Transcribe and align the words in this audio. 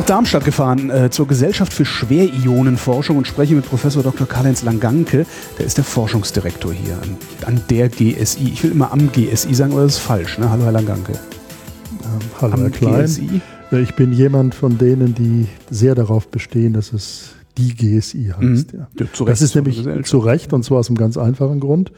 Nach 0.00 0.06
Darmstadt 0.06 0.46
gefahren 0.46 0.88
äh, 0.88 1.10
zur 1.10 1.26
Gesellschaft 1.26 1.74
für 1.74 1.84
Schwerionenforschung 1.84 3.18
und 3.18 3.26
spreche 3.26 3.54
mit 3.54 3.66
Professor 3.66 4.02
Dr. 4.02 4.26
Karl-Heinz 4.26 4.62
Langanke. 4.62 5.26
Der 5.58 5.66
ist 5.66 5.76
der 5.76 5.84
Forschungsdirektor 5.84 6.72
hier 6.72 6.94
an, 6.94 7.18
an, 7.44 7.60
der 7.68 7.90
GSI. 7.90 8.48
Ich 8.50 8.62
will 8.62 8.70
immer 8.70 8.92
am 8.92 9.12
GSI 9.12 9.52
sagen, 9.52 9.72
aber 9.72 9.82
das 9.82 9.96
ist 9.96 9.98
falsch. 9.98 10.38
Ne? 10.38 10.48
Hallo, 10.48 10.64
Herr 10.64 10.72
Langanke. 10.72 11.12
Ähm, 11.12 12.18
hallo, 12.40 12.54
am 12.54 12.60
Herr 12.60 12.70
Klein. 12.70 13.04
GSI? 13.04 13.42
Ich 13.72 13.94
bin 13.94 14.14
jemand 14.14 14.54
von 14.54 14.78
denen, 14.78 15.14
die 15.14 15.48
sehr 15.68 15.94
darauf 15.94 16.28
bestehen, 16.28 16.72
dass 16.72 16.94
es 16.94 17.32
die 17.58 17.74
GSI 17.74 18.32
heißt. 18.34 18.72
Mhm. 18.72 18.80
Ja. 18.98 19.06
Ja, 19.18 19.24
Das 19.26 19.42
ist 19.42 19.54
nämlich 19.54 19.86
zu 20.04 20.18
Recht 20.18 20.54
und 20.54 20.64
zwar 20.64 20.78
aus 20.78 20.88
einem 20.88 20.96
ganz 20.96 21.18
einfachen 21.18 21.60
Grund. 21.60 21.92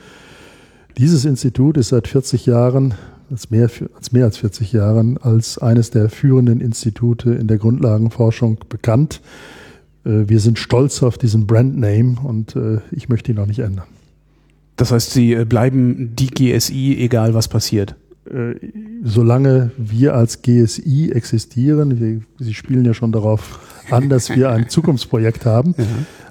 Dieses 0.99 1.25
Institut 1.25 1.77
ist 1.77 1.91
seit 1.91 2.09
40 2.09 2.47
Jahren, 2.47 2.95
als 3.31 3.51
mehr, 3.51 3.71
als 3.97 4.13
mehr 4.13 4.25
als 4.25 4.39
40 4.39 4.73
Jahren, 4.73 5.19
als 5.19 5.59
eines 5.59 5.91
der 5.91 6.09
führenden 6.09 6.61
Institute 6.61 7.31
in 7.31 7.47
der 7.47 7.59
Grundlagenforschung 7.59 8.59
bekannt. 8.69 9.21
Äh, 10.05 10.25
Wir 10.27 10.41
sind 10.41 10.59
stolz 10.59 11.03
auf 11.03 11.19
diesen 11.19 11.47
Brandname 11.47 12.17
und 12.23 12.57
äh, 12.57 12.81
ich 12.91 13.09
möchte 13.09 13.33
ihn 13.33 13.39
auch 13.39 13.47
nicht 13.47 13.61
ändern. 13.61 13.87
Das 14.77 14.93
heißt, 14.93 15.13
Sie 15.13 15.33
äh, 15.33 15.45
bleiben 15.45 16.15
die 16.17 16.29
GSI, 16.29 16.97
egal 16.99 17.35
was 17.35 17.49
passiert. 17.49 17.97
Solange 19.03 19.73
wir 19.77 20.15
als 20.15 20.43
GSI 20.43 21.11
existieren, 21.13 21.99
wir, 22.01 22.21
Sie 22.39 22.55
spielen 22.55 22.85
ja 22.85 22.95
schon 22.95 23.11
darauf 23.11 23.59
an, 23.91 24.09
dass 24.09 24.31
wir 24.31 24.51
ein 24.51 24.69
Zukunftsprojekt 24.71 25.45
haben, 25.45 25.75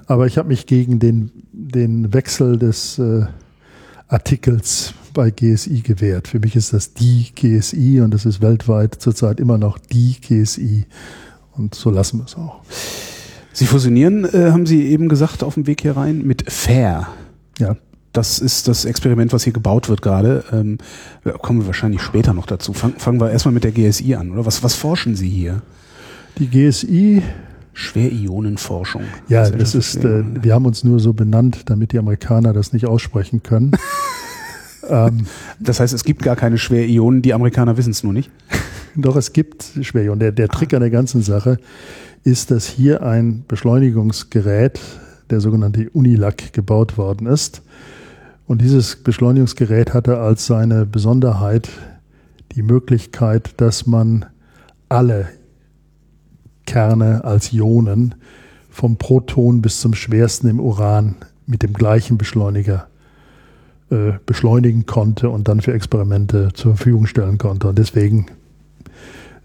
aber 0.06 0.26
ich 0.26 0.38
habe 0.38 0.48
mich 0.48 0.66
gegen 0.66 0.98
den, 1.00 1.30
den 1.52 2.14
Wechsel 2.14 2.58
des 2.58 2.98
äh, 2.98 3.26
Artikels 4.08 4.94
bei 5.12 5.30
GSI 5.30 5.80
gewehrt. 5.82 6.28
Für 6.28 6.38
mich 6.40 6.56
ist 6.56 6.72
das 6.72 6.94
die 6.94 7.32
GSI 7.34 8.00
und 8.00 8.12
das 8.12 8.26
ist 8.26 8.40
weltweit 8.40 8.94
zurzeit 8.94 9.40
immer 9.40 9.58
noch 9.58 9.78
die 9.78 10.16
GSI. 10.20 10.86
Und 11.52 11.74
so 11.74 11.90
lassen 11.90 12.18
wir 12.18 12.24
es 12.24 12.36
auch. 12.36 12.60
Sie 13.52 13.66
fusionieren, 13.66 14.24
äh, 14.24 14.50
haben 14.50 14.66
Sie 14.66 14.86
eben 14.86 15.08
gesagt, 15.08 15.42
auf 15.42 15.54
dem 15.54 15.66
Weg 15.66 15.82
hier 15.82 15.96
rein, 15.96 16.22
mit 16.22 16.50
FAIR. 16.50 17.08
Ja. 17.58 17.76
Das 18.12 18.38
ist 18.38 18.68
das 18.68 18.84
Experiment, 18.84 19.32
was 19.32 19.44
hier 19.44 19.54
gebaut 19.54 19.88
wird 19.88 20.02
gerade. 20.02 20.44
Ähm, 20.52 20.78
kommen 21.40 21.60
wir 21.60 21.66
wahrscheinlich 21.66 22.02
später 22.02 22.34
noch 22.34 22.44
dazu. 22.44 22.74
Fang, 22.74 22.92
fangen 22.98 23.20
wir 23.20 23.30
erstmal 23.30 23.54
mit 23.54 23.64
der 23.64 23.72
GSI 23.72 24.16
an, 24.16 24.32
oder? 24.32 24.44
Was, 24.44 24.62
was 24.62 24.74
forschen 24.74 25.16
Sie 25.16 25.30
hier? 25.30 25.62
Die 26.38 26.48
GSI, 26.48 27.22
Schwerionenforschung. 27.72 29.04
ja, 29.28 29.48
das 29.48 29.74
ist, 29.74 30.04
äh, 30.04 30.24
wir 30.42 30.52
haben 30.52 30.66
uns 30.66 30.84
nur 30.84 31.00
so 31.00 31.14
benannt, 31.14 31.70
damit 31.70 31.92
die 31.92 31.98
Amerikaner 31.98 32.52
das 32.52 32.74
nicht 32.74 32.86
aussprechen 32.86 33.42
können. 33.42 33.72
ähm, 34.88 35.26
Das 35.60 35.80
heißt, 35.80 35.92
es 35.94 36.04
gibt 36.04 36.22
gar 36.22 36.36
keine 36.36 36.58
Schwerionen, 36.58 37.22
die 37.22 37.34
Amerikaner 37.34 37.76
wissen 37.76 37.90
es 37.90 38.02
nur 38.02 38.12
nicht. 38.12 38.30
Doch, 38.96 39.16
es 39.16 39.32
gibt 39.32 39.64
Schwerionen. 39.80 40.20
Der, 40.20 40.32
der 40.32 40.48
Trick 40.48 40.74
an 40.74 40.80
der 40.80 40.90
ganzen 40.90 41.22
Sache 41.22 41.58
ist, 42.24 42.50
dass 42.50 42.66
hier 42.66 43.02
ein 43.02 43.44
Beschleunigungsgerät, 43.48 44.80
der 45.30 45.40
sogenannte 45.40 45.88
Unilac, 45.90 46.52
gebaut 46.52 46.98
worden 46.98 47.26
ist. 47.26 47.62
Und 48.46 48.60
dieses 48.60 48.96
Beschleunigungsgerät 48.96 49.94
hatte 49.94 50.18
als 50.18 50.46
seine 50.46 50.84
Besonderheit 50.84 51.68
die 52.54 52.62
Möglichkeit, 52.62 53.54
dass 53.56 53.86
man 53.86 54.26
alle 54.88 55.28
Kerne 56.66 57.24
als 57.24 57.52
Ionen 57.52 58.14
vom 58.70 58.96
Proton 58.96 59.62
bis 59.62 59.80
zum 59.80 59.94
schwersten 59.94 60.48
im 60.48 60.60
Uran 60.60 61.16
mit 61.46 61.62
dem 61.62 61.72
gleichen 61.72 62.18
Beschleuniger 62.18 62.88
äh, 63.92 64.14
beschleunigen 64.26 64.86
konnte 64.86 65.30
und 65.30 65.46
dann 65.46 65.60
für 65.60 65.72
Experimente 65.72 66.50
zur 66.54 66.76
Verfügung 66.76 67.06
stellen 67.06 67.38
konnte. 67.38 67.68
Und 67.68 67.78
deswegen 67.78 68.26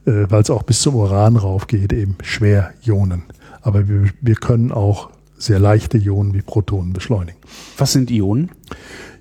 äh, 0.08 0.26
weil 0.30 0.42
es 0.42 0.50
auch 0.50 0.64
bis 0.64 0.82
zum 0.82 0.96
Uran 0.96 1.36
raufgeht, 1.36 1.94
eben 1.94 2.16
Schwerionen. 2.24 3.24
Aber 3.62 3.88
wir, 3.88 4.10
wir 4.22 4.36
können 4.36 4.72
auch 4.72 5.10
sehr 5.38 5.60
leichte 5.60 5.98
Ionen 5.98 6.34
wie 6.34 6.42
Protonen 6.42 6.94
beschleunigen. 6.94 7.38
Was 7.78 7.92
sind 7.92 8.10
Ionen? 8.10 8.50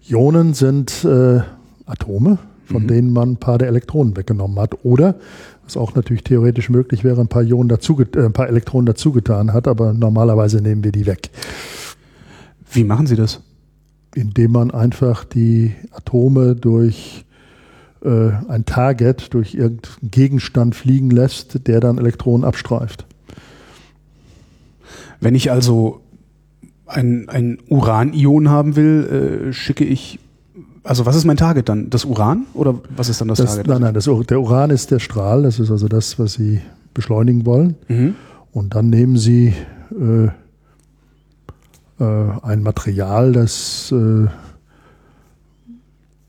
Ionen 0.08 0.54
sind 0.54 1.04
äh, 1.04 1.40
Atome, 1.84 2.38
von 2.64 2.86
denen 2.86 3.12
man 3.12 3.32
ein 3.32 3.36
paar 3.36 3.58
der 3.58 3.68
Elektronen 3.68 4.16
weggenommen 4.16 4.58
hat. 4.58 4.84
Oder, 4.84 5.16
was 5.64 5.76
auch 5.76 5.94
natürlich 5.94 6.22
theoretisch 6.22 6.70
möglich 6.70 7.04
wäre, 7.04 7.20
ein 7.20 7.28
paar, 7.28 7.42
Ionen 7.42 7.68
dazu, 7.68 8.00
äh, 8.00 8.24
ein 8.24 8.32
paar 8.32 8.48
Elektronen 8.48 8.86
dazugetan 8.86 9.52
hat, 9.52 9.66
aber 9.66 9.92
normalerweise 9.92 10.62
nehmen 10.62 10.84
wir 10.84 10.92
die 10.92 11.06
weg. 11.06 11.30
Wie 12.70 12.84
machen 12.84 13.06
Sie 13.06 13.16
das? 13.16 13.40
Indem 14.16 14.52
man 14.52 14.70
einfach 14.70 15.24
die 15.24 15.74
Atome 15.92 16.56
durch 16.56 17.26
äh, 18.02 18.30
ein 18.48 18.64
Target, 18.64 19.34
durch 19.34 19.54
irgendeinen 19.54 20.10
Gegenstand 20.10 20.74
fliegen 20.74 21.10
lässt, 21.10 21.66
der 21.68 21.80
dann 21.80 21.98
Elektronen 21.98 22.42
abstreift. 22.46 23.04
Wenn 25.20 25.34
ich 25.34 25.50
also 25.50 26.00
ein, 26.86 27.28
ein 27.28 27.58
Uranion 27.68 28.48
haben 28.48 28.74
will, 28.74 29.48
äh, 29.48 29.52
schicke 29.52 29.84
ich. 29.84 30.18
Also 30.82 31.04
was 31.04 31.14
ist 31.14 31.26
mein 31.26 31.36
Target 31.36 31.68
dann? 31.68 31.90
Das 31.90 32.06
Uran? 32.06 32.46
Oder 32.54 32.80
was 32.96 33.10
ist 33.10 33.20
dann 33.20 33.28
das, 33.28 33.36
Das, 33.36 33.50
Target? 33.50 33.66
nein, 33.66 33.82
nein, 33.82 33.92
das, 33.92 34.08
der 34.28 34.40
Uran 34.40 34.70
ist 34.70 34.90
der 34.90 34.98
Strahl, 34.98 35.42
das 35.42 35.58
ist 35.58 35.70
also 35.70 35.88
das, 35.88 36.18
was 36.18 36.32
Sie 36.32 36.62
beschleunigen 36.94 37.44
wollen. 37.44 37.74
Mhm. 37.88 38.14
Und 38.52 38.74
dann 38.74 38.88
nehmen 38.88 39.18
Sie 39.18 39.48
äh, 39.90 40.28
äh, 42.00 42.04
ein 42.42 42.62
Material, 42.62 43.32
das 43.32 43.92
äh, 43.92 44.26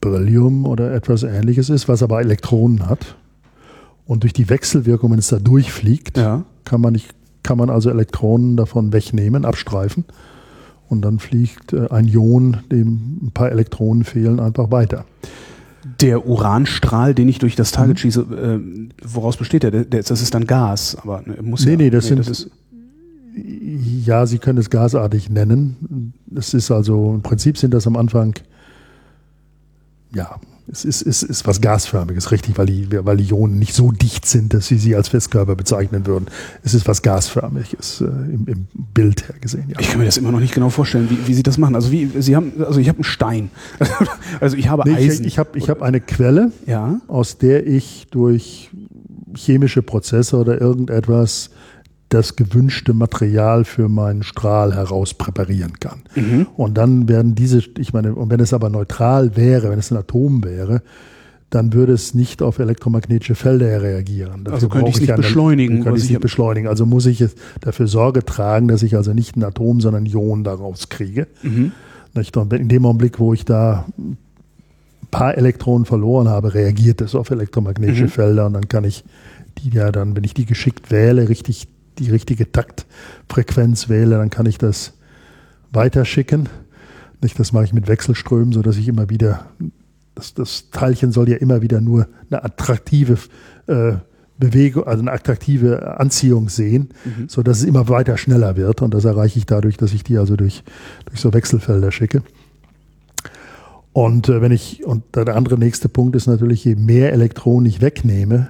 Beryllium 0.01 0.65
oder 0.65 0.93
etwas 0.93 1.23
ähnliches 1.23 1.69
ist, 1.69 1.87
was 1.87 2.03
aber 2.03 2.19
Elektronen 2.21 2.87
hat. 2.87 3.15
Und 4.05 4.23
durch 4.23 4.33
die 4.33 4.49
Wechselwirkung, 4.49 5.11
wenn 5.11 5.19
es 5.19 5.27
da 5.27 5.39
durchfliegt, 5.39 6.17
Ja. 6.17 6.43
kann, 6.63 6.81
man 6.81 6.93
nicht, 6.93 7.09
kann 7.43 7.57
man 7.57 7.69
also 7.69 7.89
Elektronen 7.89 8.55
davon 8.55 8.93
wegnehmen, 8.93 9.43
abstreifen. 9.43 10.05
Und 10.87 11.01
dann 11.01 11.19
fliegt 11.19 11.73
äh, 11.73 11.87
ein 11.89 12.07
Ion, 12.07 12.57
dem 12.71 13.17
ein 13.23 13.31
paar 13.33 13.51
Elektronen 13.51 14.05
fehlen, 14.05 14.39
einfach 14.39 14.71
weiter. 14.71 15.03
Der 15.99 16.25
Uranstrahl, 16.27 17.13
den 17.13 17.27
ich 17.27 17.39
durch 17.39 17.55
das 17.55 17.71
Mhm. 17.71 17.75
Target 17.75 17.99
schieße, 17.99 18.21
äh, 18.21 18.59
woraus 19.05 19.35
besteht 19.35 19.63
der? 19.63 19.71
Das 19.83 20.11
ist 20.21 20.33
dann 20.33 20.45
Gas, 20.47 20.95
aber 21.01 21.23
ne, 21.25 21.37
muss 21.41 21.65
Nee, 21.65 21.71
ja. 21.71 21.77
nee, 21.77 21.89
das 21.89 22.05
sind- 22.07 22.19
ist, 22.19 22.49
Ja, 24.05 24.25
Sie 24.25 24.39
können 24.39 24.57
es 24.57 24.69
gasartig 24.69 25.29
nennen. 25.29 26.13
Es 26.35 26.53
ist 26.53 26.71
also, 26.71 27.13
im 27.13 27.21
Prinzip 27.21 27.57
sind 27.57 27.73
das 27.73 27.85
am 27.87 27.95
Anfang, 27.95 28.33
ja, 30.13 30.39
es 30.69 30.83
ist, 30.83 31.01
es 31.01 31.23
ist 31.23 31.47
was 31.47 31.61
Gasförmiges, 31.61 32.31
richtig, 32.31 32.57
weil 32.57 32.65
die, 32.65 32.87
weil 32.91 33.15
die 33.15 33.29
Ionen 33.29 33.57
nicht 33.57 33.73
so 33.73 33.91
dicht 33.91 34.25
sind, 34.25 34.53
dass 34.53 34.67
Sie 34.67 34.77
sie 34.77 34.95
als 34.95 35.07
Festkörper 35.07 35.55
bezeichnen 35.55 36.05
würden. 36.05 36.25
Es 36.61 36.73
ist 36.73 36.87
was 36.87 37.01
Gasförmiges, 37.01 38.01
äh, 38.01 38.05
im, 38.05 38.45
im 38.47 38.67
Bild 38.93 39.29
her 39.29 39.35
gesehen, 39.39 39.65
ja. 39.69 39.79
ich 39.79 39.89
kann 39.89 39.99
mir 39.99 40.05
das 40.05 40.17
immer 40.17 40.31
noch 40.31 40.41
nicht 40.41 40.53
genau 40.53 40.69
vorstellen, 40.69 41.09
wie, 41.09 41.25
wie 41.25 41.33
Sie 41.33 41.43
das 41.43 41.57
machen. 41.57 41.75
Also 41.75 41.91
wie 41.91 42.09
Sie 42.19 42.35
haben, 42.35 42.51
also 42.65 42.81
ich 42.81 42.89
habe 42.89 42.97
einen 42.97 43.03
Stein, 43.05 43.49
also 44.41 44.57
ich 44.57 44.67
habe 44.67 44.89
Nee, 44.89 44.99
ich 44.99 45.11
Eisen. 45.11 45.25
ich 45.25 45.39
habe 45.39 45.57
ich 45.57 45.69
hab 45.69 45.81
eine 45.81 46.01
Quelle, 46.01 46.51
ja. 46.65 46.99
aus 47.07 47.37
der 47.37 47.65
ich 47.65 48.07
durch 48.11 48.69
chemische 49.35 49.81
Prozesse 49.81 50.35
oder 50.37 50.59
irgendetwas 50.59 51.51
das 52.09 52.35
gewünschte 52.37 52.93
Material 52.93 53.65
für 53.65 53.89
meinen 53.89 54.23
Strahl 54.23 54.73
heraus 54.73 55.13
präparieren 55.13 55.73
kann. 55.79 55.99
Mhm. 56.15 56.47
Und 56.55 56.77
dann 56.77 57.09
werden 57.09 57.35
diese, 57.35 57.61
ich 57.77 57.91
meine, 57.93 58.15
und 58.15 58.29
wenn 58.31 58.39
es 58.39 58.53
aber 58.53 58.69
neutral 58.69 59.35
wäre, 59.35 59.69
wenn 59.69 59.79
es 59.79 59.91
ein 59.91 59.97
Atom 59.97 60.43
wäre, 60.43 60.81
dann 61.49 61.73
würde 61.73 61.93
es 61.93 62.13
nicht 62.13 62.41
auf 62.41 62.59
elektromagnetische 62.59 63.35
Felder 63.35 63.81
reagieren. 63.81 64.43
Dafür 64.45 64.53
Also 64.55 64.69
könnte 64.69 64.89
ich 64.89 64.95
es 64.95 65.01
nicht 65.01 65.11
eine- 65.11 65.21
beschleunigen, 65.21 65.83
Könnte 65.83 65.97
ich 65.97 66.05
es 66.05 66.09
nicht 66.09 66.19
beschleunigen. 66.21 66.67
Also 66.67 66.85
muss 66.85 67.05
ich 67.05 67.23
dafür 67.61 67.87
Sorge 67.87 68.23
tragen, 68.23 68.67
dass 68.67 68.83
ich 68.83 68.95
also 68.95 69.13
nicht 69.13 69.35
ein 69.37 69.43
Atom, 69.43 69.79
sondern 69.81 70.05
Ion 70.05 70.43
daraus 70.43 70.89
kriege. 70.89 71.27
Mhm. 71.43 71.71
Und 72.35 72.53
in 72.53 72.67
dem 72.67 72.85
Augenblick, 72.85 73.19
wo 73.19 73.33
ich 73.33 73.45
da 73.45 73.85
ein 73.97 74.17
paar 75.11 75.37
Elektronen 75.37 75.85
verloren 75.85 76.27
habe, 76.29 76.53
reagiert 76.53 76.99
es 77.01 77.15
auf 77.15 77.29
elektromagnetische 77.31 78.03
Mhm. 78.05 78.09
Felder 78.09 78.45
und 78.47 78.53
dann 78.53 78.67
kann 78.67 78.83
ich 78.85 79.03
die 79.59 79.69
ja 79.69 79.91
dann, 79.91 80.15
wenn 80.15 80.23
ich 80.23 80.33
die 80.33 80.45
geschickt 80.45 80.89
wähle, 80.91 81.29
richtig 81.29 81.67
die 81.99 82.11
richtige 82.11 82.51
Taktfrequenz 82.51 83.89
wähle, 83.89 84.17
dann 84.17 84.29
kann 84.29 84.45
ich 84.45 84.57
das 84.57 84.93
weiterschicken. 85.71 86.49
Nicht, 87.21 87.39
das 87.39 87.51
mache 87.51 87.65
ich 87.65 87.73
mit 87.73 87.87
Wechselströmen, 87.87 88.53
so 88.53 88.61
dass 88.61 88.77
ich 88.77 88.87
immer 88.87 89.09
wieder 89.09 89.47
das, 90.17 90.33
das 90.33 90.69
Teilchen 90.71 91.11
soll 91.11 91.29
ja 91.29 91.37
immer 91.37 91.61
wieder 91.61 91.79
nur 91.79 92.07
eine 92.29 92.43
attraktive 92.43 93.17
äh, 93.67 93.93
Bewegung, 94.39 94.85
also 94.85 95.01
eine 95.01 95.11
attraktive 95.11 95.99
Anziehung 95.99 96.49
sehen, 96.49 96.89
mhm. 97.05 97.29
so 97.29 97.43
dass 97.43 97.59
es 97.59 97.63
immer 97.63 97.87
weiter 97.89 98.17
schneller 98.17 98.55
wird. 98.55 98.81
Und 98.81 98.93
das 98.93 99.05
erreiche 99.05 99.39
ich 99.39 99.45
dadurch, 99.45 99.77
dass 99.77 99.93
ich 99.93 100.03
die 100.03 100.17
also 100.17 100.35
durch, 100.35 100.63
durch 101.05 101.19
so 101.19 101.33
Wechselfelder 101.33 101.91
schicke. 101.91 102.23
Und 103.93 104.29
äh, 104.29 104.41
wenn 104.41 104.51
ich, 104.51 104.85
und 104.85 105.03
der 105.15 105.35
andere 105.35 105.57
nächste 105.57 105.89
Punkt 105.89 106.15
ist 106.15 106.27
natürlich, 106.27 106.63
je 106.65 106.75
mehr 106.75 107.13
Elektronen 107.13 107.65
ich 107.65 107.81
wegnehme, 107.81 108.49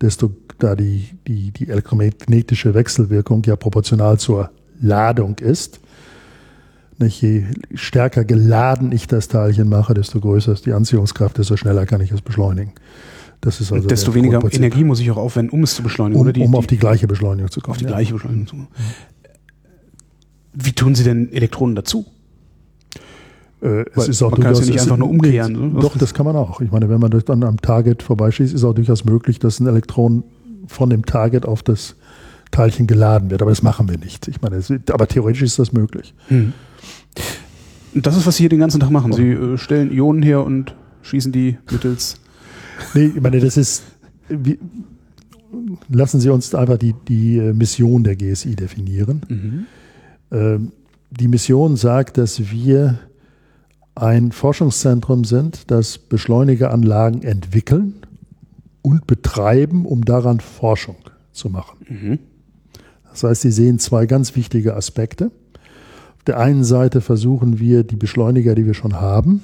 desto 0.00 0.32
da 0.58 0.74
die, 0.74 1.08
die, 1.26 1.50
die 1.50 1.68
elektromagnetische 1.68 2.74
Wechselwirkung 2.74 3.42
ja 3.44 3.56
proportional 3.56 4.18
zur 4.18 4.50
Ladung 4.80 5.38
ist. 5.38 5.80
Nicht, 6.98 7.22
je 7.22 7.44
stärker 7.74 8.24
geladen 8.24 8.90
ich 8.90 9.06
das 9.06 9.28
Teilchen 9.28 9.68
mache, 9.68 9.94
desto 9.94 10.20
größer 10.20 10.52
ist 10.52 10.66
die 10.66 10.72
Anziehungskraft, 10.72 11.38
desto 11.38 11.56
schneller 11.56 11.86
kann 11.86 12.00
ich 12.00 12.10
es 12.10 12.20
beschleunigen. 12.20 12.72
Das 13.40 13.60
ist 13.60 13.72
also 13.72 13.86
desto 13.86 14.14
weniger 14.14 14.42
Energie 14.52 14.82
muss 14.82 14.98
ich 14.98 15.08
auch 15.12 15.16
aufwenden, 15.16 15.56
um 15.56 15.62
es 15.62 15.76
zu 15.76 15.84
beschleunigen. 15.84 16.20
Um, 16.20 16.26
oder 16.26 16.32
die, 16.32 16.40
um 16.40 16.56
auf 16.56 16.66
die, 16.66 16.74
die 16.74 16.80
gleiche 16.80 17.06
Beschleunigung 17.06 17.52
zu 17.52 17.60
kommen. 17.60 17.72
Auf 17.72 17.78
die 17.78 17.84
ja. 17.84 17.90
gleiche 17.90 18.14
Beschleunigung 18.14 18.46
zu 18.48 18.56
kommen. 18.56 18.68
Wie 20.54 20.72
tun 20.72 20.96
Sie 20.96 21.04
denn 21.04 21.32
Elektronen 21.32 21.76
dazu? 21.76 22.04
Äh, 23.60 23.84
es 23.94 24.08
ist 24.08 24.22
auch 24.22 24.30
man 24.30 24.40
kann 24.40 24.52
es 24.52 24.60
ja 24.60 24.66
nicht 24.66 24.80
einfach 24.80 24.96
nur 24.96 25.10
umkehren. 25.10 25.72
Ne? 25.74 25.80
Doch, 25.80 25.96
das 25.96 26.14
kann 26.14 26.26
man 26.26 26.36
auch. 26.36 26.60
Ich 26.60 26.70
meine, 26.70 26.88
wenn 26.88 27.00
man 27.00 27.10
dann 27.10 27.42
am 27.42 27.60
Target 27.60 28.02
vorbeischießt, 28.02 28.54
ist 28.54 28.64
auch 28.64 28.74
durchaus 28.74 29.04
möglich, 29.04 29.38
dass 29.38 29.60
ein 29.60 29.66
Elektron 29.66 30.22
von 30.66 30.90
dem 30.90 31.04
Target 31.04 31.46
auf 31.46 31.62
das 31.62 31.96
Teilchen 32.50 32.86
geladen 32.86 33.30
wird. 33.30 33.42
Aber 33.42 33.50
das 33.50 33.62
machen 33.62 33.88
wir 33.88 33.98
nicht. 33.98 34.28
Ich 34.28 34.40
meine, 34.40 34.56
es, 34.56 34.72
aber 34.90 35.06
theoretisch 35.06 35.42
ist 35.42 35.58
das 35.58 35.72
möglich. 35.72 36.14
Hm. 36.28 36.52
Das 37.94 38.16
ist, 38.16 38.26
was 38.26 38.36
Sie 38.36 38.44
hier 38.44 38.50
den 38.50 38.60
ganzen 38.60 38.80
Tag 38.80 38.90
machen. 38.90 39.12
Sie 39.12 39.30
äh, 39.30 39.58
stellen 39.58 39.90
Ionen 39.90 40.22
her 40.22 40.44
und 40.44 40.74
schießen 41.02 41.32
die 41.32 41.58
mittels. 41.70 42.20
Nee, 42.94 43.10
ich 43.16 43.20
meine, 43.20 43.40
das 43.40 43.56
ist. 43.56 43.82
Wie, 44.28 44.56
lassen 45.88 46.20
Sie 46.20 46.30
uns 46.30 46.54
einfach 46.54 46.78
die, 46.78 46.94
die 47.08 47.38
äh, 47.38 47.52
Mission 47.52 48.04
der 48.04 48.14
GSI 48.14 48.54
definieren. 48.54 49.22
Mhm. 49.28 49.66
Ähm, 50.30 50.72
die 51.10 51.26
Mission 51.26 51.74
sagt, 51.74 52.18
dass 52.18 52.52
wir 52.52 53.00
ein 54.02 54.32
Forschungszentrum 54.32 55.24
sind, 55.24 55.70
das 55.70 55.98
Beschleunigeranlagen 55.98 57.22
entwickeln 57.22 57.94
und 58.82 59.06
betreiben, 59.06 59.86
um 59.86 60.04
daran 60.04 60.40
Forschung 60.40 60.96
zu 61.32 61.50
machen. 61.50 61.78
Mhm. 61.88 62.18
Das 63.10 63.24
heißt, 63.24 63.42
Sie 63.42 63.50
sehen 63.50 63.78
zwei 63.78 64.06
ganz 64.06 64.36
wichtige 64.36 64.76
Aspekte. 64.76 65.26
Auf 66.16 66.24
der 66.26 66.38
einen 66.38 66.64
Seite 66.64 67.00
versuchen 67.00 67.58
wir, 67.58 67.84
die 67.84 67.96
Beschleuniger, 67.96 68.54
die 68.54 68.66
wir 68.66 68.74
schon 68.74 69.00
haben, 69.00 69.42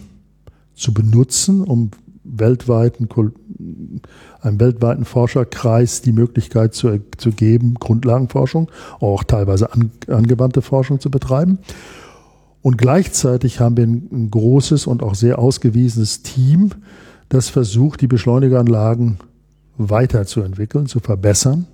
zu 0.75 0.93
benutzen, 0.93 1.62
um 1.62 1.91
weltweiten, 2.25 3.09
einem 4.41 4.61
weltweiten 4.61 5.05
Forscherkreis 5.05 6.03
die 6.03 6.12
Möglichkeit 6.12 6.75
zu, 6.75 7.00
zu 7.17 7.31
geben, 7.33 7.75
Grundlagenforschung, 7.75 8.71
auch 9.00 9.25
teilweise 9.25 9.73
an, 9.73 9.91
angewandte 10.09 10.62
Forschung 10.62 11.00
zu 11.00 11.11
betreiben. 11.11 11.59
Und 12.64 12.78
gleichzeitig 12.78 13.61
haben 13.61 13.76
wir 13.76 13.84
ein, 13.84 14.31
großes 14.31 14.87
und 14.87 15.02
auch 15.02 15.14
sehr 15.14 15.38
ausgewiesenes 15.38 16.22
Team, 16.22 16.70
das 17.28 17.50
versucht, 17.50 18.00
die 18.00 18.06
Beschleunigeranlagen 18.06 19.19
weiterzuentwickeln, 19.76 20.87
zu 20.87 20.99
verbessern, 20.99 21.66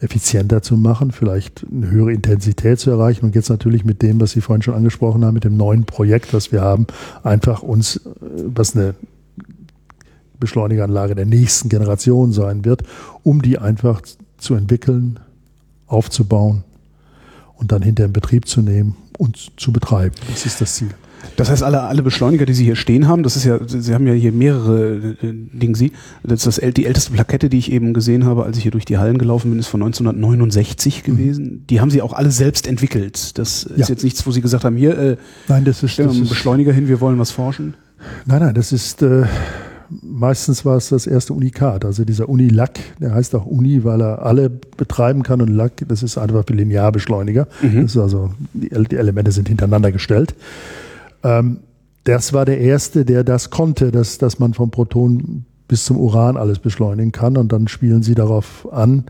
effizienter 0.00 0.60
zu 0.60 0.76
machen, 0.76 1.12
vielleicht 1.12 1.64
eine 1.64 1.90
höhere 1.90 2.12
Intensität 2.12 2.78
zu 2.78 2.90
erreichen. 2.90 3.24
Und 3.24 3.34
jetzt 3.34 3.48
natürlich 3.48 3.86
mit 3.86 4.02
dem, 4.02 4.20
was 4.20 4.32
Sie 4.32 4.42
vorhin 4.42 4.60
schon 4.60 4.74
angesprochen 4.74 5.24
haben, 5.24 5.32
mit 5.32 5.44
dem 5.44 5.56
neuen 5.56 5.86
Projekt, 5.86 6.34
was 6.34 6.52
wir 6.52 6.60
haben, 6.60 6.86
einfach 7.22 7.62
uns, 7.62 7.96
äh, 7.96 8.00
was 8.54 8.76
eine 8.76 8.96
Beschleunigeranlage 10.38 11.14
der 11.14 11.24
nächsten 11.24 11.70
Generation 11.70 12.32
sein 12.32 12.66
wird, 12.66 12.82
um 13.22 13.40
die 13.40 13.56
einfach 13.56 14.02
zu 14.36 14.54
entwickeln, 14.56 15.18
aufzubauen 15.86 16.64
und 17.56 17.72
dann 17.72 17.80
hinter 17.80 18.04
in 18.04 18.12
Betrieb 18.12 18.46
zu 18.46 18.60
nehmen 18.60 18.94
und 19.18 19.50
zu 19.56 19.72
betreiben. 19.72 20.14
Das 20.30 20.46
ist 20.46 20.60
das 20.60 20.74
Ziel. 20.76 20.90
Das 21.36 21.50
heißt, 21.50 21.62
alle, 21.62 21.82
alle 21.82 22.02
Beschleuniger, 22.02 22.46
die 22.46 22.54
Sie 22.54 22.64
hier 22.64 22.76
stehen 22.76 23.06
haben, 23.06 23.22
das 23.22 23.36
ist 23.36 23.44
ja, 23.44 23.58
Sie 23.66 23.94
haben 23.94 24.06
ja 24.06 24.12
hier 24.12 24.32
mehrere 24.32 25.16
äh, 25.22 25.32
Dinge, 25.32 25.76
Sie. 25.76 25.92
Das 26.22 26.46
ist 26.46 26.58
das, 26.58 26.74
die 26.74 26.86
älteste 26.86 27.12
Plakette, 27.12 27.48
die 27.48 27.58
ich 27.58 27.70
eben 27.72 27.92
gesehen 27.92 28.24
habe, 28.24 28.44
als 28.44 28.56
ich 28.56 28.62
hier 28.62 28.72
durch 28.72 28.84
die 28.84 28.98
Hallen 28.98 29.18
gelaufen 29.18 29.50
bin, 29.50 29.58
ist 29.58 29.68
von 29.68 29.82
1969 29.82 31.02
mhm. 31.02 31.12
gewesen. 31.12 31.44
Mhm. 31.44 31.66
Die 31.68 31.80
haben 31.80 31.90
Sie 31.90 32.02
auch 32.02 32.12
alle 32.12 32.30
selbst 32.30 32.66
entwickelt. 32.66 33.38
Das 33.38 33.64
ist 33.64 33.78
ja. 33.78 33.86
jetzt 33.88 34.04
nichts, 34.04 34.26
wo 34.26 34.30
Sie 34.30 34.40
gesagt 34.40 34.64
haben, 34.64 34.76
hier, 34.76 34.98
äh, 34.98 35.16
nein, 35.48 35.64
das 35.64 35.82
ist, 35.82 35.92
stellen 35.92 36.10
wir 36.10 36.16
einen 36.16 36.28
Beschleuniger 36.28 36.72
hin, 36.72 36.88
wir 36.88 37.00
wollen 37.00 37.18
was 37.18 37.30
forschen. 37.30 37.74
Nein, 38.26 38.40
nein, 38.40 38.54
das 38.54 38.72
ist, 38.72 39.02
äh, 39.02 39.24
meistens 39.90 40.64
war 40.64 40.76
es 40.76 40.90
das 40.90 41.06
erste 41.06 41.32
Unikat, 41.32 41.84
also 41.84 42.04
dieser 42.04 42.28
Unilack, 42.28 42.78
der 43.00 43.14
heißt 43.14 43.34
auch 43.34 43.46
Uni, 43.46 43.84
weil 43.84 44.00
er 44.00 44.24
alle 44.24 44.50
betreiben 44.50 45.22
kann 45.22 45.40
und 45.40 45.48
Lack, 45.48 45.72
das 45.88 46.02
ist 46.02 46.18
einfach 46.18 46.44
für 46.46 46.54
Linearbeschleuniger. 46.54 47.48
Mhm. 47.62 47.82
Das 47.82 47.92
ist 47.92 47.96
also, 47.96 48.30
die, 48.52 48.68
die, 48.68 48.96
Elemente 48.96 49.32
sind 49.32 49.48
hintereinander 49.48 49.92
gestellt. 49.92 50.34
Ähm, 51.22 51.58
das 52.04 52.32
war 52.32 52.44
der 52.44 52.60
erste, 52.60 53.04
der 53.04 53.24
das 53.24 53.50
konnte, 53.50 53.90
dass, 53.90 54.18
dass 54.18 54.38
man 54.38 54.54
vom 54.54 54.70
Proton 54.70 55.44
bis 55.66 55.84
zum 55.84 55.98
Uran 55.98 56.36
alles 56.36 56.58
beschleunigen 56.58 57.12
kann 57.12 57.36
und 57.36 57.52
dann 57.52 57.68
spielen 57.68 58.02
sie 58.02 58.14
darauf 58.14 58.66
an, 58.72 59.04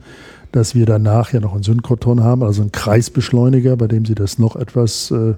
dass 0.50 0.74
wir 0.74 0.86
danach 0.86 1.32
ja 1.32 1.40
noch 1.40 1.54
einen 1.54 1.62
Synchrotron 1.62 2.22
haben, 2.22 2.42
also 2.42 2.62
einen 2.62 2.72
Kreisbeschleuniger, 2.72 3.76
bei 3.76 3.86
dem 3.86 4.04
sie 4.04 4.14
das 4.14 4.38
noch 4.38 4.56
etwas 4.56 5.10
äh, 5.10 5.34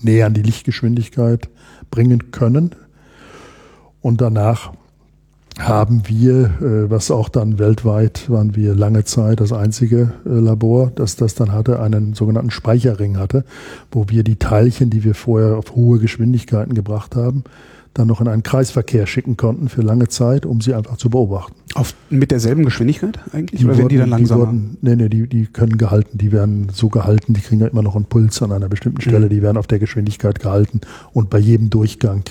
näher 0.00 0.26
an 0.26 0.34
die 0.34 0.42
Lichtgeschwindigkeit 0.42 1.48
bringen 1.90 2.30
können. 2.30 2.74
Und 4.02 4.20
danach 4.20 4.72
haben 5.58 6.02
wir, 6.06 6.44
äh, 6.60 6.90
was 6.90 7.10
auch 7.10 7.28
dann 7.28 7.58
weltweit 7.58 8.28
waren 8.30 8.56
wir 8.56 8.74
lange 8.74 9.04
Zeit 9.04 9.40
das 9.40 9.52
einzige 9.52 10.12
äh, 10.24 10.28
Labor, 10.30 10.90
das 10.94 11.16
das 11.16 11.34
dann 11.34 11.52
hatte, 11.52 11.80
einen 11.80 12.14
sogenannten 12.14 12.50
Speicherring 12.50 13.18
hatte, 13.18 13.44
wo 13.90 14.06
wir 14.08 14.24
die 14.24 14.36
Teilchen, 14.36 14.90
die 14.90 15.04
wir 15.04 15.14
vorher 15.14 15.56
auf 15.56 15.74
hohe 15.74 15.98
Geschwindigkeiten 15.98 16.74
gebracht 16.74 17.16
haben, 17.16 17.44
dann 17.94 18.08
noch 18.08 18.22
in 18.22 18.28
einen 18.28 18.42
Kreisverkehr 18.42 19.06
schicken 19.06 19.36
konnten 19.36 19.68
für 19.68 19.82
lange 19.82 20.08
Zeit, 20.08 20.46
um 20.46 20.62
sie 20.62 20.72
einfach 20.72 20.96
zu 20.96 21.10
beobachten. 21.10 21.52
Auf, 21.74 21.94
mit 22.08 22.30
derselben 22.30 22.64
Geschwindigkeit 22.64 23.18
eigentlich? 23.32 23.60
Die 23.60 23.66
oder 23.66 23.76
werden 23.76 23.88
die 23.88 23.98
dann 23.98 24.08
langsamer? 24.08 24.46
Die 24.46 24.46
wurden, 24.46 24.78
nee, 24.80 24.96
nee, 24.96 25.08
die, 25.10 25.26
die 25.26 25.46
können 25.46 25.76
gehalten, 25.76 26.16
die 26.16 26.32
werden 26.32 26.68
so 26.72 26.88
gehalten, 26.88 27.34
die 27.34 27.42
kriegen 27.42 27.60
ja 27.60 27.66
immer 27.66 27.82
noch 27.82 27.94
einen 27.94 28.06
Puls 28.06 28.40
an 28.42 28.52
einer 28.52 28.70
bestimmten 28.70 29.02
Stelle, 29.02 29.26
mhm. 29.26 29.30
die 29.30 29.42
werden 29.42 29.58
auf 29.58 29.66
der 29.66 29.78
Geschwindigkeit 29.78 30.40
gehalten 30.40 30.80
und 31.12 31.28
bei 31.28 31.38
jedem 31.38 31.68
Durchgang 31.68 32.24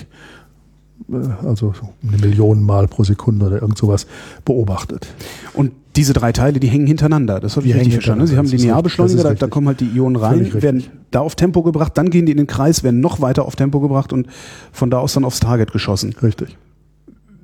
also 1.44 1.72
eine 2.06 2.18
Million 2.18 2.62
Mal 2.62 2.88
pro 2.88 3.04
Sekunde 3.04 3.46
oder 3.46 3.62
irgend 3.62 3.78
sowas 3.78 4.06
beobachtet. 4.44 5.06
Und 5.54 5.72
diese 5.96 6.12
drei 6.12 6.32
Teile, 6.32 6.58
die 6.58 6.68
hängen 6.68 6.86
hintereinander. 6.86 7.40
Das 7.40 7.56
habe 7.56 7.66
ich 7.66 7.74
richtig 7.74 7.94
verstanden. 7.94 8.26
Sie 8.26 8.36
haben 8.36 8.46
Linearbeschleuniger, 8.46 9.22
da, 9.22 9.34
da, 9.34 9.46
kommen 9.48 9.66
halt 9.66 9.80
die 9.80 9.90
Ionen 9.94 10.16
rein, 10.16 10.62
werden 10.62 10.84
da 11.10 11.20
auf 11.20 11.34
Tempo 11.34 11.62
gebracht, 11.62 11.92
dann 11.96 12.10
gehen 12.10 12.24
die 12.24 12.32
in 12.32 12.38
den 12.38 12.46
Kreis, 12.46 12.82
werden 12.82 13.00
noch 13.00 13.20
weiter 13.20 13.44
auf 13.44 13.56
Tempo 13.56 13.80
gebracht 13.80 14.12
und 14.12 14.26
von 14.72 14.90
da 14.90 14.98
aus 14.98 15.12
dann 15.12 15.24
aufs 15.24 15.40
Target 15.40 15.72
geschossen. 15.72 16.14
Richtig. 16.22 16.56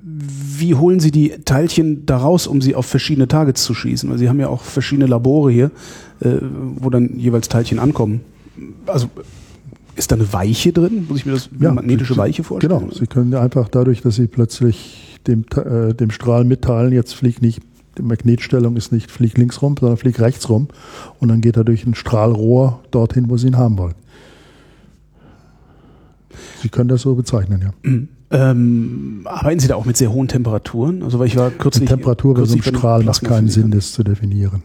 Wie 0.01 0.75
holen 0.75 0.99
Sie 0.99 1.11
die 1.11 1.29
Teilchen 1.45 2.05
da 2.05 2.17
raus, 2.17 2.47
um 2.47 2.61
sie 2.61 2.75
auf 2.75 2.85
verschiedene 2.85 3.27
Targets 3.27 3.63
zu 3.63 3.73
schießen? 3.73 4.09
Weil 4.09 4.17
Sie 4.17 4.27
haben 4.27 4.39
ja 4.39 4.47
auch 4.47 4.63
verschiedene 4.63 5.07
Labore 5.07 5.51
hier, 5.51 5.71
äh, 6.21 6.37
wo 6.75 6.89
dann 6.89 7.17
jeweils 7.17 7.47
Teilchen 7.47 7.79
ankommen. 7.79 8.21
Also 8.87 9.09
ist 9.99 10.11
da 10.11 10.15
eine 10.15 10.31
Weiche 10.33 10.73
drin? 10.73 11.05
Muss 11.07 11.19
ich 11.19 11.25
mir 11.25 11.33
das 11.33 11.49
ja, 11.59 11.69
eine 11.69 11.75
magnetische 11.75 12.17
Weiche 12.17 12.43
vorstellen? 12.43 12.79
Genau, 12.79 12.91
Sie 12.91 13.05
können 13.05 13.33
einfach 13.35 13.69
dadurch, 13.69 14.01
dass 14.01 14.15
Sie 14.15 14.27
plötzlich 14.27 15.19
dem, 15.27 15.45
äh, 15.55 15.93
dem 15.93 16.09
Strahl 16.09 16.45
mitteilen, 16.45 16.93
jetzt 16.93 17.13
fliegt 17.13 17.41
nicht, 17.41 17.61
die 17.97 18.03
Magnetstellung 18.03 18.77
ist 18.77 18.91
nicht 18.91 19.11
flieg 19.11 19.37
links 19.37 19.61
rum, 19.61 19.75
sondern 19.77 19.97
flieg 19.97 20.19
rechts 20.19 20.49
rum 20.49 20.69
und 21.19 21.27
dann 21.27 21.41
geht 21.41 21.57
er 21.57 21.65
durch 21.65 21.85
ein 21.85 21.95
Strahlrohr 21.95 22.79
dorthin, 22.91 23.29
wo 23.29 23.37
Sie 23.37 23.47
ihn 23.47 23.57
haben 23.57 23.77
wollen. 23.77 23.95
Sie 26.61 26.69
können 26.69 26.87
das 26.89 27.01
so 27.01 27.15
bezeichnen, 27.15 27.61
ja. 27.61 27.89
Mhm. 27.89 28.07
Ähm, 28.31 29.21
arbeiten 29.25 29.59
Sie 29.59 29.67
da 29.67 29.73
auch 29.73 29.85
mit 29.85 29.97
sehr 29.97 30.13
hohen 30.13 30.27
Temperaturen? 30.27 31.01
Also 31.01 31.17
weil 31.17 31.25
ich 31.25 31.35
war 31.35 31.49
kürzlich. 31.49 31.89
Die 31.89 31.95
Temperatur 31.95 32.35
bei 32.35 32.45
so 32.45 32.53
einem 32.53 32.61
Strahl 32.61 33.03
macht 33.03 33.23
keinen 33.23 33.49
Sinn, 33.49 33.71
das 33.71 33.91
zu 33.91 34.03
definieren. 34.03 34.61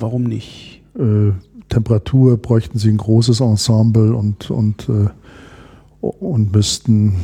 Warum 0.00 0.22
nicht? 0.22 0.82
Äh, 0.98 1.32
Temperatur 1.68 2.36
bräuchten 2.36 2.78
sie 2.78 2.90
ein 2.90 2.96
großes 2.96 3.40
Ensemble 3.40 4.14
und, 4.14 4.50
und, 4.50 4.88
äh, 4.88 5.08
und 6.00 6.52
müssten, 6.52 7.16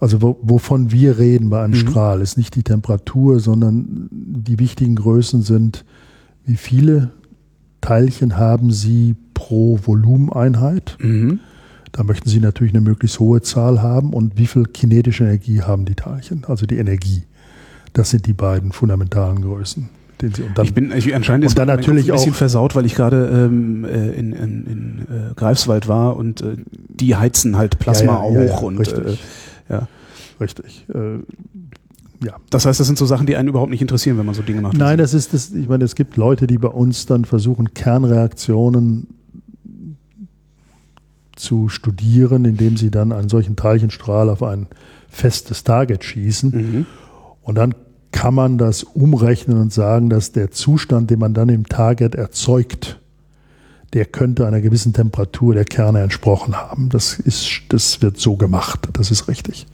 also 0.00 0.20
wo, 0.20 0.38
wovon 0.42 0.92
wir 0.92 1.18
reden 1.18 1.50
bei 1.50 1.62
einem 1.62 1.72
mhm. 1.72 1.88
Strahl, 1.88 2.20
ist 2.20 2.36
nicht 2.36 2.54
die 2.54 2.62
Temperatur, 2.62 3.40
sondern 3.40 4.08
die 4.10 4.58
wichtigen 4.58 4.96
Größen 4.96 5.42
sind, 5.42 5.84
wie 6.44 6.56
viele 6.56 7.10
Teilchen 7.80 8.36
haben 8.36 8.70
sie 8.70 9.16
pro 9.34 9.78
Volumeneinheit. 9.82 10.96
Mhm. 11.00 11.40
Da 11.92 12.04
möchten 12.04 12.28
Sie 12.28 12.38
natürlich 12.38 12.74
eine 12.74 12.82
möglichst 12.82 13.18
hohe 13.18 13.40
Zahl 13.40 13.82
haben 13.82 14.12
und 14.12 14.36
wie 14.36 14.46
viel 14.46 14.64
kinetische 14.64 15.24
Energie 15.24 15.62
haben 15.62 15.86
die 15.86 15.94
Teilchen, 15.94 16.44
also 16.44 16.66
die 16.66 16.76
Energie. 16.76 17.22
Das 17.94 18.10
sind 18.10 18.26
die 18.26 18.34
beiden 18.34 18.72
fundamentalen 18.72 19.40
Größen 19.40 19.88
den 20.20 20.34
sie 20.34 20.42
und 20.42 20.58
dann, 20.58 20.64
ich 20.64 20.74
bin 20.74 20.92
ich, 20.92 21.14
anscheinend 21.14 21.44
ist 21.44 21.52
und 21.52 21.58
dann 21.58 21.68
natürlich 21.68 22.10
ein 22.10 22.16
bisschen 22.16 22.34
versaut, 22.34 22.74
weil 22.74 22.86
ich 22.86 22.94
gerade 22.94 23.28
ähm, 23.28 23.84
äh, 23.84 24.10
in, 24.10 24.32
in, 24.32 24.66
in 24.66 24.98
äh, 25.00 25.34
Greifswald 25.34 25.88
war 25.88 26.16
und 26.16 26.42
äh, 26.42 26.56
die 26.70 27.16
heizen 27.16 27.56
halt 27.56 27.78
Plasma 27.78 28.24
ja, 28.28 28.42
ja, 28.42 28.52
auch 28.52 28.62
ja, 28.62 28.66
und 28.66 28.78
richtig. 28.78 29.20
Äh, 29.68 29.72
ja. 29.72 29.88
Richtig. 30.40 30.86
Äh, 30.94 31.18
ja. 32.24 32.36
Das 32.50 32.66
heißt, 32.66 32.80
das 32.80 32.86
sind 32.86 32.98
so 32.98 33.06
Sachen, 33.06 33.26
die 33.26 33.36
einen 33.36 33.48
überhaupt 33.48 33.70
nicht 33.70 33.82
interessieren, 33.82 34.18
wenn 34.18 34.26
man 34.26 34.34
so 34.34 34.42
Dinge 34.42 34.60
macht. 34.60 34.76
Nein, 34.76 34.98
das 34.98 35.14
ist 35.14 35.34
das, 35.34 35.52
ich 35.52 35.68
meine, 35.68 35.84
es 35.84 35.94
gibt 35.94 36.16
Leute, 36.16 36.46
die 36.46 36.58
bei 36.58 36.68
uns 36.68 37.06
dann 37.06 37.24
versuchen, 37.24 37.74
Kernreaktionen 37.74 39.08
zu 41.36 41.68
studieren, 41.68 42.44
indem 42.44 42.76
sie 42.76 42.90
dann 42.90 43.12
einen 43.12 43.28
solchen 43.28 43.54
Teilchenstrahl 43.54 44.28
auf 44.28 44.42
ein 44.42 44.66
festes 45.08 45.62
Target 45.62 46.02
schießen. 46.02 46.50
Mhm. 46.50 46.86
Und 47.42 47.54
dann 47.54 47.74
kann 48.12 48.34
man 48.34 48.58
das 48.58 48.82
umrechnen 48.82 49.60
und 49.60 49.72
sagen, 49.72 50.10
dass 50.10 50.32
der 50.32 50.50
Zustand, 50.50 51.10
den 51.10 51.18
man 51.18 51.34
dann 51.34 51.48
im 51.48 51.66
Target 51.66 52.14
erzeugt, 52.14 53.00
der 53.92 54.04
könnte 54.04 54.46
einer 54.46 54.60
gewissen 54.60 54.92
Temperatur 54.92 55.54
der 55.54 55.64
Kerne 55.64 56.02
entsprochen 56.02 56.56
haben. 56.56 56.88
Das, 56.90 57.18
ist, 57.18 57.62
das 57.68 58.02
wird 58.02 58.18
so 58.18 58.36
gemacht, 58.36 58.88
das 58.92 59.10
ist 59.10 59.28
richtig. 59.28 59.66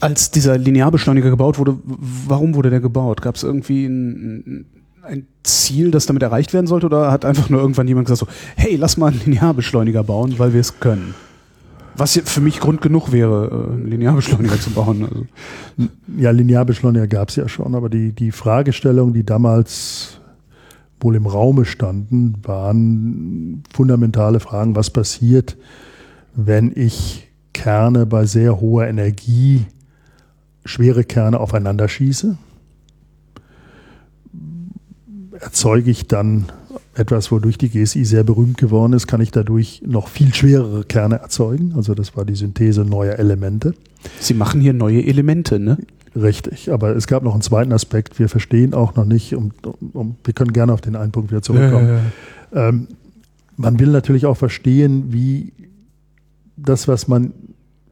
Als 0.00 0.30
dieser 0.30 0.58
Linearbeschleuniger 0.58 1.30
gebaut 1.30 1.58
wurde, 1.58 1.78
warum 1.84 2.54
wurde 2.54 2.70
der 2.70 2.80
gebaut? 2.80 3.22
Gab 3.22 3.36
es 3.36 3.42
irgendwie 3.42 3.86
ein, 3.86 4.66
ein 5.02 5.26
Ziel, 5.42 5.90
das 5.90 6.06
damit 6.06 6.22
erreicht 6.22 6.52
werden 6.52 6.66
sollte, 6.66 6.86
oder 6.86 7.10
hat 7.10 7.24
einfach 7.24 7.48
nur 7.48 7.60
irgendwann 7.60 7.88
jemand 7.88 8.06
gesagt 8.06 8.20
so, 8.20 8.26
hey, 8.56 8.76
lass 8.76 8.96
mal 8.96 9.12
einen 9.12 9.20
Linearbeschleuniger 9.24 10.04
bauen, 10.04 10.38
weil 10.38 10.52
wir 10.52 10.60
es 10.60 10.80
können? 10.80 11.14
Was 11.96 12.20
für 12.24 12.40
mich 12.40 12.60
Grund 12.60 12.82
genug 12.82 13.12
wäre, 13.12 13.68
einen 13.72 13.86
Linearbeschleuniger 13.86 14.58
zu 14.60 14.70
bauen. 14.70 15.04
Also. 15.04 15.26
Ja, 16.18 16.30
Linearbeschleuniger 16.30 17.06
gab 17.06 17.28
es 17.28 17.36
ja 17.36 17.48
schon, 17.48 17.74
aber 17.74 17.88
die, 17.88 18.12
die 18.12 18.32
Fragestellung, 18.32 19.12
die 19.12 19.24
damals 19.24 20.20
wohl 21.00 21.14
im 21.16 21.26
Raume 21.26 21.64
standen, 21.64 22.34
waren 22.42 23.62
fundamentale 23.72 24.40
Fragen, 24.40 24.74
was 24.74 24.90
passiert, 24.90 25.56
wenn 26.34 26.72
ich 26.74 27.28
Kerne 27.52 28.06
bei 28.06 28.26
sehr 28.26 28.60
hoher 28.60 28.86
Energie, 28.86 29.66
schwere 30.64 31.04
Kerne 31.04 31.38
aufeinander 31.38 31.88
schieße? 31.88 32.36
Erzeuge 35.38 35.90
ich 35.90 36.08
dann 36.08 36.46
etwas, 36.94 37.30
wodurch 37.30 37.58
die 37.58 37.68
GSI 37.68 38.04
sehr 38.04 38.24
berühmt 38.24 38.58
geworden 38.58 38.92
ist, 38.92 39.06
kann 39.06 39.20
ich 39.20 39.30
dadurch 39.30 39.82
noch 39.84 40.08
viel 40.08 40.32
schwerere 40.34 40.84
Kerne 40.84 41.16
erzeugen. 41.16 41.72
Also 41.76 41.94
das 41.94 42.16
war 42.16 42.24
die 42.24 42.34
Synthese 42.34 42.84
neuer 42.84 43.18
Elemente. 43.18 43.74
Sie 44.20 44.34
machen 44.34 44.60
hier 44.60 44.72
neue 44.72 45.04
Elemente, 45.04 45.58
ne? 45.58 45.78
Richtig, 46.16 46.70
aber 46.70 46.94
es 46.94 47.08
gab 47.08 47.24
noch 47.24 47.32
einen 47.32 47.42
zweiten 47.42 47.72
Aspekt. 47.72 48.18
Wir 48.18 48.28
verstehen 48.28 48.72
auch 48.72 48.94
noch 48.94 49.04
nicht, 49.04 49.34
um, 49.34 49.50
um, 49.92 50.16
wir 50.22 50.32
können 50.32 50.52
gerne 50.52 50.72
auf 50.72 50.80
den 50.80 50.94
einen 50.94 51.10
Punkt 51.10 51.30
wieder 51.30 51.42
zurückkommen. 51.42 52.00
Ja. 52.52 52.68
Ähm, 52.68 52.88
man 53.56 53.80
will 53.80 53.88
natürlich 53.88 54.26
auch 54.26 54.36
verstehen, 54.36 55.12
wie 55.12 55.52
das, 56.56 56.86
was 56.86 57.08
man 57.08 57.32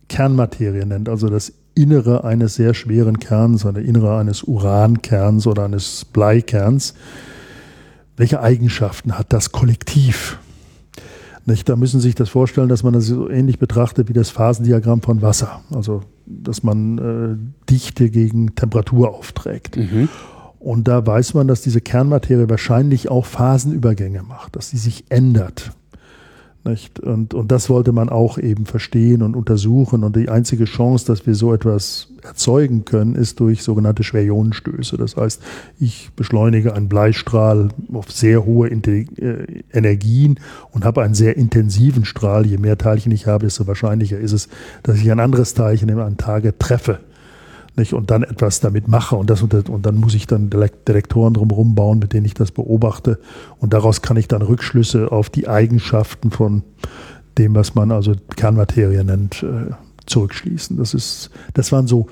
Kernmaterie 0.09 0.85
nennt, 0.85 1.09
also 1.09 1.29
das 1.29 1.53
Innere 1.75 2.25
eines 2.25 2.55
sehr 2.55 2.75
schweren 2.75 3.19
Kerns, 3.19 3.65
oder 3.65 3.81
Innere 3.81 4.19
eines 4.19 4.43
Urankerns 4.43 5.47
oder 5.47 5.65
eines 5.65 6.05
Bleikerns, 6.05 6.95
welche 8.17 8.41
Eigenschaften 8.41 9.19
hat 9.19 9.33
das 9.33 9.53
Kollektiv? 9.53 10.39
Nicht? 11.45 11.69
Da 11.69 11.77
müssen 11.77 12.01
Sie 12.01 12.09
sich 12.09 12.15
das 12.15 12.29
vorstellen, 12.29 12.69
dass 12.69 12.83
man 12.83 12.93
das 12.93 13.07
so 13.07 13.29
ähnlich 13.29 13.59
betrachtet 13.59 14.09
wie 14.09 14.13
das 14.13 14.31
Phasendiagramm 14.31 15.03
von 15.03 15.23
Wasser. 15.23 15.63
Also, 15.75 16.03
dass 16.27 16.63
man 16.63 16.99
äh, 16.99 17.71
Dichte 17.71 18.11
gegen 18.11 18.55
Temperatur 18.55 19.11
aufträgt. 19.15 19.77
Mhm. 19.77 20.09
Und 20.61 20.87
da 20.87 21.05
weiß 21.05 21.35
man, 21.35 21.49
dass 21.49 21.63
diese 21.63 21.81
Kernmaterie 21.81 22.49
wahrscheinlich 22.49 23.11
auch 23.11 23.27
Phasenübergänge 23.27 24.23
macht, 24.23 24.55
dass 24.55 24.71
sie 24.71 24.79
sich 24.79 25.05
ändert. 25.09 25.73
Nicht? 26.65 27.01
Und, 27.01 27.35
und 27.35 27.51
das 27.51 27.69
wollte 27.69 27.91
man 27.91 28.09
auch 28.09 28.39
eben 28.39 28.67
verstehen 28.67 29.23
und 29.23 29.35
untersuchen. 29.35 30.05
Und 30.05 30.15
die 30.15 30.29
einzige 30.29 30.65
Chance, 30.65 31.07
dass 31.07 31.27
wir 31.27 31.35
so 31.35 31.53
etwas 31.53 32.09
erzeugen 32.23 32.85
können, 32.85 33.17
ist 33.17 33.41
durch 33.41 33.65
sogenannte 33.65 34.05
Schwerionenstöße. 34.05 34.97
Das 34.97 35.17
heißt, 35.17 35.43
ich 35.81 36.11
beschleunige 36.15 36.75
einen 36.75 36.89
Bleistrahl 36.89 37.71
auf 37.93 38.13
sehr 38.13 38.45
hohe 38.45 38.69
äh, 38.71 39.07
Energien 39.73 40.39
und 40.71 40.85
habe 40.85 41.03
einen 41.03 41.15
sehr 41.15 41.37
intensiven 41.37 42.05
Strahl. 42.05 42.47
Je 42.47 42.59
mehr 42.59 42.79
Teilchen 42.79 43.11
ich 43.11 43.27
habe, 43.27 43.47
desto 43.47 43.67
wahrscheinlicher 43.67 44.19
ist 44.19 44.33
es, 44.33 44.49
dass 44.85 44.99
ich 44.99 45.11
ein 45.11 45.21
anderes 45.21 45.55
Teilchen 45.55 45.89
in 45.89 45.99
einem 45.99 46.17
Tage 46.17 46.57
treffe 46.57 47.01
nicht, 47.77 47.95
und 47.95 48.11
dann 48.11 48.23
etwas 48.23 48.61
damit 48.61 48.89
mache 48.89 49.17
und 49.17 49.31
das 49.31 49.43
und, 49.43 49.69
und 49.69 49.87
dann 49.87 49.97
muss 49.97 50.15
ich 50.15 50.27
dann 50.27 50.51
Detektoren 50.51 51.35
drumherum 51.35 51.75
bauen, 51.75 51.99
mit 51.99 52.13
denen 52.13 52.27
ich 52.27 52.35
das 52.35 52.51
beobachte 52.51 53.19
und 53.59 53.73
daraus 53.73 54.03
kann 54.03 54.17
ich 54.17 54.29
dann 54.29 54.43
Rückschlüsse 54.43 55.11
auf 55.11 55.31
die 55.31 55.49
Eigenschaften 55.49 56.31
von 56.31 56.63
dem, 57.39 57.55
was 57.55 57.75
man 57.75 57.91
also 57.91 58.15
Kernmaterie 58.37 59.05
nennt, 59.05 59.43
äh, 59.43 59.73
zurückschließen. 60.07 60.77
Das 60.77 60.95
ist, 60.95 61.31
das 61.55 61.73
waren 61.73 61.87
so 61.87 62.09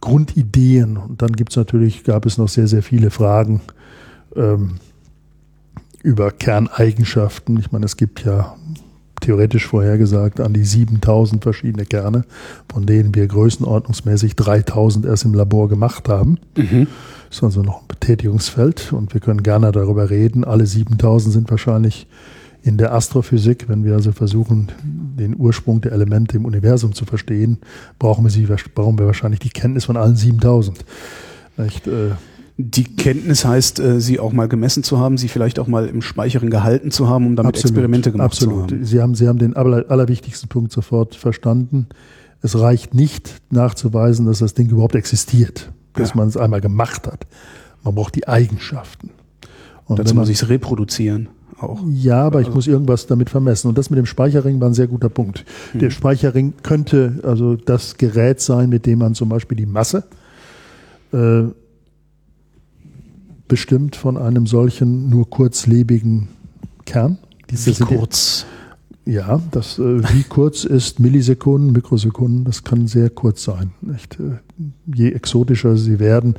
Grundideen 0.00 0.96
und 0.96 1.22
dann 1.22 1.32
gibt 1.32 1.50
es 1.50 1.56
natürlich, 1.56 2.04
gab 2.04 2.26
es 2.26 2.38
noch 2.38 2.48
sehr, 2.48 2.66
sehr 2.66 2.82
viele 2.82 3.10
Fragen 3.10 3.60
ähm, 4.36 4.76
über 6.02 6.30
Kerneigenschaften. 6.30 7.58
Ich 7.58 7.72
meine, 7.72 7.86
es 7.86 7.96
gibt 7.96 8.24
ja 8.24 8.56
theoretisch 9.20 9.66
vorhergesagt 9.66 10.40
an 10.40 10.52
die 10.52 10.64
7000 10.64 11.42
verschiedene 11.42 11.84
Kerne, 11.84 12.24
von 12.70 12.86
denen 12.86 13.14
wir 13.14 13.26
größenordnungsmäßig 13.26 14.36
3000 14.36 15.06
erst 15.06 15.24
im 15.24 15.34
Labor 15.34 15.68
gemacht 15.68 16.08
haben. 16.08 16.38
Mhm. 16.56 16.86
Das 17.28 17.38
ist 17.38 17.44
also 17.44 17.62
noch 17.62 17.82
ein 17.82 17.88
Betätigungsfeld 17.88 18.92
und 18.92 19.14
wir 19.14 19.20
können 19.20 19.42
gerne 19.42 19.70
darüber 19.72 20.10
reden. 20.10 20.44
Alle 20.44 20.66
7000 20.66 21.32
sind 21.32 21.50
wahrscheinlich 21.50 22.06
in 22.62 22.76
der 22.76 22.92
Astrophysik, 22.92 23.68
wenn 23.68 23.84
wir 23.84 23.94
also 23.94 24.12
versuchen, 24.12 24.68
den 24.82 25.36
Ursprung 25.38 25.80
der 25.80 25.92
Elemente 25.92 26.36
im 26.36 26.44
Universum 26.44 26.92
zu 26.92 27.04
verstehen, 27.04 27.58
brauchen 27.98 28.24
wir, 28.24 28.30
sie, 28.30 28.46
brauchen 28.74 28.98
wir 28.98 29.06
wahrscheinlich 29.06 29.40
die 29.40 29.50
Kenntnis 29.50 29.86
von 29.86 29.96
allen 29.96 30.16
7000. 30.16 30.84
Nicht, 31.56 31.86
äh, 31.86 32.10
die 32.64 32.84
Kenntnis 32.84 33.44
heißt, 33.44 33.80
äh, 33.80 34.00
sie 34.00 34.18
auch 34.18 34.32
mal 34.32 34.48
gemessen 34.48 34.82
zu 34.82 34.98
haben, 34.98 35.16
sie 35.16 35.28
vielleicht 35.28 35.58
auch 35.58 35.66
mal 35.66 35.86
im 35.86 36.02
Speicheren 36.02 36.50
gehalten 36.50 36.90
zu 36.90 37.08
haben, 37.08 37.26
um 37.26 37.36
damit 37.36 37.54
absolut, 37.54 37.72
Experimente 37.72 38.12
gemacht 38.12 38.32
absolut. 38.32 38.70
zu 38.70 38.76
haben. 38.76 38.84
Sie 38.84 39.00
haben. 39.00 39.14
Sie 39.14 39.28
haben 39.28 39.38
den 39.38 39.56
aller, 39.56 39.84
allerwichtigsten 39.88 40.48
Punkt 40.48 40.72
sofort 40.72 41.14
verstanden. 41.14 41.86
Es 42.42 42.58
reicht 42.58 42.94
nicht 42.94 43.40
nachzuweisen, 43.50 44.26
dass 44.26 44.38
das 44.38 44.54
Ding 44.54 44.70
überhaupt 44.70 44.94
existiert, 44.94 45.72
dass 45.94 46.10
ja. 46.10 46.16
man 46.16 46.28
es 46.28 46.36
einmal 46.36 46.60
gemacht 46.60 47.06
hat. 47.06 47.26
Man 47.84 47.94
braucht 47.94 48.14
die 48.14 48.26
Eigenschaften. 48.26 49.10
Und 49.86 49.98
dazu 49.98 50.14
muss 50.14 50.28
ich 50.28 50.40
es 50.40 50.48
reproduzieren. 50.48 51.28
Auch. 51.58 51.82
Ja, 51.90 52.22
aber 52.22 52.40
ich 52.40 52.52
muss 52.52 52.66
irgendwas 52.66 53.06
damit 53.06 53.28
vermessen. 53.28 53.68
Und 53.68 53.76
das 53.76 53.90
mit 53.90 53.98
dem 53.98 54.06
Speicherring 54.06 54.60
war 54.60 54.70
ein 54.70 54.74
sehr 54.74 54.86
guter 54.86 55.10
Punkt. 55.10 55.44
Hm. 55.72 55.80
Der 55.80 55.90
Speicherring 55.90 56.54
könnte 56.62 57.20
also 57.22 57.56
das 57.56 57.98
Gerät 57.98 58.40
sein, 58.40 58.70
mit 58.70 58.86
dem 58.86 59.00
man 59.00 59.14
zum 59.14 59.28
Beispiel 59.28 59.56
die 59.56 59.66
Masse 59.66 60.04
äh, 61.12 61.42
bestimmt 63.50 63.96
von 63.96 64.16
einem 64.16 64.46
solchen 64.46 65.10
nur 65.10 65.28
kurzlebigen 65.28 66.28
Kern. 66.86 67.18
Diese 67.50 67.78
wie 67.78 67.84
kurz? 67.84 68.46
Ja, 69.04 69.42
das, 69.50 69.78
äh, 69.78 70.02
wie 70.14 70.22
kurz 70.22 70.64
ist 70.64 71.00
Millisekunden, 71.00 71.72
Mikrosekunden, 71.72 72.44
das 72.44 72.62
kann 72.62 72.86
sehr 72.86 73.10
kurz 73.10 73.42
sein. 73.42 73.72
Nicht? 73.80 74.18
Äh, 74.20 74.38
je 74.94 75.10
exotischer 75.10 75.76
sie 75.76 75.98
werden, 75.98 76.36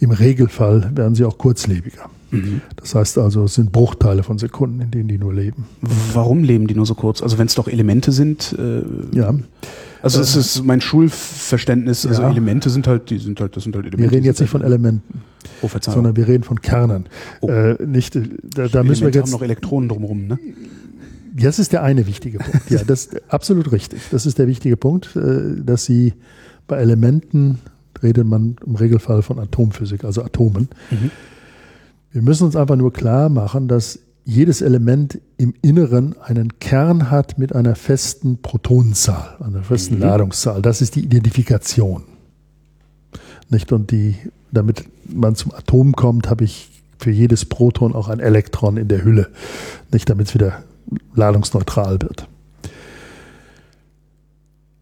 im 0.00 0.10
Regelfall 0.10 0.90
werden 0.96 1.14
sie 1.14 1.24
auch 1.24 1.38
kurzlebiger. 1.38 2.10
Mhm. 2.32 2.60
Das 2.74 2.96
heißt 2.96 3.18
also, 3.18 3.44
es 3.44 3.54
sind 3.54 3.70
Bruchteile 3.70 4.24
von 4.24 4.38
Sekunden, 4.38 4.80
in 4.80 4.90
denen 4.90 5.08
die 5.08 5.18
nur 5.18 5.32
leben. 5.32 5.66
Warum 6.12 6.42
leben 6.42 6.66
die 6.66 6.74
nur 6.74 6.86
so 6.86 6.96
kurz? 6.96 7.22
Also 7.22 7.38
wenn 7.38 7.46
es 7.46 7.54
doch 7.54 7.68
Elemente 7.68 8.10
sind. 8.10 8.56
Äh, 8.58 8.82
ja. 9.16 9.32
Also 10.02 10.18
das 10.18 10.36
ist 10.36 10.64
mein 10.64 10.80
Schulverständnis. 10.80 12.04
Also 12.06 12.22
ja. 12.22 12.30
Elemente 12.30 12.70
sind 12.70 12.86
halt, 12.86 13.10
die 13.10 13.18
sind 13.18 13.40
halt, 13.40 13.56
das 13.56 13.64
sind 13.64 13.74
halt 13.76 13.86
Elemente. 13.86 14.10
Wir 14.10 14.16
reden 14.16 14.26
jetzt 14.26 14.40
nicht 14.40 14.50
von 14.50 14.62
Elementen, 14.62 15.22
oh, 15.62 15.68
sondern 15.80 16.16
wir 16.16 16.26
reden 16.26 16.42
von 16.42 16.60
Kernen. 16.60 17.06
Oh. 17.40 17.48
Äh, 17.48 17.76
nicht, 17.84 18.18
da, 18.42 18.68
da 18.68 18.82
müssen 18.82 19.02
wir 19.02 19.10
jetzt 19.10 19.22
haben 19.24 19.30
noch 19.30 19.42
Elektronen 19.42 19.88
drumherum, 19.88 20.26
ne? 20.26 20.38
Das 21.34 21.58
ist 21.58 21.72
der 21.72 21.82
eine 21.82 22.06
wichtige 22.06 22.38
Punkt. 22.38 22.70
Ja, 22.70 22.82
das 22.86 23.06
ist 23.06 23.32
absolut 23.32 23.72
richtig. 23.72 24.02
Das 24.10 24.26
ist 24.26 24.38
der 24.38 24.48
wichtige 24.48 24.76
Punkt, 24.76 25.16
äh, 25.16 25.62
dass 25.64 25.84
Sie 25.84 26.14
bei 26.66 26.76
Elementen 26.78 27.58
redet 28.02 28.26
man 28.26 28.56
im 28.66 28.74
Regelfall 28.74 29.22
von 29.22 29.38
Atomphysik, 29.38 30.04
also 30.04 30.22
Atomen. 30.22 30.68
Mhm. 30.90 31.10
Wir 32.10 32.22
müssen 32.22 32.44
uns 32.44 32.56
einfach 32.56 32.76
nur 32.76 32.92
klar 32.92 33.28
machen, 33.28 33.68
dass 33.68 34.00
jedes 34.24 34.62
Element 34.62 35.20
im 35.36 35.54
Inneren 35.62 36.14
einen 36.20 36.58
Kern 36.60 37.10
hat 37.10 37.38
mit 37.38 37.54
einer 37.54 37.74
festen 37.74 38.40
Protonenzahl, 38.40 39.36
einer 39.40 39.62
festen 39.62 39.96
mhm. 39.96 40.02
Ladungszahl. 40.02 40.62
Das 40.62 40.80
ist 40.80 40.94
die 40.94 41.04
Identifikation. 41.04 42.04
Nicht? 43.48 43.72
Und 43.72 43.90
die, 43.90 44.16
damit 44.52 44.84
man 45.06 45.34
zum 45.34 45.52
Atom 45.52 45.92
kommt, 45.92 46.30
habe 46.30 46.44
ich 46.44 46.82
für 46.98 47.10
jedes 47.10 47.44
Proton 47.44 47.94
auch 47.94 48.08
ein 48.08 48.20
Elektron 48.20 48.76
in 48.76 48.88
der 48.88 49.04
Hülle. 49.04 49.30
Nicht, 49.92 50.08
damit 50.08 50.28
es 50.28 50.34
wieder 50.34 50.62
ladungsneutral 51.14 52.00
wird. 52.00 52.28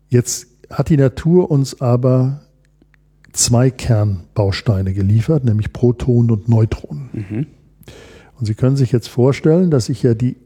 Jetzt 0.09 0.49
hat 0.69 0.89
die 0.91 0.97
Natur 0.97 1.51
uns 1.51 1.81
aber 1.81 2.43
zwei 3.33 3.71
Kernbausteine 3.71 4.93
geliefert, 4.93 5.45
nämlich 5.45 5.73
Protonen 5.73 6.31
und 6.31 6.49
Neutronen. 6.49 7.09
Mhm. 7.13 7.47
Und 8.41 8.47
Sie 8.47 8.55
können 8.55 8.77
sich 8.77 8.91
jetzt 8.91 9.09
vorstellen, 9.09 9.71
dass 9.71 9.91
ich 9.91 10.03
ja 10.03 10.15
die 10.15 10.37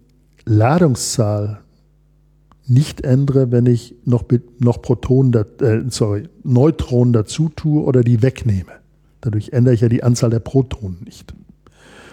Ladungszahl 0.44 1.60
nicht 2.66 3.02
ändere, 3.02 3.52
wenn 3.52 3.66
ich 3.66 3.94
noch, 4.04 4.24
noch 4.58 4.82
Protonen, 4.82 5.32
äh, 5.60 5.82
sorry, 5.88 6.28
Neutronen 6.42 7.12
dazu 7.12 7.50
tue 7.50 7.82
oder 7.82 8.02
die 8.02 8.20
wegnehme. 8.20 8.72
Dadurch 9.20 9.50
ändere 9.52 9.74
ich 9.74 9.80
ja 9.80 9.88
die 9.88 10.02
Anzahl 10.02 10.30
der 10.30 10.40
Protonen 10.40 11.02
nicht. 11.04 11.34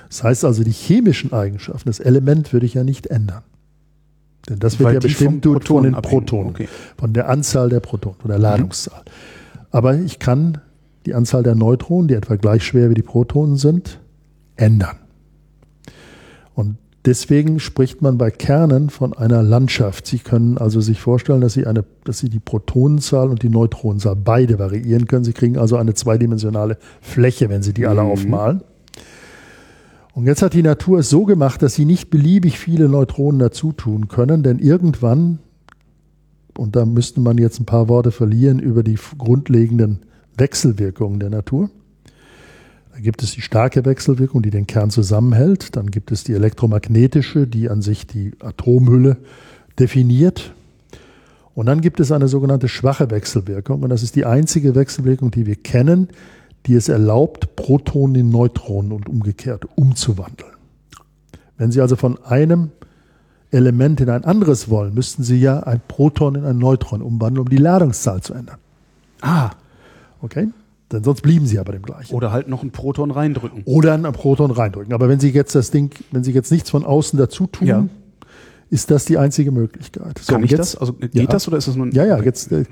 Das 0.07 0.23
heißt 0.23 0.45
also, 0.45 0.63
die 0.63 0.71
chemischen 0.71 1.33
Eigenschaften, 1.33 1.89
das 1.89 1.99
Element 1.99 2.53
würde 2.53 2.65
ich 2.65 2.73
ja 2.73 2.83
nicht 2.83 3.07
ändern. 3.07 3.43
Denn 4.49 4.59
das 4.59 4.77
wird 4.77 4.87
Weil 4.87 4.93
ja 4.95 4.99
bestimmt 4.99 5.45
von 5.45 5.83
den 5.83 5.93
Protonen, 5.93 6.49
okay. 6.49 6.67
von 6.97 7.13
der 7.13 7.29
Anzahl 7.29 7.69
der 7.69 7.79
Protonen 7.79 8.17
oder. 8.23 8.37
Ladungszahl. 8.37 9.01
Mhm. 9.01 9.59
Aber 9.71 9.95
ich 9.95 10.19
kann 10.19 10.59
die 11.05 11.15
Anzahl 11.15 11.43
der 11.43 11.55
Neutronen, 11.55 12.07
die 12.07 12.13
etwa 12.13 12.35
gleich 12.35 12.63
schwer 12.63 12.89
wie 12.89 12.93
die 12.93 13.01
Protonen 13.01 13.55
sind, 13.55 13.99
ändern. 14.57 14.97
Und 16.53 16.77
deswegen 17.05 17.59
spricht 17.59 18.01
man 18.01 18.17
bei 18.17 18.31
Kernen 18.31 18.89
von 18.89 19.13
einer 19.13 19.43
Landschaft. 19.43 20.05
Sie 20.05 20.19
können 20.19 20.57
also 20.57 20.81
sich 20.81 21.01
vorstellen, 21.01 21.41
dass 21.41 21.53
Sie, 21.53 21.65
eine, 21.65 21.83
dass 22.03 22.19
Sie 22.19 22.29
die 22.29 22.39
Protonenzahl 22.39 23.29
und 23.29 23.43
die 23.43 23.49
Neutronenzahl 23.49 24.15
beide 24.15 24.59
variieren 24.59 25.07
können. 25.07 25.23
Sie 25.23 25.33
kriegen 25.33 25.57
also 25.57 25.77
eine 25.77 25.93
zweidimensionale 25.93 26.77
Fläche, 27.01 27.49
wenn 27.49 27.63
Sie 27.63 27.73
die 27.73 27.87
alle 27.87 28.03
mhm. 28.03 28.09
aufmalen. 28.09 28.61
Und 30.13 30.25
jetzt 30.25 30.41
hat 30.41 30.53
die 30.53 30.63
Natur 30.63 30.99
es 30.99 31.09
so 31.09 31.25
gemacht, 31.25 31.61
dass 31.61 31.75
sie 31.75 31.85
nicht 31.85 32.09
beliebig 32.09 32.59
viele 32.59 32.89
Neutronen 32.89 33.39
dazu 33.39 33.71
tun 33.71 34.09
können, 34.09 34.43
denn 34.43 34.59
irgendwann, 34.59 35.39
und 36.57 36.75
da 36.75 36.85
müsste 36.85 37.21
man 37.21 37.37
jetzt 37.37 37.61
ein 37.61 37.65
paar 37.65 37.87
Worte 37.87 38.11
verlieren 38.11 38.59
über 38.59 38.83
die 38.83 38.97
grundlegenden 39.17 39.99
Wechselwirkungen 40.37 41.19
der 41.19 41.29
Natur. 41.29 41.69
Da 42.93 42.99
gibt 42.99 43.23
es 43.23 43.31
die 43.31 43.41
starke 43.41 43.85
Wechselwirkung, 43.85 44.41
die 44.41 44.49
den 44.49 44.67
Kern 44.67 44.89
zusammenhält. 44.89 45.75
Dann 45.75 45.91
gibt 45.91 46.11
es 46.11 46.23
die 46.23 46.33
elektromagnetische, 46.33 47.47
die 47.47 47.69
an 47.69 47.81
sich 47.81 48.05
die 48.05 48.33
Atomhülle 48.39 49.17
definiert. 49.79 50.53
Und 51.53 51.65
dann 51.65 51.81
gibt 51.81 51.99
es 51.99 52.11
eine 52.11 52.27
sogenannte 52.27 52.67
schwache 52.67 53.09
Wechselwirkung. 53.09 53.83
Und 53.83 53.89
das 53.89 54.03
ist 54.03 54.15
die 54.15 54.25
einzige 54.25 54.75
Wechselwirkung, 54.75 55.31
die 55.31 55.45
wir 55.45 55.55
kennen, 55.55 56.09
die 56.65 56.75
es 56.75 56.89
erlaubt, 56.89 57.55
Protonen 57.55 58.15
in 58.15 58.29
Neutronen 58.29 58.91
und 58.91 59.07
umgekehrt 59.09 59.65
umzuwandeln. 59.75 60.51
Wenn 61.57 61.71
Sie 61.71 61.81
also 61.81 61.95
von 61.95 62.23
einem 62.23 62.71
Element 63.51 64.01
in 64.01 64.09
ein 64.09 64.23
anderes 64.23 64.69
wollen, 64.69 64.93
müssten 64.93 65.23
Sie 65.23 65.39
ja 65.39 65.61
ein 65.61 65.81
Proton 65.87 66.35
in 66.35 66.45
ein 66.45 66.57
Neutron 66.57 67.01
umwandeln, 67.01 67.45
um 67.45 67.49
die 67.49 67.57
Ladungszahl 67.57 68.21
zu 68.21 68.33
ändern. 68.33 68.57
Ah. 69.21 69.51
Okay? 70.21 70.49
Denn 70.91 71.03
sonst 71.03 71.21
blieben 71.21 71.45
Sie 71.45 71.55
ja 71.55 71.63
bei 71.63 71.71
dem 71.71 71.83
gleichen. 71.83 72.13
Oder 72.13 72.31
halt 72.31 72.47
noch 72.47 72.63
ein 72.63 72.71
Proton 72.71 73.11
reindrücken. 73.11 73.63
Oder 73.65 73.93
ein 73.93 74.03
Proton 74.03 74.51
reindrücken. 74.51 74.93
Aber 74.93 75.07
wenn 75.09 75.19
Sie 75.19 75.29
jetzt 75.29 75.55
das 75.55 75.71
Ding, 75.71 75.91
wenn 76.11 76.23
Sie 76.23 76.31
jetzt 76.31 76.51
nichts 76.51 76.69
von 76.69 76.83
außen 76.83 77.17
dazu 77.17 77.47
tun, 77.47 77.67
ja. 77.67 77.87
ist 78.69 78.91
das 78.91 79.05
die 79.05 79.17
einzige 79.17 79.51
Möglichkeit. 79.51 80.19
So, 80.19 80.33
Kann 80.33 80.43
ich 80.43 80.51
jetzt, 80.51 80.75
das? 80.75 80.77
Also 80.77 80.93
geht 80.93 81.15
ja, 81.15 81.25
das 81.25 81.47
oder 81.47 81.57
ist 81.57 81.67
das 81.67 81.75
nur 81.75 81.85
ein 81.85 81.91
Ja, 81.91 82.05
ja, 82.05 82.21
jetzt, 82.21 82.51
äh, 82.51 82.65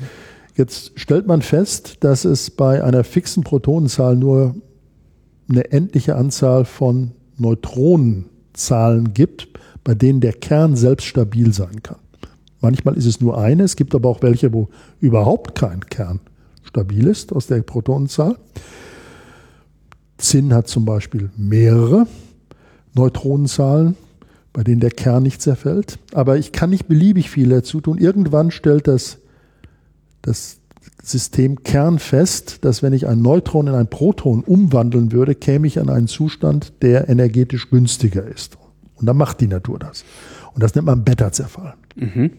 Jetzt 0.60 1.00
stellt 1.00 1.26
man 1.26 1.42
fest, 1.42 2.04
dass 2.04 2.26
es 2.26 2.52
bei 2.52 2.84
einer 2.84 3.06
fixen 3.06 3.46
Protonenzahl 3.46 4.18
nur 4.18 4.56
eine 5.50 5.72
endliche 5.72 6.16
Anzahl 6.16 6.66
von 6.66 7.12
Neutronenzahlen 7.38 9.14
gibt, 9.14 9.48
bei 9.86 9.96
denen 9.96 10.20
der 10.20 10.34
Kern 10.34 10.76
selbst 10.76 11.06
stabil 11.06 11.54
sein 11.54 11.82
kann. 11.82 12.00
Manchmal 12.60 12.98
ist 12.98 13.06
es 13.06 13.22
nur 13.22 13.38
eine, 13.38 13.64
es 13.64 13.78
gibt 13.78 13.96
aber 13.96 14.10
auch 14.10 14.22
welche, 14.22 14.52
wo 14.52 14.68
überhaupt 15.00 15.56
kein 15.56 15.80
Kern 15.86 16.20
stabil 16.70 17.08
ist 17.08 17.34
aus 17.34 17.48
der 17.48 17.62
Protonenzahl. 17.62 18.38
Zinn 20.18 20.54
hat 20.54 20.68
zum 20.68 20.86
Beispiel 20.86 21.30
mehrere 21.36 22.08
Neutronenzahlen, 22.94 23.96
bei 24.54 24.64
denen 24.64 24.80
der 24.80 24.92
Kern 24.92 25.24
nicht 25.24 25.42
zerfällt. 25.42 26.00
Aber 26.14 26.38
ich 26.38 26.52
kann 26.52 26.70
nicht 26.70 26.88
beliebig 26.88 27.30
viel 27.30 27.50
dazu 27.50 27.82
tun. 27.82 27.98
Irgendwann 27.98 28.52
stellt 28.52 28.88
das 28.88 29.18
das 30.22 30.60
System 31.02 31.64
kernfest, 31.64 32.64
dass 32.66 32.84
wenn 32.84 32.94
ich 32.94 33.08
ein 33.08 33.22
Neutron 33.22 33.68
in 33.68 33.74
ein 33.74 33.90
Proton 33.90 34.44
umwandeln 34.44 35.12
würde, 35.12 35.34
käme 35.34 35.66
ich 35.66 35.80
an 35.80 35.90
einen 35.90 36.08
Zustand, 36.08 36.74
der 36.82 37.10
energetisch 37.10 37.70
günstiger 37.70 38.26
ist. 38.26 38.58
Und 38.96 39.06
dann 39.06 39.18
macht 39.18 39.40
die 39.40 39.48
Natur 39.48 39.80
das. 39.80 40.04
Und 40.54 40.62
das 40.62 40.76
nennt 40.76 40.88
man 40.88 41.06
Beta-Zerfall. 41.06 41.76
Mhm. 41.96 42.32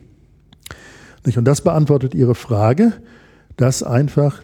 Und 1.36 1.44
das 1.44 1.62
beantwortet 1.62 2.14
Ihre 2.14 2.34
Frage, 2.34 2.92
dass 3.56 3.82
einfach 3.82 4.42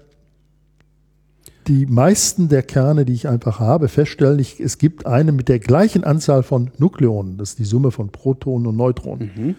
die 1.66 1.86
meisten 1.86 2.48
der 2.48 2.62
Kerne, 2.62 3.04
die 3.04 3.12
ich 3.12 3.28
einfach 3.28 3.58
habe, 3.58 3.88
feststellen, 3.88 4.38
ich, 4.38 4.60
es 4.60 4.78
gibt 4.78 5.06
eine 5.06 5.32
mit 5.32 5.48
der 5.48 5.58
gleichen 5.58 6.04
Anzahl 6.04 6.42
von 6.42 6.70
Nukleonen, 6.78 7.38
das 7.38 7.50
ist 7.50 7.58
die 7.58 7.64
Summe 7.64 7.90
von 7.90 8.10
Protonen 8.10 8.66
und 8.68 8.76
Neutronen, 8.76 9.30
mhm. 9.34 9.54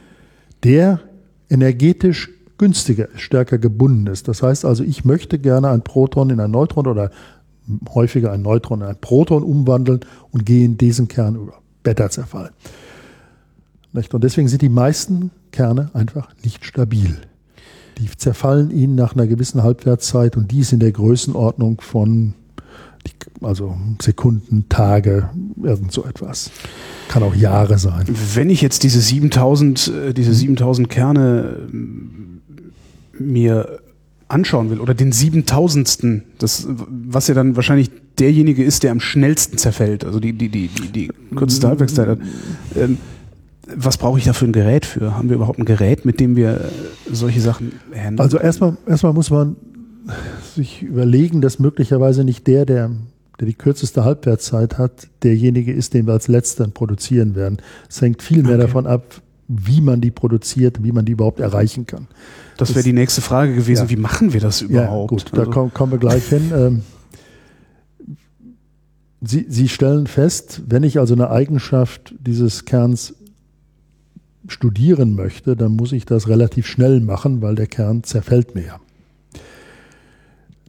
der 0.63 1.01
energetisch 1.49 2.29
günstiger 2.57 3.10
ist, 3.10 3.21
stärker 3.21 3.57
gebunden 3.57 4.07
ist. 4.07 4.27
Das 4.27 4.41
heißt 4.41 4.65
also, 4.65 4.83
ich 4.83 5.05
möchte 5.05 5.38
gerne 5.38 5.69
ein 5.69 5.83
Proton 5.83 6.29
in 6.29 6.39
ein 6.39 6.51
Neutron 6.51 6.88
oder 6.88 7.12
häufiger 7.93 8.31
ein 8.31 8.41
Neutron 8.41 8.81
in 8.81 8.88
ein 8.88 8.99
Proton 8.99 9.43
umwandeln 9.43 9.99
und 10.31 10.45
gehe 10.45 10.65
in 10.65 10.77
diesen 10.77 11.07
Kern 11.07 11.36
über. 11.36 11.62
Beta-Zerfall. 11.88 12.51
Und 13.93 14.23
deswegen 14.23 14.49
sind 14.49 14.62
die 14.62 14.69
meisten 14.69 15.31
Kerne 15.51 15.89
einfach 15.93 16.29
nicht 16.43 16.65
stabil. 16.65 17.17
Die 17.97 18.10
zerfallen 18.15 18.69
ihnen 18.69 18.95
nach 18.95 19.15
einer 19.15 19.27
gewissen 19.27 19.63
Halbwertszeit 19.63 20.38
und 20.38 20.51
die 20.51 20.60
ist 20.60 20.73
in 20.73 20.79
der 20.79 20.91
Größenordnung 20.91 21.81
von 21.81 22.33
also 23.41 23.77
Sekunden, 24.01 24.65
Tage, 24.69 25.29
irgend 25.62 25.91
so 25.91 26.03
etwas. 26.03 26.51
Kann 27.07 27.23
auch 27.23 27.36
Jahre 27.36 27.77
sein. 27.77 28.05
Wenn 28.33 28.49
ich 28.49 28.62
jetzt 28.62 28.83
diese 28.83 28.99
7000, 28.99 29.88
äh, 29.88 30.13
diese 30.13 30.33
7000 30.33 30.89
Kerne 30.89 31.57
mir 33.17 33.79
anschauen 34.27 34.69
will 34.69 34.81
oder 34.81 34.93
den 34.93 35.12
siebentausendsten, 35.12 36.23
das, 36.38 36.67
was 36.67 37.27
ja 37.27 37.33
dann 37.33 37.55
wahrscheinlich 37.55 37.91
derjenige 38.19 38.63
ist, 38.63 38.83
der 38.83 38.91
am 38.91 38.99
schnellsten 38.99 39.57
zerfällt, 39.57 40.03
also 40.03 40.19
die, 40.19 40.33
die, 40.33 40.49
die, 40.49 40.67
die, 40.67 40.91
die 40.91 41.12
kürzeste 41.36 41.67
Halbwertszeit 41.67 42.07
hat. 42.10 42.19
Ähm, 42.75 42.97
was 43.75 43.97
brauche 43.97 44.17
ich 44.17 44.25
da 44.25 44.34
für 44.34 44.45
ein 44.45 44.53
Gerät 44.53 44.86
für? 44.86 45.15
Haben 45.15 45.30
wir 45.30 45.36
überhaupt 45.36 45.60
ein 45.60 45.65
Gerät, 45.65 46.06
mit 46.06 46.19
dem 46.19 46.36
wir 46.36 46.69
solche 47.12 47.41
Sachen 47.41 47.73
handeln? 47.93 48.19
Also 48.19 48.38
erstmal, 48.38 48.77
erstmal 48.86 49.13
muss 49.13 49.30
man 49.30 49.56
sich 50.56 50.84
überlegen, 50.84 51.41
dass 51.41 51.60
möglicherweise 51.60 52.23
nicht 52.23 52.47
der, 52.47 52.65
der, 52.65 52.91
der 53.39 53.47
die 53.47 53.53
kürzeste 53.53 54.06
Halbwertszeit 54.06 54.77
hat, 54.77 55.08
derjenige 55.23 55.73
ist, 55.73 55.93
den 55.93 56.08
wir 56.08 56.13
als 56.13 56.27
letzter 56.27 56.67
produzieren 56.67 57.36
werden. 57.36 57.58
Es 57.89 58.01
hängt 58.01 58.21
viel 58.21 58.43
mehr 58.43 58.56
okay. 58.56 58.62
davon 58.62 58.88
ab, 58.88 59.21
wie 59.47 59.82
man 59.82 60.01
die 60.01 60.12
produziert, 60.12 60.84
wie 60.84 60.91
man 60.91 61.06
die 61.06 61.13
überhaupt 61.13 61.39
erreichen 61.39 61.86
kann. 61.86 62.08
Das 62.58 62.73
wäre 62.73 62.84
die 62.84 62.93
nächste 62.93 63.21
Frage 63.21 63.53
gewesen. 63.53 63.84
Ja. 63.84 63.89
Wie 63.89 63.95
machen 63.95 64.34
wir 64.34 64.41
das 64.41 64.62
überhaupt? 64.62 65.12
Ja, 65.12 65.17
gut, 65.17 65.25
da 65.34 65.39
also. 65.39 65.51
kommen, 65.51 65.73
kommen 65.73 65.91
wir 65.91 65.99
gleich 65.99 66.25
hin. 66.27 66.51
Ähm, 66.56 66.82
Sie, 69.19 69.47
Sie 69.49 69.67
stellen 69.67 70.06
fest, 70.06 70.62
wenn 70.67 70.84
ich 70.84 70.99
also 70.99 71.15
eine 71.15 71.32
Eigenschaft 71.32 72.13
dieses 72.19 72.65
Kerns 72.65 73.15
studieren 74.47 75.15
möchte, 75.15 75.55
dann 75.55 75.73
muss 75.73 75.91
ich 75.91 76.05
das 76.05 76.27
relativ 76.27 76.67
schnell 76.67 77.01
machen, 77.01 77.41
weil 77.41 77.55
der 77.55 77.67
Kern 77.67 78.03
zerfällt 78.03 78.55
mir 78.55 78.65
ja. 78.65 78.79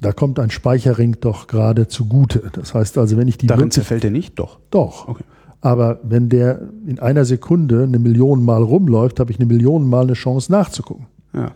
Da 0.01 0.13
kommt 0.13 0.39
ein 0.39 0.51
Speicherring 0.51 1.17
doch 1.21 1.47
gerade 1.49 1.89
zugute. 1.89 2.51
Das 2.53 2.75
heißt 2.75 2.99
also, 2.99 3.17
wenn 3.17 3.27
ich 3.27 3.39
die. 3.39 3.49
Darin 3.49 3.71
zerfällt 3.71 4.05
er 4.05 4.11
nicht? 4.11 4.39
Doch. 4.39 4.59
Doch. 4.71 5.09
Okay. 5.09 5.25
Aber 5.61 5.99
wenn 6.05 6.29
der 6.29 6.61
in 6.87 7.01
einer 7.01 7.25
Sekunde 7.25 7.83
eine 7.83 7.99
Million 7.99 8.45
Mal 8.45 8.63
rumläuft, 8.63 9.19
habe 9.19 9.33
ich 9.33 9.39
eine 9.39 9.47
Million 9.47 9.89
Mal 9.89 10.03
eine 10.03 10.13
Chance 10.13 10.53
nachzugucken. 10.53 11.07
Ja. 11.35 11.53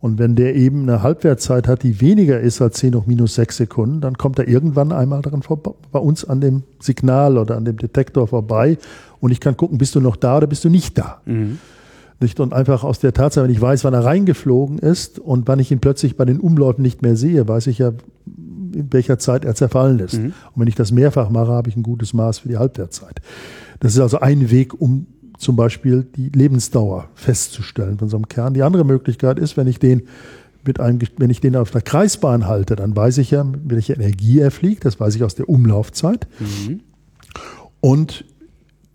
Und 0.00 0.18
wenn 0.18 0.36
der 0.36 0.54
eben 0.54 0.82
eine 0.82 1.02
Halbwertszeit 1.02 1.66
hat, 1.66 1.82
die 1.82 2.00
weniger 2.00 2.38
ist 2.38 2.62
als 2.62 2.78
10 2.78 2.94
hoch 2.94 3.06
minus 3.06 3.34
6 3.34 3.56
Sekunden, 3.56 4.00
dann 4.00 4.16
kommt 4.16 4.38
er 4.38 4.46
irgendwann 4.46 4.92
einmal 4.92 5.22
daran 5.22 5.42
vorbei, 5.42 5.72
bei 5.90 5.98
uns 5.98 6.24
an 6.24 6.40
dem 6.40 6.62
Signal 6.78 7.36
oder 7.36 7.56
an 7.56 7.64
dem 7.64 7.76
Detektor 7.76 8.28
vorbei 8.28 8.78
und 9.20 9.32
ich 9.32 9.40
kann 9.40 9.56
gucken, 9.56 9.78
bist 9.78 9.94
du 9.96 10.00
noch 10.00 10.14
da 10.14 10.36
oder 10.36 10.46
bist 10.46 10.64
du 10.64 10.68
nicht 10.68 10.96
da. 10.98 11.20
Mhm. 11.24 11.58
Nicht? 12.20 12.38
Und 12.38 12.52
einfach 12.52 12.84
aus 12.84 13.00
der 13.00 13.12
Tatsache, 13.12 13.44
wenn 13.44 13.52
ich 13.52 13.60
weiß, 13.60 13.84
wann 13.84 13.94
er 13.94 14.04
reingeflogen 14.04 14.78
ist 14.78 15.18
und 15.18 15.48
wann 15.48 15.58
ich 15.58 15.70
ihn 15.72 15.80
plötzlich 15.80 16.16
bei 16.16 16.24
den 16.24 16.38
Umläufen 16.40 16.82
nicht 16.82 17.02
mehr 17.02 17.16
sehe, 17.16 17.46
weiß 17.46 17.66
ich 17.66 17.78
ja, 17.78 17.92
in 18.74 18.92
welcher 18.92 19.18
Zeit 19.18 19.44
er 19.44 19.54
zerfallen 19.54 19.98
ist. 19.98 20.18
Mhm. 20.18 20.26
Und 20.26 20.60
wenn 20.60 20.68
ich 20.68 20.74
das 20.74 20.92
mehrfach 20.92 21.30
mache, 21.30 21.52
habe 21.52 21.68
ich 21.68 21.76
ein 21.76 21.82
gutes 21.82 22.14
Maß 22.14 22.40
für 22.40 22.48
die 22.48 22.56
Halbwertszeit. 22.56 23.20
Das 23.80 23.94
ist 23.94 24.00
also 24.00 24.20
ein 24.20 24.50
Weg, 24.50 24.80
um 24.80 25.06
zum 25.38 25.56
Beispiel 25.56 26.06
die 26.16 26.28
Lebensdauer 26.28 27.08
festzustellen 27.14 27.98
von 27.98 28.08
so 28.08 28.16
einem 28.16 28.28
Kern. 28.28 28.54
Die 28.54 28.62
andere 28.62 28.84
Möglichkeit 28.84 29.38
ist, 29.38 29.56
wenn 29.56 29.66
ich 29.66 29.78
den 29.78 30.02
mit 30.66 30.80
einem, 30.80 30.98
wenn 31.16 31.30
ich 31.30 31.40
den 31.40 31.56
auf 31.56 31.70
der 31.70 31.80
Kreisbahn 31.80 32.46
halte, 32.46 32.76
dann 32.76 32.94
weiß 32.94 33.18
ich 33.18 33.30
ja, 33.30 33.46
welche 33.64 33.94
Energie 33.94 34.40
er 34.40 34.50
fliegt, 34.50 34.84
das 34.84 35.00
weiß 35.00 35.14
ich 35.14 35.24
aus 35.24 35.34
der 35.34 35.48
Umlaufzeit. 35.48 36.26
Mhm. 36.40 36.80
Und 37.80 38.24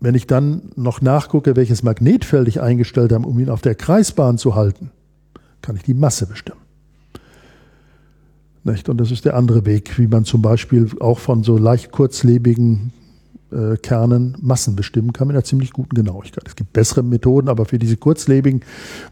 wenn 0.00 0.14
ich 0.14 0.26
dann 0.26 0.70
noch 0.76 1.00
nachgucke, 1.00 1.56
welches 1.56 1.82
Magnetfeld 1.82 2.46
ich 2.46 2.60
eingestellt 2.60 3.12
habe, 3.12 3.26
um 3.26 3.38
ihn 3.38 3.48
auf 3.48 3.62
der 3.62 3.74
Kreisbahn 3.74 4.36
zu 4.36 4.54
halten, 4.54 4.90
kann 5.62 5.76
ich 5.76 5.82
die 5.82 5.94
Masse 5.94 6.26
bestimmen. 6.26 6.60
Nicht? 8.64 8.88
Und 8.88 8.98
das 8.98 9.10
ist 9.10 9.24
der 9.24 9.34
andere 9.34 9.64
Weg, 9.64 9.98
wie 9.98 10.06
man 10.06 10.24
zum 10.24 10.42
Beispiel 10.42 10.90
auch 11.00 11.18
von 11.18 11.42
so 11.42 11.56
leicht 11.56 11.90
kurzlebigen 11.90 12.92
äh, 13.52 13.76
Kernen 13.76 14.36
Massen 14.40 14.76
bestimmen 14.76 15.12
kann 15.12 15.28
mit 15.28 15.36
einer 15.36 15.44
ziemlich 15.44 15.72
guten 15.72 15.94
Genauigkeit. 15.94 16.44
Es 16.46 16.56
gibt 16.56 16.72
bessere 16.72 17.02
Methoden, 17.02 17.48
aber 17.48 17.64
für 17.64 17.78
diese 17.78 17.96
kurzlebigen 17.96 18.62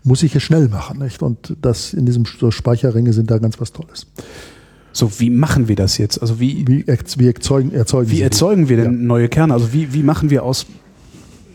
muss 0.03 0.23
ich 0.23 0.35
es 0.35 0.43
schnell 0.43 0.69
machen. 0.69 0.99
Nicht? 0.99 1.23
Und 1.23 1.57
das 1.61 1.95
in 1.95 2.07
diesem 2.07 2.25
so 2.25 2.51
Speicherringe 2.51 3.13
sind 3.13 3.31
da 3.31 3.39
ganz 3.39 3.61
was 3.61 3.73
Tolles. 3.73 4.07
So, 4.93 5.11
wie 5.21 5.31
machen 5.31 5.69
wir 5.69 5.77
das 5.77 5.97
jetzt? 5.99 6.21
Also 6.21 6.39
wie, 6.39 6.67
wie, 6.69 6.85
wie 6.87 7.27
erzeugen, 7.27 7.73
erzeugen, 7.73 8.11
wie 8.11 8.21
erzeugen 8.21 8.69
wir 8.69 8.77
denn 8.77 9.01
ja. 9.01 9.07
neue 9.07 9.29
Kerne? 9.29 9.55
Also 9.55 9.73
wie, 9.73 9.95
wie 9.95 10.03
machen 10.03 10.29
wir 10.29 10.43
aus 10.43 10.67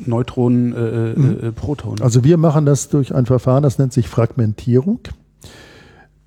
Neutronen 0.05 0.73
äh, 0.73 1.11
äh, 1.11 1.19
mhm. 1.19 1.39
äh, 1.41 1.51
Protonen? 1.51 2.01
Also 2.01 2.23
wir 2.23 2.37
machen 2.37 2.65
das 2.65 2.89
durch 2.89 3.13
ein 3.13 3.25
Verfahren, 3.25 3.63
das 3.63 3.77
nennt 3.77 3.93
sich 3.93 4.07
Fragmentierung. 4.07 4.99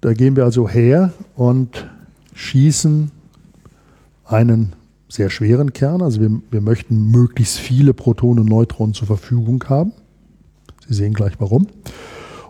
Da 0.00 0.14
gehen 0.14 0.36
wir 0.36 0.44
also 0.44 0.68
her 0.68 1.12
und 1.34 1.86
schießen 2.34 3.10
einen 4.24 4.72
sehr 5.10 5.28
schweren 5.28 5.72
Kern. 5.72 6.02
Also 6.02 6.20
wir, 6.20 6.30
wir 6.50 6.60
möchten 6.60 7.10
möglichst 7.10 7.58
viele 7.58 7.92
Protonen 7.92 8.40
und 8.40 8.48
Neutronen 8.48 8.94
zur 8.94 9.06
Verfügung 9.06 9.62
haben. 9.68 9.92
Sie 10.86 10.94
sehen 10.94 11.12
gleich 11.12 11.34
warum. 11.38 11.66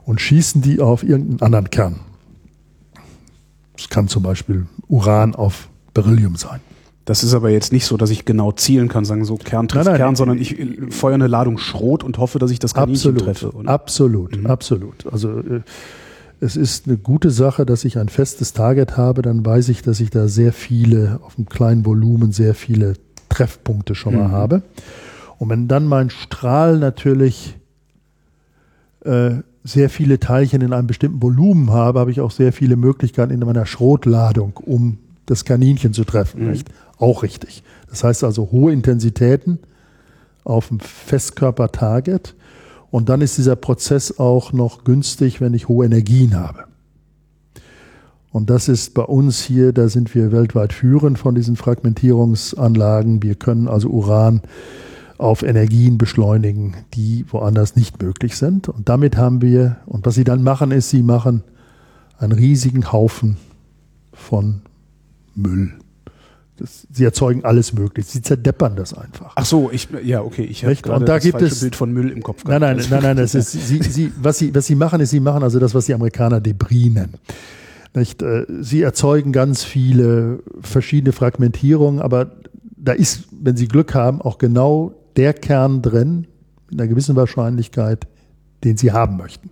Und 0.05 0.21
schießen 0.21 0.61
die 0.63 0.81
auf 0.81 1.03
irgendeinen 1.03 1.43
anderen 1.43 1.71
Kern. 1.71 2.01
Es 3.77 3.89
kann 3.89 4.09
zum 4.09 4.23
Beispiel 4.23 4.67
Uran 4.89 5.35
auf 5.35 5.69
Beryllium 5.95 6.37
sein. 6.37 6.61
Das 7.07 7.25
ist 7.25 7.33
aber 7.33 7.51
jetzt 7.51 7.73
nicht 7.73 7.87
so, 7.87 7.97
dass 7.97 8.11
ich 8.11 8.25
genau 8.25 8.53
zielen 8.53 8.89
kann, 8.89 9.05
sagen 9.05 9.25
so 9.25 9.37
Kern 9.37 9.67
trifft 9.67 9.87
nein, 9.87 9.95
nein, 9.95 10.01
Kern, 10.01 10.17
sondern 10.17 10.39
ich 10.39 10.57
feuere 10.91 11.15
eine 11.15 11.27
Ladung 11.27 11.59
Schrot 11.59 12.05
und 12.05 12.19
hoffe, 12.19 12.39
dass 12.39 12.51
ich 12.51 12.59
das 12.59 12.75
Kaninchen 12.75 13.13
absolut, 13.13 13.25
treffe. 13.25 13.57
Oder? 13.57 13.71
Absolut, 13.71 14.37
mhm. 14.37 14.47
absolut. 14.47 15.07
Also 15.11 15.39
äh, 15.39 15.63
es 16.41 16.57
ist 16.57 16.87
eine 16.87 16.97
gute 16.97 17.31
Sache, 17.31 17.67
dass 17.67 17.85
ich 17.85 17.99
ein 17.99 18.09
festes 18.09 18.55
Target 18.55 18.97
habe, 18.97 19.23
dann 19.23 19.45
weiß 19.45 19.69
ich, 19.69 19.83
dass 19.83 20.01
ich 20.01 20.11
da 20.11 20.27
sehr 20.27 20.53
viele, 20.53 21.21
auf 21.23 21.37
einem 21.37 21.49
kleinen 21.49 21.85
Volumen, 21.85 22.33
sehr 22.33 22.55
viele 22.55 22.95
Treffpunkte 23.29 23.95
schon 23.95 24.17
mal 24.17 24.29
mhm. 24.29 24.33
habe. 24.33 24.63
Und 25.39 25.51
wenn 25.51 25.69
dann 25.69 25.87
mein 25.87 26.11
Strahl 26.11 26.79
natürlich 26.79 27.59
äh, 29.05 29.37
sehr 29.65 29.91
viele 29.91 30.19
Teilchen 30.19 30.63
in 30.63 30.73
einem 30.73 30.87
bestimmten 30.87 31.23
Volumen 31.23 31.71
habe, 31.71 32.01
habe 32.01 32.11
ich 32.11 32.21
auch 32.21 32.31
sehr 32.31 32.53
viele 32.53 32.77
Möglichkeiten 32.77 33.33
in 33.33 33.41
meiner 33.41 33.67
Schrotladung, 33.67 34.55
um 34.57 34.99
das 35.27 35.45
Kaninchen 35.45 35.93
zu 35.93 36.05
treffen. 36.05 36.49
Mhm. 36.49 36.61
Auch 36.99 37.23
richtig. 37.23 37.63
Das 37.89 38.03
heißt 38.03 38.25
also 38.25 38.51
hohe 38.51 38.73
Intensitäten 38.73 39.59
auf 40.45 40.69
dem 40.69 40.81
Festkörper-Target 40.81 42.35
und 42.91 43.09
dann 43.09 43.21
ist 43.21 43.39
dieser 43.39 43.57
Prozess 43.57 44.19
auch 44.19 44.53
noch 44.53 44.85
günstig, 44.85 45.41
wenn 45.41 45.55
ich 45.55 45.69
hohe 45.69 45.87
Energien 45.87 46.39
habe. 46.39 46.65
Und 48.33 48.49
das 48.49 48.69
ist 48.69 48.95
bei 48.95 49.03
uns 49.03 49.41
hier, 49.41 49.73
da 49.73 49.89
sind 49.89 50.15
wir 50.15 50.31
weltweit 50.31 50.73
führend 50.73 51.19
von 51.19 51.35
diesen 51.35 51.57
Fragmentierungsanlagen. 51.57 53.23
Wir 53.23 53.35
können 53.35 53.67
also 53.67 53.89
Uran 53.89 54.43
auf 55.19 55.43
Energien 55.43 55.99
beschleunigen, 55.99 56.77
die 56.95 57.27
woanders 57.29 57.75
nicht 57.75 58.01
möglich 58.01 58.37
sind. 58.37 58.69
Und 58.69 58.89
damit 58.89 59.17
haben 59.17 59.43
wir, 59.43 59.79
und 59.87 60.07
was 60.07 60.15
sie 60.15 60.25
dann 60.25 60.43
machen, 60.45 60.71
ist, 60.71 60.91
sie 60.91 61.03
machen 61.03 61.43
einen 62.19 62.33
riesigen 62.33 62.93
Haufen 62.93 63.37
von 64.13 64.63
Müll. 65.35 65.73
Das, 66.61 66.87
sie 66.93 67.05
erzeugen 67.05 67.45
alles 67.45 67.73
Mögliche. 67.73 68.09
Sie 68.09 68.23
zerdeppern 68.23 68.77
das 68.77 68.95
einfach. 68.95 69.33
Ach 69.35 69.47
so, 69.47 69.71
ich, 69.73 69.89
ja, 70.05 70.23
okay, 70.23 70.43
ich 70.43 70.65
habe 70.65 70.77
gerade 70.77 71.05
das 71.05 71.23
gibt 71.23 71.39
falsche 71.39 71.55
es, 71.55 71.61
Bild 71.61 71.75
von 71.75 71.91
Müll 71.91 72.11
im 72.11 72.23
Kopf 72.23 72.45
gehabt. 72.45 72.61
Nein, 72.61 72.77
nein, 72.77 72.87
nein, 72.91 73.03
nein, 73.03 73.17
das 73.17 73.35
ist, 73.35 73.53
sie, 73.69 73.83
sie, 73.83 74.13
was, 74.21 74.39
sie, 74.39 74.55
was 74.55 74.67
sie 74.67 74.75
machen, 74.75 75.01
ist, 75.01 75.11
sie 75.11 75.21
machen 75.21 75.43
also 75.43 75.59
das, 75.59 75.75
was 75.75 75.87
die 75.87 75.95
Amerikaner 75.95 76.41
Debris 76.41 76.93
nennen. 76.93 77.15
Nicht? 77.95 78.23
Äh, 78.23 78.47
sie 78.61 78.83
erzeugen 78.83 79.33
ganz 79.33 79.65
viele 79.65 80.41
verschiedene 80.61 81.13
Fragmentierungen, 81.13 82.01
aber 82.01 82.33
da 82.77 82.93
ist, 82.93 83.25
wenn 83.33 83.57
Sie 83.57 83.69
Glück 83.69 83.95
haben, 83.95 84.23
auch 84.23 84.39
genau 84.39 84.95
der 85.17 85.35
Kern 85.35 85.83
drin, 85.83 86.27
mit 86.71 86.81
einer 86.81 86.89
gewissen 86.89 87.17
Wahrscheinlichkeit, 87.17 88.07
den 88.65 88.77
Sie 88.77 88.93
haben 88.93 89.17
möchten. 89.17 89.51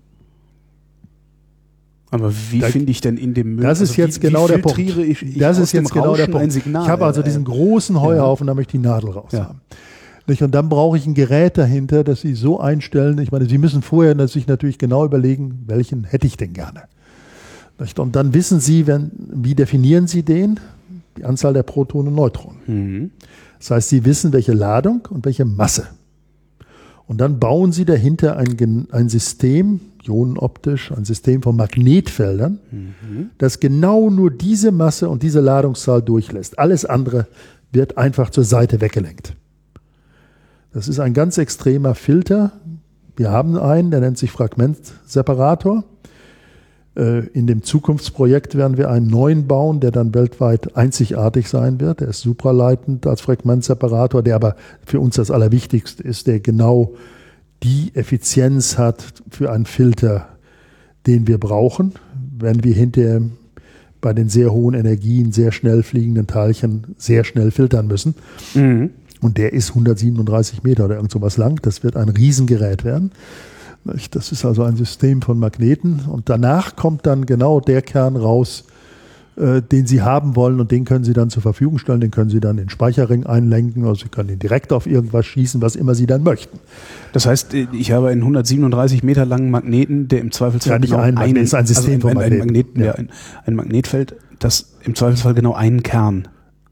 Aber 2.10 2.32
wie 2.50 2.62
finde 2.62 2.90
ich 2.90 3.00
denn 3.00 3.16
in 3.16 3.34
dem 3.34 3.56
Müll? 3.56 3.64
Das 3.64 3.80
ist 3.80 3.90
also 3.90 4.02
jetzt 4.02 4.22
wie, 4.22 4.28
genau 4.28 4.44
wie 4.44 4.52
der 4.52 4.58
Punkt. 4.58 4.78
Ich, 4.78 5.22
ich 5.22 5.38
das 5.38 5.58
ist 5.58 5.72
jetzt 5.72 5.92
genau 5.92 6.16
der 6.16 6.26
Punkt. 6.26 6.52
Signal, 6.52 6.84
ich 6.84 6.88
habe 6.88 7.04
also 7.04 7.22
diesen 7.22 7.44
großen 7.44 8.00
Heuhaufen, 8.00 8.46
ja. 8.46 8.52
da 8.52 8.54
möchte 8.54 8.76
ich 8.76 8.82
die 8.82 8.88
Nadel 8.88 9.10
raus 9.10 9.32
ja. 9.32 9.46
haben. 9.46 9.60
Und 10.28 10.54
dann 10.54 10.68
brauche 10.68 10.98
ich 10.98 11.06
ein 11.06 11.14
Gerät 11.14 11.56
dahinter, 11.56 12.04
das 12.04 12.20
Sie 12.20 12.34
so 12.34 12.60
einstellen. 12.60 13.18
Ich 13.18 13.32
meine, 13.32 13.46
Sie 13.46 13.56
müssen 13.56 13.80
vorher 13.80 14.28
sich 14.28 14.46
natürlich 14.46 14.76
genau 14.78 15.04
überlegen, 15.04 15.64
welchen 15.66 16.04
hätte 16.04 16.26
ich 16.26 16.36
denn 16.36 16.52
gerne. 16.52 16.82
Und 17.96 18.16
dann 18.16 18.34
wissen 18.34 18.60
Sie, 18.60 18.86
wenn, 18.86 19.10
wie 19.16 19.54
definieren 19.54 20.06
Sie 20.06 20.22
den? 20.22 20.60
Die 21.16 21.24
Anzahl 21.24 21.54
der 21.54 21.62
Protonen 21.62 22.08
und 22.08 22.14
Neutronen. 22.14 22.58
Mhm. 22.66 23.10
Das 23.58 23.70
heißt, 23.70 23.88
Sie 23.88 24.04
wissen, 24.04 24.32
welche 24.32 24.52
Ladung 24.52 25.08
und 25.10 25.24
welche 25.24 25.44
Masse. 25.44 25.88
Und 27.08 27.22
dann 27.22 27.40
bauen 27.40 27.72
Sie 27.72 27.86
dahinter 27.86 28.36
ein, 28.36 28.86
ein 28.92 29.08
System, 29.08 29.80
ionenoptisch, 30.06 30.92
ein 30.92 31.06
System 31.06 31.42
von 31.42 31.56
Magnetfeldern, 31.56 32.60
mhm. 32.70 33.30
das 33.38 33.60
genau 33.60 34.10
nur 34.10 34.30
diese 34.30 34.72
Masse 34.72 35.08
und 35.08 35.22
diese 35.22 35.40
Ladungszahl 35.40 36.02
durchlässt. 36.02 36.58
Alles 36.58 36.84
andere 36.84 37.26
wird 37.72 37.96
einfach 37.96 38.28
zur 38.28 38.44
Seite 38.44 38.82
weggelenkt. 38.82 39.34
Das 40.74 40.86
ist 40.86 41.00
ein 41.00 41.14
ganz 41.14 41.38
extremer 41.38 41.94
Filter. 41.94 42.52
Wir 43.16 43.30
haben 43.30 43.56
einen, 43.56 43.90
der 43.90 44.00
nennt 44.00 44.18
sich 44.18 44.30
Fragmentseparator. 44.30 45.84
Äh, 46.98 47.28
in 47.28 47.46
dem 47.46 47.62
Zukunftsprojekt 47.62 48.56
werden 48.56 48.76
wir 48.76 48.90
einen 48.90 49.06
neuen 49.06 49.46
bauen, 49.46 49.78
der 49.78 49.92
dann 49.92 50.14
weltweit 50.14 50.76
einzigartig 50.76 51.48
sein 51.48 51.80
wird. 51.80 52.00
Der 52.00 52.08
ist 52.08 52.20
supraleitend 52.20 53.06
als 53.06 53.20
Fragmentseparator, 53.20 54.22
der 54.22 54.34
aber 54.34 54.56
für 54.84 54.98
uns 54.98 55.14
das 55.14 55.30
Allerwichtigste 55.30 56.02
ist, 56.02 56.26
der 56.26 56.40
genau 56.40 56.94
die 57.62 57.92
Effizienz 57.94 58.78
hat 58.78 59.04
für 59.30 59.52
einen 59.52 59.66
Filter, 59.66 60.28
den 61.06 61.26
wir 61.28 61.38
brauchen, 61.38 61.94
wenn 62.36 62.64
wir 62.64 62.74
hinterher 62.74 63.22
bei 64.00 64.12
den 64.12 64.28
sehr 64.28 64.52
hohen 64.52 64.74
Energien, 64.74 65.32
sehr 65.32 65.52
schnell 65.52 65.82
fliegenden 65.82 66.26
Teilchen 66.26 66.94
sehr 66.98 67.24
schnell 67.24 67.50
filtern 67.50 67.86
müssen. 67.86 68.14
Mhm. 68.54 68.90
Und 69.20 69.38
der 69.38 69.52
ist 69.52 69.70
137 69.70 70.62
Meter 70.62 70.84
oder 70.84 70.96
irgend 70.96 71.10
sowas 71.10 71.36
lang. 71.36 71.60
Das 71.62 71.82
wird 71.82 71.96
ein 71.96 72.08
Riesengerät 72.08 72.84
werden. 72.84 73.10
Das 73.84 74.32
ist 74.32 74.44
also 74.44 74.62
ein 74.64 74.76
System 74.76 75.22
von 75.22 75.38
Magneten. 75.38 76.00
Und 76.08 76.28
danach 76.28 76.76
kommt 76.76 77.06
dann 77.06 77.26
genau 77.26 77.60
der 77.60 77.82
Kern 77.82 78.16
raus, 78.16 78.64
äh, 79.36 79.62
den 79.62 79.86
Sie 79.86 80.02
haben 80.02 80.36
wollen 80.36 80.60
und 80.60 80.70
den 80.70 80.84
können 80.84 81.04
Sie 81.04 81.12
dann 81.12 81.30
zur 81.30 81.42
Verfügung 81.42 81.78
stellen, 81.78 82.00
den 82.00 82.10
können 82.10 82.28
Sie 82.28 82.40
dann 82.40 82.58
in 82.58 82.64
den 82.64 82.70
Speicherring 82.70 83.24
einlenken 83.24 83.84
oder 83.84 83.94
Sie 83.94 84.08
können 84.08 84.30
ihn 84.30 84.38
direkt 84.38 84.72
auf 84.72 84.86
irgendwas 84.86 85.26
schießen, 85.26 85.62
was 85.62 85.76
immer 85.76 85.94
Sie 85.94 86.06
dann 86.06 86.22
möchten. 86.22 86.58
Das 87.12 87.24
heißt, 87.26 87.54
äh, 87.54 87.68
ich 87.72 87.92
habe 87.92 88.08
einen 88.08 88.22
137 88.22 89.02
Meter 89.02 89.24
langen 89.24 89.50
Magneten, 89.50 90.08
der 90.08 90.20
im 90.20 90.32
Zweifelsfall 90.32 90.74
ja, 90.74 90.78
nicht 90.80 90.90
genau 90.90 91.02
ein, 91.02 91.16
ein, 91.16 91.36
ist 91.36 91.54
ein 91.54 91.66
System 91.66 91.94
also 91.94 92.08
ein, 92.08 92.14
von 92.14 92.14
Magneten. 92.14 92.40
Ein, 92.40 92.46
Magneten, 92.46 92.84
ja. 92.84 92.92
ein, 92.92 93.10
ein 93.46 93.54
Magnetfeld, 93.54 94.16
das 94.38 94.74
im 94.84 94.94
Zweifelsfall 94.94 95.34
genau 95.34 95.54
einen 95.54 95.82
Kern 95.82 96.28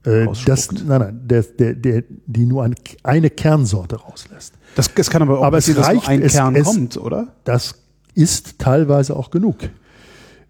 äh, 0.07 0.29
das, 0.47 0.71
nein, 0.73 1.01
nein, 1.01 1.21
der, 1.25 1.43
der, 1.43 1.75
der, 1.75 2.05
die 2.27 2.47
nur 2.47 2.63
ein, 2.63 2.75
eine 3.03 3.29
Kernsorte 3.29 3.97
rauslässt. 3.97 4.55
Das, 4.77 4.95
das 4.95 5.11
kann 5.11 5.23
aber 5.23 5.41
auch 5.41 5.45
aber 5.45 5.57
passieren, 5.57 5.81
es 5.81 5.89
reicht, 5.89 6.03
dass 6.03 6.09
nur 6.09 6.13
ein 6.13 6.23
es, 6.23 6.33
Kern 6.33 6.55
es, 6.55 6.65
kommt, 6.65 6.97
oder? 6.97 7.29
Das 7.43 7.75
ist 8.15 8.59
teilweise 8.61 9.17
auch 9.17 9.31
genug 9.31 9.57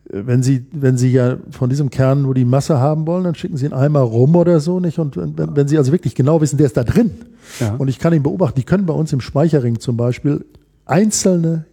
wenn 0.09 0.43
Sie, 0.43 0.67
wenn 0.73 0.97
Sie 0.97 1.11
ja 1.11 1.37
von 1.51 1.69
diesem 1.69 1.91
Kern 1.91 2.23
nur 2.23 2.35
die 2.35 2.45
Masse 2.45 2.79
haben 2.79 3.07
wollen, 3.07 3.25
dann 3.25 3.35
schicken 3.35 3.57
Sie 3.57 3.67
ihn 3.67 3.73
einmal 3.73 4.03
rum 4.03 4.37
oder 4.37 4.61
so, 4.61 4.79
nicht? 4.79 4.99
Und 4.99 5.17
wenn, 5.17 5.57
wenn 5.57 5.69
Sie 5.69 5.77
also 5.79 5.93
wirklich 5.93 6.15
genau 6.15 6.41
wissen, 6.41 6.59
der 6.59 6.67
ist 6.67 6.77
da 6.77 6.85
drin. 6.85 7.11
Ja. 7.61 7.75
Und 7.75 7.89
ich 7.89 7.99
kann 7.99 8.13
ihn 8.13 8.23
beobachten, 8.23 8.57
die 8.57 8.65
können 8.65 8.87
bei 8.87 8.95
uns 8.95 9.13
im 9.13 9.21
Speicherring 9.21 9.81
zum 9.81 9.97
Beispiel 9.97 10.45
einzelne 10.85 11.65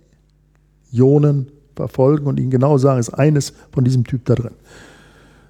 Ionen 0.91 1.47
verfolgen 1.75 2.25
und 2.25 2.39
Ihnen 2.39 2.49
genau 2.49 2.77
sagen, 2.77 2.99
ist 2.99 3.11
eines 3.11 3.53
von 3.71 3.83
diesem 3.83 4.03
Typ 4.03 4.25
da 4.25 4.35
drin. 4.35 4.53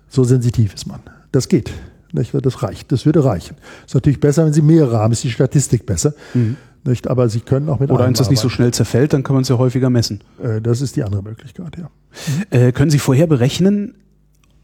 So 0.10 0.24
sensitiv 0.24 0.74
ist 0.74 0.86
man. 0.86 1.00
Das 1.32 1.48
geht. 1.48 1.72
Nicht? 2.12 2.34
Das 2.34 2.62
reicht. 2.62 2.92
Das 2.92 3.06
würde 3.06 3.26
reichen. 3.26 3.58
Ist 3.86 3.96
natürlich 3.96 4.20
besser, 4.20 4.46
wenn 4.46 4.54
Sie 4.54 4.62
mehrere 4.62 5.00
haben, 5.00 5.13
ist 5.13 5.24
die 5.24 5.32
Statistik 5.32 5.86
besser. 5.86 6.13
Mhm. 6.34 6.58
Nicht? 6.86 7.08
Aber 7.08 7.30
Sie 7.30 7.39
können 7.39 7.69
auch 7.69 7.80
mit 7.80 7.89
Oder 7.91 8.06
wenn 8.06 8.13
es 8.13 8.30
nicht 8.30 8.39
so 8.39 8.50
schnell 8.50 8.74
zerfällt, 8.74 9.13
dann 9.13 9.24
kann 9.24 9.36
man 9.36 9.43
es 9.43 9.50
ja 9.50 9.58
häufiger 9.58 9.89
messen. 9.89 10.22
Äh, 10.41 10.62
das 10.62 10.82
ist 10.82 10.96
die 10.96 11.04
andere 11.04 11.24
Möglichkeit, 11.24 11.78
ja. 11.78 11.89
Äh, 12.50 12.72
können 12.74 12.91
Sie 12.91 13.00
vorher 13.00 13.28
berechnen, 13.28 13.96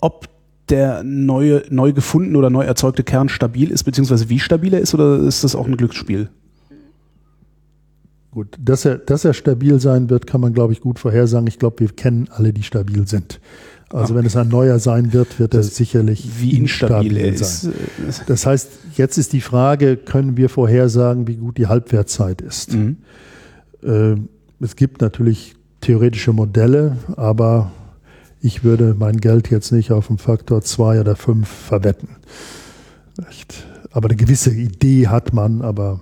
ob 0.01 0.27
der 0.69 1.03
neue, 1.03 1.63
neu 1.69 1.93
gefundene 1.93 2.37
oder 2.37 2.49
neu 2.49 2.63
erzeugte 2.63 3.03
Kern 3.03 3.29
stabil 3.29 3.71
ist, 3.71 3.83
beziehungsweise 3.83 4.29
wie 4.29 4.39
stabil 4.39 4.73
er 4.73 4.81
ist, 4.81 4.93
oder 4.93 5.19
ist 5.19 5.43
das 5.43 5.55
auch 5.55 5.65
ein 5.65 5.77
Glücksspiel? 5.77 6.29
Gut, 8.31 8.55
dass 8.59 8.85
er, 8.85 8.97
dass 8.99 9.25
er 9.25 9.33
stabil 9.33 9.79
sein 9.79 10.09
wird, 10.09 10.27
kann 10.27 10.41
man, 10.41 10.53
glaube 10.53 10.73
ich, 10.73 10.81
gut 10.81 10.99
vorhersagen. 10.99 11.47
Ich 11.47 11.57
glaube, 11.57 11.79
wir 11.79 11.89
kennen 11.89 12.27
alle, 12.31 12.53
die 12.53 12.61
stabil 12.61 13.07
sind. 13.07 13.39
Also 13.91 14.13
okay. 14.13 14.19
wenn 14.19 14.25
es 14.25 14.35
ein 14.35 14.49
neuer 14.49 14.77
sein 14.77 15.13
wird, 15.13 15.39
wird 15.39 15.55
er 15.55 15.63
sicherlich 15.63 16.39
wie 16.39 16.57
instabil, 16.57 17.17
instabil 17.17 17.37
sein. 17.37 17.73
Ist. 18.07 18.23
Das 18.27 18.45
heißt, 18.45 18.69
jetzt 18.95 19.17
ist 19.17 19.33
die 19.33 19.41
Frage, 19.41 19.97
können 19.97 20.37
wir 20.37 20.49
vorhersagen, 20.49 21.27
wie 21.27 21.37
gut 21.37 21.57
die 21.57 21.67
Halbwertzeit 21.67 22.41
ist? 22.41 22.73
Mhm. 22.73 22.97
Äh, 23.83 24.15
es 24.59 24.75
gibt 24.75 25.01
natürlich 25.01 25.55
theoretische 25.81 26.33
Modelle, 26.33 26.97
aber 27.15 27.71
ich 28.41 28.63
würde 28.63 28.95
mein 28.97 29.17
Geld 29.17 29.49
jetzt 29.49 29.71
nicht 29.71 29.91
auf 29.91 30.09
einen 30.09 30.19
Faktor 30.19 30.61
zwei 30.61 30.99
oder 30.99 31.15
fünf 31.15 31.47
verwetten. 31.47 32.09
aber 33.91 34.09
eine 34.09 34.17
gewisse 34.17 34.51
Idee 34.51 35.07
hat 35.07 35.33
man, 35.33 35.61
aber 35.61 36.01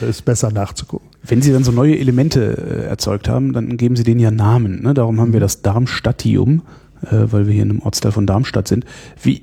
ist 0.00 0.24
besser 0.24 0.50
nachzugucken. 0.50 1.08
Wenn 1.22 1.42
Sie 1.42 1.52
dann 1.52 1.64
so 1.64 1.72
neue 1.72 1.98
Elemente 1.98 2.56
äh, 2.56 2.86
erzeugt 2.88 3.28
haben, 3.28 3.52
dann 3.52 3.76
geben 3.76 3.96
Sie 3.96 4.04
denen 4.04 4.20
ja 4.20 4.30
Namen. 4.30 4.82
Ne? 4.82 4.94
Darum 4.94 5.20
haben 5.20 5.32
wir 5.32 5.40
das 5.40 5.62
Darmstadtium, 5.62 6.62
äh, 7.02 7.08
weil 7.10 7.46
wir 7.46 7.54
hier 7.54 7.62
in 7.62 7.70
einem 7.70 7.82
Ortsteil 7.82 8.12
von 8.12 8.26
Darmstadt 8.26 8.68
sind. 8.68 8.84
Wie, 9.22 9.42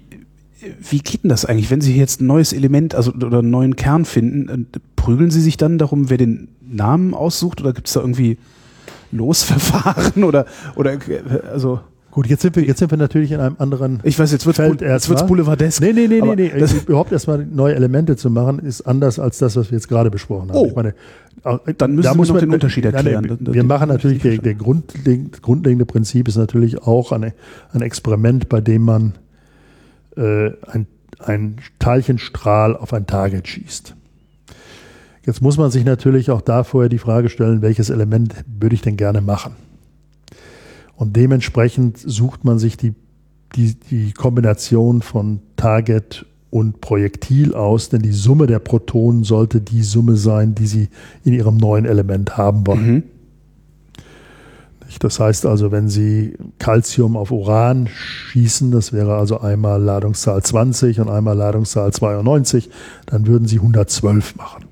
wie 0.90 1.00
geht 1.00 1.24
denn 1.24 1.30
das 1.30 1.46
eigentlich, 1.46 1.70
wenn 1.70 1.82
Sie 1.82 1.96
jetzt 1.96 2.22
ein 2.22 2.28
neues 2.28 2.54
Element 2.54 2.96
also, 2.96 3.12
oder 3.12 3.40
einen 3.40 3.52
neuen 3.52 3.76
Kern 3.76 4.06
finden? 4.06 4.68
Äh, 4.74 4.80
prügeln 4.96 5.32
Sie 5.32 5.42
sich 5.42 5.58
dann 5.58 5.78
darum, 5.78 6.10
wer 6.10 6.18
den 6.18 6.50
Namen 6.62 7.14
aussucht 7.14 7.62
oder 7.62 7.74
gibt 7.74 7.88
es 7.88 7.94
da 7.94 8.02
irgendwie 8.02 8.38
Losverfahren 9.12 10.24
oder, 10.24 10.46
oder 10.76 10.98
also 11.52 11.80
Gut, 12.18 12.26
jetzt 12.26 12.42
sind 12.42 12.56
wir, 12.56 12.64
jetzt 12.64 12.80
sind 12.80 12.90
wir 12.90 12.98
natürlich 12.98 13.32
in 13.32 13.40
einem 13.40 13.58
anderen 13.60 14.00
Ich 14.02 14.18
weiß, 14.18 14.32
jetzt 14.32 14.48
wird 14.48 14.56
Feld 14.56 14.82
es 14.82 15.06
Boulevardesk. 15.28 15.82
Nee, 15.82 15.94
nee, 15.94 16.08
nee, 16.08 16.20
nee, 16.20 16.36
nee. 16.36 16.60
Das, 16.60 16.74
Überhaupt 16.74 17.12
erstmal 17.12 17.46
neue 17.46 17.76
Elemente 17.76 18.16
zu 18.16 18.32
machen, 18.32 18.58
ist 18.58 18.82
anders 18.82 19.20
als 19.20 19.38
das, 19.38 19.56
was 19.56 19.70
wir 19.70 19.78
jetzt 19.78 19.88
gerade 19.88 20.10
besprochen 20.10 20.50
haben. 20.50 20.58
Oh. 20.58 20.66
Ich 20.66 20.76
meine, 20.76 20.96
äh, 21.44 21.74
Dann 21.78 21.92
müssen 21.92 22.06
da 22.06 22.14
Sie 22.14 22.18
muss 22.18 22.30
man, 22.32 22.40
den 22.40 22.52
Unterschied 22.52 22.86
erklären. 22.86 23.24
nein, 23.24 23.38
das- 23.40 23.54
wir 23.54 23.64
machen 23.64 23.90
natürlich, 23.90 24.24
der, 24.24 24.40
der 24.40 24.56
grundlegende, 24.56 25.40
grundlegende 25.42 25.86
Prinzip 25.86 26.28
ist 26.28 26.38
natürlich 26.38 26.82
auch 26.82 27.12
eine, 27.12 27.36
ein 27.72 27.84
Experiment, 27.84 28.50
bei 28.50 28.62
dem 28.62 28.82
man 28.82 29.14
äh, 30.16 30.54
ein, 30.72 30.88
ein 31.20 31.58
Teilchenstrahl 31.78 32.76
auf 32.76 32.94
ein 32.94 33.06
Target 33.06 33.48
schießt. 33.48 33.94
Jetzt 35.24 35.44
muss 35.44 35.60
man 35.60 35.70
sich 35.70 35.86
natürlich 35.86 36.32
auch 36.32 36.42
da 36.42 36.64
vorher 36.64 36.90
die 36.90 36.98
Frage 36.98 37.30
stellen, 37.30 37.62
welches 37.62 37.92
Element 37.92 38.34
würde 38.60 38.74
ich 38.74 38.82
denn 38.82 38.98
gerne 38.98 39.22
machen? 39.22 39.67
Und 40.98 41.16
dementsprechend 41.16 41.98
sucht 41.98 42.44
man 42.44 42.60
sich 42.60 42.76
die, 42.76 42.94
die, 43.56 43.76
die 43.76 44.12
Kombination 44.12 45.02
von 45.02 45.40
Target 45.56 46.26
und 46.50 46.82
Projektil 46.82 47.54
aus, 47.54 47.90
denn 47.90 48.02
die 48.02 48.12
Summe 48.12 48.48
der 48.48 48.60
Protonen 48.60 49.24
sollte 49.24 49.62
die 49.62 49.84
Summe 49.84 50.16
sein, 50.16 50.56
die 50.56 50.66
sie 50.66 50.90
in 51.24 51.34
ihrem 51.34 51.58
neuen 51.58 51.86
Element 51.86 52.36
haben 52.36 52.66
wollen. 52.66 52.94
Mhm. 52.94 53.04
Das 55.00 55.20
heißt 55.20 55.46
also, 55.46 55.72
wenn 55.72 55.90
Sie 55.90 56.36
Calcium 56.60 57.18
auf 57.18 57.32
Uran 57.32 57.88
schießen, 57.88 58.72
das 58.72 58.94
wäre 58.94 59.18
also 59.18 59.40
einmal 59.40 59.82
Ladungszahl 59.82 60.42
20 60.42 61.02
und 61.02 61.10
einmal 61.10 61.36
Ladungszahl 61.36 61.92
92, 61.92 62.70
dann 63.06 63.28
würden 63.28 63.48
Sie 63.48 63.58
112 63.58 64.38
machen. 64.38 64.66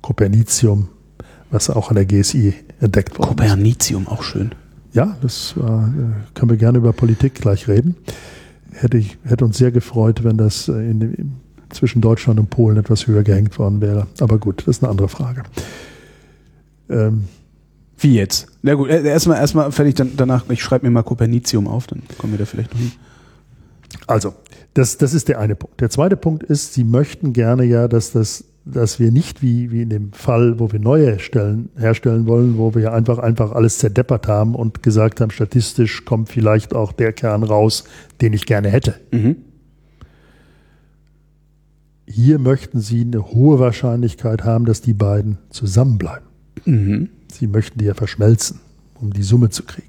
Copernicium, 0.00 0.88
was 1.50 1.68
auch 1.68 1.90
an 1.90 1.96
der 1.96 2.06
GSI 2.06 2.54
entdeckt 2.80 3.18
worden 3.18 3.32
ist. 3.32 3.50
Copernicium, 3.50 4.08
auch 4.08 4.22
schön. 4.22 4.52
Ja, 4.92 5.16
das 5.22 5.54
äh, 5.56 5.60
können 5.60 6.50
wir 6.50 6.56
gerne 6.56 6.78
über 6.78 6.92
Politik 6.92 7.34
gleich 7.34 7.68
reden. 7.68 7.96
Hätte, 8.72 8.98
ich, 8.98 9.18
hätte 9.24 9.44
uns 9.44 9.58
sehr 9.58 9.70
gefreut, 9.70 10.24
wenn 10.24 10.36
das 10.36 10.68
äh, 10.68 10.72
in, 10.72 11.32
zwischen 11.70 12.00
Deutschland 12.00 12.40
und 12.40 12.50
Polen 12.50 12.76
etwas 12.76 13.06
höher 13.06 13.22
gehängt 13.22 13.58
worden 13.58 13.80
wäre. 13.80 14.06
Aber 14.20 14.38
gut, 14.38 14.60
das 14.60 14.76
ist 14.76 14.82
eine 14.82 14.90
andere 14.90 15.08
Frage. 15.08 15.44
Ähm, 16.88 17.24
Wie 17.98 18.14
jetzt? 18.14 18.48
Na 18.62 18.74
gut, 18.74 18.88
äh, 18.88 19.02
erstmal 19.06 19.38
erstmal 19.38 19.70
fertig, 19.72 19.94
dann, 19.94 20.12
danach, 20.16 20.44
ich 20.48 20.62
schreibe 20.62 20.86
mir 20.86 20.90
mal 20.90 21.02
Copernicium 21.02 21.68
auf, 21.68 21.86
dann 21.86 22.02
kommen 22.18 22.32
wir 22.32 22.38
da 22.38 22.44
vielleicht 22.44 22.72
noch 22.72 22.80
hin. 22.80 22.92
Also, 24.06 24.34
das, 24.74 24.98
das 24.98 25.14
ist 25.14 25.28
der 25.28 25.38
eine 25.38 25.54
Punkt. 25.54 25.80
Der 25.80 25.90
zweite 25.90 26.16
Punkt 26.16 26.42
ist, 26.42 26.74
Sie 26.74 26.84
möchten 26.84 27.32
gerne 27.32 27.64
ja, 27.64 27.88
dass 27.88 28.12
das, 28.12 28.44
dass 28.64 29.00
wir 29.00 29.10
nicht 29.10 29.42
wie, 29.42 29.70
wie 29.70 29.82
in 29.82 29.88
dem 29.88 30.12
Fall, 30.12 30.58
wo 30.58 30.70
wir 30.70 30.80
neue 30.80 31.18
Stellen 31.18 31.70
herstellen 31.76 32.26
wollen, 32.26 32.58
wo 32.58 32.74
wir 32.74 32.82
ja 32.82 32.92
einfach, 32.92 33.18
einfach 33.18 33.52
alles 33.52 33.78
zerdeppert 33.78 34.28
haben 34.28 34.54
und 34.54 34.82
gesagt 34.82 35.20
haben, 35.20 35.30
statistisch 35.30 36.04
kommt 36.04 36.28
vielleicht 36.28 36.74
auch 36.74 36.92
der 36.92 37.12
Kern 37.12 37.42
raus, 37.42 37.84
den 38.20 38.32
ich 38.32 38.46
gerne 38.46 38.68
hätte. 38.68 38.96
Mhm. 39.10 39.36
Hier 42.06 42.38
möchten 42.38 42.80
Sie 42.80 43.02
eine 43.02 43.30
hohe 43.30 43.58
Wahrscheinlichkeit 43.58 44.44
haben, 44.44 44.64
dass 44.64 44.80
die 44.80 44.94
beiden 44.94 45.38
zusammenbleiben. 45.50 46.28
Mhm. 46.64 47.08
Sie 47.32 47.46
möchten 47.46 47.78
die 47.78 47.84
ja 47.86 47.94
verschmelzen, 47.94 48.60
um 48.94 49.12
die 49.12 49.22
Summe 49.22 49.50
zu 49.50 49.62
kriegen. 49.62 49.88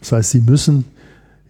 Das 0.00 0.12
heißt, 0.12 0.30
Sie 0.30 0.40
müssen 0.40 0.84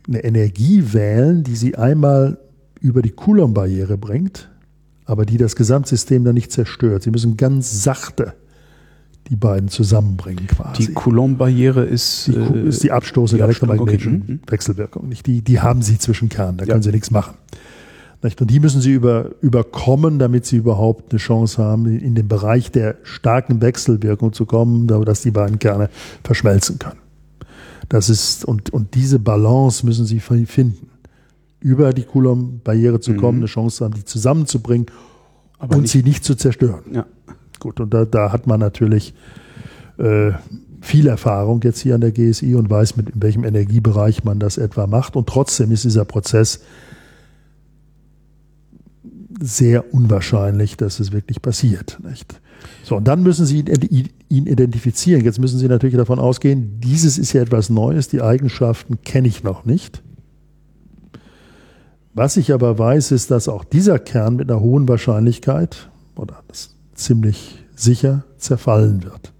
eine 0.06 0.22
Energie 0.22 0.92
wählen, 0.92 1.42
die 1.42 1.56
Sie 1.56 1.76
einmal 1.76 2.38
über 2.80 3.02
die 3.02 3.10
Coulomb-Barriere 3.10 3.98
bringt, 3.98 4.50
aber 5.04 5.24
die 5.26 5.36
das 5.36 5.56
Gesamtsystem 5.56 6.24
dann 6.24 6.34
nicht 6.34 6.50
zerstört. 6.52 7.02
Sie 7.02 7.10
müssen 7.10 7.36
ganz 7.36 7.82
sachte 7.84 8.34
die 9.30 9.36
beiden 9.36 9.68
zusammenbringen 9.68 10.46
quasi. 10.46 10.86
Die 10.86 10.92
Coulomb-Barriere 10.92 11.84
ist, 11.84 12.26
Die 12.28 12.32
äh, 12.36 12.68
ist 12.68 12.82
die 12.82 12.92
Abstoße 12.92 13.36
der 13.36 13.46
elektromagnetischen 13.46 14.22
okay. 14.22 14.32
Mhm. 14.32 14.40
Wechselwirkung. 14.48 15.08
Nicht? 15.08 15.26
Die, 15.26 15.40
die 15.42 15.60
haben 15.60 15.80
sie 15.82 15.98
zwischen 15.98 16.28
Kernen, 16.28 16.58
da 16.58 16.64
Ja. 16.64 16.72
können 16.72 16.82
sie 16.82 16.90
nichts 16.90 17.10
machen. 17.10 17.34
Nicht? 18.22 18.40
Und 18.40 18.50
die 18.50 18.60
müssen 18.60 18.80
sie 18.82 18.92
über, 18.92 19.30
überkommen, 19.40 20.18
damit 20.18 20.44
sie 20.46 20.56
überhaupt 20.56 21.10
eine 21.12 21.18
Chance 21.18 21.62
haben, 21.62 21.86
in 21.86 22.14
den 22.14 22.28
Bereich 22.28 22.70
der 22.70 22.96
starken 23.02 23.60
Wechselwirkung 23.62 24.32
zu 24.34 24.44
kommen, 24.46 24.86
da- 24.86 25.00
dass 25.00 25.22
die 25.22 25.30
beiden 25.30 25.58
Kerne 25.58 25.88
verschmelzen 26.22 26.78
können. 26.78 26.98
Das 27.88 28.08
ist, 28.10 28.44
und, 28.44 28.70
und 28.70 28.94
diese 28.94 29.18
Balance 29.18 29.84
müssen 29.86 30.04
sie 30.06 30.20
fi- 30.20 30.46
finden. 30.46 30.88
Über 31.64 31.92
die 31.94 32.02
Coulomb-Barriere 32.04 33.00
zu 33.00 33.14
kommen, 33.14 33.38
eine 33.38 33.46
Chance 33.46 33.84
haben, 33.84 33.94
die 33.94 34.04
zusammenzubringen 34.04 34.86
Mhm. 34.86 34.90
aber 35.58 35.76
und 35.76 35.82
nicht, 35.82 35.92
sie 35.92 36.02
nicht 36.02 36.24
zu 36.24 36.34
zerstören. 36.34 36.82
ja. 36.92 37.06
Gut, 37.58 37.80
und 37.80 37.94
da, 37.94 38.04
da 38.04 38.30
hat 38.32 38.46
man 38.46 38.60
natürlich 38.60 39.14
äh, 39.96 40.32
viel 40.82 41.06
Erfahrung 41.06 41.62
jetzt 41.62 41.80
hier 41.80 41.94
an 41.94 42.02
der 42.02 42.12
GSI 42.12 42.54
und 42.56 42.68
weiß, 42.68 42.96
mit 42.96 43.08
in 43.10 43.22
welchem 43.22 43.44
Energiebereich 43.44 44.22
man 44.24 44.38
das 44.38 44.58
etwa 44.58 44.86
macht. 44.86 45.16
Und 45.16 45.26
trotzdem 45.28 45.70
ist 45.70 45.84
dieser 45.84 46.04
Prozess 46.04 46.60
sehr 49.40 49.94
unwahrscheinlich, 49.94 50.76
dass 50.76 51.00
es 51.00 51.12
wirklich 51.12 51.40
passiert. 51.40 51.98
Nicht? 52.04 52.38
So, 52.82 52.96
und 52.96 53.08
dann 53.08 53.22
müssen 53.22 53.46
Sie 53.46 53.60
ihn 53.60 54.10
ihn 54.28 54.46
identifizieren. 54.46 55.24
Jetzt 55.24 55.38
müssen 55.38 55.58
Sie 55.58 55.68
natürlich 55.68 55.96
davon 55.96 56.18
ausgehen, 56.18 56.80
dieses 56.80 57.16
ist 57.18 57.32
ja 57.32 57.40
etwas 57.40 57.70
Neues, 57.70 58.08
die 58.08 58.20
Eigenschaften 58.20 59.00
kenne 59.02 59.28
ich 59.28 59.42
noch 59.42 59.64
nicht. 59.64 60.02
Was 62.14 62.36
ich 62.36 62.52
aber 62.52 62.78
weiß, 62.78 63.10
ist, 63.10 63.32
dass 63.32 63.48
auch 63.48 63.64
dieser 63.64 63.98
Kern 63.98 64.36
mit 64.36 64.48
einer 64.48 64.60
hohen 64.60 64.88
Wahrscheinlichkeit 64.88 65.90
oder 66.14 66.36
ziemlich 66.94 67.64
sicher 67.74 68.22
zerfallen 68.38 69.02
wird. 69.02 69.32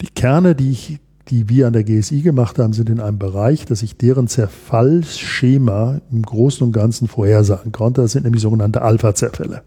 Die 0.00 0.08
Kerne, 0.08 0.56
die, 0.56 0.72
ich, 0.72 0.98
die 1.28 1.48
wir 1.48 1.68
an 1.68 1.74
der 1.74 1.84
GSI 1.84 2.22
gemacht 2.22 2.58
haben, 2.58 2.72
sind 2.72 2.90
in 2.90 2.98
einem 2.98 3.20
Bereich, 3.20 3.64
dass 3.66 3.84
ich 3.84 3.96
deren 3.96 4.26
Zerfallsschema 4.26 6.00
im 6.10 6.22
Großen 6.22 6.66
und 6.66 6.72
Ganzen 6.72 7.06
vorhersagen 7.06 7.70
konnte. 7.70 8.02
Das 8.02 8.10
sind 8.12 8.24
nämlich 8.24 8.42
sogenannte 8.42 8.82
Alpha-Zerfälle. 8.82 9.62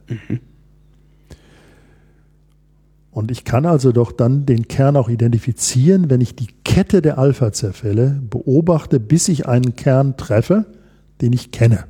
Und 3.11 3.31
ich 3.31 3.45
kann 3.45 3.65
also 3.65 3.93
doch 3.93 4.11
dann 4.11 4.45
den 4.45 4.67
Kern 4.67 4.97
auch 4.97 5.07
identifizieren, 5.07 6.09
wenn 6.09 6.19
ich 6.19 6.35
die 6.35 6.49
Kette 6.65 7.01
der 7.01 7.17
Alpha-Zerfälle 7.17 8.21
beobachte, 8.29 8.99
bis 8.99 9.29
ich 9.29 9.47
einen 9.47 9.77
Kern 9.77 10.17
treffe, 10.17 10.65
den 11.21 11.33
ich 11.33 11.51
kenne, 11.51 11.85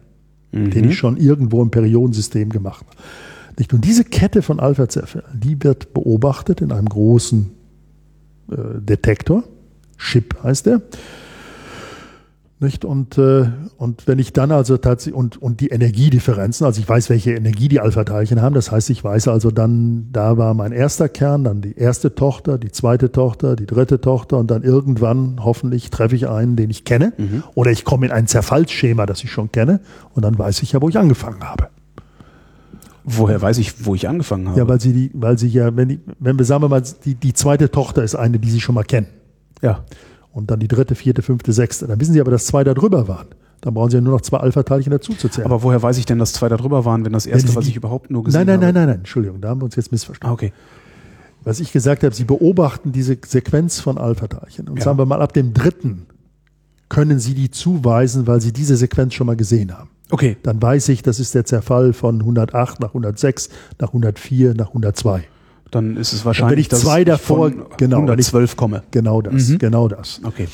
den 0.51 0.89
ich 0.89 0.97
schon 0.97 1.17
irgendwo 1.17 1.61
im 1.61 1.71
Periodensystem 1.71 2.49
gemacht 2.49 2.85
habe. 2.85 2.97
Nicht? 3.57 3.73
Und 3.73 3.85
diese 3.85 4.03
Kette 4.03 4.41
von 4.41 4.59
Alpha-Zerfällen, 4.59 5.25
die 5.33 5.61
wird 5.63 5.93
beobachtet 5.93 6.61
in 6.61 6.71
einem 6.71 6.87
großen 6.87 7.51
äh, 8.51 8.55
Detektor. 8.79 9.43
Chip 9.97 10.35
heißt 10.43 10.65
der. 10.65 10.81
Nicht? 12.65 12.83
Und, 12.83 13.19
äh, 13.19 13.45
und 13.77 14.07
wenn 14.07 14.17
ich 14.17 14.33
dann 14.33 14.51
also 14.51 14.77
tatsächlich, 14.77 15.15
und, 15.15 15.39
und 15.39 15.61
die 15.61 15.67
Energiedifferenzen, 15.67 16.65
also 16.65 16.81
ich 16.81 16.89
weiß, 16.89 17.11
welche 17.11 17.33
Energie 17.33 17.67
die 17.67 17.79
Alpha-Teilchen 17.79 18.41
haben, 18.41 18.55
das 18.55 18.71
heißt, 18.71 18.89
ich 18.89 19.03
weiß 19.03 19.27
also 19.27 19.51
dann, 19.51 20.09
da 20.11 20.37
war 20.37 20.55
mein 20.55 20.71
erster 20.71 21.07
Kern, 21.07 21.43
dann 21.43 21.61
die 21.61 21.77
erste 21.77 22.15
Tochter, 22.15 22.57
die 22.57 22.71
zweite 22.71 23.11
Tochter, 23.11 23.55
die 23.55 23.67
dritte 23.67 24.01
Tochter 24.01 24.39
und 24.39 24.49
dann 24.49 24.63
irgendwann 24.63 25.41
hoffentlich 25.43 25.91
treffe 25.91 26.15
ich 26.15 26.27
einen, 26.27 26.55
den 26.55 26.71
ich 26.71 26.85
kenne. 26.85 27.13
Oder 27.53 27.69
ich 27.69 27.85
komme 27.85 28.07
in 28.07 28.11
ein 28.11 28.25
Zerfallsschema, 28.25 29.05
das 29.05 29.23
ich 29.23 29.31
schon 29.31 29.51
kenne 29.51 29.79
und 30.15 30.25
dann 30.25 30.37
weiß 30.37 30.63
ich 30.63 30.71
ja, 30.71 30.81
wo 30.81 30.89
ich 30.89 30.97
angefangen 30.97 31.43
habe. 31.43 31.67
Woher 33.03 33.39
weiß 33.39 33.59
ich, 33.59 33.85
wo 33.85 33.93
ich 33.93 34.09
angefangen 34.09 34.49
habe? 34.49 34.59
Ja, 34.59 34.67
weil 34.67 34.81
sie 34.81 34.91
die, 34.91 35.11
weil 35.13 35.37
sie 35.37 35.49
ja, 35.49 35.75
wenn, 35.75 35.89
die, 35.89 35.99
wenn 36.17 36.39
wir 36.39 36.45
sagen 36.45 36.63
wir 36.63 36.69
mal, 36.69 36.81
die, 37.05 37.13
die 37.13 37.33
zweite 37.33 37.69
Tochter 37.69 38.03
ist 38.03 38.15
eine, 38.15 38.39
die 38.39 38.49
sie 38.49 38.59
schon 38.59 38.73
mal 38.73 38.83
kennen. 38.83 39.07
ja. 39.61 39.83
Und 40.35 40.51
dann 40.51 40.59
die 40.59 40.67
dritte, 40.67 40.95
vierte, 40.95 41.21
fünfte, 41.21 41.53
sechste. 41.53 41.87
Dann 41.87 41.97
wissen 42.01 42.11
sie 42.11 42.19
aber, 42.19 42.29
dass 42.29 42.45
zwei 42.45 42.65
da 42.65 42.73
drüber 42.73 43.07
waren. 43.07 43.27
Dann 43.61 43.73
brauchen 43.73 43.89
sie 43.89 43.95
ja 43.97 44.01
nur 44.01 44.11
noch 44.11 44.19
zwei 44.21 44.37
Alpha-Teilchen 44.37 44.91
dazuzuzählen. 44.91 45.45
Aber 45.49 45.63
woher 45.63 45.81
weiß 45.81 45.97
ich 45.97 46.05
denn, 46.05 46.19
dass 46.19 46.33
zwei 46.33 46.49
da 46.49 46.57
drüber 46.57 46.83
waren, 46.83 47.05
wenn 47.05 47.13
das 47.13 47.25
erste, 47.25 47.47
Wenn 47.49 47.55
was 47.55 47.67
ich 47.67 47.77
überhaupt 47.77 48.11
nur 48.11 48.25
gesehen 48.25 48.39
nein, 48.39 48.47
nein, 48.47 48.55
habe? 48.55 48.65
nein, 48.65 48.73
nein, 48.73 48.87
nein, 48.89 48.97
Entschuldigung, 48.97 49.39
da 49.39 49.47
haben 49.49 49.61
wir 49.61 49.65
uns 49.65 49.77
jetzt 49.77 49.93
missverstanden. 49.93 50.29
Ah, 50.29 50.33
okay. 50.33 50.51
Was 51.45 51.61
ich 51.61 51.71
gesagt 51.71 52.03
habe, 52.03 52.13
sie 52.13 52.25
beobachten 52.25 52.91
diese 52.91 53.17
Sequenz 53.25 53.79
von 53.79 53.97
Alpha-Teilchen. 53.97 54.67
Und 54.67 54.79
Ja. 54.79 54.83
sagen 54.83 54.97
wir 54.97 55.05
mal, 55.05 55.21
ab 55.21 55.31
dem 55.31 55.53
dritten 55.53 56.05
können 56.89 57.19
sie 57.19 57.33
die 57.33 57.49
zuweisen, 57.49 58.27
weil 58.27 58.41
sie 58.41 58.51
diese 58.51 58.75
Sequenz 58.75 59.13
schon 59.13 59.27
mal 59.27 59.37
gesehen 59.37 59.71
haben. 59.77 59.89
Okay. 60.11 60.35
Dann 60.43 60.61
weiß 60.61 60.89
ich, 60.89 61.01
das 61.01 61.19
ist 61.21 61.33
der 61.33 61.45
Zerfall 61.45 61.93
von 61.93 62.19
108 62.19 62.81
nach 62.81 62.89
106, 62.89 63.49
nach 63.79 63.87
104, 63.89 64.53
nach 64.53 64.67
102. 64.67 65.23
Dann 65.71 65.97
ist 65.97 66.13
es 66.13 66.23
wahrscheinlich, 66.25 66.51
wenn 66.71 66.77
ich 66.77 66.83
zwei 66.83 67.03
dass 67.03 67.21
davor- 67.21 67.49
ich 67.49 67.55
von 67.55 67.65
genau, 67.77 67.97
wenn 67.97 68.03
ich- 68.19 68.27
112 68.27 68.55
komme. 68.55 68.83
Genau 68.91 69.21
das, 69.21 69.49
Mhm. 69.49 69.57
genau 69.57 69.87
das. 69.87 70.21
Okay. 70.23 70.47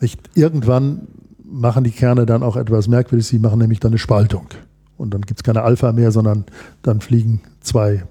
Nicht? 0.00 0.20
Irgendwann 0.34 1.08
machen 1.44 1.84
die 1.84 1.90
Kerne 1.90 2.26
dann 2.26 2.42
auch 2.42 2.56
etwas 2.56 2.88
merkwürdig, 2.88 3.26
sie 3.26 3.38
machen 3.38 3.58
nämlich 3.58 3.80
dann 3.80 3.92
eine 3.92 3.98
Spaltung. 3.98 4.46
Und 4.96 5.12
dann 5.14 5.22
gibt 5.22 5.40
es 5.40 5.44
keine 5.44 5.62
Alpha 5.62 5.92
mehr, 5.92 6.10
sondern 6.10 6.44
dann 6.82 7.00
fliegen 7.00 7.40
zwei 7.60 8.04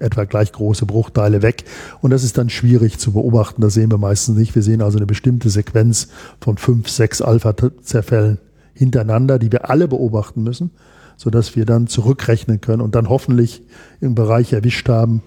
etwa 0.00 0.24
gleich 0.24 0.50
große 0.52 0.84
Bruchteile 0.86 1.42
weg. 1.42 1.64
Und 2.00 2.10
das 2.10 2.24
ist 2.24 2.36
dann 2.38 2.48
schwierig 2.50 2.98
zu 2.98 3.12
beobachten. 3.12 3.60
Das 3.62 3.74
sehen 3.74 3.90
wir 3.90 3.98
meistens 3.98 4.36
nicht. 4.36 4.54
Wir 4.54 4.62
sehen 4.62 4.82
also 4.82 4.98
eine 4.98 5.06
bestimmte 5.06 5.48
Sequenz 5.50 6.08
von 6.40 6.58
fünf, 6.58 6.88
sechs 6.88 7.22
Alpha-Zerfällen 7.22 8.38
hintereinander, 8.74 9.38
die 9.38 9.52
wir 9.52 9.70
alle 9.70 9.86
beobachten 9.86 10.42
müssen, 10.42 10.70
sodass 11.22 11.54
wir 11.54 11.64
dann 11.64 11.86
zurückrechnen 11.86 12.60
können 12.60 12.82
und 12.82 12.96
dann 12.96 13.08
hoffentlich 13.08 13.62
im 14.00 14.16
Bereich 14.16 14.52
erwischt 14.52 14.88
haben, 14.88 15.22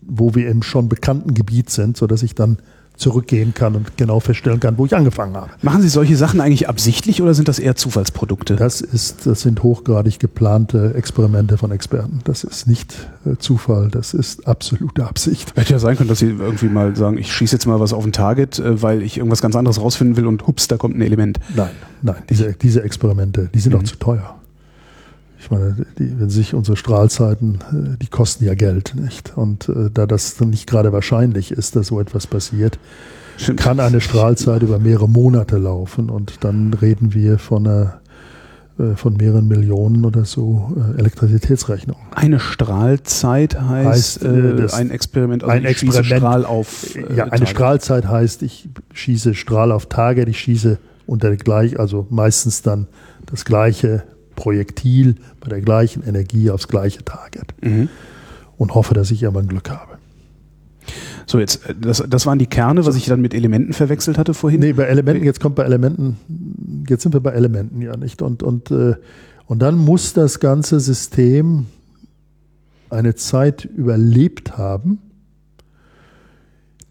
wo 0.00 0.34
wir 0.34 0.48
im 0.48 0.62
schon 0.62 0.88
bekannten 0.88 1.34
Gebiet 1.34 1.68
sind, 1.68 1.98
sodass 1.98 2.22
ich 2.22 2.34
dann 2.34 2.56
zurückgehen 2.96 3.52
kann 3.52 3.76
und 3.76 3.98
genau 3.98 4.18
feststellen 4.18 4.60
kann, 4.60 4.78
wo 4.78 4.86
ich 4.86 4.96
angefangen 4.96 5.36
habe. 5.36 5.50
Machen 5.60 5.82
Sie 5.82 5.90
solche 5.90 6.16
Sachen 6.16 6.40
eigentlich 6.40 6.70
absichtlich 6.70 7.20
oder 7.20 7.34
sind 7.34 7.48
das 7.48 7.58
eher 7.58 7.76
Zufallsprodukte? 7.76 8.56
Das 8.56 8.80
ist, 8.80 9.26
das 9.26 9.42
sind 9.42 9.62
hochgradig 9.62 10.18
geplante 10.18 10.94
Experimente 10.94 11.58
von 11.58 11.70
Experten. 11.70 12.20
Das 12.24 12.42
ist 12.42 12.66
nicht 12.66 12.96
äh, 13.26 13.36
Zufall, 13.36 13.88
das 13.90 14.14
ist 14.14 14.48
absolute 14.48 15.06
Absicht. 15.06 15.54
Hätte 15.54 15.74
ja 15.74 15.78
sein 15.78 15.98
können, 15.98 16.08
dass 16.08 16.20
Sie 16.20 16.30
irgendwie 16.30 16.68
mal 16.68 16.96
sagen, 16.96 17.18
ich 17.18 17.30
schieße 17.30 17.54
jetzt 17.54 17.66
mal 17.66 17.78
was 17.78 17.92
auf 17.92 18.06
ein 18.06 18.12
Target, 18.12 18.58
äh, 18.58 18.82
weil 18.82 19.02
ich 19.02 19.18
irgendwas 19.18 19.42
ganz 19.42 19.54
anderes 19.54 19.78
rausfinden 19.80 20.16
will 20.16 20.26
und 20.26 20.46
hups, 20.46 20.66
da 20.66 20.78
kommt 20.78 20.96
ein 20.96 21.02
Element. 21.02 21.38
Nein, 21.54 21.70
nein, 22.00 22.22
diese, 22.30 22.54
diese 22.54 22.82
Experimente, 22.82 23.50
die 23.54 23.60
sind 23.60 23.74
mhm. 23.74 23.80
auch 23.80 23.84
zu 23.84 23.96
teuer. 23.96 24.38
Ich 25.48 25.50
meine, 25.50 25.86
die, 25.98 26.20
wenn 26.20 26.28
sich 26.28 26.52
unsere 26.52 26.76
Strahlzeiten, 26.76 27.58
äh, 27.72 27.96
die 27.96 28.08
kosten 28.08 28.44
ja 28.44 28.54
Geld, 28.54 28.94
nicht? 28.94 29.34
Und 29.34 29.68
äh, 29.70 29.90
da 29.90 30.06
das 30.06 30.38
nicht 30.40 30.68
gerade 30.68 30.92
wahrscheinlich 30.92 31.52
ist, 31.52 31.74
dass 31.74 31.86
so 31.86 32.00
etwas 32.00 32.26
passiert, 32.26 32.78
Stimmt. 33.38 33.58
kann 33.58 33.80
eine 33.80 34.02
Strahlzeit 34.02 34.62
über 34.62 34.78
mehrere 34.78 35.08
Monate 35.08 35.56
laufen 35.56 36.10
und 36.10 36.44
dann 36.44 36.74
reden 36.74 37.14
wir 37.14 37.38
von 37.38 37.66
einer 37.66 38.00
äh, 38.78 38.94
von 38.94 39.16
mehreren 39.16 39.48
Millionen 39.48 40.04
oder 40.04 40.26
so 40.26 40.76
äh, 40.76 40.98
Elektrizitätsrechnung. 40.98 41.96
Eine 42.14 42.40
Strahlzeit 42.40 43.58
heißt, 43.58 44.22
heißt 44.22 44.24
äh, 44.24 44.76
ein 44.76 44.90
Experiment, 44.90 45.44
also 45.44 45.52
ein 45.52 45.62
ich 45.62 45.70
Experiment, 45.70 46.04
schieße 46.04 46.16
Strahl 46.18 46.44
auf. 46.44 46.94
Äh, 46.94 47.00
ja, 47.14 47.24
eine 47.24 47.30
Target. 47.30 47.48
Strahlzeit 47.48 48.06
heißt, 48.06 48.42
ich 48.42 48.68
schieße 48.92 49.34
Strahl 49.34 49.72
auf 49.72 49.86
Target, 49.86 50.28
ich 50.28 50.38
schieße 50.40 50.76
unter 51.06 51.34
gleich, 51.36 51.80
also 51.80 52.06
meistens 52.10 52.60
dann 52.60 52.86
das 53.24 53.46
gleiche 53.46 54.02
Projektil 54.38 55.16
bei 55.40 55.48
der 55.48 55.60
gleichen 55.60 56.04
Energie 56.04 56.50
aufs 56.50 56.68
gleiche 56.68 57.04
Target. 57.04 57.54
Mhm. 57.60 57.88
Und 58.56 58.74
hoffe, 58.74 58.94
dass 58.94 59.10
ich 59.10 59.22
irgendwann 59.22 59.48
Glück 59.48 59.68
habe. 59.68 59.98
So, 61.26 61.40
jetzt, 61.40 61.68
äh, 61.68 61.74
das, 61.78 62.04
das 62.08 62.24
waren 62.24 62.38
die 62.38 62.46
Kerne, 62.46 62.86
was 62.86 62.94
ich 62.94 63.06
dann 63.06 63.20
mit 63.20 63.34
Elementen 63.34 63.72
verwechselt 63.72 64.16
hatte 64.16 64.34
vorhin? 64.34 64.60
Nee, 64.60 64.72
bei 64.72 64.84
Elementen, 64.84 65.24
jetzt 65.24 65.40
kommt 65.40 65.56
bei 65.56 65.64
Elementen, 65.64 66.16
jetzt 66.88 67.02
sind 67.02 67.14
wir 67.14 67.20
bei 67.20 67.32
Elementen 67.32 67.82
ja 67.82 67.96
nicht. 67.96 68.22
Und, 68.22 68.44
und, 68.44 68.70
äh, 68.70 68.94
und 69.46 69.60
dann 69.60 69.76
muss 69.76 70.12
das 70.12 70.38
ganze 70.38 70.78
System 70.78 71.66
eine 72.90 73.16
Zeit 73.16 73.64
überlebt 73.64 74.56
haben, 74.56 75.00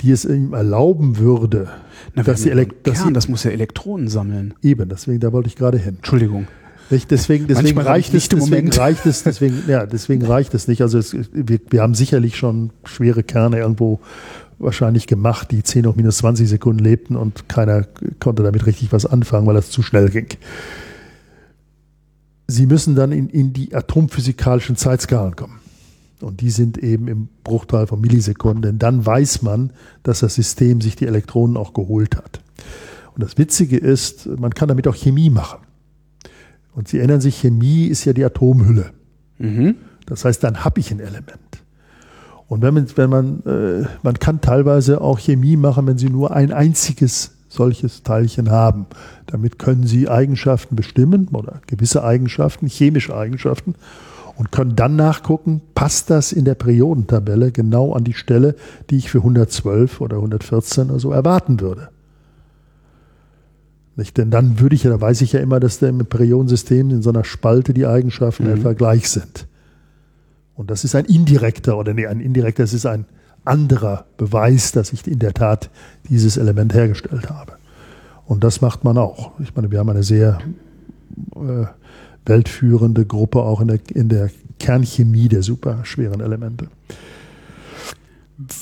die 0.02 0.12
es 0.12 0.26
ihm 0.26 0.54
erlauben 0.54 1.18
würde, 1.18 1.70
Na, 2.14 2.24
dass, 2.24 2.44
die 2.44 2.50
Kern, 2.50 2.74
dass 2.84 3.04
das 3.14 3.30
muss 3.30 3.46
ja 3.46 3.52
Elektronen 3.52 4.10
sammeln. 4.10 4.54
Eben, 4.62 4.90
deswegen, 4.90 5.22
da 5.22 5.32
wollte 5.32 5.48
ich 5.48 5.56
gerade 5.56 5.78
hin. 5.78 5.96
Entschuldigung. 5.96 6.48
Deswegen, 6.90 7.48
deswegen 7.48 7.80
reicht 7.80 8.14
es, 8.14 8.30
deswegen 8.30 8.72
reicht 8.72 9.06
es, 9.06 9.24
deswegen, 9.24 9.64
ja, 9.68 9.86
deswegen 9.86 10.26
reicht 10.26 10.54
es 10.54 10.68
nicht. 10.68 10.82
Also 10.82 10.98
es, 10.98 11.14
wir, 11.34 11.60
wir 11.70 11.82
haben 11.82 11.96
sicherlich 11.96 12.38
schon 12.38 12.72
schwere 12.86 13.24
Kerne 13.24 13.60
irgendwo 13.60 14.00
wahrscheinlich 14.58 15.06
gemacht, 15.06 15.52
die 15.52 15.64
10 15.64 15.86
hoch 15.86 15.96
minus 15.96 16.18
20 16.18 16.48
Sekunden 16.48 16.84
lebten 16.84 17.16
und 17.16 17.50
keiner 17.50 17.86
konnte 18.20 18.44
damit 18.44 18.66
richtig 18.66 18.92
was 18.92 19.06
anfangen, 19.06 19.46
weil 19.48 19.56
das 19.56 19.70
zu 19.70 19.84
schnell 19.84 20.10
ging. 20.10 20.28
Sie 22.48 22.66
müssen 22.66 22.96
dann 22.96 23.12
in, 23.12 23.30
in 23.30 23.52
die 23.52 23.76
atomphysikalischen 23.76 24.78
Zeitskalen 24.78 25.36
kommen. 25.36 25.60
Und 26.22 26.42
die 26.42 26.50
sind 26.50 26.78
eben 26.80 27.08
im 27.08 27.28
Bruchteil 27.44 27.86
von 27.86 28.02
Millisekunden. 28.02 28.62
Denn 28.62 28.80
dann 28.80 29.06
weiß 29.06 29.42
man, 29.44 29.72
dass 30.04 30.22
das 30.22 30.36
System 30.36 30.82
sich 30.82 30.96
die 30.96 31.06
Elektronen 31.06 31.58
auch 31.58 31.74
geholt 31.74 32.16
hat. 32.16 32.40
Und 33.14 33.24
das 33.24 33.38
Witzige 33.38 33.78
ist, 33.78 34.26
man 34.26 34.54
kann 34.54 34.68
damit 34.70 34.88
auch 34.88 34.96
Chemie 34.96 35.30
machen. 35.30 35.60
Und 36.78 36.88
Sie 36.88 37.00
erinnern 37.00 37.22
sich, 37.22 37.38
Chemie 37.38 37.88
ist 37.88 38.06
ja 38.06 38.14
die 38.14 38.24
Atomhülle. 38.24 38.92
Mhm. 39.40 39.78
Das 40.06 40.26
heißt, 40.26 40.44
dann 40.44 40.64
habe 40.64 40.80
ich 40.80 40.92
ein 40.92 41.00
Element. 41.00 41.40
Und 42.48 42.62
wenn 42.62 42.76
man, 42.76 42.88
wenn 42.96 43.10
man, 43.10 43.44
äh, 43.48 43.88
man 44.04 44.20
kann 44.20 44.42
teilweise 44.42 45.02
auch 45.02 45.18
Chemie 45.18 45.58
machen, 45.58 45.88
wenn 45.88 45.98
Sie 45.98 46.12
nur 46.12 46.36
ein 46.36 46.54
einziges 46.54 47.32
solches 47.50 48.04
Teilchen 48.04 48.52
haben. 48.52 48.86
Damit 49.26 49.58
können 49.58 49.88
Sie 49.88 50.08
Eigenschaften 50.08 50.76
bestimmen 50.76 51.30
oder 51.30 51.62
gewisse 51.66 52.04
Eigenschaften, 52.04 52.68
chemische 52.68 53.18
Eigenschaften 53.18 53.74
und 54.36 54.52
können 54.52 54.76
dann 54.76 54.96
nachgucken, 54.96 55.62
passt 55.74 56.12
das 56.12 56.32
in 56.32 56.46
der 56.46 56.54
Periodentabelle 56.54 57.52
genau 57.52 57.94
an 57.94 58.04
die 58.04 58.14
Stelle, 58.14 58.56
die 58.92 58.98
ich 58.98 59.10
für 59.10 59.20
112 59.20 60.00
oder 60.00 60.18
114 60.18 60.92
oder 60.92 61.00
so 61.00 61.12
erwarten 61.12 61.60
würde. 61.60 61.90
Nicht? 63.98 64.16
Denn 64.18 64.30
dann 64.30 64.60
würde 64.60 64.76
ich 64.76 64.84
ja, 64.84 64.92
da 64.92 65.02
weiß 65.02 65.22
ich 65.22 65.34
ja 65.34 65.40
immer, 65.40 65.60
dass 65.60 65.80
da 65.80 65.88
im 65.88 65.98
Periodensystem 65.98 66.92
in 66.92 67.02
so 67.02 67.10
einer 67.10 67.24
Spalte 67.24 67.74
die 67.74 67.88
Eigenschaften 67.88 68.46
mhm. 68.46 68.58
etwa 68.58 68.74
gleich 68.74 69.10
sind. 69.10 69.48
Und 70.56 70.72
das 70.72 70.84
ist 70.84 70.96
ein 70.96 71.06
indirekter, 71.06 71.78
oder 71.78 71.94
nee, 71.94 72.06
ein 72.06 72.20
indirekter, 72.20 72.64
das 72.64 72.74
ist 72.74 72.86
ein 72.86 73.06
anderer 73.44 74.06
Beweis, 74.18 74.72
dass 74.72 74.94
ich 74.94 75.06
in 75.08 75.20
der 75.20 75.34
Tat 75.34 75.72
dieses 76.10 76.38
Element 76.38 76.74
hergestellt 76.74 77.30
habe. 77.30 77.54
Und 78.26 78.44
das 78.44 78.62
macht 78.62 78.84
man 78.84 78.98
auch. 78.98 79.32
Ich 79.40 79.56
meine, 79.56 79.72
wir 79.72 79.80
haben 79.80 79.90
eine 79.90 80.04
sehr 80.04 80.40
äh, 81.36 81.66
weltführende 82.26 83.06
Gruppe 83.06 83.42
auch 83.42 83.62
in 83.62 83.68
der, 83.68 83.80
in 83.94 84.10
der 84.10 84.30
Kernchemie 84.60 85.28
der 85.28 85.42
superschweren 85.42 86.22
Elemente. 86.22 86.68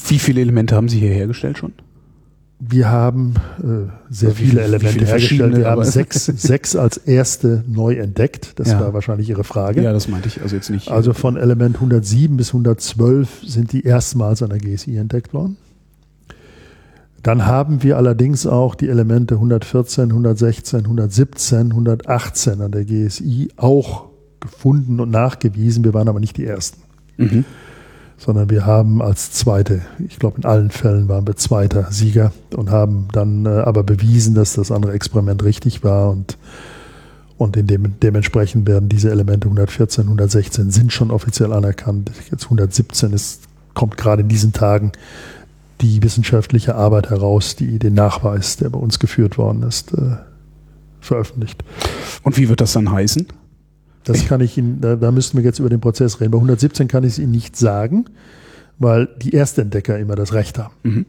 Wie 0.08 0.20
viele 0.20 0.40
Elemente 0.40 0.76
haben 0.76 0.88
Sie 0.88 1.00
hier 1.00 1.14
hergestellt 1.14 1.58
schon? 1.58 1.74
Wir 2.60 2.90
haben 2.90 3.34
äh, 3.60 3.64
sehr 4.10 4.30
also 4.30 4.32
viele, 4.32 4.36
viele 4.36 4.62
Elemente 4.62 4.90
viele 4.90 5.06
hergestellt. 5.08 5.58
Wir 5.58 5.70
haben 5.70 5.84
sechs, 5.84 6.26
sechs 6.38 6.76
als 6.76 6.98
erste 6.98 7.64
neu 7.68 7.96
entdeckt. 7.96 8.54
Das 8.60 8.70
ja. 8.70 8.80
war 8.80 8.94
wahrscheinlich 8.94 9.30
Ihre 9.30 9.44
Frage. 9.44 9.82
Ja, 9.82 9.92
das 9.92 10.08
meinte 10.08 10.30
ich. 10.30 10.42
Also 10.42 10.56
jetzt 10.56 10.70
nicht. 10.70 10.90
Also 10.90 11.14
von 11.14 11.36
Element 11.36 11.76
107 11.76 12.38
bis 12.38 12.50
112 12.50 13.44
sind 13.46 13.74
die 13.74 13.84
erstmals 13.84 14.42
an 14.42 14.50
der 14.50 14.60
GSI 14.60 14.96
entdeckt 14.96 15.34
worden. 15.34 15.58
Dann 17.24 17.46
haben 17.46 17.84
wir 17.84 17.98
allerdings 17.98 18.48
auch 18.48 18.76
die 18.76 18.88
Elemente 18.88 19.36
114, 19.36 20.06
116, 20.06 20.82
117, 20.82 21.72
118 21.72 22.62
an 22.62 22.72
der 22.72 22.86
GSI 22.86 23.50
auch 23.58 24.06
gefunden 24.40 25.00
und 25.00 25.10
nachgewiesen. 25.10 25.84
Wir 25.84 25.94
waren 25.94 26.08
aber 26.08 26.20
nicht 26.20 26.38
die 26.38 26.46
Ersten. 26.46 26.82
Mhm 27.18 27.44
sondern 28.18 28.50
wir 28.50 28.66
haben 28.66 29.02
als 29.02 29.32
Zweite, 29.32 29.82
ich 30.08 30.20
glaube 30.20 30.38
in 30.38 30.46
allen 30.46 30.72
Fällen 30.72 31.10
waren 31.10 31.28
wir 31.28 31.36
zweiter 31.36 31.92
Sieger 31.92 32.32
und 32.56 32.72
haben 32.72 33.08
dann 33.12 33.46
äh, 33.46 33.50
aber 33.50 33.84
bewiesen, 33.84 34.36
dass 34.36 34.54
das 34.54 34.72
andere 34.72 34.94
Experiment 34.94 35.44
richtig 35.44 35.84
war 35.84 36.12
und, 36.12 36.38
und 37.38 37.58
in 37.58 37.68
dem, 37.68 38.00
dementsprechend 38.00 38.68
werden 38.68 38.90
diese 38.90 39.12
Elemente 39.12 39.48
114, 39.48 40.06
116 40.06 40.72
sind 40.72 40.94
schon 40.94 41.12
offiziell 41.12 41.52
anerkannt. 41.52 42.12
Jetzt 42.32 42.46
117 42.46 43.12
ist, 43.12 43.44
kommt 43.74 43.98
gerade 43.98 44.22
in 44.22 44.30
diesen 44.30 44.54
Tagen 44.54 44.94
die 45.82 46.02
wissenschaftliche 46.02 46.76
Arbeit 46.76 47.10
heraus, 47.10 47.58
die 47.58 47.80
den 47.80 47.94
Nachweis, 47.94 48.56
der 48.56 48.70
bei 48.70 48.80
uns 48.80 49.00
geführt 49.00 49.38
worden 49.38 49.64
ist, 49.64 49.94
äh, 49.94 50.16
veröffentlicht. 51.02 51.64
Und 52.24 52.38
wie 52.38 52.48
wird 52.48 52.62
das 52.62 52.74
dann 52.74 52.90
heißen? 52.90 53.28
Das 54.06 54.28
kann 54.28 54.40
ich 54.42 54.58
Ihnen, 54.58 54.80
da, 54.82 54.96
da 54.96 55.12
müssten 55.12 55.38
wir 55.38 55.44
jetzt 55.44 55.60
über 55.60 55.70
den 55.70 55.82
Prozess 55.82 56.22
reden. 56.22 56.32
Bei 56.32 56.38
117 56.38 56.88
kann 56.88 57.04
ich 57.04 57.14
es 57.14 57.20
Ihnen 57.20 57.32
nicht 57.32 57.58
sagen, 57.58 58.06
weil 58.78 59.10
die 59.22 59.32
Erstentdecker 59.32 59.98
immer 60.00 60.16
das 60.16 60.34
Recht 60.34 60.58
haben. 60.60 60.74
Mhm. 60.84 61.06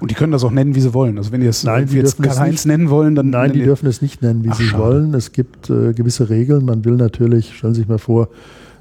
Und 0.00 0.10
die 0.10 0.14
können 0.14 0.32
das 0.32 0.44
auch 0.44 0.50
nennen, 0.50 0.74
wie 0.74 0.80
sie 0.80 0.94
wollen. 0.94 1.18
Also 1.18 1.32
wenn 1.32 1.40
die 1.40 1.46
es 1.46 1.64
nein, 1.64 1.88
jetzt 1.90 2.22
Karl-Heinz 2.22 2.64
nennen 2.64 2.90
wollen, 2.90 3.14
dann. 3.14 3.30
Nein, 3.30 3.52
die 3.52 3.62
dürfen 3.62 3.86
es 3.86 4.02
nicht 4.02 4.22
nennen, 4.22 4.44
wie 4.44 4.50
Ach, 4.50 4.56
sie 4.56 4.66
schade. 4.66 4.82
wollen. 4.82 5.14
Es 5.14 5.32
gibt 5.32 5.68
äh, 5.68 5.92
gewisse 5.92 6.30
Regeln. 6.30 6.64
Man 6.64 6.84
will 6.84 6.94
natürlich, 6.94 7.56
stellen 7.56 7.74
Sie 7.74 7.80
sich 7.80 7.88
mal 7.88 7.98
vor, 7.98 8.28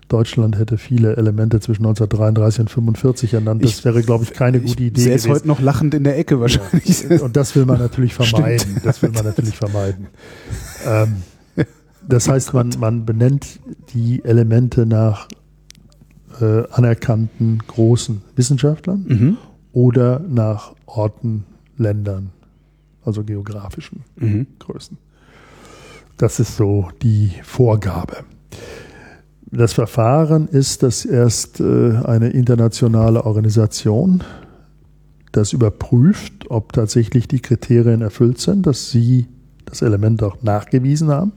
Deutschland 0.07 0.59
hätte 0.59 0.77
viele 0.77 1.15
Elemente 1.15 1.59
zwischen 1.59 1.83
1933 1.85 2.59
und 2.59 2.67
1945 2.67 3.33
ernannt. 3.33 3.63
Das 3.63 3.71
ich, 3.71 3.85
wäre, 3.85 4.03
glaube 4.03 4.23
ich, 4.23 4.33
keine 4.33 4.59
gute 4.59 4.83
Idee. 4.83 5.05
Der 5.05 5.15
ist 5.15 5.27
heute 5.27 5.47
noch 5.47 5.59
lachend 5.59 5.93
in 5.93 6.03
der 6.03 6.17
Ecke 6.17 6.39
wahrscheinlich. 6.39 7.05
Ja. 7.09 7.21
Und 7.21 7.35
das 7.35 7.55
will 7.55 7.65
man 7.65 7.79
natürlich 7.79 8.13
vermeiden. 8.13 8.59
Stimmt. 8.59 8.85
Das 8.85 9.01
will 9.01 9.11
man 9.11 9.25
natürlich 9.25 9.57
vermeiden. 9.57 10.07
Ähm, 10.85 11.15
das 12.07 12.27
heißt, 12.27 12.53
man, 12.53 12.71
man 12.79 13.05
benennt 13.05 13.59
die 13.93 14.23
Elemente 14.23 14.85
nach 14.85 15.27
äh, 16.41 16.63
anerkannten 16.71 17.59
großen 17.67 18.21
Wissenschaftlern 18.35 19.05
mhm. 19.07 19.37
oder 19.71 20.19
nach 20.19 20.73
Orten, 20.85 21.45
Ländern, 21.77 22.31
also 23.03 23.23
geografischen 23.23 24.03
mhm. 24.15 24.47
Größen. 24.59 24.97
Das 26.17 26.39
ist 26.39 26.57
so 26.57 26.89
die 27.01 27.31
Vorgabe. 27.43 28.17
Das 29.51 29.73
Verfahren 29.73 30.47
ist, 30.47 30.83
dass 30.83 31.05
erst 31.05 31.59
äh, 31.59 31.97
eine 32.03 32.29
internationale 32.29 33.25
Organisation 33.25 34.23
das 35.31 35.53
überprüft, 35.53 36.49
ob 36.49 36.73
tatsächlich 36.73 37.27
die 37.27 37.39
Kriterien 37.39 38.01
erfüllt 38.01 38.39
sind, 38.39 38.65
dass 38.67 38.91
sie 38.91 39.27
das 39.65 39.81
Element 39.81 40.21
auch 40.23 40.41
nachgewiesen 40.43 41.09
haben. 41.09 41.33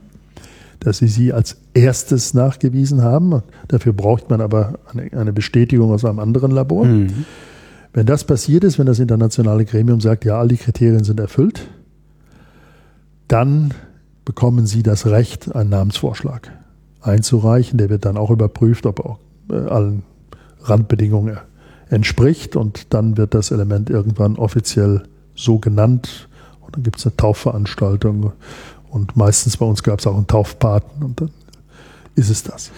Dass 0.79 0.99
sie 0.99 1.07
sie 1.07 1.33
als 1.33 1.57
erstes 1.73 2.33
nachgewiesen 2.33 3.01
haben. 3.01 3.41
Dafür 3.67 3.93
braucht 3.93 4.29
man 4.29 4.41
aber 4.41 4.79
eine, 5.11 5.33
Bestätigung 5.33 5.91
aus 5.91 6.05
einem 6.05 6.19
anderen 6.19 6.51
Labor. 6.51 6.85
Mhm. 6.85 7.25
Wenn 7.93 8.05
das 8.05 8.23
passiert 8.23 8.63
ist, 8.63 8.77
wenn 8.77 8.85
das 8.85 8.99
internationale 8.99 9.65
Gremium 9.65 10.01
sagt, 10.01 10.25
ja, 10.25 10.39
all 10.39 10.47
die 10.47 10.57
Kriterien 10.57 11.03
sind 11.03 11.19
erfüllt, 11.19 11.67
dann 13.27 13.73
bekommen 14.25 14.65
sie 14.65 14.83
das 14.83 15.07
Recht, 15.07 15.55
einen 15.55 15.69
Namensvorschlag 15.69 16.51
einzureichen. 17.01 17.77
Der 17.77 17.89
wird 17.89 18.05
dann 18.05 18.17
auch 18.17 18.29
überprüft, 18.29 18.85
ob 18.85 18.99
er 18.99 19.05
auch 19.05 19.19
äh, 19.49 19.55
allen 19.55 20.03
Randbedingungen 20.61 21.37
entspricht 21.89 22.55
und 22.55 22.93
dann 22.93 23.17
wird 23.17 23.33
das 23.33 23.51
Element 23.51 23.89
irgendwann 23.89 24.35
offiziell 24.35 25.03
so 25.35 25.59
genannt 25.59 26.27
und 26.61 26.75
dann 26.75 26.83
gibt 26.83 26.97
es 26.99 27.05
eine 27.05 27.15
Taufveranstaltung 27.15 28.33
und 28.89 29.15
meistens 29.15 29.57
bei 29.57 29.65
uns 29.65 29.83
gab 29.83 29.99
es 29.99 30.07
auch 30.07 30.15
einen 30.15 30.27
Taufpaten 30.27 31.03
und 31.03 31.21
dann 31.21 31.31
ist 32.15 32.29
es 32.29 32.43
das. 32.43 32.71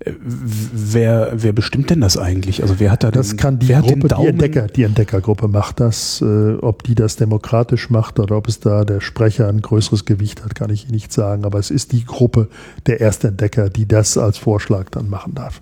Äh, 0.00 0.12
wer, 0.20 1.32
wer 1.34 1.52
bestimmt 1.52 1.90
denn 1.90 2.00
das 2.00 2.16
eigentlich? 2.16 2.62
Also 2.62 2.80
wer 2.80 2.90
hat 2.90 3.04
da 3.04 3.10
Das 3.10 3.28
den, 3.28 3.36
kann 3.36 3.58
die 3.58 3.68
Gruppe, 3.68 4.08
die, 4.08 4.26
Entdecker, 4.26 4.66
die 4.68 4.82
Entdeckergruppe 4.82 5.48
macht 5.48 5.80
das. 5.80 6.22
Äh, 6.22 6.54
ob 6.54 6.82
die 6.82 6.94
das 6.94 7.16
demokratisch 7.16 7.90
macht 7.90 8.18
oder 8.18 8.36
ob 8.36 8.48
es 8.48 8.60
da 8.60 8.84
der 8.84 9.00
Sprecher 9.00 9.48
ein 9.48 9.60
größeres 9.60 10.04
Gewicht 10.04 10.44
hat, 10.44 10.54
kann 10.54 10.70
ich 10.70 10.88
nicht 10.88 11.12
sagen. 11.12 11.44
Aber 11.44 11.58
es 11.58 11.70
ist 11.70 11.92
die 11.92 12.04
Gruppe 12.04 12.48
der 12.86 13.00
Erstentdecker, 13.00 13.68
die 13.68 13.86
das 13.86 14.16
als 14.18 14.38
Vorschlag 14.38 14.90
dann 14.90 15.08
machen 15.10 15.34
darf. 15.34 15.60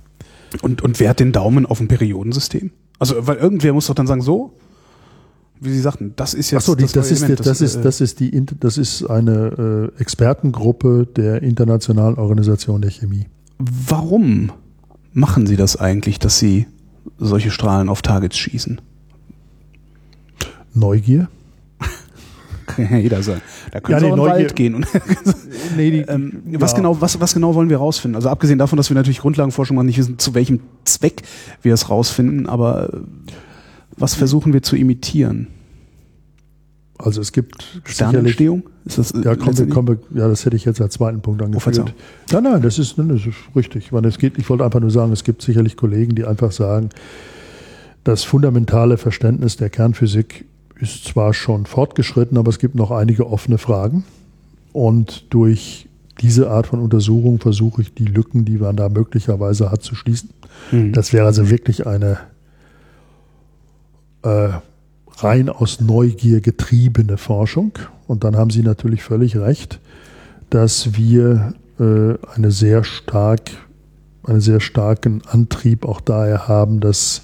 Und, 0.63 0.83
und 0.83 1.01
wer 1.01 1.11
hat 1.11 1.21
den 1.21 1.33
Daumen 1.33 1.67
auf 1.67 1.79
dem 1.79 1.89
Periodensystem? 1.89 2.71
Also, 3.01 3.27
weil 3.27 3.37
irgendwer 3.37 3.73
muss 3.73 3.89
doch 3.89 3.95
dann 3.95 4.07
sagen, 4.07 4.23
so, 4.23 4.57
wie 5.65 5.71
Sie 5.71 5.81
sagten, 5.81 6.13
das 6.17 6.35
ist 6.35 6.51
jetzt 6.51 6.63
Ach 6.63 6.67
so, 6.67 6.75
die, 6.75 6.83
das, 6.83 6.93
das, 6.93 7.11
ist, 7.11 7.23
Element, 7.23 7.41
das, 7.41 7.47
das, 7.47 7.61
ist, 7.61 7.77
äh, 7.77 7.83
das, 7.83 8.01
ist 8.01 8.21
die, 8.21 8.47
das 8.61 8.79
ist 8.79 9.05
eine 9.05 9.91
äh, 9.97 10.01
Expertengruppe 10.01 11.07
der 11.07 11.43
Internationalen 11.43 12.17
Organisation 12.17 12.83
der 12.83 12.91
Chemie. 12.91 13.27
Warum 13.59 14.53
machen 15.13 15.47
Sie 15.47 15.57
das 15.57 15.77
eigentlich, 15.77 16.19
dass 16.19 16.39
Sie 16.39 16.67
solche 17.19 17.51
Strahlen 17.51 17.89
auf 17.89 18.03
Targets 18.03 18.37
schießen? 18.37 18.81
Neugier. 20.75 21.29
Kann 22.67 22.89
ja 22.91 22.97
jeder 22.97 23.23
sein. 23.23 23.41
Da 23.71 23.81
können 23.81 23.93
ja, 23.93 24.01
Sie 24.01 24.07
auch 24.07 24.17
in 24.17 24.23
den 24.23 24.31
Wald 24.31 24.57
gehen. 24.57 24.75
Und 24.75 24.87
nee, 25.77 25.91
die, 25.91 25.99
ähm, 26.09 26.43
was, 26.53 26.73
ja. 26.73 26.79
genau, 26.79 27.01
was, 27.01 27.21
was 27.21 27.35
genau 27.35 27.55
wollen 27.55 27.71
wir 27.71 27.79
rausfinden? 27.79 28.17
Also 28.17 28.29
abgesehen 28.29 28.59
davon, 28.59 28.77
dass 28.77 28.91
wir 28.91 28.95
natürlich 28.95 29.21
Grundlagenforschung 29.21 29.85
nicht 29.85 29.99
wissen, 29.99 30.19
zu 30.19 30.35
welchem 30.35 30.61
Zweck 30.85 31.23
wir 31.63 31.75
es 31.75 31.91
rausfinden, 31.91 32.47
aber 32.47 33.03
was 33.97 34.15
versuchen 34.15 34.53
wir 34.53 34.63
zu 34.63 34.77
imitieren? 34.77 35.49
Also 37.05 37.21
es 37.21 37.33
gibt 37.33 37.83
Sternentstehung? 37.85 38.63
Ist 38.87 38.97
das 38.97 39.13
ja, 39.23 39.37
kommen 39.37 39.89
wir, 39.89 39.99
ja, 40.19 40.27
das 40.27 40.47
hätte 40.47 40.57
ich 40.57 40.65
jetzt 40.65 40.81
als 40.81 40.95
zweiten 40.95 41.21
Punkt 41.21 41.43
oh, 41.43 41.45
angeführt. 41.45 41.79
Oh, 41.81 41.93
nein, 42.33 42.43
nein, 42.45 42.63
das 42.63 42.79
ist, 42.79 42.97
das 42.97 43.27
ist 43.27 43.37
richtig. 43.55 43.87
Ich, 43.87 43.93
meine, 43.93 44.09
es 44.09 44.17
geht, 44.17 44.39
ich 44.39 44.49
wollte 44.49 44.65
einfach 44.65 44.81
nur 44.81 44.91
sagen, 44.91 45.13
es 45.13 45.23
gibt 45.23 45.43
sicherlich 45.43 45.77
Kollegen, 45.77 46.15
die 46.15 46.25
einfach 46.25 46.51
sagen, 46.51 46.89
das 48.05 48.25
fundamentale 48.25 48.97
Verständnis 48.97 49.59
der 49.59 49.69
Kernphysik 49.69 50.47
ist 50.81 51.05
zwar 51.05 51.35
schon 51.35 51.67
fortgeschritten, 51.67 52.39
aber 52.39 52.49
es 52.49 52.59
gibt 52.59 52.75
noch 52.75 52.91
einige 52.91 53.27
offene 53.27 53.59
Fragen. 53.59 54.05
Und 54.73 55.27
durch 55.33 55.87
diese 56.23 56.51
Art 56.51 56.69
von 56.69 56.81
Untersuchung 56.81 57.39
versuche 57.39 57.83
ich 57.83 57.93
die 57.93 58.07
Lücken, 58.07 58.47
die 58.47 58.57
man 58.57 58.77
da 58.77 58.89
möglicherweise 58.89 59.71
hat, 59.71 59.83
zu 59.83 59.95
schließen. 59.95 60.31
Mhm. 60.73 60.93
Das 60.93 61.13
wäre 61.13 61.27
also 61.27 61.51
wirklich 61.51 61.87
eine 61.87 62.19
äh, 64.23 64.49
rein 65.19 65.49
aus 65.49 65.81
Neugier 65.81 66.41
getriebene 66.41 67.17
Forschung. 67.17 67.73
Und 68.07 68.25
dann 68.25 68.37
haben 68.37 68.51
Sie 68.51 68.63
natürlich 68.63 69.03
völlig 69.03 69.37
recht, 69.37 69.81
dass 70.51 70.97
wir 70.97 71.55
äh, 71.79 72.15
eine 72.35 72.51
sehr 72.51 72.85
stark, 72.85 73.51
einen 74.25 74.41
sehr 74.41 74.61
starken 74.61 75.23
Antrieb 75.27 75.85
auch 75.85 76.01
daher 76.01 76.49
haben, 76.49 76.81
dass, 76.81 77.23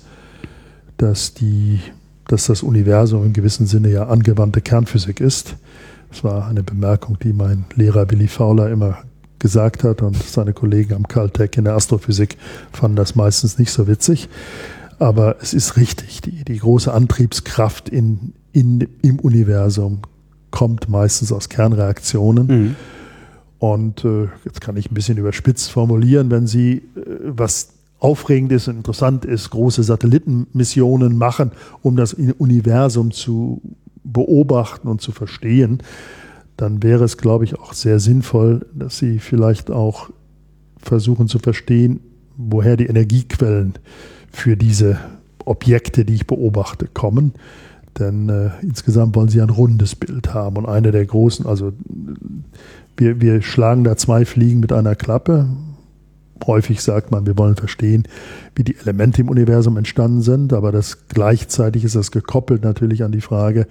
dass, 0.97 1.35
die, 1.35 1.81
dass 2.29 2.47
das 2.47 2.63
Universum 2.63 3.25
im 3.25 3.33
gewissen 3.33 3.67
Sinne 3.67 3.91
ja 3.91 4.07
angewandte 4.09 4.61
Kernphysik 4.61 5.21
ist. 5.21 5.57
Das 6.11 6.25
war 6.25 6.49
eine 6.49 6.63
Bemerkung, 6.63 7.19
die 7.21 7.33
mein 7.33 7.65
Lehrer 7.77 8.11
Willi 8.11 8.27
Fowler 8.29 8.71
immer 8.71 8.99
gesagt 9.39 9.85
hat 9.85 10.03
und 10.03 10.23
seine 10.23 10.53
Kollegen 10.53 10.95
am 10.95 11.09
Caltech 11.09 11.57
in 11.57 11.65
der 11.65 11.75
Astrophysik 11.75 12.37
fanden 12.73 12.97
das 12.97 13.15
meistens 13.15 13.59
nicht 13.59 13.73
so 13.73 13.87
witzig. 13.89 14.29
Aber 15.01 15.37
es 15.41 15.55
ist 15.55 15.79
richtig, 15.79 16.21
die, 16.21 16.45
die 16.45 16.59
große 16.59 16.93
Antriebskraft 16.93 17.89
in, 17.89 18.35
in, 18.53 18.87
im 19.01 19.19
Universum 19.19 20.03
kommt 20.51 20.91
meistens 20.91 21.33
aus 21.33 21.49
Kernreaktionen. 21.49 22.47
Mhm. 22.47 22.77
Und 23.59 24.05
äh, 24.05 24.29
jetzt 24.45 24.61
kann 24.61 24.77
ich 24.77 24.91
ein 24.91 24.95
bisschen 24.95 25.17
überspitzt 25.17 25.71
formulieren, 25.71 26.31
wenn 26.31 26.47
Sie 26.47 26.83
äh, 26.97 27.01
was 27.23 27.71
aufregend 27.99 28.53
ist 28.53 28.69
und 28.69 28.77
interessant 28.77 29.25
ist, 29.25 29.49
große 29.49 29.83
Satellitenmissionen 29.83 31.17
machen, 31.17 31.53
um 31.81 31.97
das 31.97 32.13
Universum 32.15 33.11
zu 33.11 33.63
beobachten 34.05 34.87
und 34.87 35.01
zu 35.01 35.13
verstehen, 35.13 35.83
dann 36.59 36.83
wäre 36.83 37.05
es, 37.05 37.17
glaube 37.17 37.45
ich, 37.45 37.59
auch 37.59 37.73
sehr 37.73 38.01
sinnvoll, 38.01 38.67
dass 38.75 38.99
Sie 38.99 39.19
vielleicht 39.19 39.71
auch 39.71 40.11
versuchen 40.77 41.27
zu 41.27 41.39
verstehen, 41.39 42.01
woher 42.37 42.77
die 42.77 42.87
Energiequellen 42.87 43.75
für 44.31 44.57
diese 44.57 44.99
Objekte, 45.45 46.05
die 46.05 46.15
ich 46.15 46.27
beobachte, 46.27 46.87
kommen. 46.87 47.35
Denn 47.99 48.29
äh, 48.29 48.51
insgesamt 48.63 49.17
wollen 49.17 49.29
sie 49.29 49.41
ein 49.41 49.51
rundes 49.51 49.95
Bild 49.95 50.33
haben. 50.33 50.57
Und 50.57 50.67
eine 50.67 50.93
der 50.93 51.05
großen, 51.05 51.47
also 51.47 51.73
wir, 52.97 53.21
wir 53.21 53.43
schlagen 53.43 53.85
da 53.85 53.97
zwei 53.97 54.25
Fliegen 54.25 54.61
mit 54.61 54.73
einer 54.73 54.95
Klappe. 54.95 55.49
Häufig 56.47 56.81
sagt 56.81 57.11
man, 57.11 57.27
wir 57.27 57.37
wollen 57.37 57.57
verstehen, 57.57 58.05
wie 58.55 58.65
die 58.65 58.77
Elemente 58.77 59.21
im 59.21 59.29
Universum 59.29 59.77
entstanden 59.77 60.23
sind, 60.23 60.53
aber 60.53 60.73
das 60.73 61.07
gleichzeitig 61.09 61.85
ist 61.85 61.97
das 61.97 62.13
gekoppelt 62.13 62.63
natürlich 62.63 63.05
an 63.05 63.13
die 63.13 63.21
Frage, 63.21 63.67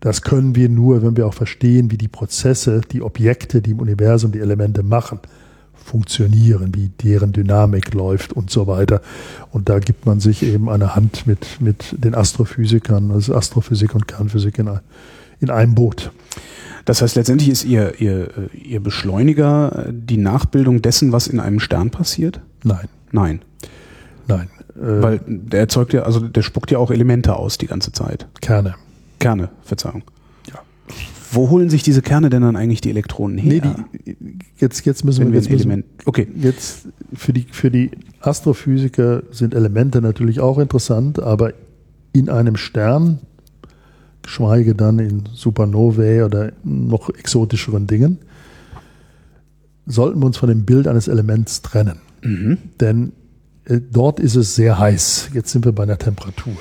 das 0.00 0.22
können 0.22 0.54
wir 0.56 0.68
nur, 0.68 1.02
wenn 1.02 1.16
wir 1.16 1.26
auch 1.26 1.34
verstehen, 1.34 1.90
wie 1.90 1.98
die 1.98 2.08
Prozesse, 2.08 2.80
die 2.90 3.02
Objekte, 3.02 3.60
die 3.60 3.72
im 3.72 3.80
Universum 3.80 4.32
die 4.32 4.40
Elemente 4.40 4.82
machen, 4.82 5.20
funktionieren, 5.84 6.74
wie 6.74 6.90
deren 7.02 7.32
Dynamik 7.32 7.94
läuft 7.94 8.32
und 8.32 8.50
so 8.50 8.66
weiter. 8.66 9.00
Und 9.50 9.68
da 9.68 9.78
gibt 9.78 10.06
man 10.06 10.20
sich 10.20 10.42
eben 10.42 10.68
eine 10.68 10.94
Hand 10.94 11.26
mit, 11.26 11.60
mit 11.60 11.94
den 11.98 12.14
Astrophysikern, 12.14 13.10
also 13.10 13.34
Astrophysik 13.34 13.94
und 13.94 14.06
Kernphysik 14.06 14.58
in, 14.58 14.70
in 15.40 15.50
einem 15.50 15.74
Boot. 15.74 16.12
Das 16.84 17.02
heißt, 17.02 17.16
letztendlich 17.16 17.50
ist 17.50 17.64
Ihr, 17.64 18.00
Ihr, 18.00 18.30
Ihr 18.52 18.80
Beschleuniger 18.80 19.86
die 19.90 20.16
Nachbildung 20.16 20.82
dessen, 20.82 21.12
was 21.12 21.26
in 21.26 21.40
einem 21.40 21.60
Stern 21.60 21.90
passiert? 21.90 22.40
Nein. 22.64 22.88
Nein. 23.12 23.40
Nein. 24.26 24.48
Äh, 24.76 25.02
Weil 25.02 25.20
der 25.26 25.60
erzeugt 25.60 25.92
ja, 25.92 26.02
also 26.02 26.20
der 26.20 26.42
spuckt 26.42 26.70
ja 26.70 26.78
auch 26.78 26.90
Elemente 26.90 27.36
aus 27.36 27.58
die 27.58 27.66
ganze 27.66 27.92
Zeit. 27.92 28.26
Kerne. 28.40 28.74
Kerne, 29.18 29.50
Verzeihung. 29.62 30.02
Wo 31.32 31.50
holen 31.50 31.70
sich 31.70 31.82
diese 31.82 32.02
Kerne 32.02 32.28
denn 32.28 32.42
dann 32.42 32.56
eigentlich 32.56 32.80
die 32.80 32.90
Elektronen 32.90 33.38
her? 33.38 33.62
Nee, 33.62 34.14
die, 34.14 34.26
jetzt, 34.56 34.84
jetzt 34.84 35.04
müssen 35.04 35.28
wir, 35.28 35.34
jetzt 35.34 35.48
wir 35.48 35.56
Element. 35.56 35.84
Okay. 36.04 36.26
Jetzt 36.34 36.88
für 37.14 37.32
die, 37.32 37.46
für 37.50 37.70
die 37.70 37.92
Astrophysiker 38.20 39.22
sind 39.30 39.54
Elemente 39.54 40.00
natürlich 40.00 40.40
auch 40.40 40.58
interessant, 40.58 41.20
aber 41.22 41.52
in 42.12 42.28
einem 42.28 42.56
Stern, 42.56 43.20
geschweige 44.22 44.74
dann 44.74 44.98
in 44.98 45.24
Supernovae 45.32 46.24
oder 46.24 46.52
noch 46.64 47.10
exotischeren 47.10 47.86
Dingen, 47.86 48.18
sollten 49.86 50.20
wir 50.20 50.26
uns 50.26 50.36
von 50.36 50.48
dem 50.48 50.64
Bild 50.64 50.88
eines 50.88 51.06
Elements 51.06 51.62
trennen. 51.62 52.00
Mhm. 52.22 52.58
Denn 52.80 53.12
äh, 53.66 53.80
dort 53.80 54.18
ist 54.20 54.34
es 54.34 54.56
sehr 54.56 54.78
heiß. 54.78 55.30
Jetzt 55.32 55.52
sind 55.52 55.64
wir 55.64 55.72
bei 55.72 55.84
einer 55.84 55.98
Temperatur 55.98 56.56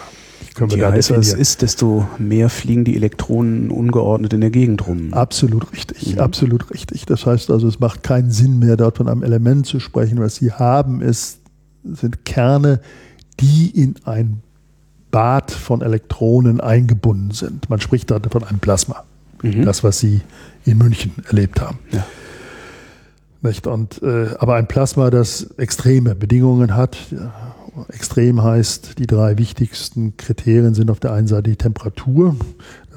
können 0.60 0.72
Je 0.72 0.86
heißer 0.86 1.18
es 1.18 1.34
ist, 1.34 1.62
desto 1.62 2.08
mehr 2.18 2.50
fliegen 2.50 2.84
die 2.84 2.96
Elektronen 2.96 3.72
ungeordnet 3.72 4.34
in 4.34 4.42
der 4.42 4.52
Gegend 4.52 4.86
rum. 4.88 5.14
Absolut 5.14 5.72
richtig, 5.72 6.16
mhm. 6.16 6.20
absolut 6.20 6.70
richtig. 6.72 7.06
Das 7.06 7.26
heißt 7.26 7.50
also, 7.50 7.68
es 7.68 7.80
macht 7.80 8.04
keinen 8.04 8.30
Sinn 8.30 8.60
mehr, 8.60 8.78
dort 8.78 8.98
von 8.98 9.08
einem 9.08 9.24
Element 9.24 9.66
zu 9.66 9.80
sprechen. 9.80 10.20
Was 10.20 10.36
sie 10.36 10.52
haben, 10.52 11.02
ist, 11.02 11.40
sind 11.84 12.26
Kerne, 12.26 12.82
die 13.40 13.70
in 13.70 13.96
ein 14.04 14.42
Bad 15.12 15.52
von 15.52 15.82
Elektronen 15.82 16.60
eingebunden 16.60 17.32
sind. 17.32 17.70
Man 17.70 17.80
spricht 17.80 18.12
da 18.12 18.20
von 18.30 18.44
einem 18.44 18.60
Plasma. 18.60 19.04
Mhm. 19.42 19.64
Das, 19.64 19.84
was 19.84 20.00
sie 20.00 20.22
in 20.66 20.78
München 20.78 21.14
erlebt 21.28 21.62
haben. 21.62 21.80
Ja. 21.92 22.06
Nicht? 23.42 23.68
Und, 23.68 24.02
äh, 24.04 24.36
aber 24.38 24.56
ein 24.56 24.68
Plasma, 24.68 25.10
das 25.10 25.44
extreme 25.58 26.14
Bedingungen 26.14 26.76
hat, 26.76 26.98
ja, 27.12 27.32
extrem 27.88 28.44
heißt, 28.44 29.00
die 29.00 29.08
drei 29.08 29.38
wichtigsten 29.38 30.18
Kriterien 30.18 30.74
sind 30.74 30.92
auf 30.92 31.00
der 31.00 31.14
einen 31.14 31.28
Seite 31.28 31.50
die 31.50 31.56
Temperatur, 31.56 32.36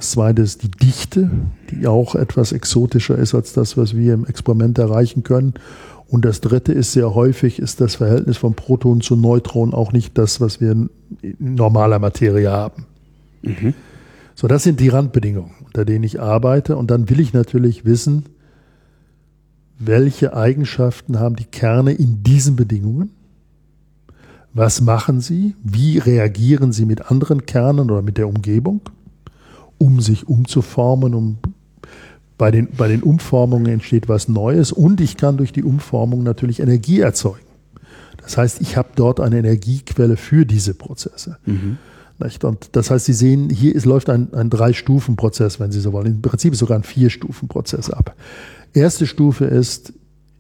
das 0.03 0.11
zweite 0.11 0.43
ist 0.43 0.65
die 0.65 0.71
Dichte, 0.71 1.31
die 1.71 1.87
auch 1.87 2.17
etwas 2.17 2.51
exotischer 2.51 3.17
ist 3.17 3.37
als 3.37 3.53
das, 3.53 3.77
was 3.77 3.97
wir 3.97 4.15
im 4.15 4.27
Experiment 4.27 4.77
erreichen 4.79 5.23
können. 5.23 5.55
Und 6.09 6.25
das 6.25 6.41
dritte 6.41 6.73
ist 6.73 6.91
sehr 6.91 7.15
häufig, 7.15 7.61
ist 7.61 7.81
das 7.81 7.95
Verhältnis 7.95 8.37
von 8.37 8.55
Protonen 8.55 9.01
zu 9.01 9.15
Neutronen 9.15 9.73
auch 9.73 9.93
nicht 9.93 10.19
das, 10.19 10.41
was 10.41 10.61
wir 10.61 10.73
in 10.73 10.91
normaler 11.39 12.01
Materie 12.01 12.51
haben. 12.51 12.87
Mhm. 13.43 13.75
So, 14.35 14.49
das 14.49 14.65
sind 14.65 14.81
die 14.81 14.89
Randbedingungen, 14.89 15.53
unter 15.65 15.85
denen 15.85 16.03
ich 16.03 16.21
arbeite. 16.21 16.77
Und 16.77 16.91
dann 16.91 17.09
will 17.09 17.21
ich 17.21 17.33
natürlich 17.33 17.85
wissen, 17.85 18.25
welche 19.79 20.35
Eigenschaften 20.35 21.21
haben 21.21 21.37
die 21.37 21.45
Kerne 21.45 21.93
in 21.93 22.25
diesen 22.25 22.57
Bedingungen? 22.57 23.11
Was 24.55 24.81
machen 24.81 25.21
sie? 25.21 25.55
Wie 25.63 25.99
reagieren 25.99 26.73
sie 26.73 26.85
mit 26.85 27.11
anderen 27.11 27.47
Kernen 27.47 27.91
oder 27.91 28.03
mit 28.03 28.19
der 28.19 28.29
Umgebung, 28.29 28.81
um 29.79 30.01
sich 30.01 30.29
umzuformen, 30.29 31.15
um 31.15 31.39
bei 32.37 32.51
den, 32.51 32.69
bei 32.77 32.89
den 32.89 33.03
Umformungen 33.03 33.67
entsteht 33.67 34.09
was 34.09 34.29
Neues 34.29 34.73
und 34.73 35.01
ich 35.01 35.17
kann 35.17 35.37
durch 35.37 35.53
die 35.53 35.63
Umformung 35.63 36.23
natürlich 36.23 36.61
Energie 36.61 37.01
erzeugen. 37.01 37.47
Das 38.23 38.37
heißt, 38.37 38.61
ich 38.61 38.77
habe 38.77 38.91
dort 38.95 39.21
eine 39.21 39.39
Energiequelle 39.39 40.17
für 40.17 40.45
diese 40.45 40.75
Prozesse. 40.75 41.39
Mhm. 41.47 41.79
Und 42.43 42.69
das 42.73 42.91
heißt, 42.91 43.07
Sie 43.07 43.13
sehen, 43.13 43.51
hier 43.51 43.75
ist, 43.75 43.85
läuft 43.85 44.09
ein, 44.09 44.33
ein 44.33 44.49
Drei-Stufen-Prozess, 44.49 45.59
wenn 45.59 45.73
Sie 45.73 45.81
so 45.81 45.93
wollen. 45.93 46.07
Im 46.07 46.23
Prinzip 46.23 46.53
ist 46.53 46.61
sogar 46.61 46.79
ein 46.79 46.85
Vier-Stufen-Prozess 46.85 47.91
ab. 47.91 48.15
Erste 48.75 49.07
Stufe 49.07 49.45
ist, 49.45 49.93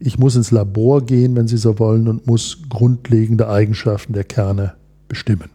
ich 0.05 0.19
muss 0.19 0.37
ins 0.37 0.51
Labor 0.51 1.05
gehen, 1.05 1.37
wenn 1.37 1.49
Sie 1.49 1.57
so 1.57 1.79
wollen, 1.79 2.09
und 2.09 2.27
muss 2.27 2.59
grundlegende 2.69 3.49
Eigenschaften 3.49 4.13
der 4.13 4.25
Kerne 4.25 4.75
bestimmen. 5.09 5.51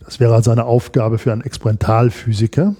Das 0.00 0.20
wäre 0.20 0.34
also 0.34 0.50
eine 0.50 0.64
Aufgabe 0.64 1.18
für 1.18 1.32
einen 1.32 1.42
Experimentalphysiker. 1.42 2.74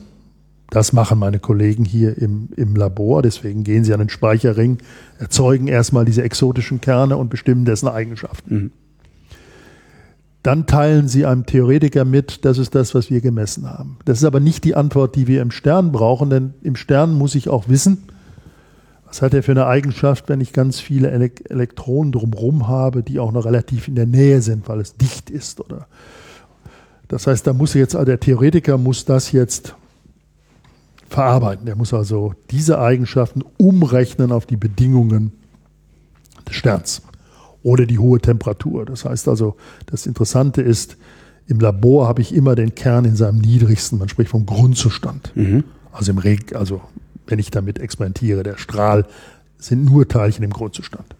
Das 0.70 0.92
machen 0.92 1.18
meine 1.18 1.38
Kollegen 1.38 1.84
hier 1.84 2.16
im, 2.18 2.48
im 2.56 2.74
Labor. 2.74 3.22
Deswegen 3.22 3.64
gehen 3.64 3.84
sie 3.84 3.92
an 3.92 4.00
den 4.00 4.08
Speicherring, 4.08 4.78
erzeugen 5.18 5.68
erstmal 5.68 6.04
diese 6.04 6.22
exotischen 6.22 6.80
Kerne 6.80 7.16
und 7.16 7.28
bestimmen 7.28 7.64
dessen 7.64 7.88
Eigenschaften. 7.88 8.54
Mhm. 8.54 8.70
Dann 10.42 10.66
teilen 10.66 11.08
sie 11.08 11.26
einem 11.26 11.44
Theoretiker 11.44 12.04
mit, 12.04 12.44
das 12.44 12.58
ist 12.58 12.74
das, 12.74 12.94
was 12.94 13.10
wir 13.10 13.20
gemessen 13.20 13.68
haben. 13.68 13.98
Das 14.04 14.18
ist 14.18 14.24
aber 14.24 14.40
nicht 14.40 14.64
die 14.64 14.74
Antwort, 14.74 15.16
die 15.16 15.26
wir 15.26 15.42
im 15.42 15.50
Stern 15.50 15.92
brauchen, 15.92 16.30
denn 16.30 16.54
im 16.62 16.76
Stern 16.76 17.12
muss 17.12 17.34
ich 17.34 17.48
auch 17.48 17.68
wissen, 17.68 18.04
was 19.08 19.22
hat 19.22 19.32
er 19.32 19.42
für 19.42 19.52
eine 19.52 19.66
Eigenschaft, 19.66 20.28
wenn 20.28 20.40
ich 20.40 20.52
ganz 20.52 20.80
viele 20.80 21.10
Elektronen 21.10 22.12
drumherum 22.12 22.68
habe, 22.68 23.02
die 23.02 23.18
auch 23.18 23.32
noch 23.32 23.46
relativ 23.46 23.88
in 23.88 23.94
der 23.94 24.06
Nähe 24.06 24.42
sind, 24.42 24.68
weil 24.68 24.80
es 24.80 24.96
dicht 24.96 25.30
ist, 25.30 25.60
oder? 25.60 25.86
Das 27.08 27.26
heißt, 27.26 27.46
da 27.46 27.54
muss 27.54 27.72
jetzt, 27.72 27.94
der 27.94 28.20
Theoretiker 28.20 28.76
muss 28.76 29.06
das 29.06 29.32
jetzt 29.32 29.74
verarbeiten. 31.08 31.64
Der 31.64 31.74
muss 31.74 31.94
also 31.94 32.34
diese 32.50 32.78
Eigenschaften 32.78 33.42
umrechnen 33.56 34.30
auf 34.30 34.44
die 34.44 34.58
Bedingungen 34.58 35.32
des 36.46 36.56
Sterns 36.56 37.00
oder 37.62 37.86
die 37.86 37.98
hohe 37.98 38.20
Temperatur. 38.20 38.84
Das 38.84 39.06
heißt 39.06 39.26
also, 39.28 39.56
das 39.86 40.06
Interessante 40.06 40.60
ist, 40.60 40.98
im 41.46 41.60
Labor 41.60 42.06
habe 42.06 42.20
ich 42.20 42.34
immer 42.34 42.54
den 42.54 42.74
Kern 42.74 43.06
in 43.06 43.16
seinem 43.16 43.38
niedrigsten, 43.38 43.98
man 43.98 44.10
spricht 44.10 44.30
vom 44.30 44.44
Grundzustand. 44.44 45.32
Mhm. 45.34 45.64
Also 45.92 46.12
im 46.12 46.18
Reg, 46.18 46.54
also 46.54 46.82
wenn 47.28 47.38
ich 47.38 47.50
damit 47.50 47.78
experimentiere. 47.78 48.42
Der 48.42 48.56
Strahl 48.56 49.06
sind 49.58 49.84
nur 49.84 50.08
Teilchen 50.08 50.44
im 50.44 50.50
Grundzustand. 50.52 51.14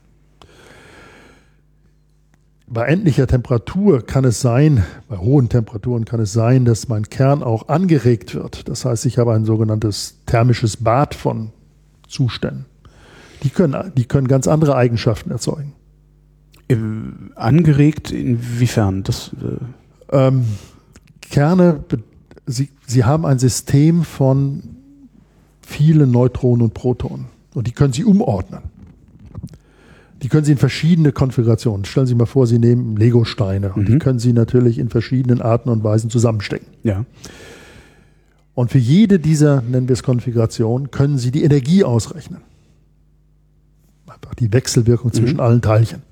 Bei 2.67 2.85
endlicher 2.85 3.27
Temperatur 3.27 4.05
kann 4.05 4.25
es 4.25 4.43
sein, 4.43 4.85
bei 5.09 5.17
hohen 5.17 5.49
Temperaturen 5.49 6.05
kann 6.05 6.21
es 6.21 6.35
sein, 6.35 6.67
dass 6.67 6.89
mein 6.89 7.09
Kern 7.09 7.43
auch 7.43 7.69
angeregt 7.69 8.35
wird. 8.35 8.69
Das 8.69 8.85
heißt, 8.85 9.07
ich 9.07 9.17
habe 9.17 9.33
ein 9.33 9.47
sogenanntes 9.47 10.19
thermisches 10.27 10.77
Bad 10.77 11.15
von 11.15 11.53
Zuständen. 12.07 12.67
Die 13.43 13.51
können, 13.51 13.93
die 13.97 14.05
können 14.05 14.29
ganz 14.29 14.47
andere 14.49 14.77
Eigenschaften 14.77 15.31
erzeugen. 15.31 15.73
Angeregt 17.37 18.11
inwiefern? 18.11 19.03
Das, 19.03 19.31
äh 19.41 19.65
ähm, 20.11 20.45
Kerne, 21.23 21.85
sie, 22.47 22.71
sie 22.87 23.05
haben 23.05 23.25
ein 23.25 23.39
System 23.39 24.05
von 24.05 24.78
viele 25.69 26.07
Neutronen 26.07 26.62
und 26.62 26.75
Protonen. 26.75 27.27
Und 27.55 27.66
die 27.66 27.73
können 27.73 27.93
Sie 27.93 28.05
umordnen. 28.05 28.62
Die 30.23 30.29
können 30.29 30.45
Sie 30.45 30.53
in 30.53 30.59
verschiedene 30.59 31.12
Konfigurationen. 31.12 31.85
Stellen 31.85 32.07
Sie 32.07 32.12
sich 32.12 32.19
mal 32.19 32.27
vor, 32.27 32.47
Sie 32.47 32.59
nehmen 32.59 32.97
Lego-Steine 32.97 33.73
und 33.75 33.83
mhm. 33.83 33.93
die 33.93 33.99
können 33.99 34.19
Sie 34.19 34.33
natürlich 34.33 34.79
in 34.79 34.89
verschiedenen 34.89 35.43
Arten 35.43 35.69
und 35.69 35.85
Weisen 35.85 36.11
zusammenstecken. 36.11 36.66
Ja. 36.83 37.05
Und 38.55 38.73
für 38.73 38.79
jede 38.79 39.21
dieser, 39.21 39.62
nennen 39.62 39.89
wir 39.89 39.93
es 39.93 40.03
Konfigurationen, 40.03 40.91
können 40.91 41.19
Sie 41.19 41.31
die 41.31 41.45
Energie 41.45 41.85
ausrechnen. 41.85 42.41
Einfach 44.09 44.35
die 44.35 44.53
Wechselwirkung 44.53 45.12
zwischen 45.12 45.35
mhm. 45.35 45.41
allen 45.41 45.62
Teilchen. 45.62 46.03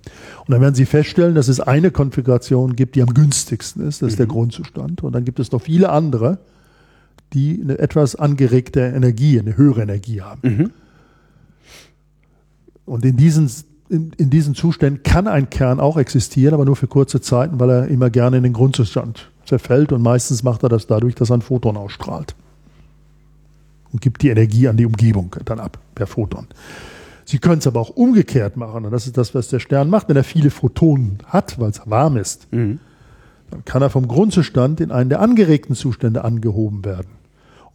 Und 0.47 0.53
dann 0.53 0.61
werden 0.61 0.75
Sie 0.75 0.87
feststellen, 0.87 1.35
dass 1.35 1.49
es 1.49 1.59
eine 1.59 1.91
Konfiguration 1.91 2.77
gibt, 2.77 2.95
die 2.95 3.03
am 3.03 3.13
günstigsten 3.13 3.89
ist. 3.89 4.03
Das 4.03 4.11
ist 4.11 4.19
der 4.19 4.27
mhm. 4.27 4.33
Grundzustand. 4.33 5.03
Und 5.03 5.15
dann 5.15 5.25
gibt 5.25 5.41
es 5.41 5.51
noch 5.51 5.63
viele 5.63 5.89
andere, 5.89 6.39
die 7.37 7.61
eine 7.63 7.79
etwas 7.79 8.17
angeregte 8.17 8.81
Energie, 8.81 9.39
eine 9.39 9.59
höhere 9.59 9.83
Energie 9.83 10.23
haben. 10.23 10.41
Mhm. 10.43 10.71
Und 12.87 13.05
in 13.05 13.17
diesen, 13.17 13.51
in, 13.91 14.13
in 14.17 14.31
diesen 14.31 14.55
Zuständen 14.55 15.03
kann 15.03 15.29
ein 15.29 15.51
Kern 15.51 15.79
auch 15.79 15.99
existieren, 15.99 16.55
aber 16.55 16.65
nur 16.65 16.77
für 16.77 16.87
kurze 16.87 17.21
Zeiten, 17.21 17.61
weil 17.61 17.69
er 17.69 17.89
immer 17.89 18.09
gerne 18.09 18.39
in 18.39 18.43
den 18.43 18.55
Grundzustand 18.55 19.31
zerfällt 19.45 19.93
und 19.93 20.01
meistens 20.01 20.43
macht 20.43 20.63
er 20.63 20.71
das 20.71 20.87
dadurch, 20.87 21.15
dass 21.15 21.31
er 21.31 21.37
ein 21.37 21.43
Photon 21.43 21.77
ausstrahlt 21.77 22.35
und 23.93 24.01
gibt 24.01 24.23
die 24.23 24.31
Energie 24.31 24.67
an 24.67 24.79
die 24.79 24.87
Umgebung 24.87 25.37
dann 25.45 25.61
ab 25.61 25.79
per 25.95 26.07
Photon. 26.07 26.47
Sie 27.27 27.39
können 27.39 27.59
es 27.59 27.67
aber 27.67 27.81
auch 27.81 27.91
umgekehrt 27.91 28.57
machen 28.57 28.87
und 28.87 28.93
das 28.93 29.07
ist 29.07 29.19
das, 29.19 29.35
was 29.35 29.49
der 29.49 29.59
Stern 29.59 29.91
macht, 29.91 30.09
wenn 30.09 30.17
er 30.17 30.25
viele 30.25 30.51
Photonen 30.51 31.19
hat, 31.27 31.59
weil 31.61 31.71
es 31.71 31.83
warm 31.85 32.17
ist. 32.17 32.51
Mhm. 32.51 32.79
Dann 33.51 33.65
kann 33.65 33.83
er 33.83 33.91
vom 33.91 34.09
Grundzustand 34.09 34.81
in 34.81 34.91
einen 34.91 35.11
der 35.11 35.21
angeregten 35.21 35.77
Zustände 35.77 36.25
angehoben 36.25 36.85
werden. 36.85 37.17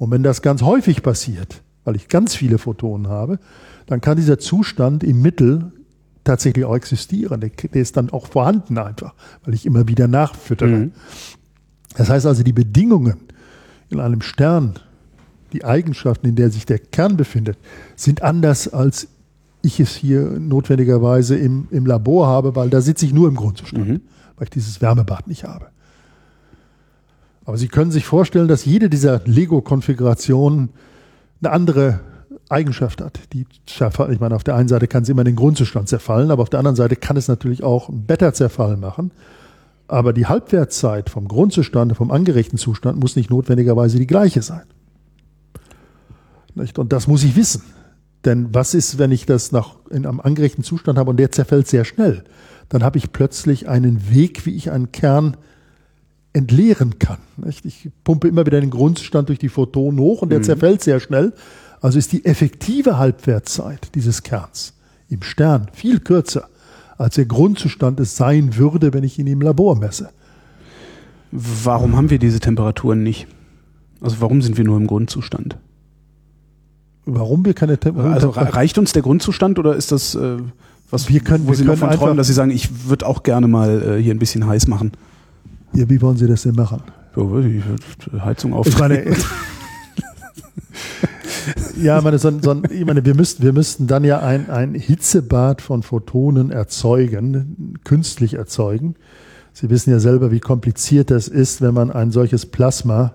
Und 0.02 0.10
wenn 0.10 0.24
das 0.24 0.41
ganz 0.41 0.64
häufig 0.64 1.04
passiert, 1.04 1.62
weil 1.84 1.95
ich 1.95 2.08
ganz 2.08 2.34
viele 2.34 2.58
Photonen 2.58 3.08
habe, 3.08 3.38
dann 3.86 4.02
kann 4.02 4.18
dieser 4.18 4.39
Zustand 4.39 5.04
im 5.04 5.22
Mittel 5.22 5.72
tatsächlich 6.24 6.66
auch 6.66 6.76
existieren. 6.76 7.39
Der, 7.39 7.52
der 7.52 7.84
ist 7.84 7.97
dann 7.97 8.10
auch 8.10 8.26
vorhanden 8.26 8.80
einfach, 8.80 9.14
weil 9.45 9.54
ich 9.54 9.64
immer 9.64 9.88
wieder 9.88 10.08
nachfüttere. 10.08 10.72
Mhm. 10.72 10.91
Das 11.97 12.10
heißt 12.10 12.26
also, 12.26 12.41
die 12.41 12.52
Bedingungen 12.52 13.20
in 13.91 13.99
einem 13.99 14.22
Stern, 14.22 14.74
die 15.54 15.66
Eigenschaften, 15.66 16.30
in 16.30 16.36
der 16.36 16.49
sich 16.49 16.66
der 16.66 16.80
Kern 16.80 17.16
befindet, 17.16 17.60
sind 17.95 18.24
anders 18.24 18.74
als 18.74 19.08
ich 19.62 19.80
es 19.80 19.93
hier 19.93 20.39
notwendigerweise 20.39 21.38
im, 21.38 21.68
im 21.70 21.86
Labor 21.86 22.26
habe, 22.26 22.56
weil 22.56 22.72
da 22.72 22.82
sitze 22.82 23.06
ich 23.06 23.14
nur 23.14 23.28
im 23.28 23.36
Grundzustand. 23.36 23.88
Mhm 23.88 24.02
weil 24.41 24.45
ich 24.45 24.49
dieses 24.49 24.82
Wärmebad 24.82 25.28
nicht 25.28 25.43
habe. 25.43 25.68
Aber 27.46 27.58
Sie 27.58 27.68
können 27.68 27.92
sich 27.92 28.06
vorstellen, 28.06 28.48
dass 28.48 28.66
jede 28.66 28.89
dieser 28.89 29.22
Lego-Konfigurationen 29.26 30.70
eine 31.42 31.52
andere 31.52 32.00
Eigenschaft 32.50 33.02
hat. 33.02 33.20
Die 33.34 33.46
ich 33.66 34.20
meine, 34.20 34.36
auf 34.36 34.44
der 34.44 34.56
einen 34.56 34.68
Seite 34.68 34.88
kann 34.88 35.06
sie 35.06 35.12
immer 35.12 35.24
den 35.24 35.36
Grundzustand 35.36 35.89
zerfallen, 35.89 36.32
aber 36.32 36.44
auf 36.44 36.50
der 36.50 36.60
anderen 36.60 36.76
Seite 36.76 36.96
kann 36.96 37.18
es 37.18 37.28
natürlich 37.28 37.64
auch 37.64 37.89
einen 37.89 38.06
Beta-Zerfall 38.06 38.78
machen. 38.78 39.12
Aber 39.88 40.14
die 40.14 40.28
Halbwertszeit 40.28 41.10
vom 41.10 41.28
Grundzustand, 41.28 41.96
vom 41.98 42.12
angeregten 42.12 42.58
Zustand 42.58 43.00
muss 43.00 43.16
nicht 43.16 43.30
notwendigerweise 43.30 43.98
die 43.98 44.08
gleiche 44.08 44.42
sein. 44.42 44.64
Und 46.56 46.94
das 46.94 47.08
muss 47.08 47.24
ich 47.24 47.36
wissen. 47.36 47.64
Denn 48.26 48.54
was 48.54 48.74
ist, 48.74 49.00
wenn 49.00 49.12
ich 49.12 49.26
das 49.26 49.52
nach, 49.52 49.76
in 49.89 50.06
einem 50.06 50.20
angeregten 50.20 50.64
Zustand 50.64 51.00
habe 51.00 51.10
und 51.10 51.18
der 51.18 51.32
zerfällt 51.32 51.68
sehr 51.68 51.86
schnell? 51.86 52.24
dann 52.72 52.84
habe 52.84 52.98
ich 52.98 53.12
plötzlich 53.12 53.68
einen 53.68 54.10
Weg, 54.12 54.46
wie 54.46 54.56
ich 54.56 54.72
einen 54.72 54.94
Kern 54.94 55.36
entleeren 56.34 57.00
kann. 57.00 57.18
Ich 57.64 57.90
pumpe 58.04 58.28
immer 58.28 58.46
wieder 58.46 58.62
den 58.62 58.70
Grundzustand 58.70 59.30
durch 59.30 59.40
die 59.40 59.50
Photonen 59.50 60.00
hoch 60.00 60.22
und 60.22 60.30
der 60.30 60.40
mhm. 60.40 60.44
zerfällt 60.44 60.82
sehr 60.82 61.00
schnell. 61.00 61.34
Also 61.82 61.98
ist 61.98 62.12
die 62.12 62.26
effektive 62.26 62.98
Halbwertszeit 62.98 63.94
dieses 63.96 64.24
Kerns 64.24 64.74
im 65.10 65.24
Stern 65.24 65.68
viel 65.74 66.00
kürzer, 66.00 66.48
als 66.98 67.16
der 67.16 67.26
Grundzustand 67.26 68.00
es 68.00 68.16
sein 68.16 68.56
würde, 68.56 68.94
wenn 68.94 69.04
ich 69.04 69.20
ihn 69.20 69.28
im 69.28 69.42
Labor 69.42 69.76
messe. 69.76 70.10
Warum 71.32 71.96
haben 71.96 72.10
wir 72.10 72.20
diese 72.20 72.40
Temperaturen 72.40 73.04
nicht? 73.04 73.28
Also 74.00 74.18
warum 74.20 74.42
sind 74.42 74.58
wir 74.58 74.64
nur 74.64 74.78
im 74.78 74.88
Grundzustand? 74.88 75.58
Warum 77.06 77.46
wir 77.46 77.54
keine 77.54 77.78
Temperaturen? 77.78 78.14
Also 78.14 78.30
reicht 78.30 78.78
uns 78.78 78.94
der 78.94 79.02
Grundzustand 79.02 79.60
oder 79.60 79.76
ist 79.76 79.92
das 79.92 80.16
äh, 80.16 80.38
was, 80.92 81.08
wir 81.10 81.22
können, 81.22 81.46
wo 81.46 81.50
wir 81.50 81.56
Sie 81.56 81.64
können 81.64 81.80
davon 81.80 81.98
träumen, 81.98 82.18
dass 82.18 82.28
Sie 82.28 82.34
sagen, 82.34 82.52
ich 82.52 82.88
würde 82.88 83.08
auch 83.08 83.24
gerne 83.24 83.48
mal 83.48 83.98
äh, 83.98 84.04
hier 84.04 84.14
ein 84.14 84.20
bisschen 84.20 84.46
heiß 84.46 84.68
machen. 84.68 84.92
Ja, 85.74 85.90
wie 85.90 86.02
wollen 86.02 86.18
Sie 86.18 86.28
das 86.28 86.44
denn 86.44 86.56
machen? 86.56 86.82
Die 87.16 87.62
Heizung 88.20 88.54
auf. 88.54 88.68
Ich 88.68 88.78
meine, 88.78 89.06
ja, 91.82 92.02
meine, 92.02 92.18
so, 92.18 92.32
so, 92.42 92.62
ich 92.70 92.86
meine, 92.86 93.06
wir 93.06 93.16
müssten, 93.16 93.44
wir 93.44 93.54
müssten 93.54 93.88
dann 93.88 94.04
ja 94.04 94.20
ein, 94.20 94.50
ein 94.50 94.76
Hitzebad 94.76 95.62
von 95.62 95.84
Photonen 95.84 96.52
erzeugen, 96.52 97.76
künstlich 97.84 98.36
erzeugen. 98.36 98.96
Sie 99.54 99.70
wissen 99.70 99.92
ja 99.92 100.00
selber, 100.00 100.32
wie 100.32 100.40
kompliziert 100.40 101.12
das 101.12 101.28
ist, 101.28 101.62
wenn 101.62 101.74
man 101.74 101.92
ein 101.92 102.12
solches 102.12 102.46
Plasma 102.46 103.14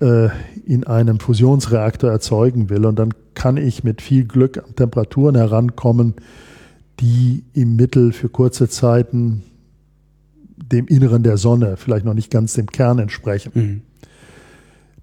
äh, 0.00 0.28
in 0.66 0.84
einem 0.84 1.20
Fusionsreaktor 1.20 2.10
erzeugen 2.10 2.70
will. 2.70 2.84
Und 2.86 2.98
dann 2.98 3.14
kann 3.34 3.56
ich 3.56 3.84
mit 3.84 4.02
viel 4.02 4.24
Glück 4.24 4.58
an 4.58 4.74
Temperaturen 4.74 5.36
herankommen, 5.36 6.14
die 7.00 7.44
im 7.52 7.76
Mittel 7.76 8.12
für 8.12 8.28
kurze 8.28 8.68
Zeiten 8.68 9.42
dem 10.72 10.86
Inneren 10.86 11.22
der 11.22 11.36
Sonne, 11.36 11.76
vielleicht 11.76 12.04
noch 12.04 12.14
nicht 12.14 12.30
ganz 12.30 12.54
dem 12.54 12.66
Kern 12.66 12.98
entsprechen. 12.98 13.52
Mhm. 13.54 13.82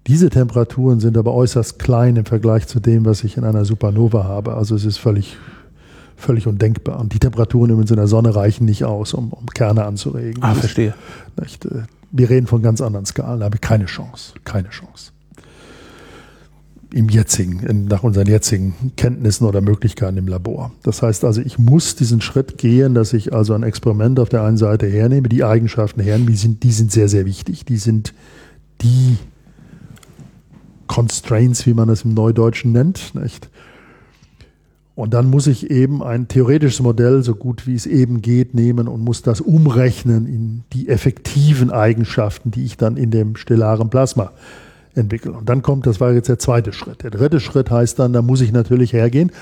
Diese 0.06 0.30
Temperaturen 0.30 0.98
sind 0.98 1.16
aber 1.16 1.32
äußerst 1.32 1.78
klein 1.78 2.16
im 2.16 2.24
Vergleich 2.24 2.66
zu 2.66 2.80
dem, 2.80 3.04
was 3.04 3.22
ich 3.22 3.36
in 3.36 3.44
einer 3.44 3.64
Supernova 3.64 4.24
habe. 4.24 4.54
Also 4.54 4.74
es 4.74 4.84
ist 4.84 4.98
völlig 4.98 5.36
völlig 6.22 6.46
undenkbar. 6.46 7.00
Und 7.00 7.12
die 7.12 7.18
Temperaturen 7.18 7.70
übrigens 7.70 7.90
in 7.90 7.96
der 7.96 8.06
Sonne 8.06 8.34
reichen 8.34 8.64
nicht 8.64 8.84
aus, 8.84 9.12
um, 9.12 9.32
um 9.32 9.46
Kerne 9.46 9.84
anzuregen. 9.84 10.42
Ah, 10.42 10.54
verstehe. 10.54 10.94
Nicht, 11.40 11.66
äh, 11.66 11.82
wir 12.10 12.30
reden 12.30 12.46
von 12.46 12.62
ganz 12.62 12.80
anderen 12.80 13.04
Skalen, 13.04 13.40
da 13.40 13.46
habe 13.46 13.56
ich 13.56 13.60
keine 13.60 13.86
Chance. 13.86 14.34
Keine 14.44 14.70
Chance. 14.70 15.12
Im 16.92 17.08
jetzigen, 17.08 17.86
nach 17.86 18.02
unseren 18.02 18.26
jetzigen 18.26 18.74
Kenntnissen 18.96 19.46
oder 19.46 19.62
Möglichkeiten 19.62 20.18
im 20.18 20.28
Labor. 20.28 20.72
Das 20.82 21.00
heißt 21.00 21.24
also, 21.24 21.40
ich 21.40 21.58
muss 21.58 21.96
diesen 21.96 22.20
Schritt 22.20 22.58
gehen, 22.58 22.94
dass 22.94 23.14
ich 23.14 23.32
also 23.32 23.54
ein 23.54 23.62
Experiment 23.62 24.20
auf 24.20 24.28
der 24.28 24.42
einen 24.42 24.58
Seite 24.58 24.86
hernehme, 24.86 25.30
die 25.30 25.42
Eigenschaften 25.42 26.02
hernehme, 26.02 26.30
die 26.30 26.36
sind, 26.36 26.62
die 26.62 26.72
sind 26.72 26.92
sehr, 26.92 27.08
sehr 27.08 27.24
wichtig. 27.24 27.64
Die 27.64 27.78
sind 27.78 28.12
die 28.82 29.16
Constraints, 30.86 31.66
wie 31.66 31.72
man 31.72 31.88
es 31.88 32.04
im 32.04 32.12
Neudeutschen 32.12 32.72
nennt. 32.72 33.14
Nicht? 33.14 33.48
Und 34.94 35.14
dann 35.14 35.30
muss 35.30 35.46
ich 35.46 35.70
eben 35.70 36.02
ein 36.02 36.28
theoretisches 36.28 36.80
Modell, 36.80 37.22
so 37.22 37.34
gut 37.34 37.66
wie 37.66 37.74
es 37.74 37.86
eben 37.86 38.20
geht, 38.20 38.52
nehmen 38.52 38.88
und 38.88 39.00
muss 39.00 39.22
das 39.22 39.40
umrechnen 39.40 40.26
in 40.26 40.64
die 40.74 40.88
effektiven 40.88 41.70
Eigenschaften, 41.70 42.50
die 42.50 42.64
ich 42.64 42.76
dann 42.76 42.98
in 42.98 43.10
dem 43.10 43.36
stellaren 43.36 43.88
Plasma 43.88 44.32
entwickle. 44.94 45.32
Und 45.32 45.48
dann 45.48 45.62
kommt, 45.62 45.86
das 45.86 46.00
war 46.00 46.12
jetzt 46.12 46.28
der 46.28 46.38
zweite 46.38 46.72
Schritt. 46.72 47.02
Der 47.02 47.10
dritte 47.10 47.40
Schritt 47.40 47.70
heißt 47.70 47.98
dann, 47.98 48.12
da 48.12 48.22
muss 48.22 48.40
ich 48.40 48.52
natürlich 48.52 48.92
hergehen 48.92 49.32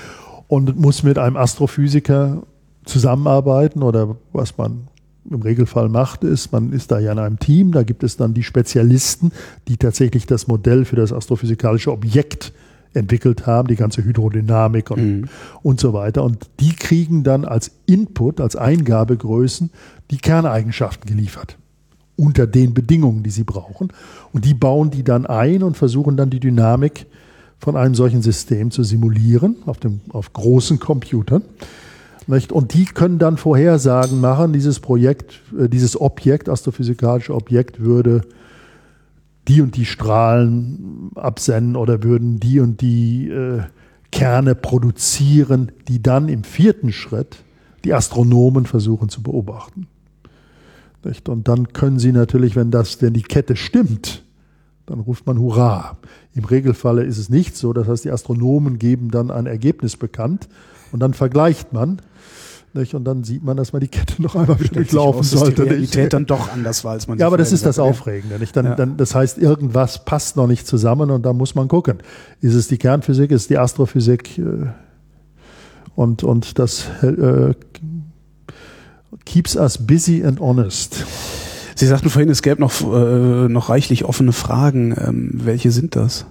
und 0.47 0.79
muss 0.79 1.03
mit 1.03 1.17
einem 1.17 1.37
Astrophysiker 1.37 2.43
zusammenarbeiten 2.85 3.83
oder 3.83 4.15
was 4.33 4.57
man 4.57 4.87
im 5.29 5.41
Regelfall 5.41 5.87
macht, 5.89 6.23
ist, 6.23 6.51
man 6.51 6.73
ist 6.73 6.91
da 6.91 6.99
ja 6.99 7.11
in 7.11 7.19
einem 7.19 7.37
Team, 7.37 7.71
da 7.71 7.83
gibt 7.83 8.03
es 8.03 8.17
dann 8.17 8.33
die 8.33 8.43
Spezialisten, 8.43 9.31
die 9.67 9.77
tatsächlich 9.77 10.25
das 10.25 10.47
Modell 10.47 10.83
für 10.83 10.95
das 10.95 11.13
astrophysikalische 11.13 11.91
Objekt 11.91 12.53
entwickelt 12.93 13.45
haben, 13.45 13.67
die 13.67 13.75
ganze 13.75 14.03
Hydrodynamik 14.03 14.91
und, 14.91 15.21
mhm. 15.21 15.29
und 15.61 15.79
so 15.79 15.93
weiter. 15.93 16.23
Und 16.23 16.49
die 16.59 16.75
kriegen 16.75 17.23
dann 17.23 17.45
als 17.45 17.71
Input, 17.85 18.41
als 18.41 18.55
Eingabegrößen 18.55 19.69
die 20.09 20.17
Kerneigenschaften 20.17 21.07
geliefert. 21.07 21.57
Unter 22.15 22.47
den 22.47 22.73
Bedingungen, 22.73 23.23
die 23.23 23.29
sie 23.29 23.43
brauchen. 23.43 23.91
Und 24.31 24.45
die 24.45 24.53
bauen 24.53 24.91
die 24.91 25.03
dann 25.03 25.25
ein 25.25 25.63
und 25.63 25.77
versuchen 25.77 26.17
dann 26.17 26.29
die 26.29 26.39
Dynamik 26.39 27.05
von 27.57 27.75
einem 27.75 27.95
solchen 27.95 28.21
System 28.21 28.71
zu 28.71 28.83
simulieren 28.83 29.57
auf, 29.65 29.79
dem, 29.79 30.01
auf 30.09 30.33
großen 30.33 30.79
Computern. 30.79 31.43
Und 32.27 32.73
die 32.73 32.85
können 32.85 33.19
dann 33.19 33.37
Vorhersagen 33.37 34.21
machen, 34.21 34.53
dieses 34.53 34.79
Projekt, 34.79 35.41
äh, 35.57 35.67
dieses 35.67 35.99
Objekt, 35.99 36.49
astrophysikalische 36.49 37.33
Objekt 37.33 37.81
würde 37.81 38.21
die 39.47 39.61
und 39.61 39.75
die 39.75 39.85
Strahlen 39.85 41.11
absenden 41.15 41.75
oder 41.75 42.03
würden 42.03 42.39
die 42.39 42.59
und 42.59 42.81
die 42.81 43.29
äh, 43.29 43.61
Kerne 44.11 44.55
produzieren, 44.55 45.71
die 45.87 46.01
dann 46.01 46.29
im 46.29 46.43
vierten 46.43 46.91
Schritt 46.91 47.37
die 47.83 47.93
Astronomen 47.93 48.65
versuchen 48.65 49.09
zu 49.09 49.23
beobachten. 49.23 49.87
Nicht? 51.03 51.29
Und 51.29 51.47
dann 51.47 51.73
können 51.73 51.99
sie 51.99 52.11
natürlich, 52.11 52.55
wenn 52.55 52.71
das, 52.71 52.97
denn 52.97 53.13
die 53.13 53.23
Kette 53.23 53.55
stimmt, 53.55 54.23
dann 54.85 54.99
ruft 54.99 55.25
man 55.25 55.39
Hurra. 55.39 55.97
Im 56.33 56.45
Regelfalle 56.45 57.03
ist 57.03 57.17
es 57.17 57.29
nicht 57.29 57.55
so. 57.55 57.73
Das 57.73 57.87
heißt, 57.87 58.05
die 58.05 58.11
Astronomen 58.11 58.79
geben 58.79 59.11
dann 59.11 59.31
ein 59.31 59.45
Ergebnis 59.45 59.97
bekannt 59.97 60.47
und 60.91 60.99
dann 60.99 61.13
vergleicht 61.13 61.73
man 61.73 62.01
nicht? 62.73 62.93
Und 62.93 63.03
dann 63.03 63.23
sieht 63.23 63.43
man, 63.43 63.57
dass 63.57 63.73
man 63.73 63.81
die 63.81 63.87
Kette 63.87 64.21
noch 64.21 64.35
einmal 64.35 64.59
wieder 64.59 64.75
durchlaufen 64.75 65.23
sollte. 65.23 65.55
Dass 65.55 65.65
die 65.65 65.69
Realität 65.69 65.97
nicht? 65.97 66.13
dann 66.13 66.25
doch 66.25 66.51
anders 66.51 66.83
war, 66.83 66.93
als 66.93 67.07
man 67.07 67.17
Ja, 67.17 67.27
aber 67.27 67.37
das 67.37 67.51
ist 67.51 67.65
das 67.65 67.79
Aufregende. 67.79 68.39
Nicht? 68.39 68.55
Dann, 68.55 68.65
ja. 68.65 68.75
dann, 68.75 68.97
das 68.97 69.13
heißt, 69.13 69.37
irgendwas 69.37 70.05
passt 70.05 70.37
noch 70.37 70.47
nicht 70.47 70.65
zusammen 70.65 71.11
und 71.11 71.23
da 71.25 71.33
muss 71.33 71.53
man 71.55 71.67
gucken. 71.67 71.97
Ist 72.39 72.53
es 72.53 72.67
die 72.67 72.77
Kernphysik, 72.77 73.31
ist 73.31 73.41
es 73.41 73.47
die 73.47 73.57
Astrophysik? 73.57 74.37
Äh, 74.37 74.67
und, 75.95 76.23
und 76.23 76.59
das 76.59 76.87
äh, 77.01 77.53
keeps 79.25 79.55
us 79.55 79.77
busy 79.77 80.23
and 80.23 80.39
honest. 80.39 81.05
Sie 81.75 81.87
sagten 81.87 82.09
vorhin, 82.09 82.29
es 82.29 82.41
gäbe 82.41 82.61
noch, 82.61 82.81
äh, 82.81 83.47
noch 83.47 83.69
reichlich 83.69 84.05
offene 84.05 84.33
Fragen. 84.33 84.95
Ähm, 84.97 85.31
welche 85.33 85.71
sind 85.71 85.95
das? 85.95 86.25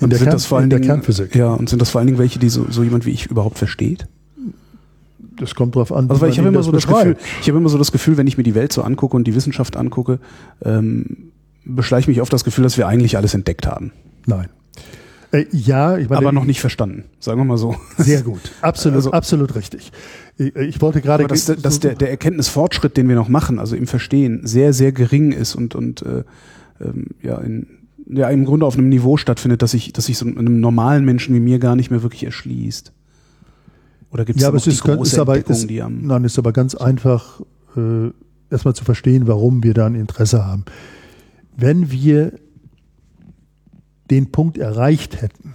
In 0.00 0.10
der, 0.10 0.18
Kern, 0.18 0.64
in 0.64 0.70
der 0.70 0.80
Kernphysik. 0.80 1.34
Ja, 1.36 1.52
und 1.52 1.68
sind 1.68 1.80
das 1.80 1.90
vor 1.90 2.00
allen 2.00 2.08
Dingen 2.08 2.18
welche, 2.18 2.40
die 2.40 2.48
so, 2.48 2.66
so 2.68 2.82
jemand 2.82 3.06
wie 3.06 3.10
ich 3.10 3.26
überhaupt 3.26 3.58
versteht? 3.58 4.08
das 5.42 5.54
kommt 5.54 5.74
drauf 5.74 5.92
an. 5.92 6.08
Also 6.08 6.20
weil 6.20 6.30
ich 6.30 6.38
habe 6.38 6.48
immer 6.48 6.58
das 6.58 6.66
so 6.66 6.72
das 6.72 6.86
Gefühl, 6.86 7.16
ich 7.40 7.48
habe 7.48 7.58
immer 7.58 7.68
so 7.68 7.78
das 7.78 7.92
Gefühl, 7.92 8.16
wenn 8.16 8.26
ich 8.26 8.36
mir 8.36 8.44
die 8.44 8.54
Welt 8.54 8.72
so 8.72 8.82
angucke 8.82 9.16
und 9.16 9.24
die 9.24 9.34
Wissenschaft 9.34 9.76
angucke, 9.76 10.18
ähm, 10.64 11.32
beschleiche 11.64 12.10
mich 12.10 12.20
oft 12.20 12.32
das 12.32 12.44
Gefühl, 12.44 12.64
dass 12.64 12.78
wir 12.78 12.86
eigentlich 12.86 13.16
alles 13.16 13.34
entdeckt 13.34 13.66
haben. 13.66 13.92
Nein. 14.26 14.48
Äh, 15.32 15.46
ja, 15.50 15.96
ich 15.96 16.08
meine, 16.08 16.18
aber 16.18 16.32
noch 16.32 16.44
nicht 16.44 16.60
verstanden, 16.60 17.04
sagen 17.18 17.40
wir 17.40 17.44
mal 17.44 17.56
so. 17.56 17.74
Sehr 17.98 18.22
gut, 18.22 18.52
absolut, 18.60 18.96
also, 18.96 19.12
absolut 19.12 19.54
richtig. 19.54 19.90
Ich, 20.36 20.54
ich 20.54 20.80
wollte 20.80 21.00
gerade, 21.00 21.26
dass, 21.26 21.46
so, 21.46 21.54
dass 21.54 21.80
der, 21.80 21.94
der 21.94 22.10
Erkenntnisfortschritt, 22.10 22.96
den 22.96 23.08
wir 23.08 23.16
noch 23.16 23.28
machen, 23.28 23.58
also 23.58 23.74
im 23.74 23.86
Verstehen, 23.86 24.46
sehr, 24.46 24.72
sehr 24.72 24.92
gering 24.92 25.32
ist 25.32 25.54
und 25.54 25.74
und 25.74 26.02
äh, 26.02 26.24
ähm, 26.80 27.06
ja 27.22 27.38
in 27.38 27.66
ja 28.06 28.28
im 28.28 28.44
Grunde 28.44 28.66
auf 28.66 28.76
einem 28.76 28.90
Niveau 28.90 29.16
stattfindet, 29.16 29.62
dass 29.62 29.70
sich 29.70 29.92
dass 29.92 30.06
sich 30.06 30.18
so 30.18 30.26
einem 30.26 30.60
normalen 30.60 31.04
Menschen 31.04 31.34
wie 31.34 31.40
mir 31.40 31.58
gar 31.58 31.76
nicht 31.76 31.90
mehr 31.90 32.02
wirklich 32.02 32.24
erschließt. 32.24 32.92
Oder 34.10 34.26
gibt 34.26 34.36
es 34.36 34.42
ja, 34.42 34.48
aber 34.48 34.58
es 34.58 34.66
ist, 34.66 34.84
ist 34.84 35.18
aber, 35.18 35.38
ist, 35.38 35.70
die 35.70 35.80
am 35.80 36.06
Nein, 36.06 36.24
ist 36.24 36.38
aber 36.38 36.52
ganz 36.52 36.74
einfach, 36.74 37.40
äh, 37.76 38.10
erstmal 38.50 38.74
zu 38.74 38.84
verstehen, 38.84 39.26
warum 39.26 39.64
wir 39.64 39.72
da 39.72 39.86
ein 39.86 39.94
Interesse 39.94 40.44
haben. 40.44 40.66
Wenn 41.56 41.90
wir 41.90 42.34
den 44.12 44.30
Punkt 44.30 44.58
erreicht 44.58 45.20
hätten, 45.20 45.54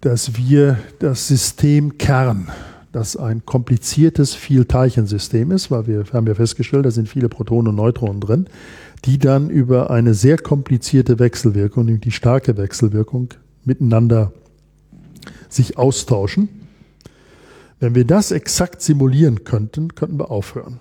dass 0.00 0.36
wir 0.36 0.78
das 0.98 1.26
System 1.26 1.98
Kern, 1.98 2.48
das 2.92 3.16
ein 3.16 3.44
kompliziertes 3.44 4.34
Vielteilchensystem 4.34 5.50
ist, 5.50 5.70
weil 5.70 5.86
wir 5.86 6.04
haben 6.12 6.26
ja 6.26 6.34
festgestellt, 6.34 6.86
da 6.86 6.90
sind 6.90 7.08
viele 7.08 7.28
Protonen 7.28 7.68
und 7.68 7.76
Neutronen 7.76 8.20
drin, 8.20 8.46
die 9.04 9.18
dann 9.18 9.50
über 9.50 9.90
eine 9.90 10.14
sehr 10.14 10.38
komplizierte 10.38 11.18
Wechselwirkung, 11.18 12.00
die 12.00 12.10
starke 12.10 12.56
Wechselwirkung, 12.56 13.34
miteinander 13.64 14.32
sich 15.48 15.78
austauschen 15.78 16.48
wenn 17.84 17.94
wir 17.94 18.06
das 18.06 18.30
exakt 18.30 18.80
simulieren 18.80 19.44
könnten, 19.44 19.94
könnten 19.94 20.18
wir 20.18 20.30
aufhören. 20.30 20.80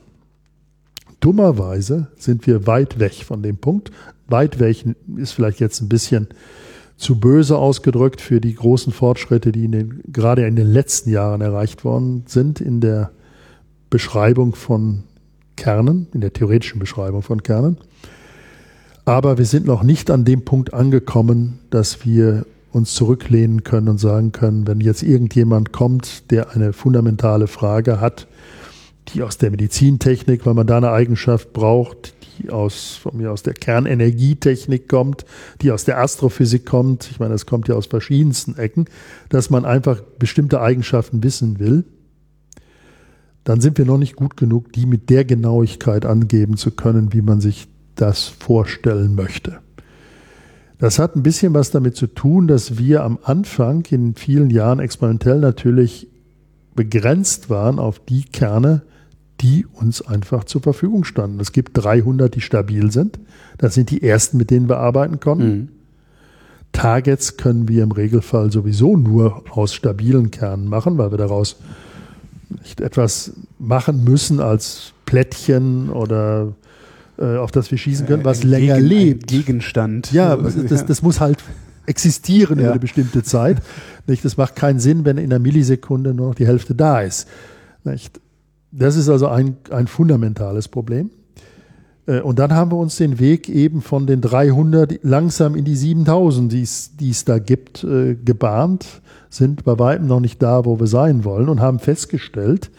Dummerweise 1.20 2.08
sind 2.18 2.48
wir 2.48 2.66
weit 2.66 2.98
weg 2.98 3.26
von 3.26 3.44
dem 3.44 3.58
Punkt. 3.58 3.92
Weit 4.34 4.60
weg 4.60 4.84
ist 5.16 5.32
vielleicht 5.32 5.62
jetzt 5.62 5.82
ein 5.82 5.88
bisschen 5.88 6.28
zu 6.98 7.20
böse 7.20 7.58
ausgedrückt 7.58 8.20
für 8.20 8.42
die 8.42 8.56
großen 8.56 8.92
Fortschritte, 8.92 9.52
die 9.52 9.66
in 9.66 9.72
den, 9.72 10.02
gerade 10.12 10.46
in 10.46 10.56
den 10.56 10.68
letzten 10.68 11.12
Jahren 11.12 11.42
erreicht 11.42 11.86
worden 11.86 12.24
sind 12.28 12.60
in 12.60 12.82
der 12.82 13.12
Beschreibung 13.90 14.56
von 14.56 15.04
Kernen, 15.56 16.08
in 16.14 16.22
der 16.22 16.34
theoretischen 16.34 16.80
Beschreibung 16.80 17.22
von 17.22 17.44
Kernen. 17.44 17.78
Aber 19.06 19.38
wir 19.38 19.46
sind 19.46 19.66
noch 19.66 19.84
nicht 19.84 20.10
an 20.10 20.26
dem 20.26 20.46
Punkt 20.46 20.74
angekommen, 20.74 21.60
dass 21.70 22.06
wir 22.06 22.46
uns 22.72 22.96
zurücklehnen 22.96 23.64
können 23.64 23.88
und 23.88 24.00
sagen 24.00 24.32
können, 24.32 24.66
wenn 24.66 24.82
jetzt 24.82 25.04
irgendjemand 25.04 25.72
kommt, 25.74 26.32
der 26.32 26.52
eine 26.52 26.74
fundamentale 26.74 27.48
Frage 27.48 28.02
hat, 28.02 28.28
die 29.10 29.22
aus 29.22 29.38
der 29.38 29.52
Medizintechnik, 29.52 30.46
weil 30.46 30.54
man 30.56 30.66
da 30.66 30.78
eine 30.78 30.92
Eigenschaft 30.92 31.54
braucht, 31.54 32.16
die 32.44 32.50
aus, 32.50 33.00
von 33.02 33.18
mir 33.18 33.32
aus 33.32 33.44
der 33.44 33.54
Kernenergietechnik 33.54 34.88
kommt, 34.88 35.26
die 35.62 35.72
aus 35.72 35.86
der 35.86 36.00
Astrophysik 36.00 36.66
kommt, 36.66 37.10
ich 37.10 37.20
meine, 37.20 37.32
das 37.32 37.46
kommt 37.46 37.68
ja 37.68 37.76
aus 37.76 37.88
verschiedensten 37.88 38.58
Ecken, 38.58 38.86
dass 39.30 39.50
man 39.50 39.66
einfach 39.66 40.02
bestimmte 40.20 40.62
Eigenschaften 40.62 41.24
wissen 41.24 41.60
will, 41.60 41.86
dann 43.44 43.62
sind 43.62 43.78
wir 43.78 43.86
noch 43.86 43.98
nicht 43.98 44.16
gut 44.16 44.38
genug, 44.38 44.72
die 44.74 44.86
mit 44.86 45.10
der 45.10 45.26
Genauigkeit 45.26 46.06
angeben 46.06 46.58
zu 46.58 46.72
können, 46.72 47.14
wie 47.14 47.22
man 47.22 47.42
sich 47.42 47.68
das 47.96 48.28
vorstellen 48.28 49.16
möchte. 49.16 49.60
Das 50.80 51.00
hat 51.00 51.16
ein 51.16 51.24
bisschen 51.24 51.54
was 51.54 51.72
damit 51.72 51.96
zu 51.96 52.08
tun, 52.08 52.48
dass 52.48 52.78
wir 52.78 53.04
am 53.04 53.20
Anfang 53.24 53.86
in 53.90 54.16
vielen 54.16 54.50
Jahren 54.50 54.80
experimentell 54.80 55.40
natürlich 55.40 56.10
begrenzt 56.76 57.50
waren 57.50 57.80
auf 57.80 58.00
die 58.00 58.24
Kerne, 58.24 58.82
die 59.44 59.66
uns 59.74 60.02
einfach 60.02 60.46
zur 60.46 60.62
Verfügung 60.62 61.04
standen. 61.04 61.40
Es 61.42 61.52
gibt 61.52 61.72
300, 61.74 62.34
die 62.34 62.42
stabil 62.42 62.92
sind. 62.92 63.20
Das 63.58 63.74
sind 63.74 63.92
die 63.92 64.02
ersten, 64.02 64.38
mit 64.38 64.50
denen 64.50 64.70
wir 64.70 64.78
arbeiten 64.78 65.20
konnten. 65.20 65.48
Mhm. 65.48 65.70
Targets 66.72 67.38
können 67.38 67.68
wir 67.68 67.84
im 67.84 67.92
Regelfall 67.92 68.52
sowieso 68.52 68.96
nur 68.98 69.44
aus 69.52 69.74
stabilen 69.76 70.32
Kernen 70.32 70.68
machen, 70.68 70.98
weil 70.98 71.12
wir 71.12 71.18
daraus 71.18 71.58
nicht 72.50 72.82
etwas 72.82 73.34
machen 73.60 74.04
müssen 74.04 74.40
als 74.40 74.94
Plättchen 75.06 75.90
oder 75.90 76.54
äh, 77.20 77.36
auf 77.36 77.52
das 77.52 77.70
wir 77.70 77.78
schießen 77.78 78.08
können, 78.08 78.24
was 78.24 78.44
ein 78.44 78.50
länger 78.50 78.76
Gegen, 78.78 78.88
lebt. 78.88 79.28
Gegenstand. 79.28 80.12
Ja, 80.14 80.36
das, 80.36 80.86
das 80.86 81.02
muss 81.02 81.20
halt 81.20 81.44
existieren 81.86 82.58
ja. 82.58 82.64
über 82.64 82.72
eine 82.72 82.80
bestimmte 82.80 83.24
Zeit. 83.24 83.62
Nicht? 84.08 84.24
Das 84.24 84.38
macht 84.38 84.56
keinen 84.56 84.80
Sinn, 84.80 85.04
wenn 85.04 85.18
in 85.18 85.32
einer 85.32 85.40
Millisekunde 85.40 86.14
nur 86.14 86.30
noch 86.30 86.36
die 86.36 86.48
Hälfte 86.48 86.76
da 86.76 87.02
ist. 87.02 87.28
Nicht? 87.84 88.20
Das 88.76 88.96
ist 88.96 89.08
also 89.08 89.28
ein, 89.28 89.58
ein 89.70 89.86
fundamentales 89.88 90.68
Problem. 90.68 91.12
Äh, 92.08 92.22
und 92.22 92.40
dann 92.40 92.54
haben 92.54 92.72
wir 92.72 92.78
uns 92.78 92.98
den 92.98 93.20
Weg 93.20 93.48
eben 93.48 93.82
von 93.82 94.08
den 94.08 94.20
300 94.22 95.00
langsam 95.04 95.56
in 95.56 95.64
die 95.64 95.76
7000, 95.76 96.52
die 96.52 97.10
es 97.10 97.26
da 97.26 97.38
gibt, 97.38 97.84
äh, 97.84 98.16
gebahnt, 98.16 99.02
sind 99.30 99.64
bei 99.64 99.78
weitem 99.78 100.08
noch 100.08 100.20
nicht 100.20 100.42
da, 100.42 100.66
wo 100.66 100.80
wir 100.80 100.88
sein 100.88 101.24
wollen 101.24 101.50
und 101.50 101.62
haben 101.62 101.80
festgestellt, 101.80 102.72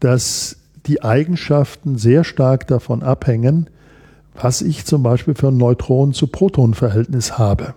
dass 0.00 0.56
die 0.86 1.02
Eigenschaften 1.02 1.98
sehr 1.98 2.24
stark 2.24 2.66
davon 2.66 3.02
abhängen, 3.02 3.68
was 4.40 4.62
ich 4.62 4.86
zum 4.86 5.02
Beispiel 5.02 5.34
für 5.34 5.48
ein 5.48 5.58
Neutronen 5.58 6.14
zu 6.14 6.26
Protonenverhältnis 6.26 7.38
habe. 7.38 7.74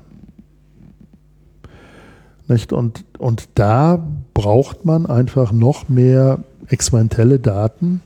Nicht? 2.47 2.71
Und, 2.71 3.03
und 3.17 3.49
da 3.55 4.05
braucht 4.33 4.85
man 4.85 5.05
einfach 5.05 5.51
noch 5.51 5.89
mehr 5.89 6.43
experimentelle 6.73 7.39
Daten, 7.39 8.01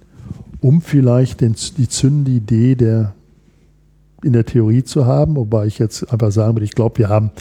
um 0.61 0.81
vielleicht 0.81 1.41
den, 1.41 1.55
die 1.77 1.87
Zündidee 1.87 2.75
der, 2.75 3.15
in 4.23 4.33
der 4.33 4.45
Theorie 4.45 4.83
zu 4.83 5.05
haben, 5.05 5.35
wobei 5.35 5.65
ich 5.65 5.79
jetzt 5.79 6.11
einfach 6.11 6.31
sagen 6.31 6.55
würde, 6.55 6.65
ich 6.65 6.75
glaube, 6.75 6.99
wir 6.99 7.09
haben 7.09 7.31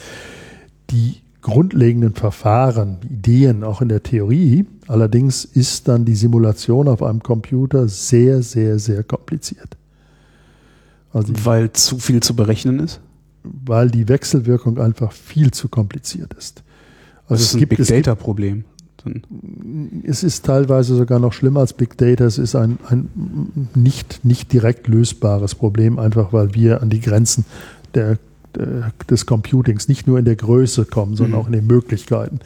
die 0.91 1.17
grundlegenden 1.43 2.15
Verfahren, 2.15 2.99
Ideen 3.09 3.63
auch 3.63 3.81
in 3.81 3.89
der 3.89 4.03
Theorie. 4.03 4.67
Allerdings 4.89 5.45
ist 5.45 5.87
dann 5.87 6.05
die 6.05 6.17
Simulation 6.17 6.89
auf 6.89 7.03
einem 7.03 7.23
Computer 7.23 7.89
sehr, 7.89 8.43
sehr, 8.43 8.79
sehr 8.79 9.05
kompliziert. 9.05 9.77
Also 11.13 11.33
weil 11.45 11.73
zu 11.73 11.99
viel 11.99 12.21
zu 12.21 12.35
berechnen 12.35 12.81
ist? 12.81 13.01
Weil 13.43 13.91
die 13.91 14.09
Wechselwirkung 14.09 14.79
einfach 14.79 15.13
viel 15.13 15.53
zu 15.53 15.69
kompliziert 15.69 16.35
ist. 16.35 16.65
Also 17.29 17.43
das 17.43 17.55
ist 17.55 17.55
ein 17.55 17.69
Big 17.69 17.87
Data 17.87 18.15
Problem. 18.15 18.65
Es 20.05 20.23
ist 20.23 20.45
teilweise 20.45 20.97
sogar 20.97 21.19
noch 21.19 21.33
schlimmer 21.33 21.61
als 21.61 21.73
Big 21.73 21.97
Data. 21.97 22.25
Es 22.25 22.39
ist 22.39 22.55
ein, 22.55 22.79
ein 22.89 23.69
nicht, 23.75 24.25
nicht 24.25 24.53
direkt 24.53 24.89
lösbares 24.89 25.55
Problem, 25.55 25.99
einfach 25.99 26.33
weil 26.33 26.55
wir 26.55 26.83
an 26.83 26.91
die 26.91 27.01
Grenzen 27.01 27.45
der, 27.95 28.19
der 28.55 28.93
des 29.11 29.27
Computings 29.27 29.89
nicht 29.89 30.07
nur 30.07 30.19
in 30.19 30.25
der 30.25 30.37
Größe 30.37 30.85
kommen, 30.85 31.17
sondern 31.17 31.39
mhm. 31.39 31.45
auch 31.45 31.47
in 31.47 31.53
den 31.53 31.67
Möglichkeiten. 31.67 32.41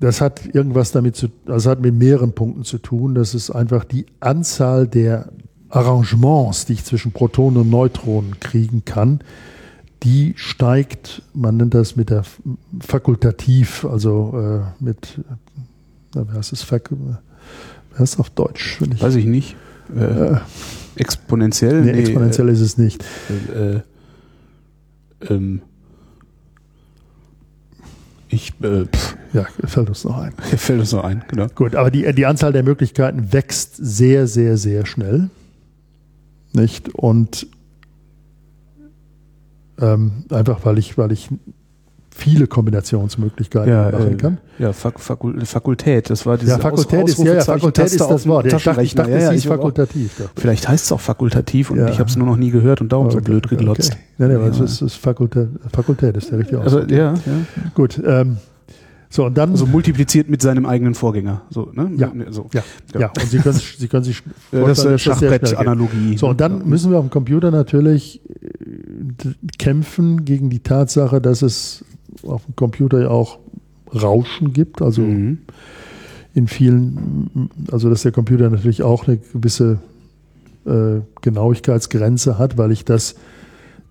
Das 0.00 0.20
hat 0.20 0.54
irgendwas 0.54 0.90
damit 0.90 1.14
zu, 1.14 1.28
also 1.46 1.70
hat 1.70 1.80
mit 1.80 1.94
mehreren 1.94 2.32
Punkten 2.32 2.64
zu 2.64 2.78
tun. 2.78 3.14
Das 3.14 3.34
ist 3.34 3.50
einfach 3.50 3.84
die 3.84 4.06
Anzahl 4.18 4.88
der 4.88 5.28
Arrangements, 5.68 6.66
die 6.66 6.74
ich 6.74 6.84
zwischen 6.84 7.12
Protonen 7.12 7.62
und 7.62 7.70
Neutronen 7.70 8.40
kriegen 8.40 8.84
kann, 8.84 9.20
die 10.02 10.34
steigt, 10.36 11.22
man 11.34 11.56
nennt 11.56 11.74
das 11.74 11.96
mit 11.96 12.10
der 12.10 12.24
fakultativ, 12.80 13.84
also 13.84 14.64
äh, 14.80 14.84
mit, 14.84 15.20
na, 16.14 16.26
wie 16.28 16.36
heißt 16.36 16.52
es, 16.52 16.70
heißt 16.70 16.82
es 17.98 18.18
auf 18.18 18.30
Deutsch? 18.30 18.80
Ich, 18.80 19.02
Weiß 19.02 19.14
ich 19.14 19.26
nicht. 19.26 19.56
Äh, 19.94 20.00
äh, 20.00 20.36
exponentiell? 20.96 21.82
Nee, 21.82 21.92
nee 21.92 21.98
exponentiell 22.00 22.48
äh, 22.48 22.52
ist 22.52 22.60
es 22.60 22.78
nicht. 22.78 23.04
Äh, 23.54 23.80
ähm, 25.28 25.62
ich, 28.28 28.52
äh, 28.62 28.86
ja, 29.34 29.46
fällt 29.64 29.88
uns 29.88 30.04
noch 30.04 30.18
ein. 30.18 30.32
Fällt 30.56 30.80
uns 30.80 30.92
noch 30.92 31.04
ein, 31.04 31.22
genau. 31.28 31.46
Gut, 31.54 31.74
aber 31.74 31.90
die, 31.90 32.10
die 32.14 32.26
Anzahl 32.26 32.52
der 32.52 32.62
Möglichkeiten 32.62 33.32
wächst 33.32 33.76
sehr, 33.76 34.26
sehr, 34.26 34.56
sehr 34.56 34.86
schnell. 34.86 35.28
Nicht? 36.52 36.94
Und 36.94 37.46
ähm, 39.80 40.24
einfach 40.30 40.64
weil 40.64 40.78
ich, 40.78 40.98
weil 40.98 41.12
ich 41.12 41.28
viele 42.14 42.46
Kombinationsmöglichkeiten 42.46 43.70
ja, 43.72 43.90
machen 43.90 44.12
äh, 44.12 44.16
kann. 44.16 44.38
Ja, 44.58 44.72
Fakul 44.72 45.44
Fakultät, 45.44 46.10
das 46.10 46.26
war 46.26 46.36
diese 46.36 46.52
Ja, 46.52 46.58
Fakultät 46.58 47.08
ist, 47.08 47.18
ja, 47.18 47.34
ja, 47.34 47.40
Fakultät 47.40 47.86
ist 47.86 48.00
das 48.00 48.26
Wort. 48.26 48.46
Ich 48.46 48.62
dachte, 48.62 48.82
ich 48.82 48.94
dachte 48.94 49.10
ja, 49.10 49.18
ja, 49.18 49.30
es 49.30 49.38
ist 49.38 49.46
fakultativ. 49.46 50.20
Auch, 50.20 50.28
vielleicht 50.36 50.68
heißt 50.68 50.84
es 50.84 50.92
auch 50.92 51.00
fakultativ 51.00 51.70
und 51.70 51.78
ja. 51.78 51.88
ich 51.88 51.98
habe 51.98 52.10
es 52.10 52.16
nur 52.16 52.26
noch 52.26 52.36
nie 52.36 52.50
gehört 52.50 52.80
und 52.80 52.92
darum 52.92 53.06
okay, 53.06 53.16
so 53.16 53.22
blöd 53.22 53.48
geglotzt. 53.48 53.92
Okay. 53.92 54.02
Nein, 54.18 54.32
nein, 54.32 54.52
ja. 54.52 54.64
es 54.64 54.82
ist 54.82 54.94
Fakultät, 54.94 55.48
Fakultät 55.72 56.16
ist 56.16 56.30
der 56.30 56.38
richtige 56.38 56.60
Ausdruck. 56.60 56.82
Also, 56.82 56.94
ja, 56.94 57.14
ja. 57.14 57.70
Gut, 57.74 58.00
ähm, 58.04 58.36
so, 59.12 59.26
und 59.26 59.36
dann. 59.36 59.50
Also 59.50 59.66
multipliziert 59.66 60.30
mit 60.30 60.40
seinem 60.40 60.64
eigenen 60.64 60.94
Vorgänger. 60.94 61.42
So, 61.50 61.70
ne? 61.74 61.90
Ja. 61.96 62.10
So. 62.30 62.48
Ja. 62.54 62.62
ja. 62.94 63.00
ja. 63.00 63.06
Und 63.08 63.28
Sie 63.28 63.38
können, 63.40 63.60
Sie 63.78 63.86
können 63.86 64.04
sich 64.04 64.22
Das 64.50 64.78
ist 64.78 64.86
eine 64.86 64.98
Schachbrett-Analogie. 64.98 66.16
So, 66.16 66.28
und 66.28 66.40
dann 66.40 66.66
müssen 66.66 66.90
wir 66.90 66.98
auf 66.98 67.04
dem 67.04 67.10
Computer 67.10 67.50
natürlich 67.50 68.22
kämpfen 69.58 70.24
gegen 70.24 70.50
die 70.50 70.60
Tatsache, 70.60 71.20
dass 71.20 71.42
es 71.42 71.84
auf 72.22 72.44
dem 72.44 72.56
Computer 72.56 73.00
ja 73.00 73.08
auch 73.08 73.38
Rauschen 73.94 74.52
gibt. 74.52 74.82
Also 74.82 75.02
mhm. 75.02 75.38
in 76.34 76.48
vielen, 76.48 77.50
also 77.70 77.90
dass 77.90 78.02
der 78.02 78.12
Computer 78.12 78.50
natürlich 78.50 78.82
auch 78.82 79.06
eine 79.06 79.18
gewisse 79.18 79.78
äh, 80.66 81.00
Genauigkeitsgrenze 81.20 82.38
hat, 82.38 82.58
weil 82.58 82.72
ich 82.72 82.84
das 82.84 83.14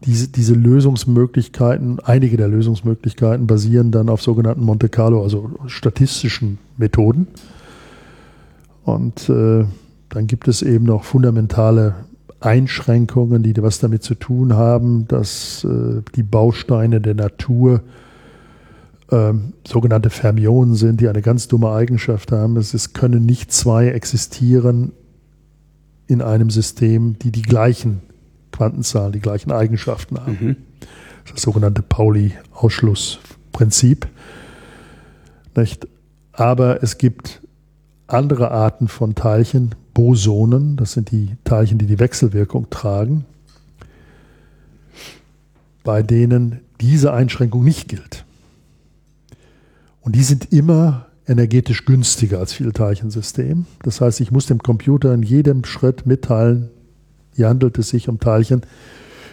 diese, 0.06 0.30
diese 0.30 0.56
Lösungsmöglichkeiten, 0.56 2.00
einige 2.00 2.38
der 2.38 2.48
Lösungsmöglichkeiten 2.48 3.46
basieren 3.46 3.92
dann 3.92 4.10
auf 4.10 4.22
sogenannten 4.22 4.64
Monte 4.64 4.90
Carlo, 4.90 5.22
also 5.22 5.52
statistischen 5.68 6.58
Methoden. 6.78 7.28
Und 8.84 9.30
äh, 9.30 9.66
dann 10.10 10.28
gibt 10.28 10.48
es 10.48 10.64
eben 10.64 10.86
noch 10.86 11.04
fundamentale 11.04 11.94
Einschränkungen, 12.42 13.44
die 13.44 13.54
was 13.62 13.80
damit 13.80 14.04
zu 14.04 14.16
tun 14.16 14.54
haben, 14.54 15.08
dass 15.08 15.64
äh, 15.64 16.02
die 16.16 16.24
Bausteine 16.24 17.00
der 17.00 17.14
Natur 17.14 17.84
äh, 19.10 19.34
sogenannte 19.66 20.10
Fermionen 20.10 20.76
sind, 20.76 21.00
die 21.02 21.08
eine 21.08 21.22
ganz 21.22 21.48
dumme 21.48 21.72
Eigenschaft 21.72 22.32
haben. 22.32 22.58
Es, 22.58 22.74
es 22.74 22.94
können 22.94 23.26
nicht 23.26 23.52
zwei 23.52 23.90
existieren 23.90 24.92
in 26.08 26.22
einem 26.22 26.50
System, 26.50 27.20
die 27.20 27.32
die 27.32 27.44
gleichen 27.44 28.02
Quantenzahlen 28.52 29.14
die 29.14 29.20
gleichen 29.20 29.52
Eigenschaften 29.52 30.20
haben. 30.20 30.38
Mhm. 30.42 30.56
Das 30.80 31.30
ist 31.30 31.36
das 31.36 31.44
sogenannte 31.44 31.84
Pauli-Ausschlussprinzip. 31.84 34.08
Aber 36.34 36.84
es 36.84 36.98
gibt 36.98 37.42
andere 38.08 38.52
Arten 38.52 38.88
von 38.88 39.16
Teilchen, 39.16 39.76
Bosonen, 39.94 40.78
das 40.78 40.94
sind 40.94 41.12
die 41.12 41.36
Teilchen, 41.44 41.78
die 41.78 41.86
die 41.86 42.00
Wechselwirkung 42.00 42.70
tragen, 42.70 43.26
bei 45.84 46.04
denen 46.04 46.62
diese 46.80 47.14
Einschränkung 47.14 47.64
nicht 47.64 47.88
gilt. 47.88 48.26
Und 50.02 50.16
die 50.16 50.24
sind 50.24 50.52
immer 50.52 51.08
energetisch 51.28 51.86
günstiger 51.86 52.40
als 52.40 52.54
Vielteilchensystem. 52.54 53.66
Das 53.84 54.02
heißt, 54.02 54.20
ich 54.22 54.32
muss 54.32 54.48
dem 54.48 54.60
Computer 54.60 55.14
in 55.14 55.24
jedem 55.24 55.64
Schritt 55.64 56.06
mitteilen, 56.06 56.70
hier 57.36 57.48
handelt 57.48 57.78
es 57.78 57.90
sich 57.90 58.10
um 58.10 58.20
Teilchen, 58.20 58.62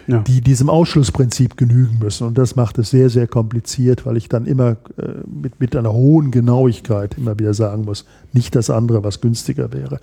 ja. 0.09 0.19
die 0.19 0.41
diesem 0.41 0.69
Ausschlussprinzip 0.69 1.57
genügen 1.57 1.99
müssen. 1.99 2.27
Und 2.27 2.37
das 2.37 2.55
macht 2.55 2.77
es 2.77 2.89
sehr, 2.89 3.09
sehr 3.09 3.27
kompliziert, 3.27 4.05
weil 4.05 4.17
ich 4.17 4.29
dann 4.29 4.45
immer 4.45 4.77
äh, 4.97 5.07
mit, 5.27 5.59
mit 5.59 5.75
einer 5.75 5.93
hohen 5.93 6.31
Genauigkeit 6.31 7.17
immer 7.17 7.37
wieder 7.39 7.53
sagen 7.53 7.85
muss, 7.85 8.05
nicht 8.33 8.55
das 8.55 8.69
andere, 8.69 9.03
was 9.03 9.21
günstiger 9.21 9.71
wäre. 9.73 9.99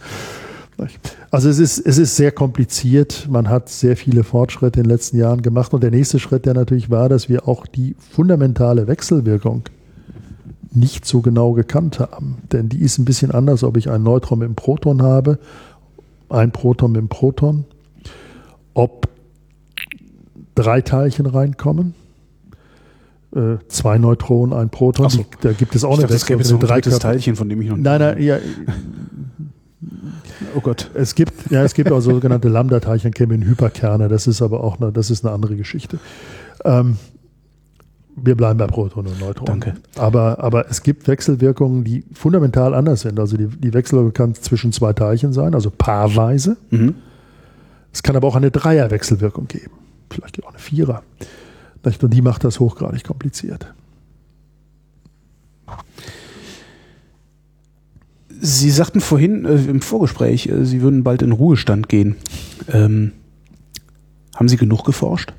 Also 1.30 1.48
es 1.48 1.58
ist, 1.58 1.78
es 1.78 1.96
ist 1.96 2.16
sehr 2.16 2.32
kompliziert. 2.32 3.26
Man 3.30 3.48
hat 3.48 3.70
sehr 3.70 3.96
viele 3.96 4.24
Fortschritte 4.24 4.80
in 4.80 4.84
den 4.84 4.90
letzten 4.90 5.16
Jahren 5.16 5.40
gemacht. 5.40 5.72
Und 5.72 5.82
der 5.82 5.90
nächste 5.90 6.18
Schritt, 6.18 6.44
der 6.44 6.54
natürlich 6.54 6.90
war, 6.90 7.08
dass 7.08 7.28
wir 7.28 7.48
auch 7.48 7.66
die 7.66 7.96
fundamentale 7.98 8.86
Wechselwirkung 8.86 9.62
nicht 10.72 11.06
so 11.06 11.22
genau 11.22 11.52
gekannt 11.52 11.98
haben. 11.98 12.42
Denn 12.52 12.68
die 12.68 12.80
ist 12.80 12.98
ein 12.98 13.06
bisschen 13.06 13.30
anders, 13.30 13.64
ob 13.64 13.78
ich 13.78 13.88
ein 13.88 14.02
Neutron 14.02 14.40
mit 14.40 14.46
einem 14.46 14.54
Proton 14.56 15.00
habe, 15.00 15.38
ein 16.28 16.52
Proton 16.52 16.92
mit 16.92 16.98
einem 16.98 17.08
Proton 17.08 17.64
ob 18.76 19.08
drei 20.56 20.80
Teilchen 20.80 21.26
reinkommen. 21.26 21.94
Äh, 23.34 23.58
zwei 23.68 23.98
Neutronen, 23.98 24.56
ein 24.56 24.70
Proton. 24.70 25.10
So. 25.10 25.24
Da 25.40 25.52
gibt 25.52 25.76
es 25.76 25.84
auch 25.84 25.92
ich 25.92 25.98
eine 25.98 26.02
dachte, 26.02 26.16
Es 26.16 26.26
gibt 26.26 26.44
so 26.44 26.56
ein 26.56 26.60
drittes 26.60 26.98
Teilchen, 26.98 27.36
von 27.36 27.48
dem 27.48 27.60
ich 27.60 27.68
noch 27.68 27.76
Nein, 27.76 28.00
nein, 28.00 28.22
ja. 28.22 28.38
Oh 30.56 30.60
Gott. 30.60 30.90
Es 30.94 31.14
gibt, 31.14 31.50
ja, 31.50 31.62
es 31.62 31.74
gibt 31.74 31.92
auch 31.92 32.00
sogenannte 32.00 32.48
Lambda-Teilchen, 32.48 33.12
kämen 33.12 33.44
Hyperkerne. 33.44 34.08
Das 34.08 34.26
ist 34.26 34.42
aber 34.42 34.64
auch 34.64 34.80
eine, 34.80 34.90
das 34.90 35.10
ist 35.10 35.24
eine 35.24 35.34
andere 35.34 35.56
Geschichte. 35.56 35.98
Ähm, 36.64 36.96
wir 38.16 38.34
bleiben 38.34 38.58
bei 38.58 38.66
Protonen 38.66 39.12
und 39.12 39.20
Neutronen. 39.20 39.60
Danke. 39.60 39.74
Aber, 39.96 40.42
aber 40.42 40.70
es 40.70 40.82
gibt 40.82 41.06
Wechselwirkungen, 41.06 41.84
die 41.84 42.04
fundamental 42.14 42.74
anders 42.74 43.02
sind. 43.02 43.20
Also 43.20 43.36
die, 43.36 43.48
die 43.48 43.74
Wechselwirkung 43.74 44.14
kann 44.14 44.34
zwischen 44.34 44.72
zwei 44.72 44.94
Teilchen 44.94 45.34
sein, 45.34 45.54
also 45.54 45.70
paarweise. 45.70 46.56
Mhm. 46.70 46.94
Es 47.92 48.02
kann 48.02 48.16
aber 48.16 48.26
auch 48.28 48.36
eine 48.36 48.50
Dreierwechselwirkung 48.50 49.48
geben. 49.48 49.72
Vielleicht 50.10 50.42
auch 50.44 50.50
eine 50.50 50.58
Vierer. 50.58 51.02
Und 52.00 52.12
die 52.12 52.22
macht 52.22 52.42
das 52.42 52.58
hochgradig 52.58 53.04
kompliziert. 53.04 53.72
Sie 58.40 58.70
sagten 58.70 59.00
vorhin 59.00 59.44
äh, 59.44 59.54
im 59.54 59.80
Vorgespräch, 59.80 60.48
äh, 60.48 60.64
Sie 60.64 60.82
würden 60.82 61.04
bald 61.04 61.22
in 61.22 61.32
Ruhestand 61.32 61.88
gehen. 61.88 62.16
Ähm, 62.72 63.12
haben 64.34 64.48
Sie 64.48 64.56
genug 64.56 64.84
geforscht? 64.84 65.32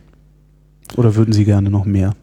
Oder 0.95 1.15
würden 1.15 1.34
Sie 1.34 1.45
gerne 1.45 1.70
noch 1.70 1.86
mehr? 1.86 2.15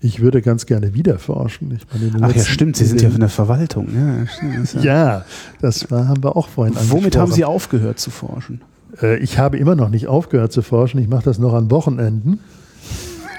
Ich 0.00 0.20
würde 0.20 0.40
ganz 0.40 0.66
gerne 0.66 0.94
wieder 0.94 1.18
forschen. 1.18 1.78
Meine, 1.92 2.24
Ach 2.24 2.34
ja, 2.34 2.44
stimmt, 2.44 2.76
Sie 2.76 2.84
sind 2.84 3.02
ja 3.02 3.08
in 3.08 3.20
der 3.20 3.28
Verwaltung. 3.28 3.88
Ja, 3.94 4.24
das, 4.60 4.84
ja, 4.84 5.24
das 5.60 5.90
war, 5.90 6.06
haben 6.06 6.22
wir 6.22 6.36
auch 6.36 6.48
vorhin 6.48 6.76
Womit 6.90 7.16
haben 7.16 7.32
Sie 7.32 7.44
aufgehört 7.44 7.98
zu 7.98 8.10
forschen? 8.10 8.60
Äh, 9.02 9.18
ich 9.18 9.38
habe 9.38 9.56
immer 9.58 9.74
noch 9.74 9.88
nicht 9.88 10.06
aufgehört 10.06 10.52
zu 10.52 10.62
forschen. 10.62 11.00
Ich 11.00 11.08
mache 11.08 11.24
das 11.24 11.38
noch 11.38 11.54
an 11.54 11.70
Wochenenden. 11.70 12.40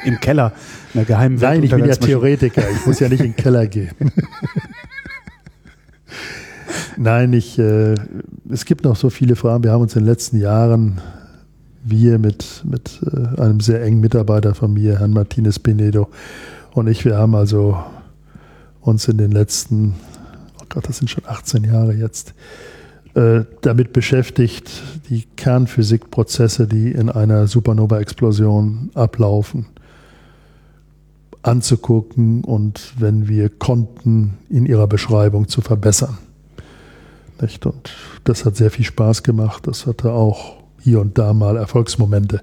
Im 0.05 0.19
Keller, 0.19 0.53
in 0.93 0.99
der 0.99 1.05
geheimen 1.05 1.37
Nein, 1.37 1.63
ich 1.63 1.71
bin 1.71 1.85
ja 1.85 1.95
Theoretiker. 1.95 2.63
Ich 2.69 2.85
muss 2.85 2.99
ja 2.99 3.09
nicht 3.09 3.19
in 3.19 3.33
den 3.33 3.35
Keller 3.35 3.67
gehen. 3.67 3.91
Nein, 6.97 7.33
ich, 7.33 7.59
äh, 7.59 7.95
es 8.49 8.65
gibt 8.65 8.83
noch 8.83 8.95
so 8.95 9.09
viele 9.09 9.35
Fragen. 9.35 9.63
Wir 9.63 9.71
haben 9.71 9.81
uns 9.81 9.95
in 9.95 10.03
den 10.03 10.09
letzten 10.09 10.39
Jahren, 10.39 11.01
wir 11.83 12.19
mit, 12.19 12.63
mit 12.63 13.01
äh, 13.03 13.41
einem 13.41 13.59
sehr 13.59 13.83
engen 13.83 13.99
Mitarbeiter 13.99 14.55
von 14.55 14.73
mir, 14.73 14.99
Herrn 14.99 15.11
Martinez 15.11 15.59
Pinedo 15.59 16.09
und 16.77 16.87
ich, 16.87 17.05
wir 17.05 17.17
haben 17.17 17.33
also 17.33 17.83
uns 18.81 19.07
in 19.07 19.17
den 19.17 19.31
letzten, 19.31 19.95
oh 20.61 20.65
Gott, 20.69 20.87
das 20.87 20.97
sind 20.97 21.09
schon 21.09 21.25
18 21.25 21.63
Jahre 21.63 21.93
jetzt, 21.93 22.33
äh, 23.17 23.45
damit 23.61 23.93
beschäftigt, 23.93 24.83
die 25.09 25.23
Kernphysikprozesse, 25.37 26.67
die 26.67 26.91
in 26.91 27.09
einer 27.09 27.47
Supernova-Explosion 27.47 28.91
ablaufen, 28.93 29.65
anzugucken 31.41 32.43
und 32.43 32.93
wenn 32.99 33.27
wir 33.27 33.49
konnten, 33.49 34.37
in 34.49 34.67
ihrer 34.67 34.85
Beschreibung 34.85 35.47
zu 35.47 35.61
verbessern. 35.61 36.19
Nicht? 37.41 37.65
Und 37.65 37.95
das 38.23 38.45
hat 38.45 38.55
sehr 38.55 38.69
viel 38.69 38.85
Spaß 38.85 39.23
gemacht. 39.23 39.65
Das 39.65 39.87
hatte 39.87 40.11
auch 40.11 40.57
hier 40.79 41.01
und 41.01 41.17
da 41.17 41.33
mal 41.33 41.57
Erfolgsmomente. 41.57 42.41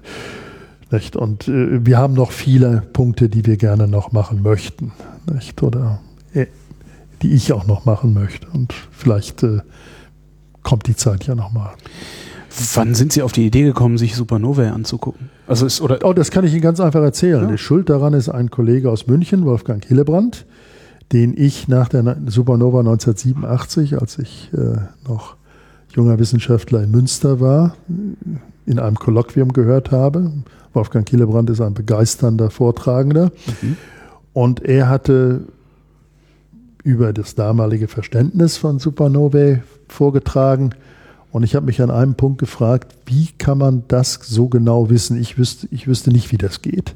Nicht? 0.91 1.15
Und 1.15 1.47
äh, 1.47 1.85
wir 1.85 1.97
haben 1.97 2.15
noch 2.15 2.31
viele 2.31 2.83
Punkte, 2.91 3.29
die 3.29 3.45
wir 3.45 3.55
gerne 3.55 3.87
noch 3.87 4.11
machen 4.11 4.41
möchten. 4.41 4.91
Nicht? 5.31 5.63
Oder 5.63 6.01
äh, 6.33 6.47
die 7.21 7.31
ich 7.31 7.53
auch 7.53 7.65
noch 7.65 7.85
machen 7.85 8.13
möchte. 8.13 8.47
Und 8.49 8.73
vielleicht 8.91 9.41
äh, 9.43 9.61
kommt 10.65 10.87
die 10.87 10.95
Zeit 10.97 11.25
ja 11.27 11.35
nochmal. 11.35 11.71
Wann 12.73 12.95
sind 12.95 13.13
Sie 13.13 13.21
auf 13.21 13.31
die 13.31 13.45
Idee 13.45 13.63
gekommen, 13.63 13.97
sich 13.97 14.15
Supernovae 14.15 14.71
anzugucken? 14.71 15.29
Also 15.47 15.65
ist, 15.65 15.79
oder 15.81 15.99
oh, 16.03 16.13
das 16.13 16.31
kann 16.31 16.43
ich 16.43 16.53
Ihnen 16.53 16.61
ganz 16.61 16.79
einfach 16.79 17.01
erzählen. 17.01 17.43
Ja. 17.43 17.51
Die 17.51 17.57
Schuld 17.57 17.89
daran 17.89 18.13
ist 18.13 18.29
ein 18.29 18.49
Kollege 18.49 18.89
aus 18.89 19.07
München, 19.07 19.45
Wolfgang 19.45 19.85
Hillebrand, 19.85 20.45
den 21.11 21.37
ich 21.37 21.67
nach 21.67 21.87
der 21.87 22.03
Supernova 22.25 22.79
1987, 22.79 23.99
als 23.99 24.17
ich 24.19 24.49
äh, 24.53 24.77
noch 25.07 25.35
junger 25.93 26.17
Wissenschaftler 26.17 26.83
in 26.83 26.91
Münster 26.91 27.39
war, 27.39 27.75
in 28.65 28.79
einem 28.79 28.95
Kolloquium 28.95 29.53
gehört 29.53 29.91
habe. 29.91 30.31
Wolfgang 30.73 31.07
Hillebrand 31.07 31.49
ist 31.49 31.61
ein 31.61 31.73
begeisternder 31.73 32.49
Vortragender. 32.49 33.31
Mhm. 33.61 33.77
Und 34.33 34.63
er 34.63 34.89
hatte 34.89 35.41
über 36.85 37.13
das 37.13 37.33
damalige 37.33 37.87
Verständnis 37.87 38.57
von 38.57 38.77
Supernovae 38.77 39.63
vorgetragen. 39.87 40.75
Und 41.31 41.41
ich 41.41 41.55
habe 41.55 41.65
mich 41.65 41.81
an 41.81 41.89
einem 41.89 42.13
Punkt 42.13 42.37
gefragt, 42.37 42.95
wie 43.07 43.29
kann 43.39 43.57
man 43.57 43.83
das 43.87 44.19
so 44.21 44.49
genau 44.49 44.91
wissen? 44.91 45.19
Ich 45.19 45.39
wüsste, 45.39 45.67
ich 45.71 45.87
wüsste 45.87 46.11
nicht, 46.11 46.31
wie 46.31 46.37
das 46.37 46.61
geht. 46.61 46.95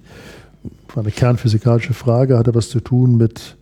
War 0.93 1.03
eine 1.03 1.11
kernphysikalische 1.11 1.95
Frage, 1.95 2.37
hatte 2.37 2.53
was 2.53 2.69
zu 2.69 2.81
tun 2.81 3.17
mit 3.17 3.57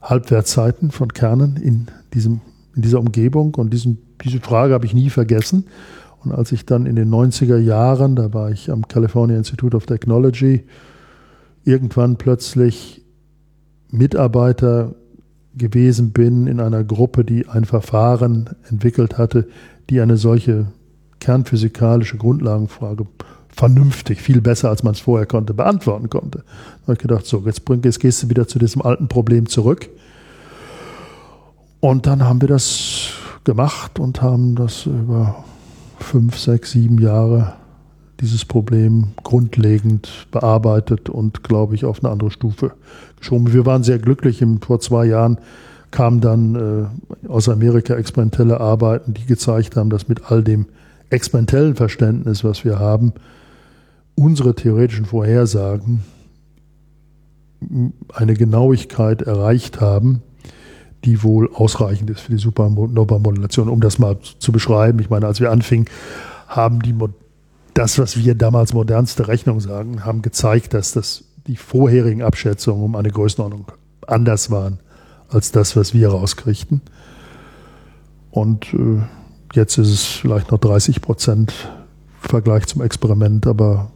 Halbwertzeiten 0.00 0.92
von 0.92 1.12
Kernen 1.12 1.56
in, 1.56 1.88
diesem, 2.14 2.42
in 2.76 2.82
dieser 2.82 3.00
Umgebung. 3.00 3.56
Und 3.56 3.72
diesen, 3.72 3.98
diese 4.24 4.38
Frage 4.38 4.72
habe 4.72 4.86
ich 4.86 4.94
nie 4.94 5.10
vergessen. 5.10 5.64
Und 6.24 6.30
als 6.30 6.52
ich 6.52 6.64
dann 6.64 6.86
in 6.86 6.94
den 6.94 7.10
90er 7.10 7.58
Jahren, 7.58 8.14
da 8.14 8.32
war 8.32 8.52
ich 8.52 8.70
am 8.70 8.86
California 8.86 9.36
Institute 9.36 9.76
of 9.76 9.86
Technology, 9.86 10.62
irgendwann 11.64 12.18
plötzlich 12.18 13.04
Mitarbeiter 13.90 14.94
gewesen 15.56 16.12
bin 16.12 16.46
in 16.46 16.60
einer 16.60 16.84
Gruppe, 16.84 17.24
die 17.24 17.48
ein 17.48 17.64
Verfahren 17.64 18.50
entwickelt 18.68 19.18
hatte, 19.18 19.48
die 19.88 20.00
eine 20.00 20.16
solche 20.16 20.66
kernphysikalische 21.18 22.16
Grundlagenfrage 22.16 23.06
vernünftig, 23.48 24.22
viel 24.22 24.40
besser 24.40 24.70
als 24.70 24.82
man 24.82 24.94
es 24.94 25.00
vorher 25.00 25.26
konnte, 25.26 25.52
beantworten 25.54 26.08
konnte. 26.08 26.38
Da 26.38 26.82
habe 26.82 26.92
ich 26.94 26.98
gedacht, 26.98 27.26
so, 27.26 27.42
jetzt, 27.44 27.64
bring, 27.64 27.82
jetzt 27.82 28.00
gehst 28.00 28.22
du 28.22 28.30
wieder 28.30 28.46
zu 28.46 28.58
diesem 28.58 28.82
alten 28.82 29.08
Problem 29.08 29.48
zurück. 29.48 29.88
Und 31.80 32.06
dann 32.06 32.24
haben 32.24 32.40
wir 32.40 32.48
das 32.48 33.10
gemacht 33.44 33.98
und 33.98 34.22
haben 34.22 34.54
das 34.54 34.86
über 34.86 35.44
fünf, 35.98 36.38
sechs, 36.38 36.72
sieben 36.72 36.98
Jahre 36.98 37.54
dieses 38.20 38.44
Problem 38.44 39.08
grundlegend 39.22 40.26
bearbeitet 40.30 41.08
und, 41.08 41.42
glaube 41.42 41.74
ich, 41.74 41.84
auf 41.84 42.02
eine 42.02 42.12
andere 42.12 42.30
Stufe 42.30 42.72
geschoben. 43.18 43.52
Wir 43.52 43.66
waren 43.66 43.82
sehr 43.82 43.98
glücklich. 43.98 44.44
Vor 44.60 44.80
zwei 44.80 45.06
Jahren 45.06 45.38
kamen 45.90 46.20
dann 46.20 46.54
äh, 47.24 47.28
aus 47.28 47.48
Amerika 47.48 47.94
experimentelle 47.94 48.60
Arbeiten, 48.60 49.14
die 49.14 49.26
gezeigt 49.26 49.76
haben, 49.76 49.90
dass 49.90 50.08
mit 50.08 50.30
all 50.30 50.42
dem 50.42 50.66
experimentellen 51.08 51.74
Verständnis, 51.74 52.44
was 52.44 52.64
wir 52.64 52.78
haben, 52.78 53.12
unsere 54.14 54.54
theoretischen 54.54 55.06
Vorhersagen 55.06 56.02
eine 58.14 58.34
Genauigkeit 58.34 59.22
erreicht 59.22 59.80
haben, 59.80 60.22
die 61.04 61.22
wohl 61.22 61.50
ausreichend 61.52 62.10
ist 62.10 62.20
für 62.20 62.32
die 62.32 62.38
Supernova-Modulation. 62.38 63.68
Um 63.68 63.80
das 63.80 63.98
mal 63.98 64.18
zu 64.38 64.52
beschreiben, 64.52 64.98
ich 64.98 65.10
meine, 65.10 65.26
als 65.26 65.40
wir 65.40 65.50
anfingen, 65.50 65.86
haben 66.46 66.80
die 66.80 66.92
das, 67.74 67.98
was 67.98 68.16
wir 68.16 68.34
damals 68.34 68.72
modernste 68.72 69.28
Rechnung 69.28 69.60
sagen, 69.60 70.04
haben 70.04 70.22
gezeigt, 70.22 70.74
dass 70.74 70.92
das 70.92 71.24
die 71.46 71.56
vorherigen 71.56 72.22
Abschätzungen 72.22 72.82
um 72.82 72.96
eine 72.96 73.10
Größenordnung 73.10 73.66
anders 74.06 74.50
waren 74.50 74.78
als 75.28 75.52
das, 75.52 75.76
was 75.76 75.94
wir 75.94 76.08
rauskriegten. 76.08 76.82
Und 78.30 78.72
äh, 78.74 79.02
jetzt 79.54 79.78
ist 79.78 79.88
es 79.88 80.04
vielleicht 80.04 80.50
noch 80.50 80.58
30 80.58 81.00
Prozent 81.00 81.52
Vergleich 82.20 82.66
zum 82.66 82.82
Experiment, 82.82 83.46
aber 83.46 83.90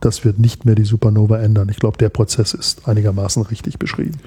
das 0.00 0.24
wird 0.24 0.38
nicht 0.38 0.64
mehr 0.64 0.74
die 0.74 0.84
Supernova 0.84 1.38
ändern. 1.38 1.68
Ich 1.70 1.78
glaube, 1.78 1.98
der 1.98 2.08
Prozess 2.08 2.52
ist 2.52 2.88
einigermaßen 2.88 3.42
richtig 3.42 3.78
beschrieben. 3.78 4.18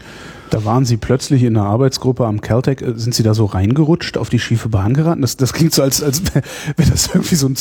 Da 0.50 0.66
waren 0.66 0.86
Sie 0.86 0.98
plötzlich 0.98 1.44
in 1.44 1.56
einer 1.56 1.68
Arbeitsgruppe 1.68 2.26
am 2.26 2.42
Caltech. 2.42 2.82
Äh, 2.82 2.94
sind 2.96 3.14
Sie 3.14 3.24
da 3.24 3.34
so 3.34 3.46
reingerutscht, 3.46 4.18
auf 4.18 4.30
die 4.30 4.40
schiefe 4.40 4.70
Bahn 4.70 4.94
geraten? 4.94 5.22
Das, 5.22 5.38
das 5.38 5.54
klingt 5.54 5.74
so, 5.74 5.84
als, 5.84 6.02
als 6.02 6.24
wäre 6.34 6.90
das 6.90 7.08
irgendwie 7.08 7.36
so 7.36 7.48
ein 7.48 7.56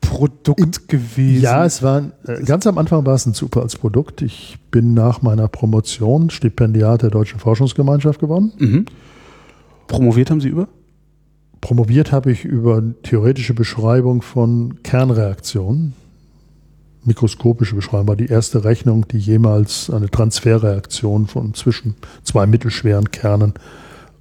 Zufallsprodukt 0.00 0.88
gewesen. 0.88 1.42
Ja, 1.42 1.64
es 1.64 1.82
war 1.82 2.12
äh, 2.26 2.42
ganz 2.44 2.66
am 2.66 2.78
Anfang 2.78 3.04
war 3.06 3.14
es 3.14 3.26
ein 3.26 3.34
Zufallsprodukt. 3.34 4.22
Ich 4.22 4.58
bin 4.70 4.94
nach 4.94 5.22
meiner 5.22 5.48
Promotion 5.48 6.30
Stipendiat 6.30 7.02
der 7.02 7.10
Deutschen 7.10 7.38
Forschungsgemeinschaft 7.38 8.20
geworden. 8.20 8.52
Mhm. 8.58 8.86
Promoviert 9.86 10.30
haben 10.30 10.40
Sie 10.40 10.48
über? 10.48 10.68
Promoviert 11.60 12.12
habe 12.12 12.32
ich 12.32 12.44
über 12.44 12.82
theoretische 13.02 13.54
Beschreibung 13.54 14.22
von 14.22 14.82
Kernreaktionen 14.82 15.94
mikroskopische 17.04 17.76
Beschreibung 17.76 18.08
war 18.08 18.16
die 18.16 18.26
erste 18.26 18.64
Rechnung, 18.64 19.06
die 19.06 19.18
jemals 19.18 19.90
eine 19.90 20.10
Transferreaktion 20.10 21.28
von 21.28 21.54
zwischen 21.54 21.94
zwei 22.24 22.46
mittelschweren 22.46 23.12
Kernen 23.12 23.54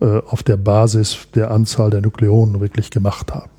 äh, 0.01 0.19
auf 0.19 0.43
der 0.43 0.57
Basis 0.57 1.17
der 1.33 1.49
Anzahl 1.49 1.89
der 1.89 2.01
Nukleonen 2.01 2.61
wirklich 2.61 2.91
gemacht 2.91 3.33
haben. 3.33 3.49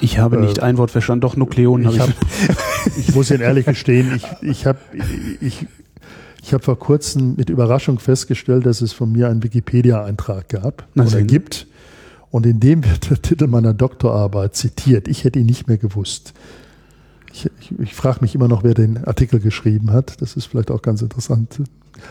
Ich 0.00 0.18
habe 0.18 0.36
nicht 0.38 0.58
äh, 0.58 0.62
ein 0.62 0.78
Wort 0.78 0.90
verstanden, 0.90 1.22
doch 1.22 1.36
Nukleonen 1.36 1.90
ich 1.90 2.00
habe 2.00 2.12
ich. 2.86 2.98
ich 3.08 3.14
muss 3.14 3.30
Ihnen 3.30 3.40
ehrlich 3.40 3.66
gestehen, 3.66 4.14
ich, 4.14 4.24
ich 4.42 4.66
habe 4.66 4.78
ich, 5.40 5.66
ich 6.42 6.54
hab 6.54 6.64
vor 6.64 6.78
kurzem 6.78 7.34
mit 7.36 7.50
Überraschung 7.50 7.98
festgestellt, 7.98 8.66
dass 8.66 8.80
es 8.80 8.92
von 8.92 9.12
mir 9.12 9.28
einen 9.28 9.42
Wikipedia-Eintrag 9.42 10.48
gab 10.48 10.86
Na, 10.94 11.04
oder 11.04 11.22
gibt. 11.22 11.66
Und 12.30 12.44
in 12.44 12.60
dem 12.60 12.84
wird 12.84 13.10
der 13.10 13.22
Titel 13.22 13.46
meiner 13.46 13.72
Doktorarbeit 13.72 14.54
zitiert. 14.54 15.08
Ich 15.08 15.24
hätte 15.24 15.38
ihn 15.38 15.46
nicht 15.46 15.68
mehr 15.68 15.78
gewusst. 15.78 16.34
Ich, 17.32 17.50
ich, 17.60 17.78
ich 17.78 17.94
frage 17.94 18.18
mich 18.20 18.34
immer 18.34 18.48
noch, 18.48 18.62
wer 18.64 18.74
den 18.74 19.04
Artikel 19.04 19.40
geschrieben 19.40 19.92
hat. 19.92 20.20
Das 20.20 20.36
ist 20.36 20.46
vielleicht 20.46 20.70
auch 20.70 20.82
ganz 20.82 21.02
interessant. 21.02 21.60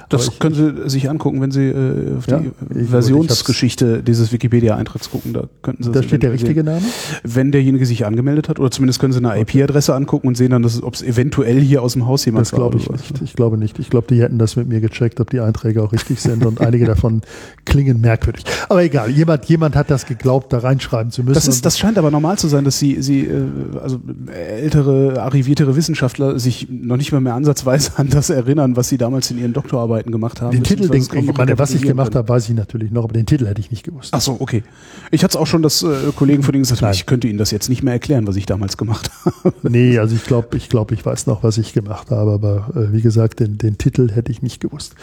Das 0.09 0.27
ich, 0.27 0.39
können 0.39 0.55
Sie 0.55 0.89
sich 0.89 1.09
angucken, 1.09 1.41
wenn 1.41 1.51
Sie 1.51 1.67
äh, 1.67 2.17
auf 2.17 2.27
ja, 2.27 2.41
die 2.73 2.85
Versionsgeschichte 2.85 4.03
dieses 4.03 4.31
Wikipedia-Eintritts 4.31 5.11
gucken. 5.11 5.33
Da 5.33 5.43
könnten 5.61 5.83
Sie. 5.83 5.91
Da 5.91 6.03
steht 6.03 6.23
der 6.23 6.31
richtige 6.33 6.63
Name? 6.63 6.81
Wenn 7.23 7.51
derjenige 7.51 7.85
sich 7.85 8.05
angemeldet 8.05 8.49
hat, 8.49 8.59
oder 8.59 8.71
zumindest 8.71 8.99
können 8.99 9.13
Sie 9.13 9.19
eine 9.19 9.29
okay. 9.29 9.61
IP-Adresse 9.61 9.95
angucken 9.95 10.27
und 10.27 10.37
sehen 10.37 10.51
dann, 10.51 10.65
ob 10.65 10.93
es 10.93 11.01
eventuell 11.01 11.59
hier 11.59 11.81
aus 11.81 11.93
dem 11.93 12.07
Haus 12.07 12.25
jemand 12.25 12.45
das 12.45 12.51
glaube 12.51 12.77
ich 12.77 12.89
nicht. 12.89 13.21
Ich 13.21 13.33
glaube 13.33 13.57
nicht. 13.57 13.79
Ich 13.79 13.89
glaube, 13.89 14.07
die 14.09 14.21
hätten 14.21 14.37
das 14.37 14.55
mit 14.55 14.67
mir 14.67 14.81
gecheckt, 14.81 15.19
ob 15.19 15.29
die 15.29 15.39
Einträge 15.39 15.81
auch 15.83 15.91
richtig 15.91 16.21
sind 16.21 16.45
und 16.45 16.61
einige 16.61 16.85
davon 16.85 17.21
klingen 17.65 18.01
merkwürdig. 18.01 18.45
Aber 18.69 18.83
egal, 18.83 19.09
jemand, 19.09 19.45
jemand 19.45 19.75
hat 19.75 19.89
das 19.89 20.05
geglaubt, 20.05 20.53
da 20.53 20.59
reinschreiben 20.59 21.11
zu 21.11 21.23
müssen. 21.23 21.33
Das, 21.33 21.47
ist, 21.47 21.65
das 21.65 21.77
scheint 21.77 21.97
aber 21.97 22.11
normal 22.11 22.37
zu 22.37 22.47
sein, 22.47 22.63
dass 22.63 22.79
Sie, 22.79 23.01
Sie 23.01 23.21
äh, 23.21 23.43
also 23.81 23.99
ältere, 24.33 25.21
arriviertere 25.21 25.75
Wissenschaftler 25.75 26.39
sich 26.39 26.67
noch 26.69 26.97
nicht 26.97 27.11
mal 27.11 27.21
mehr 27.21 27.33
ansatzweise 27.33 27.91
an 27.97 28.09
das 28.09 28.29
erinnern, 28.29 28.75
was 28.75 28.89
Sie 28.89 28.97
damals 28.97 29.31
in 29.31 29.37
Ihren 29.37 29.53
Doktor 29.53 29.74
Doktorarbeiten 29.75 30.11
gemacht 30.11 30.41
haben. 30.41 30.51
Den 30.51 30.63
Titel, 30.63 30.89
den, 30.89 31.01
ich 31.01 31.37
meine, 31.37 31.57
was 31.59 31.73
ich 31.73 31.81
gemacht 31.81 32.15
habe, 32.15 32.27
weiß 32.27 32.49
ich 32.49 32.55
natürlich 32.55 32.91
noch, 32.91 33.03
aber 33.03 33.13
den 33.13 33.25
Titel 33.25 33.45
hätte 33.47 33.59
ich 33.59 33.71
nicht 33.71 33.83
gewusst. 33.83 34.13
Ach 34.13 34.21
so, 34.21 34.37
okay. 34.39 34.63
Ich 35.11 35.23
hatte 35.23 35.37
es 35.37 35.41
auch 35.41 35.47
schon, 35.47 35.61
dass 35.61 35.83
äh, 35.83 36.11
Kollegen 36.15 36.43
von 36.43 36.53
Ihnen 36.53 36.63
gesagt 36.63 36.81
haben, 36.81 36.93
ich 36.93 37.05
könnte 37.05 37.27
Ihnen 37.27 37.37
das 37.37 37.51
jetzt 37.51 37.69
nicht 37.69 37.83
mehr 37.83 37.93
erklären, 37.93 38.27
was 38.27 38.35
ich 38.35 38.45
damals 38.45 38.77
gemacht 38.77 39.11
habe. 39.43 39.53
Nee, 39.63 39.99
also 39.99 40.15
ich 40.15 40.23
glaube, 40.23 40.57
ich 40.57 40.69
glaube, 40.69 40.93
ich 40.93 41.05
weiß 41.05 41.27
noch, 41.27 41.43
was 41.43 41.57
ich 41.57 41.73
gemacht 41.73 42.11
habe, 42.11 42.31
aber 42.31 42.69
äh, 42.75 42.93
wie 42.93 43.01
gesagt, 43.01 43.39
den, 43.39 43.57
den 43.57 43.77
Titel 43.77 44.11
hätte 44.11 44.31
ich 44.31 44.41
nicht 44.41 44.61
gewusst. 44.61 44.95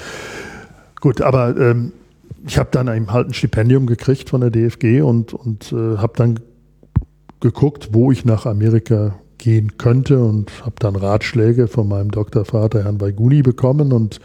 Gut, 1.00 1.20
aber 1.20 1.56
ähm, 1.56 1.92
ich 2.46 2.58
habe 2.58 2.68
dann 2.72 2.88
eben 2.88 3.12
halt 3.12 3.28
ein 3.28 3.34
Stipendium 3.34 3.86
gekriegt 3.86 4.30
von 4.30 4.40
der 4.40 4.50
DFG 4.50 5.02
und, 5.02 5.34
und 5.34 5.72
äh, 5.72 5.98
habe 5.98 6.12
dann 6.16 6.40
geguckt, 7.40 7.90
wo 7.92 8.12
ich 8.12 8.24
nach 8.24 8.46
Amerika 8.46 9.14
gehen 9.38 9.76
könnte 9.76 10.22
und 10.22 10.64
habe 10.64 10.76
dann 10.78 10.94
Ratschläge 10.94 11.66
von 11.66 11.88
meinem 11.88 12.12
Doktorvater 12.12 12.84
Herrn 12.84 12.98
Baiguni 12.98 13.42
bekommen 13.42 13.92
und 13.92 14.20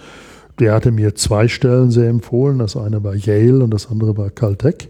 der 0.59 0.73
hatte 0.73 0.91
mir 0.91 1.15
zwei 1.15 1.47
Stellen 1.47 1.91
sehr 1.91 2.09
empfohlen. 2.09 2.59
Das 2.59 2.75
eine 2.75 3.03
war 3.03 3.15
Yale 3.15 3.63
und 3.63 3.71
das 3.71 3.89
andere 3.89 4.17
war 4.17 4.29
Caltech. 4.29 4.89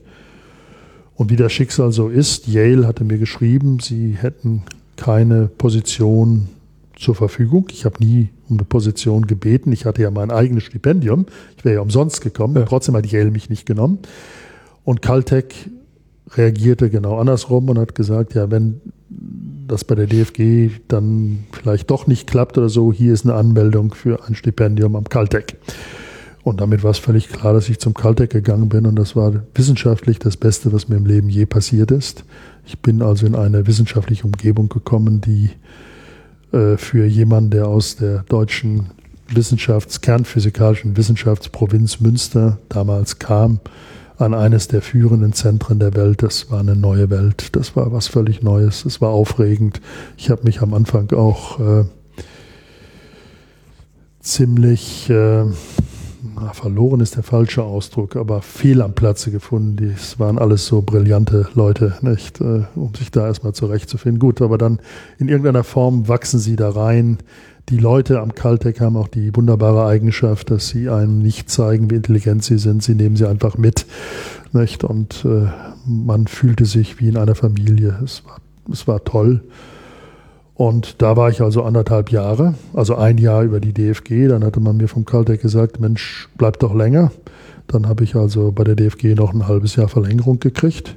Und 1.16 1.30
wie 1.32 1.36
das 1.36 1.52
Schicksal 1.52 1.92
so 1.92 2.10
ist, 2.10 2.48
Yale 2.48 2.88
hatte 2.88 3.04
mir 3.04 3.18
geschrieben, 3.18 3.80
sie 3.80 4.12
hätten 4.12 4.64
keine 4.96 5.48
Position 5.48 6.50
zur 6.96 7.16
Verfügung. 7.16 7.68
Ich 7.72 7.86
habe 7.86 8.04
nie 8.04 8.30
um 8.50 8.58
eine 8.58 8.66
Position 8.66 9.28
gebeten. 9.28 9.72
Ich 9.72 9.86
hatte 9.86 10.02
ja 10.02 10.12
mein 10.12 10.32
eigenes 10.32 10.64
Stipendium. 10.64 11.26
Ich 11.58 11.66
wäre 11.66 11.76
ja 11.76 11.82
umsonst 11.82 12.22
gekommen. 12.22 12.56
Ja. 12.56 12.64
Trotzdem 12.64 12.96
hat 12.96 13.06
Yale 13.06 13.32
mich 13.32 13.50
nicht 13.50 13.66
genommen. 13.66 14.00
Und 14.84 15.02
Caltech 15.02 15.70
reagierte 16.36 16.90
genau 16.90 17.20
andersrum 17.20 17.70
und 17.70 17.80
hat 17.80 17.96
gesagt, 17.96 18.34
ja, 18.34 18.52
wenn 18.52 18.82
das 19.68 19.84
bei 19.84 19.96
der 19.96 20.08
DFG 20.08 20.70
dann 20.88 21.46
vielleicht 21.52 21.90
doch 21.90 22.08
nicht 22.08 22.28
klappt 22.28 22.58
oder 22.58 22.70
so, 22.70 22.94
hier 22.94 23.14
ist 23.14 23.26
eine 23.26 23.36
Anmeldung 23.36 23.94
für 23.94 24.26
ein 24.26 24.36
Stipendium 24.36 24.96
am 24.96 25.06
Caltech. 25.06 25.56
Und 26.44 26.62
damit 26.62 26.82
war 26.84 26.92
es 26.92 26.98
völlig 26.98 27.28
klar, 27.28 27.54
dass 27.54 27.68
ich 27.68 27.80
zum 27.80 27.94
Caltech 27.94 28.30
gegangen 28.30 28.70
bin 28.70 28.86
und 28.86 28.96
das 28.96 29.18
war 29.18 29.34
wissenschaftlich 29.54 30.20
das 30.20 30.38
Beste, 30.38 30.72
was 30.72 30.88
mir 30.88 30.96
im 30.96 31.06
Leben 31.06 31.30
je 31.30 31.46
passiert 31.46 31.92
ist. 31.92 32.24
Ich 32.66 32.80
bin 32.80 33.02
also 33.02 33.26
in 33.26 33.36
eine 33.36 33.68
wissenschaftliche 33.68 34.24
Umgebung 34.24 34.70
gekommen, 34.70 35.20
die 35.20 35.50
äh, 36.54 36.78
für 36.78 37.06
jemanden, 37.06 37.50
der 37.50 37.68
aus 37.68 37.98
der 37.98 38.24
deutschen 38.30 38.88
Wissenschafts-, 39.30 40.00
kernphysikalischen 40.00 40.96
Wissenschaftsprovinz 40.96 42.00
Münster 42.00 42.60
damals 42.70 43.20
kam, 43.20 43.60
an 44.18 44.34
eines 44.34 44.68
der 44.68 44.82
führenden 44.82 45.34
Zentren 45.34 45.80
der 45.80 45.96
Welt. 45.96 46.24
Das 46.24 46.50
war 46.52 46.60
eine 46.60 46.76
neue 46.76 47.10
Welt. 47.10 47.56
Das 47.56 47.76
war 47.76 47.92
was 47.92 48.08
völlig 48.08 48.42
Neues. 48.42 48.86
Es 48.86 49.02
war 49.02 49.10
aufregend. 49.10 49.82
Ich 50.18 50.30
habe 50.30 50.44
mich 50.44 50.62
am 50.62 50.74
Anfang 50.74 51.12
auch 51.12 51.60
äh, 51.60 51.86
ziemlich 54.20 55.10
äh, 55.10 55.46
verloren 56.54 57.00
ist 57.00 57.16
der 57.16 57.24
falsche 57.24 57.64
Ausdruck, 57.64 58.16
aber 58.16 58.42
fehl 58.42 58.82
am 58.82 58.94
Platze 58.94 59.32
gefunden. 59.32 59.94
Das 59.96 60.20
waren 60.20 60.38
alles 60.38 60.66
so 60.66 60.82
brillante 60.82 61.48
Leute, 61.54 61.96
nicht, 62.02 62.42
äh, 62.42 62.64
um 62.76 62.94
sich 62.96 63.12
da 63.12 63.28
erstmal 63.28 63.54
zurechtzufinden. 63.54 64.20
Gut, 64.20 64.42
aber 64.42 64.58
dann 64.58 64.80
in 65.18 65.30
irgendeiner 65.30 65.64
Form 65.64 66.08
wachsen 66.08 66.40
sie 66.40 66.56
da 66.56 66.70
rein 66.70 67.20
die 67.70 67.78
Leute 67.78 68.22
am 68.22 68.34
Caltech 68.34 68.80
haben 68.80 68.96
auch 68.96 69.10
die 69.10 69.36
wunderbare 69.36 69.86
Eigenschaft, 69.86 70.52
dass 70.52 70.70
sie 70.70 70.90
einem 70.90 71.20
nicht 71.20 71.50
zeigen, 71.50 71.90
wie 71.90 71.96
intelligent 71.96 72.44
sie 72.44 72.58
sind. 72.58 72.82
Sie 72.82 72.96
nehmen 72.96 73.18
sie 73.18 73.28
einfach 73.28 73.58
mit. 73.58 73.86
Nicht? 74.54 74.86
Und 74.86 75.26
äh, 75.26 75.48
man 75.86 76.28
fühlte 76.28 76.66
sich 76.66 77.02
wie 77.02 77.10
in 77.10 77.18
einer 77.18 77.36
Familie. 77.36 78.00
Es 78.04 78.24
war, 78.26 78.38
es 78.72 78.88
war 78.88 79.04
toll. 79.04 79.44
Und 80.56 81.02
da 81.02 81.18
war 81.18 81.30
ich 81.30 81.42
also 81.42 81.64
anderthalb 81.64 82.10
Jahre, 82.10 82.56
also 82.74 82.96
ein 82.96 83.18
Jahr 83.18 83.44
über 83.44 83.60
die 83.60 83.74
DFG. 83.74 84.30
Dann 84.30 84.46
hatte 84.46 84.62
man 84.62 84.78
mir 84.78 84.88
vom 84.88 85.06
Caltech 85.06 85.42
gesagt, 85.42 85.80
Mensch, 85.80 86.30
bleib 86.38 86.60
doch 86.60 86.74
länger. 86.74 87.12
Dann 87.68 87.88
habe 87.90 88.06
ich 88.06 88.16
also 88.16 88.54
bei 88.54 88.64
der 88.64 88.76
DFG 88.76 89.14
noch 89.14 89.34
ein 89.34 89.48
halbes 89.48 89.76
Jahr 89.76 89.90
Verlängerung 89.90 90.40
gekriegt. 90.40 90.96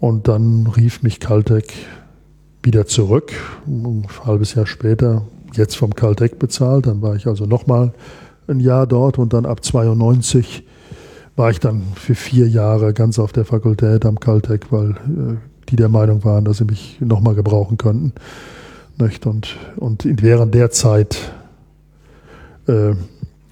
Und 0.00 0.26
dann 0.26 0.66
rief 0.66 1.02
mich 1.02 1.20
Caltech 1.20 1.86
wieder 2.62 2.86
zurück. 2.86 3.32
Ein 3.66 4.06
halbes 4.24 4.54
Jahr 4.54 4.66
später 4.66 5.22
jetzt 5.56 5.76
vom 5.76 5.94
Caltech 5.94 6.38
bezahlt. 6.38 6.86
Dann 6.86 7.02
war 7.02 7.16
ich 7.16 7.26
also 7.26 7.46
nochmal 7.46 7.92
ein 8.46 8.60
Jahr 8.60 8.86
dort 8.86 9.18
und 9.18 9.32
dann 9.32 9.46
ab 9.46 9.64
92 9.64 10.64
war 11.36 11.50
ich 11.50 11.60
dann 11.60 11.82
für 11.96 12.14
vier 12.14 12.48
Jahre 12.48 12.92
ganz 12.92 13.18
auf 13.18 13.32
der 13.32 13.44
Fakultät 13.44 14.06
am 14.06 14.20
Caltech, 14.20 14.60
weil 14.70 14.90
äh, 14.90 15.36
die 15.68 15.76
der 15.76 15.88
Meinung 15.88 16.24
waren, 16.24 16.44
dass 16.44 16.58
sie 16.58 16.64
mich 16.64 16.98
nochmal 17.00 17.34
gebrauchen 17.34 17.78
könnten. 17.78 18.12
Und, 19.24 19.56
und 19.76 20.06
während 20.22 20.54
der 20.54 20.70
Zeit 20.70 21.32
äh, 22.68 22.94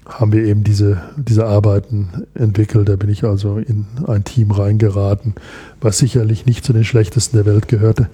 haben 0.05 0.31
wir 0.31 0.43
eben 0.45 0.63
diese, 0.63 1.01
diese 1.17 1.45
Arbeiten 1.45 2.25
entwickelt. 2.33 2.87
Da 2.87 2.95
bin 2.95 3.09
ich 3.09 3.23
also 3.23 3.57
in 3.57 3.85
ein 4.07 4.23
Team 4.23 4.51
reingeraten, 4.51 5.35
was 5.81 5.97
sicherlich 5.97 6.45
nicht 6.45 6.65
zu 6.65 6.73
den 6.73 6.83
schlechtesten 6.83 7.37
der 7.37 7.45
Welt 7.45 7.67
gehörte. 7.67 8.09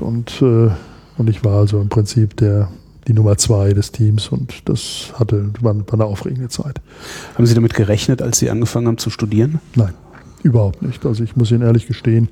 Und, 0.00 0.42
äh, 0.42 0.70
und 1.18 1.30
ich 1.30 1.44
war 1.44 1.60
also 1.60 1.80
im 1.80 1.88
Prinzip 1.88 2.36
der, 2.36 2.68
die 3.06 3.12
Nummer 3.12 3.36
zwei 3.38 3.72
des 3.72 3.92
Teams 3.92 4.28
und 4.28 4.68
das 4.68 5.12
hatte, 5.14 5.50
war, 5.60 5.74
eine 5.92 6.04
aufregende 6.04 6.48
Zeit. 6.48 6.80
Haben 7.34 7.46
Sie 7.46 7.54
damit 7.54 7.74
gerechnet, 7.74 8.20
als 8.20 8.38
Sie 8.38 8.50
angefangen 8.50 8.88
haben 8.88 8.98
zu 8.98 9.10
studieren? 9.10 9.60
Nein, 9.74 9.94
überhaupt 10.42 10.82
nicht. 10.82 11.04
Also 11.06 11.22
ich 11.22 11.36
muss 11.36 11.50
Ihnen 11.50 11.62
ehrlich 11.62 11.86
gestehen, 11.86 12.28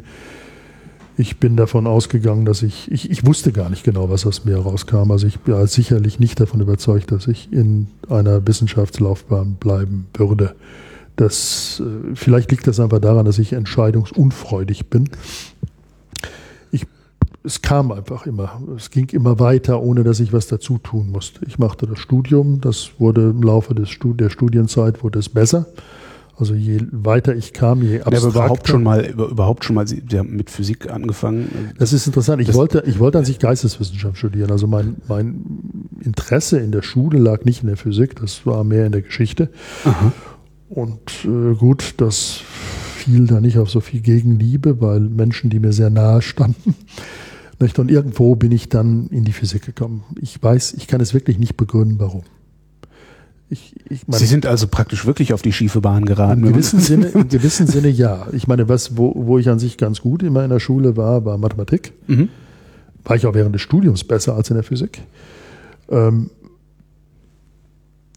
ich 1.17 1.39
bin 1.39 1.57
davon 1.57 1.87
ausgegangen, 1.87 2.45
dass 2.45 2.63
ich, 2.63 2.91
ich, 2.91 3.09
ich 3.09 3.25
wusste 3.25 3.53
gar 3.53 3.71
nicht 3.71 3.85
genau, 3.85 4.11
was 4.11 4.27
aus 4.27 4.45
mir 4.45 4.59
rauskam. 4.59 5.13
Also 5.13 5.29
ich 5.29 5.39
war 5.47 5.65
sicherlich 5.69 6.19
nicht 6.19 6.41
davon 6.41 6.61
überzeugt, 6.61 7.13
dass 7.13 7.29
ich 7.29 7.53
in 7.53 7.87
einer 8.09 8.45
Wissenschaftslaufbahn 8.45 9.55
bleiben 9.55 10.09
würde. 10.15 10.57
Das, 11.15 11.81
äh, 11.81 12.17
vielleicht 12.17 12.51
liegt 12.51 12.67
das 12.67 12.81
einfach 12.81 12.99
daran, 12.99 13.25
dass 13.25 13.39
ich 13.39 13.53
entscheidungsunfreudig 13.53 14.91
bin 14.91 15.09
es 17.45 17.61
kam 17.61 17.93
einfach 17.93 18.27
immer. 18.27 18.61
Es 18.77 18.91
ging 18.91 19.09
immer 19.11 19.39
weiter, 19.39 19.83
ohne 19.83 20.03
dass 20.03 20.19
ich 20.19 20.33
was 20.33 20.47
dazu 20.47 20.79
tun 20.79 21.11
musste. 21.11 21.45
Ich 21.47 21.59
machte 21.59 21.87
das 21.87 21.99
Studium, 21.99 22.61
das 22.61 22.93
wurde 22.99 23.31
im 23.31 23.43
Laufe 23.43 23.75
des 23.75 23.91
Stud 23.91 24.19
der 24.19 24.31
Studienzeit 24.31 25.05
wurde 25.05 25.19
es 25.19 25.29
besser. 25.29 25.67
Also 26.37 26.55
je 26.55 26.81
weiter 26.91 27.37
ich 27.37 27.53
kam, 27.53 27.83
je 27.83 28.01
abstrakter. 28.01 28.17
Ja, 28.17 28.27
aber 28.27 28.35
überhaupt 28.35 28.69
schon 28.69 28.83
mal, 28.83 29.05
überhaupt 29.05 29.65
schon 29.65 29.77
mal, 29.77 29.87
Sie 29.87 30.03
haben 30.15 30.35
mit 30.35 30.51
Physik 30.51 30.91
angefangen. 30.91 31.73
Das 31.79 31.93
ist 31.93 32.07
interessant. 32.07 32.41
Ich 32.41 32.49
das 32.49 32.57
wollte, 32.57 32.83
ich 32.87 32.99
wollte 32.99 33.19
an 33.19 33.25
sich 33.25 33.39
Geisteswissenschaft 33.39 34.17
studieren. 34.17 34.51
Also 34.51 34.67
mein, 34.67 34.97
mein 35.07 35.45
Interesse 36.01 36.59
in 36.59 36.73
der 36.73 36.83
Schule 36.83 37.19
lag 37.19 37.45
nicht 37.45 37.63
in 37.63 37.69
der 37.69 37.77
Physik, 37.77 38.17
das 38.17 38.47
war 38.47 38.65
mehr 38.65 38.87
in 38.87 38.93
der 38.93 39.03
Geschichte. 39.03 39.51
Aha. 39.85 40.13
Und 40.71 41.25
äh, 41.25 41.55
gut, 41.55 41.95
das 41.99 42.41
fiel 42.97 43.27
da 43.27 43.41
nicht 43.41 43.59
auf 43.59 43.71
so 43.71 43.81
viel 43.81 44.01
Gegenliebe, 44.01 44.81
weil 44.81 45.01
Menschen, 45.01 45.51
die 45.51 45.61
mir 45.61 45.73
sehr 45.73 45.91
nahe 45.91 46.23
standen, 46.23 46.75
nicht? 47.61 47.79
Und 47.79 47.91
irgendwo 47.91 48.35
bin 48.35 48.53
ich 48.53 48.69
dann 48.69 49.09
in 49.09 49.25
die 49.25 49.33
Physik 49.33 49.65
gekommen. 49.65 50.05
Ich 50.21 50.43
weiß, 50.43 50.75
ich 50.75 50.87
kann 50.87 51.01
es 51.01 51.15
wirklich 51.15 51.39
nicht 51.39 51.57
begründen, 51.57 51.99
warum. 51.99 52.23
Ich, 53.51 53.75
ich 53.89 54.09
meine, 54.09 54.19
Sie 54.19 54.27
sind 54.27 54.47
also 54.47 54.67
praktisch 54.67 55.07
wirklich 55.07 55.33
auf 55.33 55.43
die 55.43 55.53
schiefe 55.53 55.81
Bahn 55.81 56.07
geraten. 56.07 56.43
Im 56.45 56.53
gewissen, 56.53 56.81
Sinne, 56.81 57.07
Im 57.09 57.29
gewissen 57.29 57.67
Sinne 57.67 57.89
ja. 57.89 58.27
Ich 58.33 58.49
meine, 58.49 58.69
was, 58.69 58.97
wo, 58.97 59.13
wo 59.15 59.39
ich 59.39 59.49
an 59.49 59.59
sich 59.59 59.77
ganz 59.77 60.01
gut 60.01 60.23
immer 60.23 60.43
in 60.43 60.51
der 60.51 60.61
Schule 60.61 60.97
war, 60.97 61.25
war 61.25 61.39
Mathematik. 61.39 61.93
Mhm. 62.07 62.31
War 63.05 63.17
ich 63.17 63.27
auch 63.27 63.35
während 63.35 63.55
des 63.55 63.63
Studiums 63.63 64.03
besser 64.03 64.35
als 64.35 64.49
in 64.49 64.55
der 64.55 64.65
Physik. 64.65 65.03
Ähm, 65.91 66.31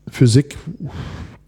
Physik 0.07 0.57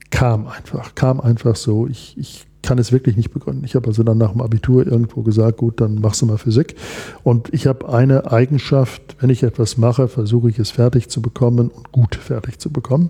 kam 0.10 0.48
einfach, 0.48 0.94
kam 0.94 1.22
einfach 1.22 1.56
so. 1.56 1.88
Ich, 1.88 2.18
ich 2.18 2.46
kann 2.70 2.78
es 2.78 2.92
wirklich 2.92 3.18
nicht 3.18 3.32
begründen. 3.32 3.66
Ich 3.66 3.74
habe 3.74 3.88
also 3.88 4.04
dann 4.04 4.20
nach 4.20 4.34
dem 4.34 4.42
Abitur 4.42 4.86
irgendwo 4.86 5.24
gesagt, 5.24 5.58
gut, 5.58 5.82
dann 5.82 5.96
machst 6.02 6.22
du 6.22 6.28
mal 6.28 6.38
Physik. 6.38 6.76
Und 7.24 7.52
ich 7.52 7.66
habe 7.66 7.92
eine 7.92 8.32
Eigenschaft, 8.32 9.02
wenn 9.20 9.32
ich 9.32 9.42
etwas 9.42 9.80
mache, 9.80 10.08
versuche 10.08 10.52
ich 10.52 10.60
es 10.60 10.70
fertig 10.70 11.10
zu 11.10 11.20
bekommen 11.20 11.70
und 11.70 11.92
gut 11.92 12.14
fertig 12.14 12.60
zu 12.60 12.72
bekommen. 12.72 13.10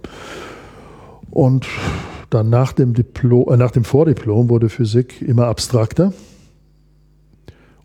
Und 1.29 1.67
dann 2.29 2.49
nach 2.49 2.71
dem 2.71 2.93
Diplom, 2.93 3.49
äh, 3.51 3.57
nach 3.57 3.71
dem 3.71 3.83
Vordiplom 3.83 4.47
wurde 4.47 4.69
Physik 4.69 5.21
immer 5.21 5.47
abstrakter 5.47 6.13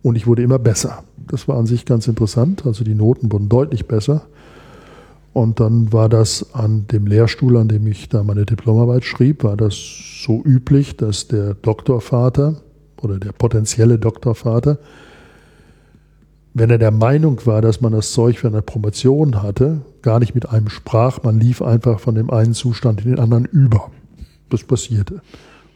und 0.05 0.15
ich 0.15 0.29
wurde 0.29 0.45
immer 0.45 0.61
besser. 0.61 1.03
Das 1.27 1.49
war 1.49 1.57
an 1.59 1.67
sich 1.67 1.87
ganz 1.87 2.07
interessant. 2.07 2.67
Also 2.67 2.85
die 2.85 2.95
Noten 2.95 3.33
wurden 3.33 3.49
deutlich 3.49 3.89
besser. 3.89 4.27
Und 5.35 5.59
dann 5.59 5.93
war 5.93 6.09
das 6.09 6.55
an 6.55 6.87
dem 6.87 7.09
Lehrstuhl, 7.09 7.57
an 7.57 7.67
dem 7.67 7.89
ich 7.89 8.09
da 8.09 8.23
meine 8.23 8.47
Diplomarbeit 8.47 9.05
schrieb, 9.05 9.43
war 9.43 9.57
das 9.57 9.75
so 10.25 10.41
üblich, 10.45 10.97
dass 10.97 11.27
der 11.27 11.55
Doktorvater 11.55 12.63
oder 13.03 13.19
der 13.19 13.33
potenzielle 13.33 13.99
Doktorvater, 13.99 14.79
wenn 16.55 16.71
er 16.71 16.79
der 16.79 16.93
Meinung 16.93 17.45
war, 17.47 17.63
dass 17.63 17.81
man 17.81 17.93
das 17.93 18.13
Zeug 18.13 18.39
für 18.39 18.47
eine 18.47 18.63
Promotion 18.63 19.43
hatte, 19.43 19.81
gar 20.03 20.21
nicht 20.21 20.37
mit 20.37 20.49
einem 20.49 20.69
sprach, 20.69 21.25
man 21.25 21.41
lief 21.41 21.63
einfach 21.63 21.99
von 21.99 22.15
dem 22.15 22.31
einen 22.31 22.55
Zustand 22.55 23.05
in 23.05 23.11
den 23.11 23.19
anderen 23.19 23.45
über. 23.45 23.91
Das 24.51 24.63
passierte. 24.63 25.21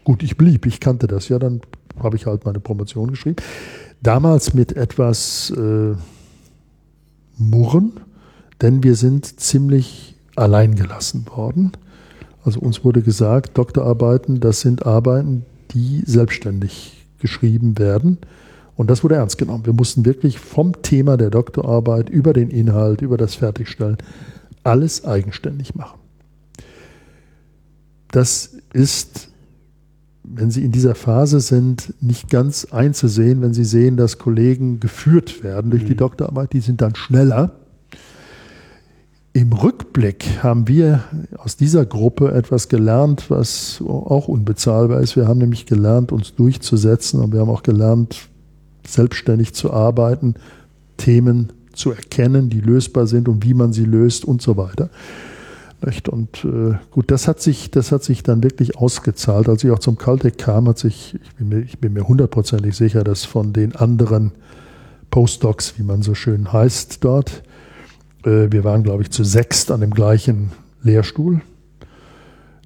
Gut, 0.04 0.22
ich 0.22 0.36
blieb, 0.36 0.66
ich 0.66 0.78
kannte 0.78 1.09
das 1.09 1.28
ja, 1.28 1.40
dann 1.40 1.62
habe 2.00 2.14
ich 2.14 2.26
halt 2.26 2.44
meine 2.44 2.61
Promotion 2.61 3.11
geschrieben. 3.11 3.36
Damals 4.00 4.54
mit 4.54 4.76
etwas 4.76 5.50
äh, 5.50 5.96
Murren, 7.38 7.94
denn 8.61 8.82
wir 8.82 8.94
sind 8.94 9.40
ziemlich 9.40 10.16
allein 10.36 10.74
gelassen 10.74 11.26
worden. 11.34 11.72
Also 12.44 12.61
uns 12.61 12.84
wurde 12.84 13.02
gesagt, 13.02 13.59
Doktorarbeiten, 13.59 14.40
das 14.40 14.61
sind 14.61 14.86
Arbeiten, 14.86 15.44
die 15.72 16.02
selbstständig 16.06 17.06
geschrieben 17.18 17.78
werden. 17.78 18.18
Und 18.76 18.90
das 18.90 19.02
wurde 19.02 19.16
ernst 19.16 19.38
genommen. 19.38 19.66
Wir 19.66 19.72
mussten 19.72 20.04
wirklich 20.04 20.38
vom 20.38 20.82
Thema 20.82 21.16
der 21.16 21.30
Doktorarbeit 21.30 22.09
über 22.09 22.32
den 22.32 22.50
Inhalt, 22.50 23.02
über 23.02 23.16
das 23.16 23.34
Fertigstellen, 23.34 23.98
alles 24.62 25.04
eigenständig 25.04 25.74
machen. 25.74 25.98
Das 28.11 28.56
ist 28.72 29.28
wenn 30.30 30.50
Sie 30.50 30.64
in 30.64 30.72
dieser 30.72 30.94
Phase 30.94 31.40
sind, 31.40 31.94
nicht 32.00 32.28
ganz 32.28 32.66
einzusehen, 32.66 33.40
wenn 33.40 33.54
Sie 33.54 33.64
sehen, 33.64 33.96
dass 33.96 34.18
Kollegen 34.18 34.80
geführt 34.80 35.42
werden 35.42 35.70
durch 35.70 35.84
die 35.84 35.92
mhm. 35.92 35.98
Doktorarbeit, 35.98 36.52
die 36.52 36.61
sind 36.61 36.80
dann 36.80 36.94
schneller. 36.94 37.52
Im 39.39 39.53
Rückblick 39.53 40.43
haben 40.43 40.66
wir 40.66 41.05
aus 41.36 41.57
dieser 41.57 41.86
Gruppe 41.86 42.32
etwas 42.32 42.68
gelernt, 42.68 43.30
was 43.30 43.80
auch 43.86 44.26
unbezahlbar 44.26 45.01
ist. 45.01 45.14
Wir 45.14 45.28
haben 45.28 45.39
nämlich 45.39 45.64
gelernt, 45.64 46.11
uns 46.11 46.34
durchzusetzen 46.34 47.20
und 47.20 47.32
wir 47.32 47.39
haben 47.39 47.49
auch 47.49 47.62
gelernt, 47.62 48.28
selbstständig 48.84 49.55
zu 49.55 49.72
arbeiten, 49.72 50.34
Themen 50.97 51.53
zu 51.72 51.93
erkennen, 51.93 52.51
die 52.51 52.59
lösbar 52.59 53.07
sind 53.07 53.28
und 53.28 53.45
wie 53.45 53.55
man 53.55 53.72
sie 53.72 53.84
löst 53.84 54.24
und 54.24 54.43
so 54.43 54.57
weiter. 54.57 54.91
Und 56.11 56.45
äh, 56.45 56.74
gut, 56.91 57.12
das 57.12 57.28
hat 57.28 57.41
sich, 57.41 57.70
das 57.70 57.93
hat 57.93 58.03
sich 58.03 58.24
dann 58.24 58.43
wirklich 58.43 58.76
ausgezahlt. 58.76 59.49
Als 59.49 59.62
ich 59.62 59.70
auch 59.70 59.78
zum 59.78 59.99
Caltech 59.99 60.36
kam, 60.36 60.66
hat 60.66 60.80
sich, 60.80 61.16
ich 61.22 61.34
bin 61.36 61.49
mir, 61.49 61.61
ich 61.61 61.78
bin 61.78 61.93
mir 61.93 62.09
hundertprozentig 62.09 62.74
sicher, 62.74 63.05
dass 63.05 63.24
von 63.24 63.53
den 63.53 63.76
anderen 63.76 64.32
Postdocs, 65.12 65.78
wie 65.78 65.84
man 65.84 66.03
so 66.03 66.16
schön 66.16 66.53
heißt 66.53 67.05
dort, 67.05 67.45
wir 68.24 68.64
waren, 68.64 68.82
glaube 68.82 69.02
ich, 69.02 69.10
zu 69.10 69.24
sechst 69.24 69.70
an 69.70 69.80
dem 69.80 69.92
gleichen 69.92 70.50
Lehrstuhl, 70.82 71.40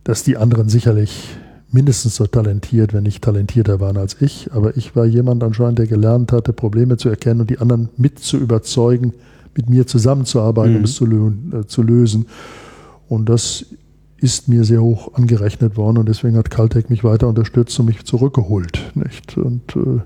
dass 0.05 0.25
die 0.25 0.37
anderen 0.37 0.69
sicherlich 0.69 1.37
mindestens 1.73 2.17
so 2.17 2.27
talentiert, 2.27 2.93
wenn 2.93 3.05
nicht 3.05 3.23
talentierter 3.25 3.81
waren 3.81 3.97
als 3.97 4.21
ich. 4.21 4.53
Aber 4.53 4.77
ich 4.77 4.95
war 4.95 5.07
jemand 5.07 5.43
anscheinend, 5.43 5.79
der 5.79 5.87
gelernt 5.87 6.33
hatte, 6.33 6.53
Probleme 6.53 6.99
zu 6.99 7.09
erkennen 7.09 7.41
und 7.41 7.51
die 7.51 7.59
anderen 7.59 7.89
mit 7.97 8.19
zu 8.19 8.37
überzeugen, 8.37 9.15
mit 9.57 9.69
mir 9.69 9.87
zusammenzuarbeiten, 9.87 10.73
mhm. 10.73 10.79
um 10.79 10.85
es 10.85 10.95
zu, 10.95 11.07
lö 11.07 11.33
äh, 11.53 11.67
zu 11.67 11.83
lösen. 11.83 12.27
Und 13.09 13.29
das 13.29 13.67
ist 14.19 14.49
mir 14.49 14.65
sehr 14.65 14.83
hoch 14.83 15.15
angerechnet 15.15 15.77
worden 15.77 15.99
und 15.99 16.09
deswegen 16.09 16.37
hat 16.37 16.51
Caltech 16.51 16.89
mich 16.89 17.03
weiter 17.03 17.27
unterstützt 17.27 17.79
und 17.81 17.87
mich 17.87 18.05
zurückgeholt, 18.05 18.93
nicht? 18.95 19.37
Und, 19.37 19.75
äh, 19.77 20.01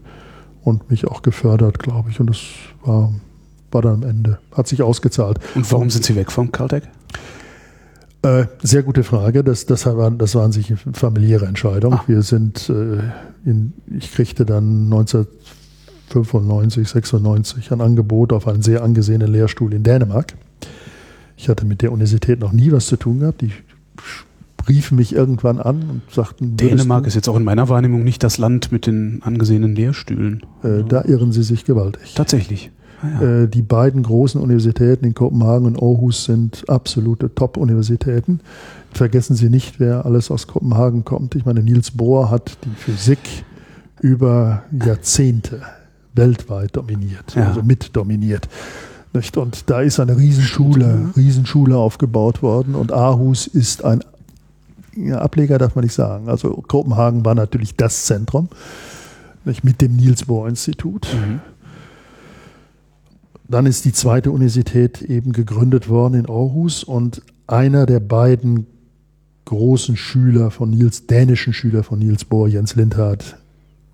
und 0.62 0.90
mich 0.90 1.06
auch 1.06 1.22
gefördert, 1.22 1.78
glaube 1.78 2.10
ich. 2.10 2.18
Und 2.18 2.30
das 2.30 2.40
war, 2.84 3.12
war 3.76 3.82
dann 3.82 4.02
am 4.02 4.08
Ende, 4.08 4.38
hat 4.52 4.66
sich 4.66 4.82
ausgezahlt. 4.82 5.38
Und 5.54 5.70
warum 5.70 5.90
sind 5.90 6.02
Sie 6.02 6.16
weg 6.16 6.32
vom 6.32 6.50
Caltech? 6.50 6.84
Äh, 8.22 8.46
sehr 8.62 8.82
gute 8.82 9.04
Frage. 9.04 9.44
Das, 9.44 9.66
das, 9.66 9.84
waren, 9.84 10.16
das 10.16 10.34
waren 10.34 10.50
sich 10.50 10.72
familiäre 10.94 11.44
Entscheidungen. 11.44 11.98
Ah. 11.98 12.04
Wir 12.06 12.22
sind, 12.22 12.70
äh, 12.70 13.00
in, 13.44 13.74
ich 13.94 14.10
kriegte 14.12 14.46
dann 14.46 14.84
1995, 14.84 16.88
96 16.88 17.70
ein 17.70 17.82
Angebot 17.82 18.32
auf 18.32 18.48
einen 18.48 18.62
sehr 18.62 18.82
angesehenen 18.82 19.30
Lehrstuhl 19.30 19.74
in 19.74 19.82
Dänemark. 19.82 20.32
Ich 21.36 21.50
hatte 21.50 21.66
mit 21.66 21.82
der 21.82 21.92
Universität 21.92 22.40
noch 22.40 22.52
nie 22.52 22.72
was 22.72 22.86
zu 22.86 22.96
tun 22.96 23.20
gehabt. 23.20 23.42
Die 23.42 23.52
riefen 24.66 24.96
mich 24.96 25.14
irgendwann 25.14 25.60
an 25.60 25.82
und 25.90 26.00
sagten. 26.10 26.56
Dänemark 26.56 27.06
ist 27.06 27.14
jetzt 27.14 27.28
auch 27.28 27.36
in 27.36 27.44
meiner 27.44 27.68
Wahrnehmung 27.68 28.04
nicht 28.04 28.24
das 28.24 28.38
Land 28.38 28.72
mit 28.72 28.86
den 28.86 29.20
angesehenen 29.22 29.76
Lehrstühlen. 29.76 30.46
Äh, 30.62 30.82
da 30.88 31.04
irren 31.04 31.30
sie 31.30 31.42
sich 31.42 31.66
gewaltig. 31.66 32.14
Tatsächlich. 32.14 32.70
Ah, 33.02 33.22
ja. 33.22 33.42
äh, 33.42 33.48
die 33.48 33.62
beiden 33.62 34.02
großen 34.02 34.40
Universitäten 34.40 35.04
in 35.04 35.14
Kopenhagen 35.14 35.66
und 35.66 35.82
Aarhus 35.82 36.24
sind 36.24 36.68
absolute 36.68 37.34
Top-Universitäten. 37.34 38.40
Vergessen 38.92 39.36
Sie 39.36 39.50
nicht, 39.50 39.78
wer 39.78 40.06
alles 40.06 40.30
aus 40.30 40.46
Kopenhagen 40.46 41.04
kommt. 41.04 41.34
Ich 41.34 41.44
meine, 41.44 41.62
Niels 41.62 41.90
Bohr 41.90 42.30
hat 42.30 42.56
die 42.64 42.74
Physik 42.76 43.18
über 44.00 44.62
Jahrzehnte 44.72 45.60
weltweit 46.14 46.76
dominiert, 46.76 47.34
ja. 47.34 47.48
also 47.48 47.62
mit 47.62 47.94
dominiert. 47.94 48.48
Nicht? 49.12 49.36
Und 49.36 49.70
da 49.70 49.80
ist 49.80 50.00
eine 50.00 50.16
Riesenschule, 50.16 51.10
Riesenschule 51.16 51.76
aufgebaut 51.76 52.42
worden 52.42 52.74
und 52.74 52.92
Aarhus 52.92 53.46
ist 53.46 53.84
ein 53.84 54.02
ja, 54.96 55.18
Ableger, 55.18 55.58
darf 55.58 55.74
man 55.74 55.84
nicht 55.84 55.94
sagen. 55.94 56.28
Also 56.28 56.62
Kopenhagen 56.66 57.24
war 57.24 57.34
natürlich 57.34 57.76
das 57.76 58.06
Zentrum 58.06 58.48
nicht? 59.44 59.64
mit 59.64 59.80
dem 59.80 59.96
Niels 59.96 60.24
Bohr 60.24 60.48
Institut. 60.48 61.06
Mhm. 61.12 61.40
Dann 63.48 63.66
ist 63.66 63.84
die 63.84 63.92
zweite 63.92 64.30
Universität 64.30 65.02
eben 65.02 65.32
gegründet 65.32 65.88
worden 65.88 66.14
in 66.14 66.26
Aarhus 66.26 66.82
und 66.82 67.22
einer 67.46 67.86
der 67.86 68.00
beiden 68.00 68.66
großen 69.44 69.96
Schüler 69.96 70.50
von 70.50 70.70
Niels, 70.70 71.06
dänischen 71.06 71.52
Schüler 71.52 71.84
von 71.84 71.98
Niels 71.98 72.24
Bohr, 72.24 72.48
Jens 72.48 72.74
Lindhardt, 72.74 73.36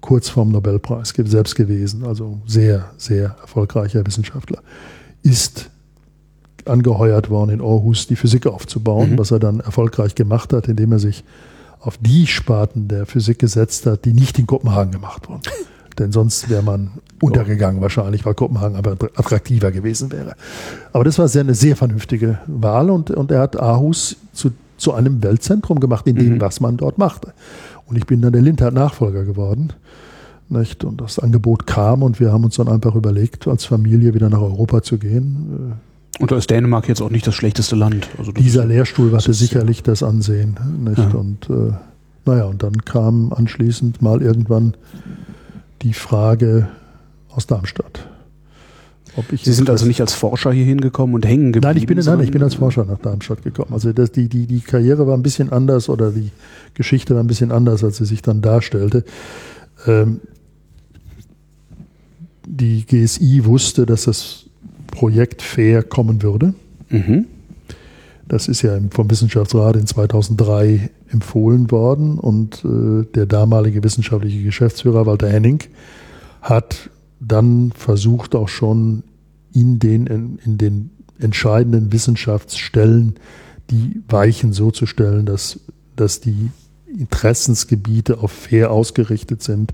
kurz 0.01 0.31
vorm 0.31 0.51
Nobelpreis 0.51 1.13
selbst 1.15 1.55
gewesen, 1.55 2.05
also 2.05 2.41
sehr, 2.47 2.91
sehr 2.97 3.37
erfolgreicher 3.41 4.07
Wissenschaftler 4.07 4.63
ist 5.23 5.71
angeheuert 6.65 7.31
worden, 7.31 7.51
in 7.51 7.61
Aarhus 7.61 8.07
die 8.07 8.17
Physik 8.17 8.47
aufzubauen, 8.47 9.13
mhm. 9.13 9.19
was 9.19 9.31
er 9.31 9.39
dann 9.39 9.61
erfolgreich 9.61 10.15
gemacht 10.15 10.53
hat, 10.53 10.69
indem 10.69 10.93
er 10.93 10.99
sich 10.99 11.25
auf 11.81 11.99
die 11.99 12.27
Sparten 12.27 12.87
der 12.89 13.07
Physik 13.07 13.39
gesetzt 13.39 13.87
hat, 13.87 14.05
die 14.05 14.13
nicht 14.13 14.39
in 14.39 14.47
Kopenhagen 14.47 14.93
gemacht 14.93 15.29
wurden. 15.29 15.43
Denn 15.99 16.13
sonst 16.13 16.49
wäre 16.49 16.63
man 16.63 16.93
untergegangen 17.23 17.81
wahrscheinlich, 17.81 18.27
weil 18.27 18.35
Kopenhagen 18.35 18.77
aber 18.77 18.93
attraktiver 18.93 19.71
gewesen 19.71 20.11
wäre. 20.11 20.35
Aber 20.93 21.05
das 21.05 21.19
war 21.19 21.29
sehr, 21.29 21.43
eine 21.43 21.55
sehr 21.55 21.77
vernünftige 21.77 22.39
Wahl 22.47 22.91
und, 22.91 23.11
und 23.11 23.31
er 23.31 23.41
hat 23.41 23.59
Aarhus 23.59 24.17
zu, 24.33 24.51
zu 24.77 24.93
einem 24.93 25.23
Weltzentrum 25.23 25.79
gemacht, 25.79 26.07
in 26.09 26.17
dem, 26.17 26.35
mhm. 26.35 26.41
was 26.41 26.61
man 26.61 26.77
dort 26.77 26.99
machte. 26.99 27.33
Und 27.87 27.97
ich 27.97 28.07
bin 28.07 28.21
dann 28.23 28.33
der 28.33 28.43
Lindhardt-Nachfolger 28.43 29.25
geworden. 29.25 29.73
Nicht? 30.49 30.85
Und 30.85 31.01
das 31.01 31.19
Angebot 31.19 31.67
kam 31.67 32.03
und 32.03 32.19
wir 32.19 32.33
haben 32.33 32.45
uns 32.45 32.57
dann 32.57 32.69
einfach 32.69 32.95
überlegt, 32.95 33.47
als 33.47 33.65
Familie 33.65 34.15
wieder 34.15 34.29
nach 34.29 34.41
Europa 34.41 34.83
zu 34.83 34.99
gehen. 34.99 35.75
Und 36.19 36.31
da 36.31 36.37
ist 36.37 36.51
Dänemark 36.51 36.89
jetzt 36.89 37.01
auch 37.01 37.11
nicht 37.11 37.27
das 37.27 37.35
schlechteste 37.35 37.77
Land. 37.77 38.09
Also 38.19 38.33
Dieser 38.33 38.67
Lehrstuhl 38.67 39.13
hatte 39.13 39.33
sicherlich 39.33 39.83
das 39.83 40.03
Ansehen. 40.03 40.59
Nicht? 40.85 40.99
Ja. 40.99 41.09
Und 41.11 41.49
äh, 41.49 41.73
naja, 42.27 42.45
und 42.45 42.63
dann 42.63 42.85
kam 42.85 43.33
anschließend 43.33 44.03
mal 44.03 44.21
irgendwann 44.21 44.75
die 45.83 45.95
Frage 45.95 46.69
aus 47.35 47.47
Darmstadt. 47.47 48.09
Sie 49.43 49.53
sind 49.53 49.69
also 49.69 49.85
nicht 49.85 50.01
als 50.01 50.15
Forscher 50.15 50.53
hier 50.53 50.65
hingekommen 50.65 51.15
und 51.15 51.27
hängen 51.27 51.53
geblieben? 51.53 51.75
Nein, 51.75 51.77
ich 51.77 51.87
bin, 51.87 51.99
nein, 51.99 52.21
ich 52.21 52.31
bin 52.31 52.43
als 52.43 52.55
Forscher 52.55 52.87
nach 52.87 52.99
Darmstadt 52.99 53.43
gekommen. 53.43 53.75
Also 53.75 53.93
das, 53.93 54.11
die, 54.11 54.29
die, 54.29 54.47
die 54.47 54.61
Karriere 54.61 55.07
war 55.07 55.15
ein 55.15 55.23
bisschen 55.23 55.53
anders 55.53 55.91
oder 55.91 56.11
die 56.13 56.31
Geschichte 56.73 57.15
war 57.15 57.23
ein 57.23 57.27
bisschen 57.27 57.53
anders, 57.53 57.85
als 57.85 57.99
sie 57.99 58.07
sich 58.07 58.23
dann 58.23 58.41
darstellte. 58.41 59.05
Ähm, 59.87 60.21
die 62.47 62.87
GSI 62.87 63.45
wusste, 63.45 63.85
dass 63.85 64.05
das 64.05 64.47
Projekt 64.87 65.43
fair 65.43 65.83
kommen 65.83 66.23
würde. 66.23 66.55
Mhm. 66.89 67.27
Das 68.29 68.49
ist 68.49 68.63
ja 68.63 68.79
vom 68.91 69.11
Wissenschaftsrat 69.11 69.77
in 69.77 69.87
2003 69.87 70.91
empfohlen 71.11 71.71
worden 71.71 72.19
und 72.19 72.65
äh, 72.65 73.05
der 73.15 73.27
damalige 73.27 73.85
wissenschaftliche 73.85 74.43
Geschäftsführer 74.43 75.05
Walter 75.05 75.29
Henning 75.29 75.61
hat 76.41 76.89
dann 77.27 77.73
versucht 77.73 78.35
auch 78.35 78.49
schon 78.49 79.05
in 79.53 79.79
den, 79.79 80.07
in, 80.07 80.39
in 80.45 80.59
den 80.59 80.91
entscheidenden 81.19 81.93
Wissenschaftsstellen 81.93 83.15
die 83.71 84.03
Weichen 84.09 84.53
so 84.53 84.71
zu 84.71 84.87
stellen, 84.87 85.25
dass, 85.25 85.61
dass 85.97 86.21
die 86.21 86.51
Interessensgebiete 86.87 88.19
auf 88.19 88.33
fair 88.33 88.71
ausgerichtet 88.71 89.43
sind 89.43 89.73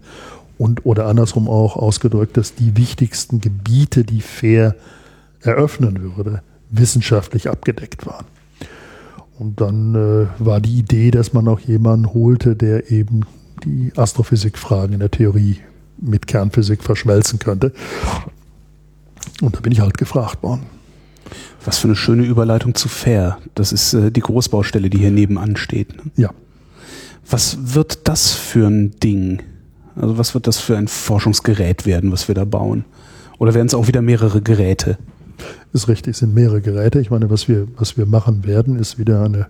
und 0.59 0.85
oder 0.85 1.07
andersrum 1.07 1.49
auch 1.49 1.77
ausgedrückt, 1.77 2.37
dass 2.37 2.55
die 2.55 2.77
wichtigsten 2.77 3.41
Gebiete, 3.41 4.05
die 4.05 4.21
fair 4.21 4.77
eröffnen 5.41 6.17
würde, 6.17 6.43
wissenschaftlich 6.71 7.49
abgedeckt 7.49 8.07
waren. 8.07 8.27
Und 9.39 9.61
dann 9.61 9.95
äh, 9.95 10.27
war 10.39 10.61
die 10.61 10.79
Idee, 10.79 11.11
dass 11.13 11.33
man 11.33 11.47
auch 11.49 11.61
jemanden 11.61 12.13
holte, 12.13 12.57
der 12.57 12.91
eben 12.91 13.23
die 13.65 13.93
Astrophysikfragen 13.97 14.95
in 14.95 15.01
der 15.01 15.11
Theorie 15.11 15.59
mit 16.01 16.27
Kernphysik 16.27 16.83
verschmelzen 16.83 17.39
könnte. 17.39 17.73
Und 19.41 19.57
da 19.57 19.61
bin 19.61 19.73
ich 19.73 19.81
halt 19.81 19.99
gefragt 19.99 20.43
worden. 20.43 20.67
Was 21.65 21.79
für 21.79 21.89
eine 21.89 21.97
schöne 21.97 22.25
Überleitung 22.25 22.75
zu 22.75 22.89
Fair. 22.89 23.39
Das 23.55 23.73
ist 23.73 23.93
äh, 23.93 24.11
die 24.11 24.21
Großbaustelle, 24.21 24.91
die 24.91 24.99
hier 24.99 25.11
nebenan 25.11 25.57
steht. 25.57 25.97
Ne? 25.97 26.11
Ja. 26.17 26.31
Was 27.29 27.75
wird 27.75 28.09
das 28.09 28.33
für 28.33 28.67
ein 28.67 28.99
Ding? 29.01 29.43
Also 29.97 30.17
was 30.17 30.33
wird 30.35 30.47
das 30.47 30.59
für 30.59 30.79
ein 30.79 30.89
Forschungsgerät 30.89 31.85
werden, 31.85 32.11
was 32.13 32.29
wir 32.29 32.35
da 32.35 32.45
bauen? 32.45 32.85
Oder 33.39 33.55
werden 33.55 33.67
es 33.67 33.75
auch 33.75 33.87
wieder 33.87 34.01
mehrere 34.01 34.41
Geräte? 34.41 34.97
Ist 35.73 35.89
richtig, 35.89 36.13
es 36.13 36.19
sind 36.21 36.35
mehrere 36.35 36.61
Geräte. 36.61 37.01
Ich 37.01 37.11
meine, 37.11 37.29
was 37.31 37.49
wir, 37.49 37.69
was 37.77 37.97
wir 37.97 38.07
machen 38.07 38.47
werden, 38.47 38.79
ist 38.79 38.99
wieder 38.99 39.25
eine 39.25 39.47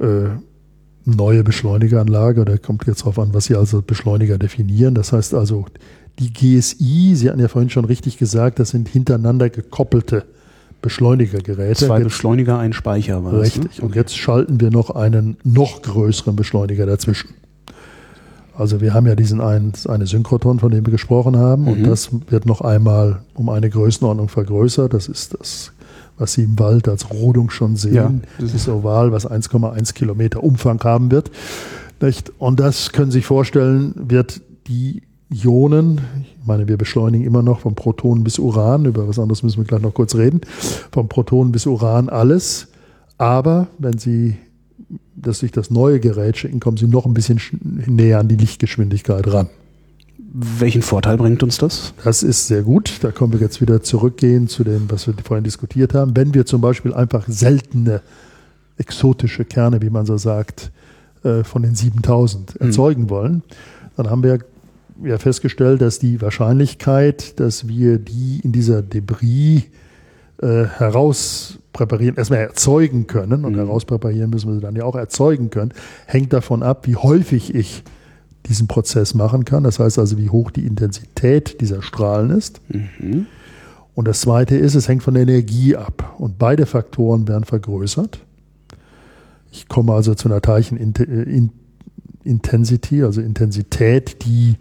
äh, 0.00 0.30
neue 1.04 1.44
Beschleunigeranlage. 1.44 2.44
Da 2.44 2.56
kommt 2.56 2.86
jetzt 2.86 3.02
darauf 3.02 3.18
an, 3.18 3.34
was 3.34 3.46
Sie 3.46 3.56
als 3.56 3.76
Beschleuniger 3.86 4.38
definieren. 4.38 4.94
Das 4.94 5.12
heißt 5.12 5.34
also, 5.34 5.66
die 6.18 6.32
GSI, 6.32 7.14
Sie 7.16 7.28
hatten 7.28 7.40
ja 7.40 7.48
vorhin 7.48 7.70
schon 7.70 7.84
richtig 7.84 8.18
gesagt, 8.18 8.58
das 8.58 8.70
sind 8.70 8.88
hintereinander 8.88 9.50
gekoppelte 9.50 10.24
Beschleunigergeräte. 10.82 11.86
Zwei 11.86 12.00
Beschleuniger, 12.00 12.58
ein 12.58 12.72
Speicher 12.72 13.24
war 13.24 13.32
das. 13.32 13.42
Richtig. 13.42 13.78
Ne? 13.78 13.84
Und 13.84 13.94
jetzt 13.94 14.16
schalten 14.16 14.60
wir 14.60 14.70
noch 14.70 14.90
einen 14.90 15.38
noch 15.42 15.82
größeren 15.82 16.36
Beschleuniger 16.36 16.86
dazwischen. 16.86 17.30
Also 18.56 18.80
wir 18.80 18.94
haben 18.94 19.06
ja 19.06 19.16
diesen 19.16 19.40
einen, 19.40 19.72
eine 19.88 20.06
Synchrotron, 20.06 20.60
von 20.60 20.70
dem 20.70 20.86
wir 20.86 20.92
gesprochen 20.92 21.36
haben, 21.36 21.62
mhm. 21.62 21.68
und 21.68 21.82
das 21.84 22.10
wird 22.28 22.46
noch 22.46 22.60
einmal 22.60 23.22
um 23.34 23.48
eine 23.48 23.68
Größenordnung 23.68 24.28
vergrößert. 24.28 24.94
Das 24.94 25.08
ist 25.08 25.34
das, 25.38 25.72
was 26.16 26.34
Sie 26.34 26.44
im 26.44 26.58
Wald 26.58 26.88
als 26.88 27.10
Rodung 27.10 27.50
schon 27.50 27.76
sehen. 27.76 27.94
Ja, 27.94 28.12
das 28.38 28.54
ist 28.54 28.68
Oval, 28.68 29.12
was 29.12 29.28
1,1 29.28 29.94
Kilometer 29.94 30.42
Umfang 30.42 30.82
haben 30.84 31.10
wird. 31.10 31.30
Nicht? 32.00 32.32
Und 32.38 32.60
das 32.60 32.92
können 32.92 33.10
Sie 33.10 33.18
sich 33.18 33.26
vorstellen, 33.26 33.94
wird 33.96 34.40
die 34.66 35.02
Ionen, 35.30 36.00
ich 36.22 36.46
meine, 36.46 36.68
wir 36.68 36.76
beschleunigen 36.76 37.26
immer 37.26 37.42
noch 37.42 37.60
vom 37.60 37.74
Proton 37.74 38.22
bis 38.22 38.38
Uran, 38.38 38.84
über 38.84 39.08
was 39.08 39.18
anderes 39.18 39.42
müssen 39.42 39.58
wir 39.58 39.64
gleich 39.64 39.80
noch 39.80 39.94
kurz 39.94 40.14
reden, 40.14 40.42
vom 40.92 41.08
Proton 41.08 41.50
bis 41.50 41.66
Uran 41.66 42.08
alles. 42.08 42.68
Aber 43.18 43.68
wenn 43.78 43.98
Sie 43.98 44.36
das 45.16 45.40
durch 45.40 45.52
das 45.52 45.70
neue 45.70 46.00
Gerät 46.00 46.36
schicken, 46.36 46.60
kommen 46.60 46.76
Sie 46.76 46.86
noch 46.86 47.06
ein 47.06 47.14
bisschen 47.14 47.40
näher 47.86 48.20
an 48.20 48.28
die 48.28 48.36
Lichtgeschwindigkeit 48.36 49.26
ran. 49.32 49.48
Welchen 50.36 50.82
Vorteil 50.82 51.16
bringt 51.16 51.44
uns 51.44 51.58
das? 51.58 51.94
Das 52.02 52.24
ist 52.24 52.48
sehr 52.48 52.62
gut. 52.62 52.98
Da 53.02 53.12
kommen 53.12 53.32
wir 53.32 53.38
jetzt 53.38 53.60
wieder 53.60 53.84
zurückgehen 53.84 54.48
zu 54.48 54.64
dem, 54.64 54.90
was 54.90 55.06
wir 55.06 55.14
vorhin 55.22 55.44
diskutiert 55.44 55.94
haben. 55.94 56.16
Wenn 56.16 56.34
wir 56.34 56.44
zum 56.44 56.60
Beispiel 56.60 56.92
einfach 56.92 57.24
seltene, 57.28 58.02
exotische 58.76 59.44
Kerne, 59.44 59.80
wie 59.80 59.90
man 59.90 60.06
so 60.06 60.16
sagt, 60.16 60.72
äh, 61.22 61.44
von 61.44 61.62
den 61.62 61.76
7000 61.76 62.60
mhm. 62.60 62.66
erzeugen 62.66 63.10
wollen, 63.10 63.44
dann 63.96 64.10
haben 64.10 64.24
wir 64.24 64.40
ja 65.04 65.18
festgestellt, 65.18 65.80
dass 65.80 66.00
die 66.00 66.20
Wahrscheinlichkeit, 66.20 67.38
dass 67.38 67.68
wir 67.68 67.98
die 67.98 68.40
in 68.42 68.50
dieser 68.50 68.82
Debris 68.82 69.62
äh, 70.42 70.64
herauspräparieren, 70.64 72.16
erstmal 72.16 72.40
erzeugen 72.40 73.06
können, 73.06 73.44
und 73.44 73.52
mhm. 73.52 73.58
herauspräparieren 73.58 74.30
müssen 74.30 74.48
wir 74.48 74.56
sie 74.56 74.62
dann 74.62 74.74
ja 74.74 74.82
auch 74.82 74.96
erzeugen 74.96 75.50
können, 75.50 75.72
hängt 76.06 76.32
davon 76.32 76.64
ab, 76.64 76.88
wie 76.88 76.96
häufig 76.96 77.54
ich 77.54 77.84
diesen 78.46 78.68
Prozess 78.68 79.14
machen 79.14 79.44
kann. 79.44 79.64
Das 79.64 79.78
heißt 79.78 79.98
also, 79.98 80.18
wie 80.18 80.30
hoch 80.30 80.50
die 80.50 80.66
Intensität 80.66 81.60
dieser 81.60 81.82
Strahlen 81.82 82.30
ist. 82.30 82.60
Mhm. 82.68 83.26
Und 83.94 84.08
das 84.08 84.20
Zweite 84.20 84.56
ist, 84.56 84.74
es 84.74 84.88
hängt 84.88 85.02
von 85.02 85.14
der 85.14 85.22
Energie 85.22 85.76
ab. 85.76 86.16
Und 86.18 86.38
beide 86.38 86.66
Faktoren 86.66 87.28
werden 87.28 87.44
vergrößert. 87.44 88.18
Ich 89.52 89.68
komme 89.68 89.92
also 89.92 90.14
zu 90.14 90.28
einer 90.28 90.42
Teilchenintensity, 90.42 93.04
also 93.04 93.20
Intensität, 93.20 94.24
die, 94.24 94.56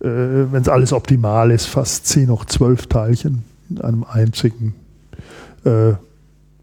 äh, 0.00 0.52
wenn 0.52 0.60
es 0.60 0.68
alles 0.68 0.92
optimal 0.92 1.50
ist, 1.50 1.64
fast 1.64 2.06
10 2.06 2.30
hoch 2.30 2.44
12 2.44 2.88
Teilchen 2.88 3.42
in 3.70 3.80
einem 3.80 4.04
einzigen 4.04 4.74
äh, 5.64 5.94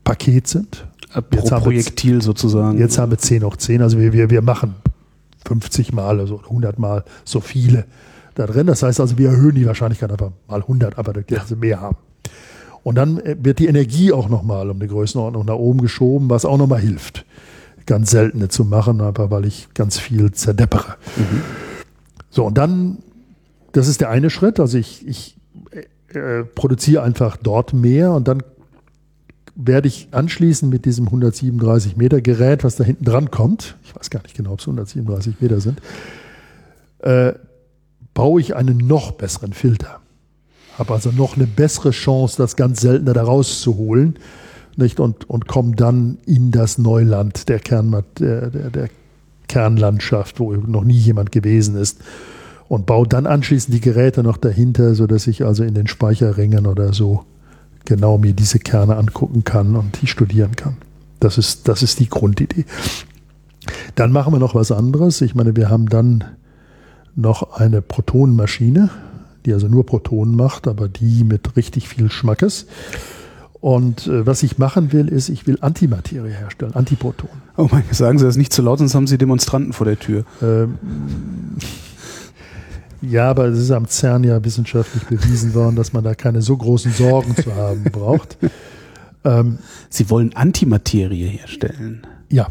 Paket 0.04 0.48
sind. 0.48 0.86
Pro 1.12 1.38
jetzt 1.38 1.50
Projektil 1.50 2.16
wir, 2.16 2.22
sozusagen. 2.22 2.78
Jetzt 2.78 3.00
haben 3.00 3.12
wir 3.12 3.18
10 3.18 3.44
hoch 3.44 3.58
10, 3.58 3.82
also 3.82 3.98
wir, 3.98 4.14
wir, 4.14 4.30
wir 4.30 4.44
machen 4.44 4.76
50 5.48 5.94
Mal 5.94 6.16
oder 6.16 6.28
so, 6.28 6.40
100 6.40 6.80
Mal 6.80 7.04
so 7.26 7.40
viele 7.40 7.86
da 8.36 8.46
drin. 8.46 8.68
Das 8.68 8.84
heißt 8.84 9.00
also, 9.00 9.18
wir 9.18 9.30
erhöhen 9.30 9.56
die 9.56 9.66
Wahrscheinlichkeit 9.66 10.12
einfach 10.12 10.32
mal 10.48 10.62
100, 10.62 10.98
aber 10.98 11.14
dass 11.14 11.26
ja. 11.30 11.44
sie 11.46 11.56
mehr 11.56 11.82
haben. 11.82 11.98
Und 12.84 12.96
dann 12.96 13.20
äh, 13.20 13.36
wird 13.40 13.60
die 13.60 13.68
Energie 13.68 14.12
auch 14.12 14.30
nochmal 14.30 14.70
um 14.70 14.78
eine 14.78 14.88
Größenordnung 14.88 15.46
nach 15.46 15.56
oben 15.56 15.82
geschoben, 15.82 16.30
was 16.30 16.46
auch 16.46 16.58
nochmal 16.58 16.80
hilft, 16.80 17.26
ganz 17.86 18.12
seltene 18.12 18.50
zu 18.50 18.66
machen, 18.66 19.02
einfach 19.02 19.30
weil 19.32 19.46
ich 19.46 19.70
ganz 19.74 20.00
viel 20.00 20.32
zerdeppere. 20.32 20.96
Mhm. 21.18 21.42
So, 22.30 22.46
und 22.46 22.58
dann, 22.58 23.00
das 23.74 23.88
ist 23.88 24.02
der 24.02 24.10
eine 24.10 24.30
Schritt, 24.30 24.60
also 24.60 24.78
ich, 24.78 25.08
ich 25.08 25.38
äh, 26.14 26.44
produziere 26.44 27.04
einfach 27.04 27.38
dort 27.38 27.74
mehr 27.74 28.12
und 28.14 28.28
dann 28.28 28.44
werde 29.64 29.88
ich 29.88 30.08
anschließen 30.12 30.70
mit 30.70 30.86
diesem 30.86 31.06
137 31.06 31.98
Meter 31.98 32.22
Gerät, 32.22 32.64
was 32.64 32.76
da 32.76 32.84
hinten 32.84 33.06
dran 33.06 33.32
kommt, 33.32 33.76
ich 33.84 33.96
weiß 33.96 34.10
gar 34.10 34.22
nicht 34.24 34.36
genau, 34.36 34.54
ob 34.54 34.60
es 34.60 34.66
137 34.66 35.36
Meter 35.40 35.62
sind, 35.62 35.82
äh, 37.00 37.34
baue 38.14 38.42
ich 38.42 38.56
einen 38.56 38.78
noch 38.78 39.12
besseren 39.12 39.54
Filter. 39.54 40.00
Habe 40.78 40.94
also 40.94 41.12
noch 41.12 41.36
eine 41.36 41.48
bessere 41.48 41.92
Chance, 41.92 42.38
das 42.38 42.56
ganz 42.56 42.82
Seltene 42.82 43.14
da 43.14 43.24
rauszuholen 43.24 44.18
nicht? 44.78 45.00
Und, 45.00 45.30
und 45.30 45.48
komme 45.48 45.76
dann 45.76 46.18
in 46.26 46.52
das 46.52 46.78
Neuland 46.78 47.50
der, 47.50 47.60
Kern, 47.60 48.04
der, 48.20 48.50
der, 48.50 48.70
der 48.70 48.90
Kernlandschaft, 49.48 50.40
wo 50.40 50.54
noch 50.54 50.84
nie 50.84 50.98
jemand 50.98 51.32
gewesen 51.32 51.76
ist 51.76 52.00
und 52.68 52.86
baue 52.86 53.08
dann 53.08 53.26
anschließend 53.26 53.74
die 53.74 53.82
Geräte 53.82 54.24
noch 54.24 54.38
dahinter, 54.38 54.96
sodass 54.96 55.28
ich 55.28 55.46
also 55.46 55.64
in 55.64 55.74
den 55.74 55.88
Speicherringen 55.88 56.68
oder 56.68 56.94
so 56.94 57.26
genau 57.86 58.18
mir 58.18 58.34
diese 58.34 58.60
Kerne 58.60 58.96
angucken 58.98 59.44
kann 59.44 59.76
und 59.76 60.02
die 60.02 60.08
studieren 60.08 60.56
kann. 60.56 60.78
Das 61.20 61.38
ist, 61.38 61.68
das 61.68 61.84
ist 61.84 62.00
die 62.00 62.10
Grundidee. 62.10 62.66
Dann 63.96 64.12
machen 64.12 64.34
wir 64.34 64.40
noch 64.40 64.56
was 64.56 64.72
anderes. 64.72 65.22
Ich 65.22 65.36
meine, 65.36 65.56
wir 65.56 65.70
haben 65.70 65.88
dann 65.88 66.24
noch 67.16 67.60
eine 67.60 67.82
Protonenmaschine, 67.82 68.90
die 69.46 69.54
also 69.54 69.68
nur 69.68 69.86
Protonen 69.86 70.36
macht, 70.36 70.68
aber 70.68 70.88
die 70.88 71.24
mit 71.24 71.56
richtig 71.56 71.88
viel 71.88 72.10
Schmackes. 72.10 72.68
Und 73.60 74.08
äh, 74.08 74.26
was 74.26 74.42
ich 74.42 74.58
machen 74.58 74.92
will, 74.92 75.08
ist, 75.08 75.30
ich 75.30 75.46
will 75.46 75.60
Antimaterie 75.62 76.32
herstellen, 76.32 76.74
Antiproton. 76.74 77.30
Oh 77.58 77.68
mein 77.72 77.84
Gott, 77.84 77.96
sagen 77.96 78.18
Sie 78.18 78.26
das 78.26 78.36
nicht 78.36 78.52
zu 78.52 78.64
laut, 78.64 78.80
sonst 78.80 78.96
haben 78.96 79.06
Sie 79.06 79.20
Demonstranten 79.20 79.74
vor 79.74 79.86
der 79.86 80.00
Tür. 80.00 80.26
Ähm, 80.42 80.80
ja, 83.02 83.30
aber 83.30 83.46
es 83.46 83.60
ist 83.60 83.72
am 83.72 83.88
CERN 83.88 84.24
ja 84.24 84.44
wissenschaftlich 84.44 85.04
bewiesen 85.06 85.54
worden, 85.54 85.76
dass 85.76 85.94
man 85.94 86.04
da 86.04 86.16
keine 86.16 86.42
so 86.42 86.56
großen 86.56 86.92
Sorgen 86.92 87.36
zu 87.36 87.56
haben 87.56 87.84
braucht. 87.84 88.38
Ähm, 89.24 89.60
Sie 89.90 90.10
wollen 90.10 90.36
Antimaterie 90.36 91.28
herstellen? 91.28 92.08
Ja, 92.30 92.48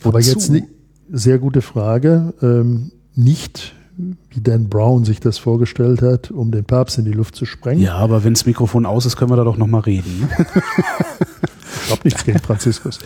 Wozu? 0.00 0.08
aber 0.08 0.20
jetzt 0.20 0.50
eine 0.50 0.66
sehr 1.10 1.38
gute 1.38 1.62
Frage. 1.62 2.34
Ähm, 2.42 2.92
nicht 3.14 3.74
wie 4.30 4.40
Dan 4.40 4.68
Brown 4.68 5.04
sich 5.04 5.20
das 5.20 5.38
vorgestellt 5.38 6.02
hat, 6.02 6.30
um 6.30 6.50
den 6.50 6.64
Papst 6.64 6.98
in 6.98 7.04
die 7.04 7.12
Luft 7.12 7.36
zu 7.36 7.44
sprengen. 7.44 7.82
Ja, 7.82 7.96
aber 7.96 8.24
wenn 8.24 8.34
das 8.34 8.46
Mikrofon 8.46 8.86
aus 8.86 9.04
ist, 9.06 9.16
können 9.16 9.30
wir 9.30 9.36
da 9.36 9.44
doch 9.44 9.56
nochmal 9.56 9.82
reden. 9.82 10.20
Ne? 10.20 10.28
ich 11.80 11.86
glaube 11.86 12.02
nichts 12.04 12.24
gegen 12.24 12.38
Franziskus. 12.38 12.98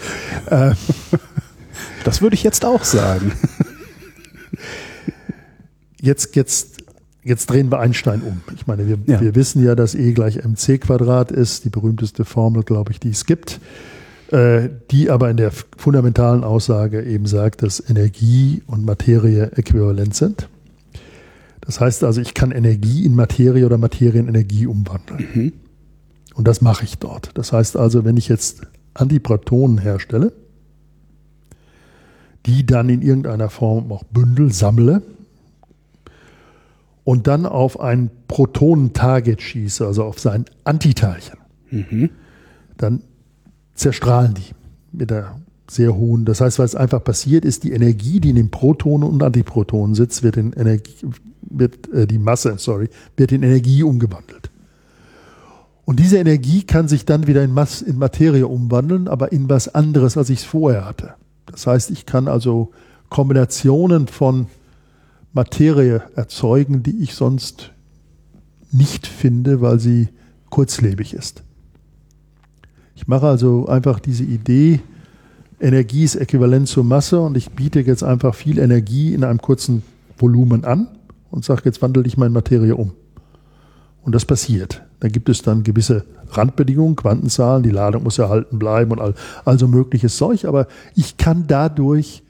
Äh, 0.46 0.74
das 2.04 2.22
würde 2.22 2.34
ich 2.34 2.42
jetzt 2.42 2.64
auch 2.64 2.84
sagen. 2.84 3.32
Jetzt, 6.00 6.36
jetzt 6.36 6.73
Jetzt 7.24 7.48
drehen 7.48 7.72
wir 7.72 7.80
Einstein 7.80 8.20
um. 8.20 8.42
Ich 8.54 8.66
meine, 8.66 8.86
wir, 8.86 8.98
ja. 9.06 9.20
wir 9.20 9.34
wissen 9.34 9.64
ja, 9.64 9.74
dass 9.74 9.94
E 9.94 10.12
gleich 10.12 10.44
mc 10.44 10.78
Quadrat 10.78 11.32
ist, 11.32 11.64
die 11.64 11.70
berühmteste 11.70 12.26
Formel, 12.26 12.62
glaube 12.62 12.92
ich, 12.92 13.00
die 13.00 13.08
es 13.08 13.24
gibt, 13.24 13.60
äh, 14.30 14.68
die 14.90 15.10
aber 15.10 15.30
in 15.30 15.38
der 15.38 15.50
fundamentalen 15.50 16.44
Aussage 16.44 17.02
eben 17.02 17.24
sagt, 17.24 17.62
dass 17.62 17.82
Energie 17.88 18.62
und 18.66 18.84
Materie 18.84 19.52
äquivalent 19.56 20.14
sind. 20.14 20.48
Das 21.62 21.80
heißt 21.80 22.04
also, 22.04 22.20
ich 22.20 22.34
kann 22.34 22.50
Energie 22.50 23.06
in 23.06 23.14
Materie 23.14 23.64
oder 23.64 23.78
Materie 23.78 24.20
in 24.20 24.28
Energie 24.28 24.66
umwandeln. 24.66 25.26
Mhm. 25.34 25.52
Und 26.34 26.46
das 26.46 26.60
mache 26.60 26.84
ich 26.84 26.98
dort. 26.98 27.30
Das 27.34 27.52
heißt 27.52 27.78
also, 27.78 28.04
wenn 28.04 28.18
ich 28.18 28.28
jetzt 28.28 28.66
Antiprotonen 28.92 29.78
herstelle, 29.78 30.32
die 32.44 32.66
dann 32.66 32.90
in 32.90 33.00
irgendeiner 33.00 33.48
Form 33.48 33.90
auch 33.92 34.04
bündel, 34.04 34.52
sammle, 34.52 35.00
und 37.04 37.26
dann 37.26 37.46
auf 37.46 37.78
ein 37.78 38.10
Protonen-Target 38.28 39.40
schieße, 39.42 39.86
also 39.86 40.04
auf 40.04 40.18
sein 40.18 40.46
Antiteilchen, 40.64 41.38
mhm. 41.70 42.10
dann 42.76 43.02
zerstrahlen 43.74 44.34
die 44.34 44.54
mit 44.92 45.10
der 45.10 45.36
sehr 45.68 45.94
hohen. 45.94 46.24
Das 46.24 46.40
heißt, 46.40 46.58
was 46.58 46.74
einfach 46.74 47.02
passiert 47.02 47.44
ist, 47.44 47.64
die 47.64 47.72
Energie, 47.72 48.20
die 48.20 48.30
in 48.30 48.36
den 48.36 48.50
Protonen 48.50 49.08
und 49.08 49.22
Antiprotonen 49.22 49.94
sitzt, 49.94 50.22
wird 50.22 50.36
in 50.36 50.52
Energie, 50.52 50.92
wird 51.42 51.92
äh, 51.92 52.06
die 52.06 52.18
Masse, 52.18 52.54
sorry, 52.58 52.88
wird 53.16 53.32
in 53.32 53.42
Energie 53.42 53.82
umgewandelt. 53.82 54.50
Und 55.84 56.00
diese 56.00 56.18
Energie 56.18 56.62
kann 56.62 56.88
sich 56.88 57.04
dann 57.04 57.26
wieder 57.26 57.42
in, 57.42 57.52
Mass, 57.52 57.82
in 57.82 57.98
Materie 57.98 58.46
umwandeln, 58.46 59.08
aber 59.08 59.32
in 59.32 59.48
was 59.50 59.74
anderes, 59.74 60.16
als 60.16 60.30
ich 60.30 60.40
es 60.40 60.44
vorher 60.44 60.86
hatte. 60.86 61.14
Das 61.46 61.66
heißt, 61.66 61.90
ich 61.90 62.06
kann 62.06 62.26
also 62.26 62.70
Kombinationen 63.10 64.06
von 64.08 64.46
Materie 65.34 66.02
erzeugen, 66.14 66.82
die 66.82 67.02
ich 67.02 67.14
sonst 67.14 67.72
nicht 68.72 69.06
finde, 69.06 69.60
weil 69.60 69.78
sie 69.78 70.08
kurzlebig 70.48 71.12
ist. 71.12 71.42
Ich 72.94 73.08
mache 73.08 73.26
also 73.26 73.66
einfach 73.66 73.98
diese 73.98 74.24
Idee, 74.24 74.80
Energie 75.60 76.04
ist 76.04 76.16
äquivalent 76.16 76.68
zur 76.68 76.84
Masse 76.84 77.20
und 77.20 77.36
ich 77.36 77.50
biete 77.50 77.80
jetzt 77.80 78.02
einfach 78.02 78.34
viel 78.34 78.58
Energie 78.58 79.14
in 79.14 79.24
einem 79.24 79.40
kurzen 79.40 79.82
Volumen 80.18 80.64
an 80.64 80.88
und 81.30 81.44
sage, 81.44 81.62
jetzt 81.64 81.82
wandle 81.82 82.04
ich 82.06 82.16
meine 82.16 82.32
Materie 82.32 82.76
um. 82.76 82.92
Und 84.02 84.14
das 84.14 84.24
passiert. 84.24 84.82
Da 85.00 85.08
gibt 85.08 85.28
es 85.28 85.42
dann 85.42 85.64
gewisse 85.64 86.04
Randbedingungen, 86.30 86.96
Quantenzahlen, 86.96 87.62
die 87.62 87.70
Ladung 87.70 88.04
muss 88.04 88.18
erhalten 88.18 88.58
bleiben 88.58 88.92
und 88.92 89.00
all, 89.00 89.14
also 89.44 89.66
mögliches 89.66 90.16
Zeug, 90.16 90.44
aber 90.44 90.66
ich 90.94 91.16
kann 91.16 91.46
dadurch 91.46 92.22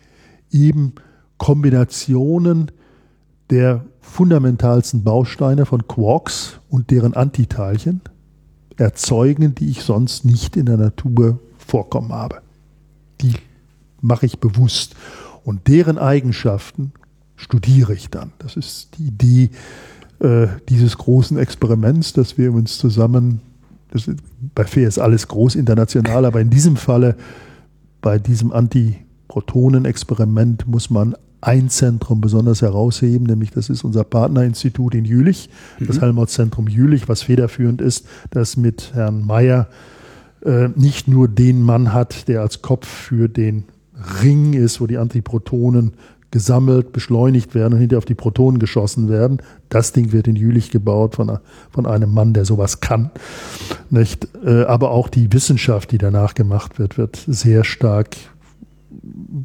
eben 0.51 0.93
Kombinationen 1.37 2.71
der 3.51 3.85
fundamentalsten 4.01 5.05
Bausteine 5.05 5.67
von 5.67 5.87
Quarks 5.87 6.61
und 6.69 6.91
deren 6.91 7.15
Antiteilchen 7.15 8.01
erzeugen, 8.77 9.55
die 9.55 9.71
ich 9.71 9.83
sonst 9.83 10.25
nicht 10.25 10.57
in 10.57 10.67
der 10.67 10.77
Natur 10.77 11.39
vorkommen 11.59 12.13
habe. 12.13 12.43
Die 13.21 13.35
mache 14.01 14.27
ich 14.27 14.39
bewusst. 14.39 14.95
Und 15.45 15.69
deren 15.69 15.99
Eigenschaften 15.99 16.93
studiere 17.37 17.95
ich 17.95 18.11
dann. 18.11 18.33
Das 18.39 18.57
ist 18.57 18.99
die 18.99 19.05
Idee 19.05 19.51
äh, 20.21 20.47
dieses 20.69 20.99
großen 20.99 21.39
Experiments, 21.39 22.13
dass 22.13 22.39
wir 22.39 22.53
uns 22.53 22.79
zusammen, 22.79 23.41
das, 23.91 24.09
bei 24.55 24.65
FE 24.65 24.83
ist 24.83 24.99
alles 24.99 25.29
groß 25.29 25.55
international, 25.57 26.25
aber 26.25 26.41
in 26.41 26.51
diesem 26.51 26.77
Falle, 26.77 27.17
bei 28.01 28.19
diesem 28.19 28.53
Antiprotonen-Experiment 28.53 30.67
muss 30.67 30.91
man 30.91 31.15
ein 31.47 31.69
Zentrum 31.69 32.21
besonders 32.21 32.63
herausheben, 32.63 33.27
nämlich 33.27 33.51
das 33.51 33.69
ist 33.69 33.85
unser 33.85 34.05
Partnerinstitut 34.05 34.95
in 34.95 35.05
Jülich, 35.05 35.51
mhm. 35.79 35.87
das 35.87 36.01
Helmholtz-Zentrum 36.01 36.69
Jülich, 36.69 37.09
was 37.09 37.23
federführend 37.23 37.81
ist, 37.81 38.07
das 38.31 38.57
mit 38.57 38.93
Herrn 38.95 39.27
Mayer 39.27 39.69
äh, 40.45 40.69
nicht 40.75 41.07
nur 41.09 41.29
den 41.29 41.63
Mann 41.63 41.93
hat, 41.93 42.29
der 42.29 42.41
als 42.41 42.63
Kopf 42.63 42.87
für 42.87 43.29
den 43.29 43.65
Ring 44.23 44.55
ist, 44.55 44.81
wo 44.81 44.87
die 44.87 44.99
Antiprotonen 44.99 45.93
gesammelt, 46.31 46.93
beschleunigt 46.93 47.55
werden 47.55 47.75
und 47.75 47.79
hinterher 47.79 47.99
auf 47.99 48.05
die 48.05 48.17
Protonen 48.17 48.59
geschossen 48.59 49.09
werden. 49.09 49.39
Das 49.69 49.93
Ding 49.93 50.11
wird 50.11 50.27
in 50.27 50.35
Jülich 50.35 50.71
gebaut 50.73 51.15
von, 51.15 51.39
von 51.71 51.87
einem 51.87 52.13
Mann, 52.13 52.33
der 52.33 52.45
sowas 52.45 52.81
kann. 52.81 53.13
Nicht? 53.89 54.27
Äh, 54.45 54.65
aber 54.65 54.91
auch 54.91 55.09
die 55.09 55.33
Wissenschaft, 55.33 55.93
die 55.93 55.99
danach 55.99 56.35
gemacht 56.35 56.81
wird, 56.81 56.99
wird 56.99 57.23
sehr 57.29 57.63
stark 57.63 58.17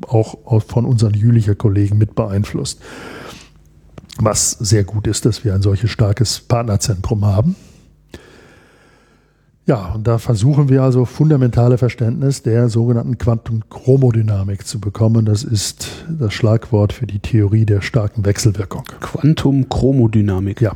auch 0.07 0.38
von 0.68 0.86
unseren 0.86 1.14
Jülicher 1.14 1.56
Kollegen 1.56 1.98
mit 1.98 2.15
beeinflusst. 2.15 2.80
Was 4.18 4.52
sehr 4.52 4.84
gut 4.84 5.07
ist, 5.07 5.26
dass 5.26 5.45
wir 5.45 5.53
ein 5.53 5.61
solches 5.61 5.90
starkes 5.91 6.41
Partnerzentrum 6.41 7.26
haben. 7.26 7.56
Ja, 9.69 9.94
und 9.94 10.07
da 10.07 10.18
versuchen 10.18 10.68
wir 10.68 10.81
also 10.81 11.06
fundamentale 11.06 11.77
Verständnis 11.77 12.41
der 12.41 12.69
sogenannten 12.69 13.19
Quantenchromodynamik 13.19 14.65
zu 14.65 14.80
bekommen. 14.80 15.26
Das 15.26 15.44
ist 15.44 15.90
das 16.10 16.34
Schlagwort 16.34 16.91
für 16.91 17.06
die 17.06 17.19
Theorie 17.19 17.68
der 17.68 17.81
starken 17.81 18.26
Wechselwirkung. 18.26 18.84
Quantumchromodynamik. 18.99 20.60
Ja. 20.60 20.72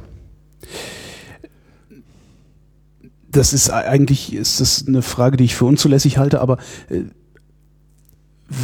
Das 3.32 3.52
ist 3.52 3.72
eigentlich 3.72 4.36
ist 4.36 4.62
das 4.62 4.86
eine 4.88 5.02
Frage, 5.02 5.38
die 5.38 5.46
ich 5.46 5.56
für 5.56 5.66
unzulässig 5.66 6.20
halte, 6.20 6.40
aber 6.40 6.60
äh, 6.92 7.02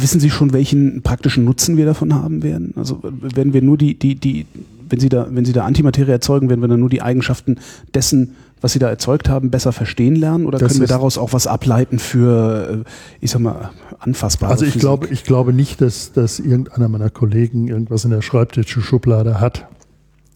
wissen 0.00 0.20
Sie 0.20 0.30
schon, 0.30 0.52
welchen 0.52 1.02
praktischen 1.02 1.44
Nutzen 1.44 1.76
wir 1.76 1.86
davon 1.86 2.14
haben 2.14 2.42
werden? 2.42 2.74
Also 2.76 3.00
werden 3.02 3.52
wir 3.52 3.62
nur 3.62 3.78
die, 3.78 3.98
die, 3.98 4.14
die, 4.14 4.46
wenn 4.88 5.00
Sie 5.00 5.08
da, 5.08 5.26
wenn 5.30 5.44
Sie 5.44 5.52
da 5.52 5.64
Antimaterie 5.64 6.12
erzeugen, 6.12 6.48
werden 6.48 6.60
wir 6.60 6.68
dann 6.68 6.80
nur 6.80 6.90
die 6.90 7.02
Eigenschaften 7.02 7.56
dessen 7.94 8.36
was 8.60 8.72
Sie 8.72 8.78
da 8.78 8.88
erzeugt 8.88 9.28
haben, 9.28 9.50
besser 9.50 9.72
verstehen 9.72 10.14
lernen? 10.16 10.46
Oder 10.46 10.58
das 10.58 10.72
können 10.72 10.80
wir 10.80 10.88
daraus 10.88 11.18
auch 11.18 11.32
was 11.32 11.46
ableiten 11.46 11.98
für, 11.98 12.84
äh, 12.84 12.90
ich 13.20 13.30
sag 13.30 13.40
mal, 13.40 13.70
anfassbare 13.98 14.52
Also 14.52 14.64
ich 14.64 14.72
Physik? 14.72 14.80
glaube, 14.80 15.08
ich 15.08 15.24
glaube 15.24 15.52
nicht, 15.52 15.80
dass, 15.80 16.12
dass 16.12 16.38
irgendeiner 16.38 16.88
meiner 16.88 17.10
Kollegen 17.10 17.68
irgendwas 17.68 18.04
in 18.04 18.10
der 18.10 18.22
Schreibtischschublade 18.22 19.40
hat, 19.40 19.66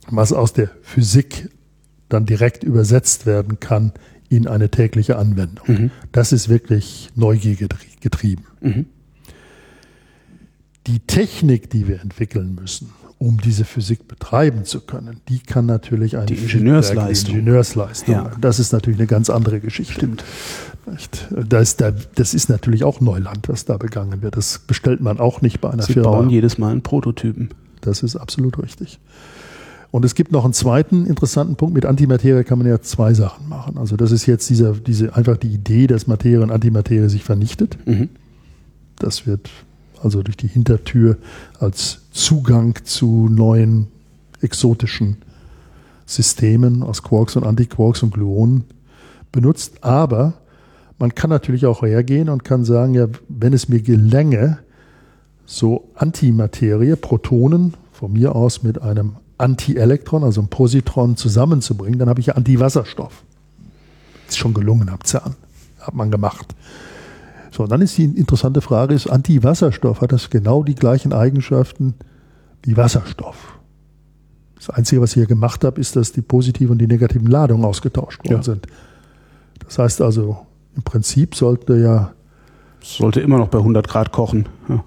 was 0.08 0.32
aus 0.32 0.52
der 0.52 0.70
Physik 0.82 1.50
dann 2.08 2.26
direkt 2.26 2.64
übersetzt 2.64 3.26
werden 3.26 3.60
kann 3.60 3.92
in 4.28 4.46
eine 4.46 4.70
tägliche 4.70 5.16
Anwendung. 5.16 5.66
Mhm. 5.66 5.90
Das 6.12 6.32
ist 6.32 6.48
wirklich 6.48 7.10
Neugier 7.14 7.56
getrieben. 8.00 8.44
Mhm. 8.60 8.86
Die 10.86 11.00
Technik, 11.00 11.70
die 11.70 11.88
wir 11.88 12.00
entwickeln 12.00 12.54
müssen, 12.60 12.90
um 13.18 13.40
diese 13.40 13.64
Physik 13.64 14.06
betreiben 14.06 14.64
zu 14.64 14.80
können, 14.80 15.20
die 15.28 15.38
kann 15.38 15.66
natürlich 15.66 16.16
eine 16.16 16.26
die 16.26 16.34
Ingenieursleistung. 16.34 17.32
Die 17.32 17.38
Ingenieursleistung. 17.38 18.14
Ja. 18.14 18.30
Das 18.40 18.58
ist 18.58 18.72
natürlich 18.72 18.98
eine 18.98 19.06
ganz 19.06 19.30
andere 19.30 19.60
Geschichte. 19.60 19.94
Stimmt. 19.94 20.24
Das, 21.48 21.76
das 21.76 22.34
ist 22.34 22.50
natürlich 22.50 22.84
auch 22.84 23.00
Neuland, 23.00 23.48
was 23.48 23.64
da 23.64 23.78
begangen 23.78 24.20
wird. 24.20 24.36
Das 24.36 24.58
bestellt 24.58 25.00
man 25.00 25.18
auch 25.18 25.40
nicht 25.40 25.60
bei 25.60 25.70
einer 25.70 25.82
Sie 25.82 25.94
Firma. 25.94 26.10
Sie 26.10 26.16
bauen 26.16 26.30
jedes 26.30 26.58
Mal 26.58 26.72
einen 26.72 26.82
Prototypen. 26.82 27.48
Das 27.80 28.02
ist 28.02 28.16
absolut 28.16 28.58
richtig. 28.62 29.00
Und 29.90 30.04
es 30.04 30.14
gibt 30.14 30.32
noch 30.32 30.44
einen 30.44 30.52
zweiten 30.52 31.06
interessanten 31.06 31.56
Punkt. 31.56 31.74
Mit 31.74 31.86
Antimaterie 31.86 32.44
kann 32.44 32.58
man 32.58 32.66
ja 32.66 32.80
zwei 32.82 33.14
Sachen 33.14 33.48
machen. 33.48 33.78
Also 33.78 33.96
das 33.96 34.10
ist 34.10 34.26
jetzt 34.26 34.50
dieser, 34.50 34.72
diese, 34.72 35.14
einfach 35.14 35.36
die 35.36 35.48
Idee, 35.48 35.86
dass 35.86 36.06
Materie 36.06 36.42
und 36.42 36.50
Antimaterie 36.50 37.08
sich 37.08 37.24
vernichtet. 37.24 37.78
Mhm. 37.86 38.08
Das 38.98 39.26
wird 39.26 39.50
also 40.04 40.22
durch 40.22 40.36
die 40.36 40.48
Hintertür 40.48 41.16
als 41.58 42.02
Zugang 42.12 42.78
zu 42.84 43.28
neuen 43.28 43.88
exotischen 44.40 45.16
Systemen 46.06 46.82
aus 46.82 47.02
Quarks 47.02 47.36
und 47.36 47.44
Antiquarks 47.44 48.02
und 48.02 48.12
Gluonen 48.12 48.64
benutzt. 49.32 49.82
Aber 49.82 50.34
man 50.98 51.14
kann 51.14 51.30
natürlich 51.30 51.66
auch 51.66 51.82
hergehen 51.82 52.28
und 52.28 52.44
kann 52.44 52.64
sagen, 52.64 52.94
ja, 52.94 53.08
wenn 53.28 53.52
es 53.52 53.68
mir 53.68 53.80
gelänge, 53.80 54.58
so 55.46 55.90
Antimaterie, 55.94 56.96
Protonen 56.96 57.74
von 57.92 58.12
mir 58.12 58.34
aus 58.34 58.62
mit 58.62 58.80
einem 58.80 59.16
Antielektron, 59.38 60.24
also 60.24 60.40
einem 60.40 60.48
Positron 60.48 61.16
zusammenzubringen, 61.16 61.98
dann 61.98 62.08
habe 62.08 62.20
ich 62.20 62.26
ja 62.26 62.34
Antiwasserstoff. 62.34 63.24
Ist 64.28 64.38
schon 64.38 64.54
gelungen 64.54 64.88
am 64.88 65.00
CERN. 65.04 65.34
Hat 65.80 65.94
man 65.94 66.10
gemacht. 66.10 66.54
So, 67.54 67.62
und 67.62 67.70
dann 67.70 67.82
ist 67.82 67.96
die 67.96 68.04
interessante 68.04 68.60
Frage, 68.60 68.94
ist 68.94 69.06
Antiwasserstoff, 69.06 70.00
hat 70.00 70.10
das 70.10 70.28
genau 70.28 70.64
die 70.64 70.74
gleichen 70.74 71.12
Eigenschaften 71.12 71.94
wie 72.64 72.76
Wasserstoff? 72.76 73.60
Das 74.56 74.70
Einzige, 74.70 75.00
was 75.00 75.10
ich 75.10 75.14
hier 75.14 75.26
gemacht 75.26 75.62
habe, 75.62 75.80
ist, 75.80 75.94
dass 75.94 76.10
die 76.10 76.22
positiven 76.22 76.72
und 76.72 76.78
die 76.78 76.88
negativen 76.88 77.28
Ladungen 77.28 77.64
ausgetauscht 77.64 78.24
worden 78.24 78.38
ja. 78.38 78.42
sind. 78.42 78.66
Das 79.64 79.78
heißt 79.78 80.02
also, 80.02 80.38
im 80.74 80.82
Prinzip 80.82 81.36
sollte 81.36 81.76
ja... 81.76 82.12
Sollte 82.82 83.20
immer 83.20 83.38
noch 83.38 83.48
bei 83.48 83.58
100 83.58 83.86
Grad 83.86 84.10
kochen. 84.10 84.48
Ja. 84.68 84.82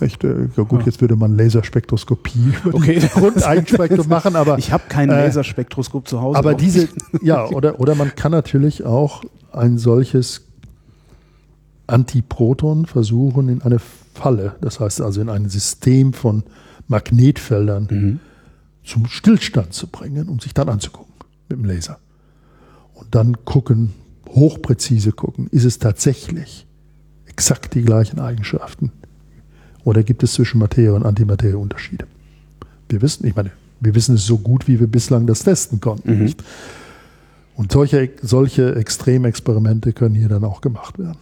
Echt, 0.00 0.22
äh, 0.22 0.48
ja 0.56 0.62
gut, 0.62 0.80
ja. 0.80 0.86
jetzt 0.86 1.00
würde 1.00 1.16
man 1.16 1.36
Laserspektroskopie 1.36 2.52
über 2.64 2.76
okay. 2.76 3.00
Grundeigenspektrum 3.12 4.06
machen, 4.08 4.36
aber 4.36 4.56
ich 4.56 4.70
habe 4.70 4.84
kein 4.88 5.08
äh, 5.08 5.24
Laserspektroskop 5.24 6.06
zu 6.06 6.20
Hause. 6.20 6.38
Aber 6.38 6.54
diese, 6.54 6.88
ja, 7.22 7.48
oder 7.48 7.80
oder 7.80 7.96
man 7.96 8.14
kann 8.14 8.30
natürlich 8.30 8.84
auch 8.84 9.24
ein 9.50 9.78
solches 9.78 10.47
Antiproton 11.88 12.86
versuchen 12.86 13.48
in 13.48 13.62
eine 13.62 13.78
Falle, 14.14 14.56
das 14.60 14.78
heißt 14.78 15.00
also 15.00 15.20
in 15.20 15.28
ein 15.28 15.48
System 15.48 16.12
von 16.12 16.44
Magnetfeldern 16.86 17.88
mhm. 17.90 18.20
zum 18.84 19.06
Stillstand 19.06 19.72
zu 19.74 19.88
bringen 19.88 20.28
und 20.28 20.42
sich 20.42 20.54
dann 20.54 20.68
anzugucken 20.68 21.14
mit 21.48 21.58
dem 21.58 21.64
Laser. 21.64 21.98
Und 22.94 23.14
dann 23.14 23.44
gucken, 23.44 23.94
hochpräzise 24.28 25.12
gucken, 25.12 25.48
ist 25.50 25.64
es 25.64 25.78
tatsächlich 25.78 26.66
exakt 27.26 27.74
die 27.74 27.82
gleichen 27.82 28.20
Eigenschaften 28.20 28.92
oder 29.84 30.02
gibt 30.02 30.22
es 30.22 30.34
zwischen 30.34 30.58
Materie 30.58 30.94
und 30.94 31.04
Antimaterie 31.04 31.56
Unterschiede? 31.56 32.06
Wir 32.88 33.00
wissen, 33.00 33.26
ich 33.26 33.34
meine, 33.34 33.52
wir 33.80 33.94
wissen 33.94 34.16
es 34.16 34.26
so 34.26 34.38
gut, 34.38 34.68
wie 34.68 34.80
wir 34.80 34.86
bislang 34.86 35.26
das 35.26 35.44
testen 35.44 35.80
konnten. 35.80 36.24
Mhm. 36.24 36.34
Und 37.54 37.72
solche, 37.72 38.10
solche 38.22 38.74
Extremexperimente 38.74 39.92
können 39.92 40.14
hier 40.14 40.28
dann 40.28 40.44
auch 40.44 40.60
gemacht 40.60 40.98
werden. 40.98 41.18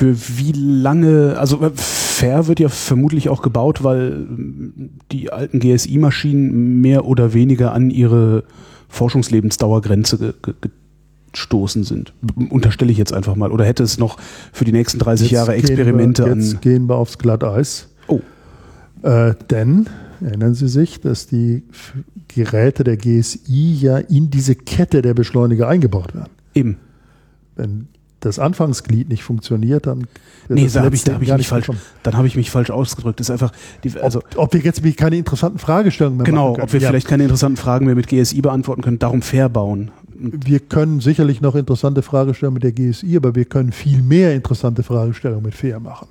Für 0.00 0.16
wie 0.38 0.52
lange, 0.52 1.36
also 1.38 1.60
äh, 1.60 1.70
Fair 1.74 2.46
wird 2.46 2.58
ja 2.58 2.70
vermutlich 2.70 3.28
auch 3.28 3.42
gebaut, 3.42 3.84
weil 3.84 4.26
die 5.12 5.30
alten 5.30 5.60
GSI-Maschinen 5.60 6.80
mehr 6.80 7.04
oder 7.04 7.34
weniger 7.34 7.74
an 7.74 7.90
ihre 7.90 8.44
Forschungslebensdauergrenze 8.88 10.18
ge 10.18 10.32
ge 10.42 10.54
gestoßen 11.32 11.84
sind. 11.84 12.14
Unterstelle 12.48 12.90
ich 12.90 12.96
jetzt 12.98 13.12
einfach 13.12 13.36
mal. 13.36 13.52
Oder 13.52 13.64
hätte 13.64 13.82
es 13.82 13.98
noch 13.98 14.16
für 14.52 14.64
die 14.64 14.72
nächsten 14.72 14.98
30 14.98 15.26
jetzt 15.26 15.32
Jahre 15.32 15.54
Experimente 15.54 16.24
wir, 16.24 16.34
jetzt 16.34 16.54
an. 16.54 16.60
gehen 16.62 16.88
wir 16.88 16.96
aufs 16.96 17.18
Glatteis. 17.18 17.88
Oh. 18.08 18.20
Äh, 19.02 19.34
denn, 19.50 19.86
erinnern 20.20 20.54
Sie 20.54 20.66
sich, 20.66 21.00
dass 21.00 21.26
die 21.28 21.62
Geräte 22.26 22.84
der 22.84 22.96
GSI 22.96 23.74
ja 23.74 23.98
in 23.98 24.30
diese 24.30 24.56
Kette 24.56 25.02
der 25.02 25.14
Beschleuniger 25.14 25.68
eingebaut 25.68 26.14
werden. 26.14 26.32
Eben. 26.54 26.78
Wenn 27.54 27.86
das 28.20 28.38
Anfangsglied 28.38 29.08
nicht 29.08 29.24
funktioniert, 29.24 29.86
dann 29.86 30.06
nee, 30.48 30.68
da 30.68 30.84
habe 30.84 30.94
ich, 30.94 31.04
da 31.04 31.14
hab 31.14 31.22
ich 31.22 31.32
mich 31.32 31.48
falsch, 31.48 31.70
dann 32.02 32.16
habe 32.16 32.26
ich 32.26 32.36
mich 32.36 32.50
falsch 32.50 32.70
ausgedrückt. 32.70 33.18
Das 33.18 33.28
ist 33.28 33.30
einfach, 33.30 33.52
die, 33.82 33.98
also 33.98 34.18
ob, 34.18 34.38
ob, 34.38 34.52
wir 34.52 34.60
jetzt 34.60 34.82
keine 34.96 35.16
interessanten 35.16 35.58
Fragestellungen 35.58 36.18
mehr 36.18 36.26
genau, 36.26 36.48
machen 36.48 36.54
können. 36.56 36.64
ob 36.64 36.72
wir 36.72 36.80
ja. 36.80 36.88
vielleicht 36.88 37.08
keine 37.08 37.24
interessanten 37.24 37.56
Fragen 37.56 37.86
mehr 37.86 37.94
mit 37.94 38.08
GSI 38.08 38.42
beantworten 38.42 38.82
können. 38.82 38.98
Darum 38.98 39.22
fair 39.22 39.48
bauen. 39.48 39.90
Wir 40.14 40.60
können 40.60 41.00
sicherlich 41.00 41.40
noch 41.40 41.54
interessante 41.54 42.02
Fragestellungen 42.02 42.60
mit 42.62 42.62
der 42.62 42.72
GSI, 42.72 43.16
aber 43.16 43.34
wir 43.34 43.46
können 43.46 43.72
viel 43.72 44.02
mehr 44.02 44.34
interessante 44.34 44.82
Fragestellungen 44.82 45.44
mit 45.44 45.54
fair 45.54 45.80
machen. 45.80 46.08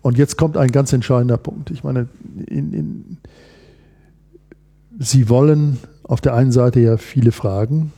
Und 0.00 0.16
jetzt 0.16 0.38
kommt 0.38 0.56
ein 0.56 0.72
ganz 0.72 0.94
entscheidender 0.94 1.36
Punkt. 1.36 1.70
Ich 1.70 1.84
meine, 1.84 2.08
in, 2.46 2.72
in, 2.72 3.16
Sie 4.98 5.28
wollen 5.28 5.78
auf 6.04 6.22
der 6.22 6.34
einen 6.34 6.52
Seite 6.52 6.80
ja 6.80 6.96
viele 6.96 7.32
Fragen 7.32 7.92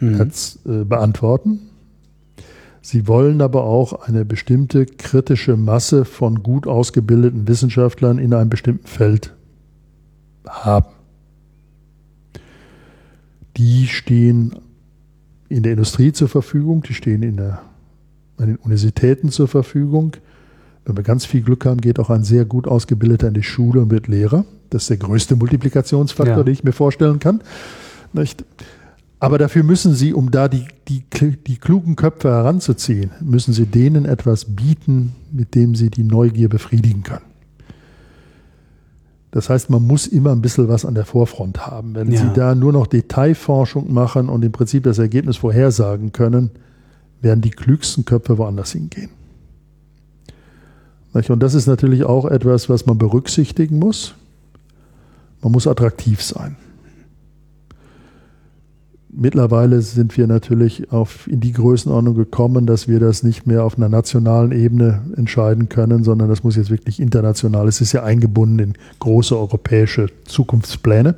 mhm. 0.00 0.18
jetzt, 0.18 0.64
äh, 0.66 0.84
beantworten 0.84 1.60
Sie 2.86 3.08
wollen 3.08 3.40
aber 3.40 3.64
auch 3.64 3.94
eine 4.06 4.26
bestimmte 4.26 4.84
kritische 4.84 5.56
Masse 5.56 6.04
von 6.04 6.42
gut 6.42 6.66
ausgebildeten 6.66 7.48
Wissenschaftlern 7.48 8.18
in 8.18 8.34
einem 8.34 8.50
bestimmten 8.50 8.86
Feld 8.86 9.32
haben. 10.46 10.90
Die 13.56 13.86
stehen 13.86 14.56
in 15.48 15.62
der 15.62 15.72
Industrie 15.72 16.12
zur 16.12 16.28
Verfügung, 16.28 16.82
die 16.82 16.92
stehen 16.92 17.22
in 17.22 17.38
der, 17.38 17.62
an 18.36 18.48
den 18.48 18.56
Universitäten 18.56 19.30
zur 19.30 19.48
Verfügung. 19.48 20.18
Wenn 20.84 20.94
wir 20.94 21.04
ganz 21.04 21.24
viel 21.24 21.40
Glück 21.40 21.64
haben, 21.64 21.80
geht 21.80 21.98
auch 21.98 22.10
ein 22.10 22.22
sehr 22.22 22.44
gut 22.44 22.68
ausgebildeter 22.68 23.28
in 23.28 23.34
die 23.34 23.42
Schule 23.42 23.80
und 23.80 23.90
wird 23.90 24.08
Lehrer. 24.08 24.44
Das 24.68 24.82
ist 24.82 24.90
der 24.90 24.98
größte 24.98 25.36
Multiplikationsfaktor, 25.36 26.36
ja. 26.36 26.42
den 26.42 26.52
ich 26.52 26.64
mir 26.64 26.72
vorstellen 26.72 27.18
kann. 27.18 27.40
Nicht? 28.12 28.44
Aber 29.24 29.38
dafür 29.38 29.62
müssen 29.62 29.94
Sie, 29.94 30.12
um 30.12 30.30
da 30.30 30.48
die, 30.48 30.66
die, 30.86 31.02
die 31.46 31.56
klugen 31.56 31.96
Köpfe 31.96 32.28
heranzuziehen, 32.28 33.10
müssen 33.22 33.54
Sie 33.54 33.64
denen 33.64 34.04
etwas 34.04 34.44
bieten, 34.44 35.14
mit 35.32 35.54
dem 35.54 35.74
Sie 35.74 35.88
die 35.88 36.04
Neugier 36.04 36.50
befriedigen 36.50 37.02
können. 37.04 37.24
Das 39.30 39.48
heißt, 39.48 39.70
man 39.70 39.86
muss 39.86 40.06
immer 40.06 40.32
ein 40.32 40.42
bisschen 40.42 40.68
was 40.68 40.84
an 40.84 40.94
der 40.94 41.06
Vorfront 41.06 41.66
haben. 41.66 41.94
Wenn 41.94 42.12
ja. 42.12 42.20
Sie 42.20 42.32
da 42.34 42.54
nur 42.54 42.74
noch 42.74 42.86
Detailforschung 42.86 43.94
machen 43.94 44.28
und 44.28 44.44
im 44.44 44.52
Prinzip 44.52 44.82
das 44.82 44.98
Ergebnis 44.98 45.38
vorhersagen 45.38 46.12
können, 46.12 46.50
werden 47.22 47.40
die 47.40 47.50
klügsten 47.50 48.04
Köpfe 48.04 48.36
woanders 48.36 48.72
hingehen. 48.72 49.08
Und 51.14 51.42
das 51.42 51.54
ist 51.54 51.66
natürlich 51.66 52.04
auch 52.04 52.26
etwas, 52.26 52.68
was 52.68 52.84
man 52.84 52.98
berücksichtigen 52.98 53.78
muss. 53.78 54.14
Man 55.40 55.52
muss 55.52 55.66
attraktiv 55.66 56.22
sein. 56.22 56.56
Mittlerweile 59.16 59.80
sind 59.80 60.16
wir 60.16 60.26
natürlich 60.26 60.90
auf, 60.90 61.28
in 61.28 61.38
die 61.38 61.52
Größenordnung 61.52 62.16
gekommen, 62.16 62.66
dass 62.66 62.88
wir 62.88 62.98
das 62.98 63.22
nicht 63.22 63.46
mehr 63.46 63.62
auf 63.62 63.76
einer 63.76 63.88
nationalen 63.88 64.50
Ebene 64.50 65.02
entscheiden 65.16 65.68
können, 65.68 66.02
sondern 66.02 66.28
das 66.28 66.42
muss 66.42 66.56
jetzt 66.56 66.70
wirklich 66.70 66.98
international. 66.98 67.68
Es 67.68 67.80
ist 67.80 67.92
ja 67.92 68.02
eingebunden 68.02 68.58
in 68.58 68.72
große 68.98 69.38
europäische 69.38 70.08
Zukunftspläne, 70.24 71.14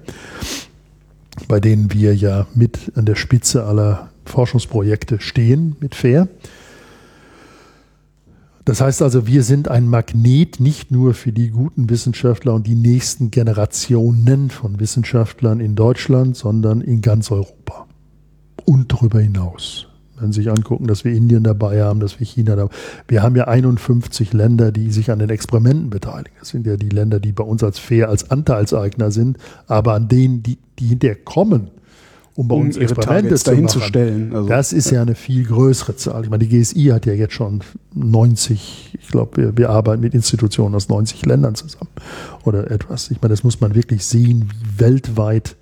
bei 1.49 1.59
denen 1.59 1.91
wir 1.95 2.15
ja 2.15 2.47
mit 2.55 2.93
an 2.97 3.07
der 3.07 3.15
Spitze 3.15 3.65
aller 3.65 4.11
Forschungsprojekte 4.27 5.19
stehen 5.21 5.77
mit 5.81 5.95
FAIR. 5.95 6.29
Das 8.67 8.83
heißt 8.83 9.01
also, 9.01 9.27
wir 9.27 9.43
sind 9.43 9.69
ein 9.69 9.89
Magnet 9.89 10.61
nicht 10.61 10.91
nur 10.91 11.15
für 11.15 11.33
die 11.33 11.49
guten 11.49 11.89
Wissenschaftler 11.89 12.53
und 12.53 12.67
die 12.67 12.75
nächsten 12.75 13.31
Generationen 13.31 14.51
von 14.51 14.81
Wissenschaftlern 14.81 15.61
in 15.61 15.77
Deutschland, 15.77 16.37
sondern 16.37 16.83
in 16.83 17.01
ganz 17.01 17.31
Europa 17.31 17.86
und 18.67 18.93
darüber 18.93 19.21
hinaus. 19.21 19.87
Wenn 20.19 20.33
Sie 20.33 20.43
sich 20.43 20.51
angucken, 20.51 20.87
dass 20.87 21.05
wir 21.05 21.13
Indien 21.13 21.45
dabei 21.45 21.83
haben, 21.83 22.01
dass 22.01 22.19
wir 22.19 22.27
China 22.27 22.57
dabei 22.57 22.71
haben. 22.71 23.05
Wir 23.09 23.23
haben 23.23 23.37
ja 23.37 23.49
51 23.49 24.33
Länder, 24.33 24.73
die 24.73 24.91
sich 24.91 25.11
an 25.11 25.19
den 25.19 25.29
Experimenten 25.29 25.91
beteiligen. 25.91 26.35
Das 26.39 26.49
sind 26.49 26.67
ja 26.67 26.77
die 26.77 26.89
Länder, 26.89 27.21
die 27.21 27.33
bei 27.33 27.45
uns 27.45 27.63
als 27.63 27.79
fair, 27.79 28.09
als 28.09 28.31
Anteilseigner 28.31 29.11
sind, 29.11 29.37
aber 29.67 29.93
an 29.93 30.09
denen, 30.09 30.43
die, 30.43 30.59
die 30.79 30.87
hinterher 30.87 31.17
kommen, 31.17 31.71
um 32.35 32.49
bei 32.49 32.55
um 32.55 32.63
uns 32.63 32.79
Experimente 32.79 33.35
dahin 33.35 33.69
zu 33.69 33.81
stellen. 33.81 34.35
Also, 34.35 34.49
das 34.49 34.73
ist 34.73 34.91
ja. 34.91 34.97
ja. 34.97 35.03
eine 35.03 35.15
viel 35.15 35.45
größere 35.45 35.97
Zahl. 35.97 36.25
Ich 36.25 36.31
meine, 36.31 36.47
die 36.47 36.61
GSI 36.61 36.85
hat 36.87 37.05
ja 37.05 37.13
jetzt 37.13 37.35
schon 37.35 37.61
90, 37.95 38.99
ich 38.99 39.09
glaube, 39.09 39.37
wir, 39.37 39.57
wir 39.57 39.71
arbeiten 39.71 40.01
mit 40.01 40.15
Institutionen 40.15 40.75
aus 40.75 40.89
90 40.89 41.27
Ländern 41.27 41.55
zusammen 41.57 41.91
oder 42.45 42.71
etwas. 42.71 43.11
Ich 43.11 43.21
meine, 43.21 43.33
das 43.33 43.45
muss 43.45 43.61
man 43.61 43.75
wirklich 43.75 44.05
sehen, 44.07 44.49
wie 44.51 44.81
weltweit 44.81 45.57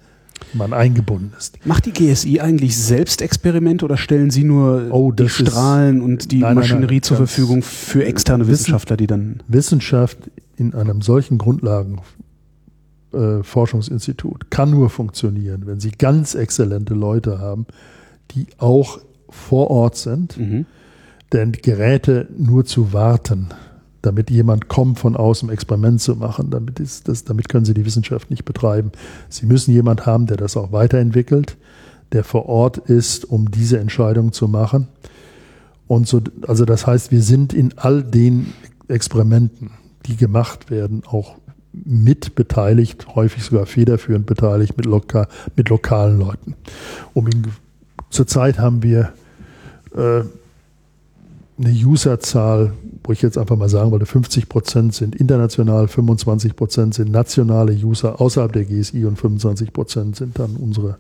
man 0.52 0.72
eingebunden 0.72 1.32
ist. 1.38 1.64
Macht 1.66 1.86
die 1.86 1.92
GSI 1.92 2.40
eigentlich 2.40 2.76
selbst 2.76 3.22
Experimente 3.22 3.84
oder 3.84 3.96
stellen 3.96 4.30
Sie 4.30 4.44
nur 4.44 4.88
oh, 4.90 5.12
die 5.12 5.28
Strahlen 5.28 6.00
und 6.02 6.32
die 6.32 6.38
nein, 6.38 6.54
Maschinerie 6.56 6.86
nein, 6.86 6.94
nein, 6.94 7.02
zur 7.02 7.16
Verfügung 7.16 7.62
für 7.62 8.04
externe 8.04 8.46
Wissenschaftler, 8.46 8.96
die 8.96 9.06
dann. 9.06 9.42
Wissenschaft 9.48 10.18
in 10.56 10.74
einem 10.74 11.02
solchen 11.02 11.38
Grundlagen 11.38 12.00
äh, 13.12 13.42
kann 14.50 14.70
nur 14.70 14.90
funktionieren, 14.90 15.66
wenn 15.66 15.80
Sie 15.80 15.90
ganz 15.90 16.34
exzellente 16.34 16.94
Leute 16.94 17.38
haben, 17.38 17.66
die 18.32 18.46
auch 18.58 19.00
vor 19.28 19.70
Ort 19.70 19.96
sind. 19.96 20.38
Mhm. 20.38 20.66
Denn 21.32 21.52
Geräte 21.52 22.28
nur 22.36 22.64
zu 22.64 22.92
warten, 22.92 23.48
damit 24.04 24.30
jemand 24.30 24.68
kommt 24.68 24.98
von 24.98 25.16
außen, 25.16 25.48
Experiment 25.50 26.00
zu 26.00 26.16
machen, 26.16 26.50
damit, 26.50 26.78
ist 26.80 27.08
das, 27.08 27.24
damit 27.24 27.48
können 27.48 27.64
Sie 27.64 27.74
die 27.74 27.86
Wissenschaft 27.86 28.30
nicht 28.30 28.44
betreiben. 28.44 28.92
Sie 29.28 29.46
müssen 29.46 29.72
jemand 29.72 30.04
haben, 30.06 30.26
der 30.26 30.36
das 30.36 30.56
auch 30.56 30.72
weiterentwickelt, 30.72 31.56
der 32.12 32.24
vor 32.24 32.46
Ort 32.46 32.78
ist, 32.78 33.24
um 33.24 33.50
diese 33.50 33.78
Entscheidung 33.78 34.32
zu 34.32 34.46
machen. 34.46 34.88
Und 35.86 36.06
so, 36.06 36.20
also 36.46 36.64
das 36.64 36.86
heißt, 36.86 37.10
wir 37.10 37.22
sind 37.22 37.52
in 37.52 37.74
all 37.76 38.02
den 38.02 38.52
Experimenten, 38.88 39.70
die 40.06 40.16
gemacht 40.16 40.70
werden, 40.70 41.02
auch 41.06 41.36
mit 41.72 42.34
beteiligt, 42.34 43.14
häufig 43.14 43.42
sogar 43.42 43.66
federführend 43.66 44.26
beteiligt 44.26 44.76
mit, 44.76 44.86
loka 44.86 45.28
mit 45.56 45.70
lokalen 45.70 46.18
Leuten. 46.18 46.54
Um 47.14 47.26
ihn, 47.26 47.46
zurzeit 48.10 48.58
haben 48.58 48.82
wir 48.82 49.12
äh, 49.94 50.22
eine 51.58 51.72
Userzahl, 51.86 52.72
wo 53.04 53.12
ich 53.12 53.22
jetzt 53.22 53.38
einfach 53.38 53.56
mal 53.56 53.68
sagen 53.68 53.90
wollte, 53.90 54.06
50 54.06 54.48
Prozent 54.48 54.94
sind 54.94 55.14
international, 55.14 55.88
25 55.88 56.56
Prozent 56.56 56.94
sind 56.94 57.12
nationale 57.12 57.72
User 57.74 58.20
außerhalb 58.20 58.52
der 58.52 58.64
GSI 58.64 59.04
und 59.04 59.16
25 59.16 59.72
Prozent 59.72 60.16
sind 60.16 60.38
dann 60.38 60.56
unsere 60.56 60.96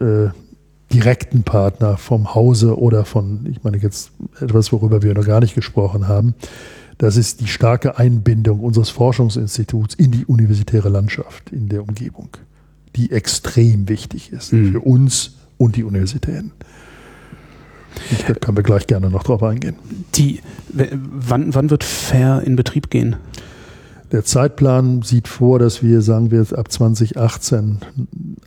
äh, 0.00 0.30
direkten 0.92 1.44
Partner 1.44 1.96
vom 1.96 2.34
Hause 2.34 2.76
oder 2.76 3.04
von, 3.04 3.46
ich 3.48 3.62
meine 3.62 3.76
jetzt 3.76 4.10
etwas, 4.40 4.72
worüber 4.72 5.02
wir 5.02 5.14
noch 5.14 5.24
gar 5.24 5.40
nicht 5.40 5.54
gesprochen 5.54 6.08
haben, 6.08 6.34
das 6.98 7.16
ist 7.16 7.40
die 7.40 7.46
starke 7.46 7.96
Einbindung 7.96 8.60
unseres 8.60 8.90
Forschungsinstituts 8.90 9.94
in 9.94 10.10
die 10.10 10.26
universitäre 10.26 10.88
Landschaft 10.88 11.50
in 11.50 11.68
der 11.68 11.82
Umgebung, 11.82 12.28
die 12.96 13.12
extrem 13.12 13.88
wichtig 13.88 14.32
ist 14.32 14.52
mhm. 14.52 14.72
für 14.72 14.80
uns 14.80 15.36
und 15.56 15.76
die 15.76 15.84
Universitäten. 15.84 16.52
Da 18.26 18.34
können 18.34 18.56
wir 18.56 18.62
gleich 18.62 18.86
gerne 18.86 19.10
noch 19.10 19.22
drauf 19.22 19.42
eingehen. 19.42 19.76
Die, 20.14 20.40
wann, 20.68 21.54
wann 21.54 21.70
wird 21.70 21.84
FAIR 21.84 22.42
in 22.42 22.56
Betrieb 22.56 22.90
gehen? 22.90 23.16
Der 24.12 24.24
Zeitplan 24.24 25.02
sieht 25.02 25.28
vor, 25.28 25.58
dass 25.58 25.82
wir, 25.82 26.02
sagen 26.02 26.30
wir, 26.30 26.46
ab 26.58 26.72
2018 26.72 27.78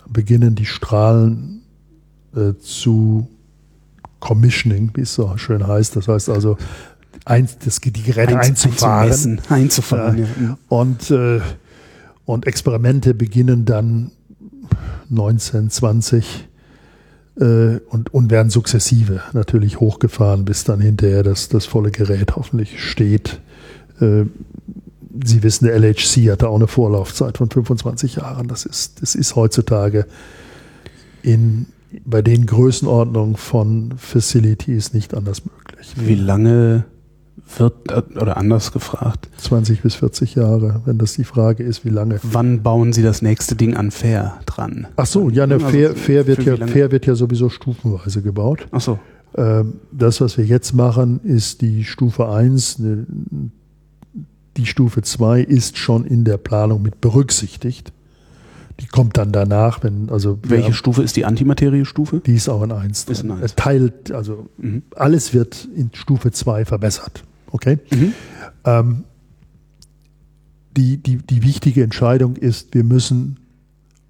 beginnen, 0.10 0.56
die 0.56 0.66
Strahlen 0.66 1.62
äh, 2.36 2.54
zu 2.60 3.28
Commissioning, 4.20 4.92
wie 4.96 5.02
es 5.02 5.14
so 5.14 5.38
schön 5.38 5.66
heißt. 5.66 5.96
Das 5.96 6.08
heißt 6.08 6.30
also, 6.30 6.58
ein, 7.26 7.48
das, 7.64 7.80
die 7.80 7.92
Geräte 7.92 8.38
Einz, 8.38 8.50
einzufahren. 8.66 9.42
Einzufahren, 9.50 10.18
ja. 10.18 10.28
ja. 10.42 10.58
Und, 10.68 11.12
äh, 11.12 11.40
und 12.26 12.46
Experimente 12.46 13.14
beginnen 13.14 13.66
dann 13.66 14.12
1920 15.10 16.26
äh, 16.26 16.53
und, 17.36 18.14
und 18.14 18.30
werden 18.30 18.50
sukzessive 18.50 19.22
natürlich 19.34 19.80
hochgefahren, 19.80 20.46
bis 20.46 20.66
dann 20.66 20.80
hinterher 20.80 21.24
das, 21.24 21.50
das 21.50 21.66
volle 21.66 21.90
Gerät 21.90 22.36
hoffentlich 22.36 22.84
steht. 22.84 23.40
Äh, 24.00 24.26
Sie 25.24 25.44
wissen, 25.44 25.66
der 25.66 25.76
LHC 25.76 26.32
hatte 26.32 26.50
auch 26.50 26.56
eine 26.56 26.68
Vorlaufzeit 26.68 27.38
von 27.38 27.50
25 27.50 28.16
Jahren. 28.16 28.48
Das 28.48 28.66
ist, 28.66 29.02
das 29.02 29.14
ist 29.14 29.36
heutzutage 29.36 30.08
in, 31.22 31.68
bei 32.04 32.24
den 32.24 32.48
Größenordnungen 32.48 33.36
von 33.36 33.94
Facilities 33.98 34.94
nicht 34.94 35.14
anders 35.14 35.44
möglich. 35.46 35.94
Wie 35.98 36.16
lange 36.16 36.86
wird, 37.58 37.92
oder 38.16 38.38
anders 38.38 38.72
gefragt. 38.72 39.30
20 39.38 39.82
bis 39.82 39.96
40 39.96 40.36
Jahre, 40.36 40.82
wenn 40.86 40.98
das 40.98 41.14
die 41.14 41.24
Frage 41.24 41.64
ist, 41.64 41.86
wie 41.86 41.90
lange. 41.90 42.20
Wann 42.24 42.64
bauen 42.64 42.94
Sie 42.94 43.04
das 43.04 43.22
nächste 43.22 43.56
Ding 43.56 43.76
an 43.76 43.92
Fair 43.92 44.40
dran? 44.46 44.88
Ach 44.96 45.06
so, 45.06 45.30
ja, 45.30 45.46
ne, 45.48 45.56
also 45.56 45.68
Fair, 45.68 45.96
Fair, 45.96 46.28
wird 46.28 46.44
ja, 46.44 46.58
Fair 46.68 46.92
wird 46.92 47.06
ja 47.06 47.16
sowieso 47.16 47.50
stufenweise 47.50 48.22
gebaut. 48.22 48.68
Ach 48.72 48.82
so. 48.82 49.00
Ähm, 49.36 49.76
das, 49.92 50.22
was 50.22 50.38
wir 50.38 50.46
jetzt 50.46 50.74
machen, 50.74 51.20
ist 51.24 51.62
die 51.62 51.84
Stufe 51.84 52.30
1. 52.30 52.80
Ne, 52.80 53.06
die 54.58 54.66
Stufe 54.66 55.02
2 55.02 55.42
ist 55.42 55.78
schon 55.78 56.06
in 56.06 56.24
der 56.26 56.38
Planung 56.38 56.82
mit 56.82 57.02
berücksichtigt. 57.02 57.92
Die 58.80 58.88
kommt 58.88 59.18
dann 59.18 59.32
danach, 59.32 59.84
wenn, 59.84 60.10
also. 60.10 60.40
Welche 60.44 60.66
haben, 60.66 60.74
Stufe 60.74 61.04
ist 61.04 61.16
die 61.16 61.26
Antimaterie-Stufe? 61.26 62.22
Die 62.26 62.34
ist 62.34 62.50
auch 62.50 62.64
in 62.64 62.72
1. 62.72 63.06
Ist 63.06 63.24
in 63.24 63.32
1. 63.32 63.56
Teilt, 63.56 64.12
also 64.12 64.50
mhm. 64.58 64.84
alles 64.96 65.34
wird 65.34 65.68
in 65.76 65.92
Stufe 65.94 66.32
2 66.32 66.66
verbessert. 66.66 67.24
Okay? 67.54 67.78
Mhm. 67.92 68.14
Ähm, 68.66 69.04
die, 70.76 70.98
die, 70.98 71.18
die 71.18 71.44
wichtige 71.44 71.84
Entscheidung 71.84 72.36
ist, 72.36 72.74
wir 72.74 72.84
müssen 72.84 73.40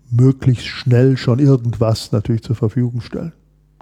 möglichst 0.10 0.66
schnell 0.66 1.18
schon 1.18 1.40
irgendwas 1.40 2.12
natürlich 2.12 2.44
zur 2.44 2.56
Verfügung 2.56 3.02
stellen. 3.02 3.34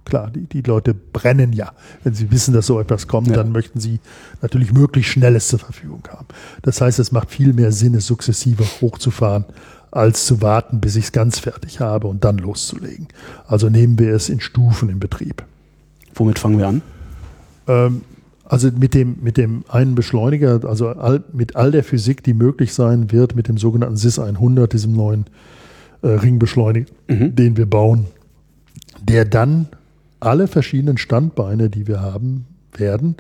Klar, 0.04 0.32
die, 0.32 0.48
die 0.48 0.62
Leute 0.62 0.96
brennen 0.96 1.54
ja. 1.54 1.74
Wenn 2.04 2.16
sie 2.16 2.32
wissen, 2.32 2.56
dass 2.56 2.66
so 2.66 2.80
etwas 2.80 3.08
kommt, 3.08 3.28
ja. 3.28 3.36
dann 3.36 3.52
möchten 3.52 3.80
sie 3.80 4.00
natürlich 4.42 4.74
möglichst 4.74 5.12
Schnelles 5.12 5.48
zur 5.48 5.60
Verfügung 5.60 6.02
haben. 6.10 6.26
Das 6.64 6.82
heißt, 6.82 6.98
es 6.98 7.12
macht 7.12 7.30
viel 7.30 7.54
mehr 7.54 7.72
Sinn, 7.72 7.94
es 7.94 8.08
sukzessive 8.08 8.64
hochzufahren, 8.82 9.46
als 9.92 10.26
zu 10.26 10.42
warten, 10.42 10.82
bis 10.82 10.96
ich 10.96 11.06
es 11.06 11.12
ganz 11.12 11.38
fertig 11.38 11.82
habe 11.82 12.08
und 12.08 12.24
dann 12.24 12.40
loszulegen. 12.40 13.10
Also 13.46 13.70
nehmen 13.70 14.00
wir 14.00 14.16
es 14.16 14.28
in 14.28 14.40
Stufen 14.40 14.90
im 14.90 15.00
Betrieb. 15.00 15.44
Womit 16.16 16.40
fangen 16.40 16.58
wir 16.58 16.68
an? 16.68 16.82
Ähm, 17.68 18.02
also 18.46 18.70
mit 18.72 18.94
dem, 18.94 19.18
mit 19.22 19.38
dem 19.38 19.64
einen 19.70 19.96
Beschleuniger, 19.96 20.62
also 20.66 20.90
all, 20.90 21.24
mit 21.32 21.56
all 21.56 21.72
der 21.72 21.84
Physik, 21.84 22.24
die 22.24 22.34
möglich 22.34 22.74
sein 22.74 23.12
wird, 23.12 23.36
mit 23.36 23.48
dem 23.48 23.58
sogenannten 23.58 23.98
SIS 23.98 24.20
100, 24.20 24.74
diesem 24.74 24.94
neuen 24.94 25.26
äh, 26.02 26.08
Ringbeschleuniger, 26.08 26.92
mhm. 27.08 27.36
den 27.36 27.58
wir 27.58 27.66
bauen, 27.66 28.08
der 29.02 29.26
dann 29.26 29.68
alle 30.20 30.48
verschiedenen 30.48 30.98
Standbeine, 30.98 31.70
die 31.70 31.88
wir 31.88 32.02
haben 32.02 32.46
werden, 32.74 33.16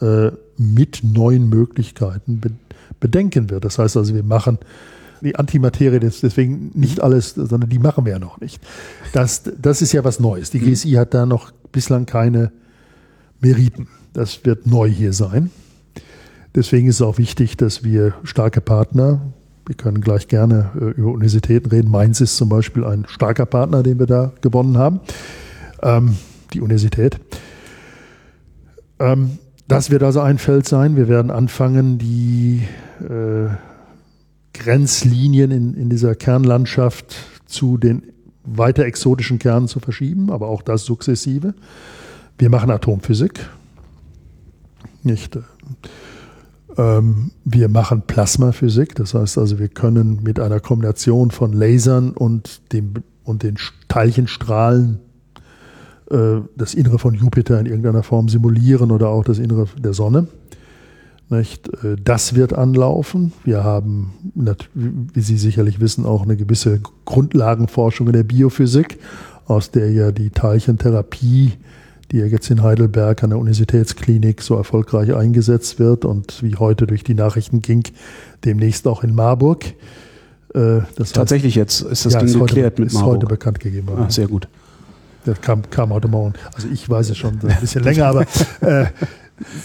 äh, 0.00 0.30
mit 0.56 1.00
neuen 1.02 1.48
Möglichkeiten 1.48 2.40
be 2.40 2.50
bedenken 2.98 3.48
wird. 3.48 3.64
Das 3.64 3.78
heißt 3.78 3.96
also, 3.96 4.14
wir 4.14 4.22
machen 4.22 4.58
die 5.22 5.36
Antimaterie, 5.36 6.00
deswegen 6.00 6.70
nicht 6.74 6.98
mhm. 6.98 7.04
alles, 7.04 7.30
sondern 7.30 7.70
die 7.70 7.78
machen 7.78 8.04
wir 8.04 8.12
ja 8.12 8.18
noch 8.18 8.40
nicht. 8.40 8.60
Das, 9.12 9.42
das 9.60 9.80
ist 9.80 9.92
ja 9.92 10.04
was 10.04 10.20
Neues. 10.20 10.50
Die 10.50 10.60
mhm. 10.60 10.72
GSI 10.72 10.92
hat 10.92 11.14
da 11.14 11.24
noch 11.24 11.50
bislang 11.72 12.04
keine 12.04 12.52
Meriten. 13.40 13.88
Das 14.12 14.44
wird 14.44 14.66
neu 14.66 14.88
hier 14.88 15.12
sein. 15.12 15.50
Deswegen 16.54 16.88
ist 16.88 16.96
es 16.96 17.02
auch 17.02 17.18
wichtig, 17.18 17.56
dass 17.56 17.84
wir 17.84 18.14
starke 18.24 18.60
Partner, 18.60 19.20
wir 19.66 19.76
können 19.76 20.00
gleich 20.00 20.26
gerne 20.26 20.70
äh, 20.74 20.84
über 20.98 21.12
Universitäten 21.12 21.68
reden. 21.68 21.90
Mainz 21.90 22.20
ist 22.20 22.36
zum 22.36 22.48
Beispiel 22.48 22.84
ein 22.84 23.04
starker 23.06 23.46
Partner, 23.46 23.84
den 23.84 24.00
wir 24.00 24.06
da 24.06 24.32
gewonnen 24.40 24.76
haben, 24.76 25.00
ähm, 25.82 26.16
die 26.52 26.60
Universität. 26.60 27.20
Ähm, 28.98 29.38
das 29.68 29.90
wird 29.90 30.02
also 30.02 30.20
ein 30.20 30.38
Feld 30.38 30.66
sein. 30.66 30.96
Wir 30.96 31.08
werden 31.08 31.30
anfangen, 31.30 31.98
die 31.98 32.62
äh, 33.00 33.48
Grenzlinien 34.54 35.52
in, 35.52 35.74
in 35.74 35.88
dieser 35.88 36.16
Kernlandschaft 36.16 37.14
zu 37.46 37.78
den 37.78 38.02
weiter 38.42 38.84
exotischen 38.84 39.38
Kernen 39.38 39.68
zu 39.68 39.78
verschieben, 39.78 40.30
aber 40.30 40.48
auch 40.48 40.62
das 40.62 40.84
sukzessive. 40.84 41.54
Wir 42.38 42.50
machen 42.50 42.70
Atomphysik. 42.70 43.48
Nicht. 45.02 45.36
Äh, 45.36 45.40
ähm, 46.76 47.32
wir 47.44 47.68
machen 47.68 48.02
Plasmaphysik, 48.06 48.94
das 48.94 49.14
heißt 49.14 49.38
also, 49.38 49.58
wir 49.58 49.68
können 49.68 50.22
mit 50.22 50.38
einer 50.38 50.60
Kombination 50.60 51.30
von 51.30 51.52
Lasern 51.52 52.12
und, 52.12 52.72
dem, 52.72 52.94
und 53.24 53.42
den 53.42 53.56
Teilchenstrahlen 53.88 55.00
äh, 56.10 56.40
das 56.56 56.74
Innere 56.74 56.98
von 56.98 57.14
Jupiter 57.14 57.58
in 57.58 57.66
irgendeiner 57.66 58.02
Form 58.02 58.28
simulieren 58.28 58.90
oder 58.90 59.08
auch 59.08 59.24
das 59.24 59.38
Innere 59.38 59.66
der 59.78 59.94
Sonne. 59.94 60.26
Nicht? 61.28 61.68
Äh, 61.84 61.96
das 62.02 62.34
wird 62.34 62.52
anlaufen. 62.52 63.32
Wir 63.44 63.64
haben, 63.64 64.12
wie 64.34 65.20
Sie 65.20 65.38
sicherlich 65.38 65.80
wissen, 65.80 66.04
auch 66.04 66.22
eine 66.22 66.36
gewisse 66.36 66.80
Grundlagenforschung 67.04 68.08
in 68.08 68.12
der 68.12 68.24
Biophysik, 68.24 68.98
aus 69.46 69.70
der 69.70 69.90
ja 69.92 70.12
die 70.12 70.30
Teilchentherapie 70.30 71.52
die 72.10 72.18
ja 72.18 72.26
jetzt 72.26 72.50
in 72.50 72.62
Heidelberg 72.62 73.22
an 73.22 73.30
der 73.30 73.38
Universitätsklinik 73.38 74.42
so 74.42 74.56
erfolgreich 74.56 75.14
eingesetzt 75.14 75.78
wird 75.78 76.04
und 76.04 76.42
wie 76.42 76.56
heute 76.56 76.86
durch 76.86 77.04
die 77.04 77.14
Nachrichten 77.14 77.60
ging, 77.60 77.84
demnächst 78.44 78.86
auch 78.88 79.04
in 79.04 79.14
Marburg. 79.14 79.64
Äh, 80.54 80.80
das 80.96 81.12
Tatsächlich 81.12 81.56
heißt, 81.56 81.82
jetzt 81.82 81.92
ist 81.92 82.06
das 82.06 82.14
ja, 82.14 82.18
Ding 82.20 82.28
ist 82.28 82.38
geklärt 82.38 82.72
heute, 82.72 82.82
mit 82.82 82.92
Marburg. 82.92 83.08
Ist 83.08 83.16
heute 83.16 83.26
bekannt 83.26 83.60
gegeben 83.60 83.88
worden. 83.88 84.04
Ah, 84.06 84.10
sehr 84.10 84.26
gut. 84.26 84.48
Das 85.24 85.40
kam, 85.40 85.68
kam 85.70 85.90
heute 85.90 86.08
Morgen. 86.08 86.34
Also 86.54 86.68
ich 86.72 86.88
weiß 86.88 87.10
es 87.10 87.18
schon 87.18 87.38
ein 87.42 87.60
bisschen 87.60 87.84
länger, 87.84 88.06
aber 88.06 88.22
äh, 88.60 88.86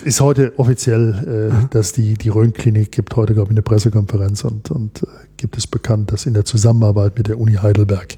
ist 0.04 0.22
heute 0.22 0.54
offiziell, 0.58 1.52
äh, 1.52 1.68
dass 1.74 1.94
die, 1.94 2.16
die 2.16 2.30
Rhön-Klinik 2.30 2.92
gibt 2.92 3.16
heute, 3.16 3.34
glaube 3.34 3.48
ich, 3.48 3.52
eine 3.52 3.62
Pressekonferenz 3.62 4.44
und, 4.44 4.70
und 4.72 5.04
äh, 5.04 5.08
gibt 5.38 5.58
es 5.58 5.66
bekannt, 5.66 6.12
dass 6.12 6.26
in 6.26 6.34
der 6.34 6.46
Zusammenarbeit 6.46 7.18
mit 7.18 7.28
der 7.28 7.40
Uni 7.40 7.54
Heidelberg 7.54 8.18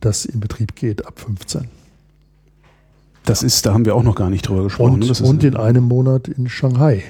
das 0.00 0.24
in 0.24 0.40
Betrieb 0.40 0.74
geht 0.74 1.06
ab 1.06 1.18
15. 1.20 1.68
Das 3.28 3.42
ist, 3.42 3.66
da 3.66 3.74
haben 3.74 3.84
wir 3.84 3.94
auch 3.94 4.02
noch 4.02 4.14
gar 4.14 4.30
nicht 4.30 4.48
drüber 4.48 4.64
gesprochen. 4.64 5.02
Und, 5.02 5.20
und 5.20 5.44
in 5.44 5.54
einem 5.56 5.84
Monat 5.84 6.28
in 6.28 6.48
Shanghai. 6.48 7.02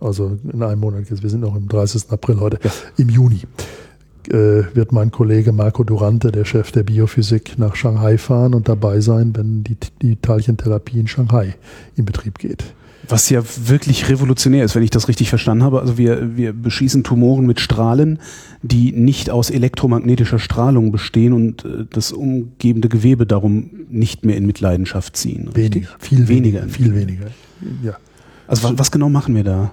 Also 0.00 0.38
in 0.52 0.62
einem 0.62 0.80
Monat, 0.80 1.04
wir 1.10 1.30
sind 1.30 1.40
noch 1.40 1.56
im 1.56 1.68
30. 1.68 2.10
April 2.10 2.40
heute, 2.40 2.58
ja. 2.62 2.70
im 2.98 3.08
Juni 3.08 3.42
äh, 4.28 4.64
wird 4.74 4.92
mein 4.92 5.10
Kollege 5.10 5.52
Marco 5.52 5.82
Durante, 5.84 6.30
der 6.30 6.44
Chef 6.44 6.72
der 6.72 6.84
Biophysik, 6.84 7.58
nach 7.58 7.74
Shanghai 7.74 8.16
fahren 8.18 8.54
und 8.54 8.68
dabei 8.68 9.00
sein, 9.00 9.34
wenn 9.34 9.64
die, 9.64 9.76
die 10.02 10.16
Teilchentherapie 10.16 11.00
in 11.00 11.08
Shanghai 11.08 11.56
in 11.96 12.04
Betrieb 12.04 12.38
geht. 12.38 12.64
Was 13.08 13.30
ja 13.30 13.42
wirklich 13.66 14.08
revolutionär 14.08 14.64
ist, 14.64 14.74
wenn 14.74 14.82
ich 14.82 14.90
das 14.90 15.08
richtig 15.08 15.28
verstanden 15.28 15.64
habe. 15.64 15.80
Also 15.80 15.98
wir, 15.98 16.36
wir 16.36 16.52
beschießen 16.52 17.04
Tumoren 17.04 17.46
mit 17.46 17.60
Strahlen, 17.60 18.18
die 18.62 18.92
nicht 18.92 19.30
aus 19.30 19.50
elektromagnetischer 19.50 20.38
Strahlung 20.38 20.92
bestehen 20.92 21.32
und 21.32 21.64
äh, 21.64 21.86
das 21.90 22.12
umgebende 22.12 22.88
Gewebe 22.88 23.26
darum 23.26 23.70
nicht 23.90 24.24
mehr 24.24 24.36
in 24.36 24.46
Mitleidenschaft 24.46 25.16
ziehen. 25.16 25.50
Weniger, 25.54 25.88
viel 25.98 26.28
weniger. 26.28 26.62
weniger 26.62 26.72
viel 26.72 26.94
weniger, 26.94 27.26
ja. 27.82 27.96
Also 28.46 28.68
was, 28.68 28.78
was 28.78 28.90
genau 28.90 29.08
machen 29.08 29.34
wir 29.34 29.44
da? 29.44 29.72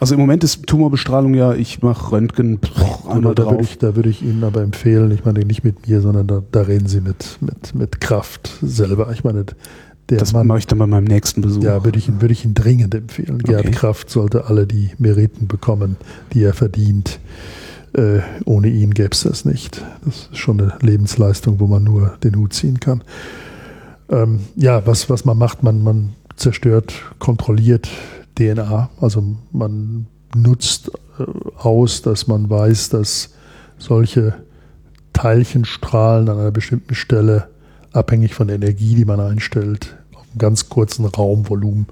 Also 0.00 0.14
im 0.14 0.20
Moment 0.20 0.44
ist 0.44 0.66
Tumorbestrahlung 0.66 1.34
ja, 1.34 1.54
ich 1.54 1.82
mache 1.82 2.12
Röntgen 2.12 2.58
pff, 2.58 3.08
einmal 3.08 3.34
da, 3.34 3.44
da 3.44 3.50
Würde 3.50 3.64
ich, 3.64 3.78
da 3.78 3.96
würde 3.96 4.08
ich 4.08 4.22
Ihnen 4.22 4.44
aber 4.44 4.62
empfehlen, 4.62 5.10
ich 5.10 5.24
meine 5.24 5.40
nicht 5.40 5.64
mit 5.64 5.88
mir, 5.88 6.00
sondern 6.00 6.26
da, 6.26 6.42
da 6.52 6.62
reden 6.62 6.86
Sie 6.86 7.00
mit, 7.00 7.38
mit, 7.40 7.74
mit 7.74 8.00
Kraft 8.00 8.58
selber. 8.62 9.10
Ich 9.12 9.24
meine, 9.24 9.44
der 10.10 10.18
das 10.18 10.32
Mann, 10.32 10.46
mache 10.46 10.58
ich 10.58 10.66
dann 10.66 10.78
bei 10.78 10.86
meinem 10.86 11.04
nächsten 11.04 11.42
Besuch. 11.42 11.62
Ja, 11.62 11.84
würde 11.84 11.98
ich, 11.98 12.08
würde 12.20 12.32
ich 12.32 12.44
ihn 12.44 12.54
dringend 12.54 12.94
empfehlen. 12.94 13.40
Okay. 13.42 13.62
Gerd 13.62 13.72
Kraft 13.72 14.10
sollte 14.10 14.46
alle 14.46 14.66
die 14.66 14.90
Meriten 14.98 15.48
bekommen, 15.48 15.96
die 16.32 16.42
er 16.42 16.54
verdient. 16.54 17.20
Äh, 17.92 18.20
ohne 18.44 18.68
ihn 18.68 18.94
gäbe 18.94 19.10
es 19.12 19.22
das 19.22 19.44
nicht. 19.44 19.84
Das 20.04 20.28
ist 20.32 20.38
schon 20.38 20.60
eine 20.60 20.78
Lebensleistung, 20.80 21.60
wo 21.60 21.66
man 21.66 21.84
nur 21.84 22.16
den 22.22 22.36
Hut 22.36 22.52
ziehen 22.54 22.80
kann. 22.80 23.02
Ähm, 24.10 24.40
ja, 24.56 24.86
was, 24.86 25.10
was 25.10 25.24
man 25.24 25.36
macht, 25.36 25.62
man, 25.62 25.82
man 25.82 26.14
zerstört, 26.36 26.94
kontrolliert 27.18 27.88
DNA. 28.36 28.88
Also 29.00 29.36
man 29.52 30.06
nutzt 30.34 30.90
äh, 31.18 31.24
aus, 31.58 32.02
dass 32.02 32.26
man 32.26 32.48
weiß, 32.48 32.90
dass 32.90 33.30
solche 33.78 34.34
Teilchenstrahlen 35.12 36.28
an 36.28 36.38
einer 36.38 36.50
bestimmten 36.50 36.94
Stelle 36.94 37.48
abhängig 37.92 38.34
von 38.34 38.46
der 38.46 38.56
Energie, 38.56 38.94
die 38.94 39.04
man 39.04 39.20
einstellt, 39.20 39.97
ganz 40.38 40.68
kurzen 40.68 41.04
Raumvolumen 41.04 41.86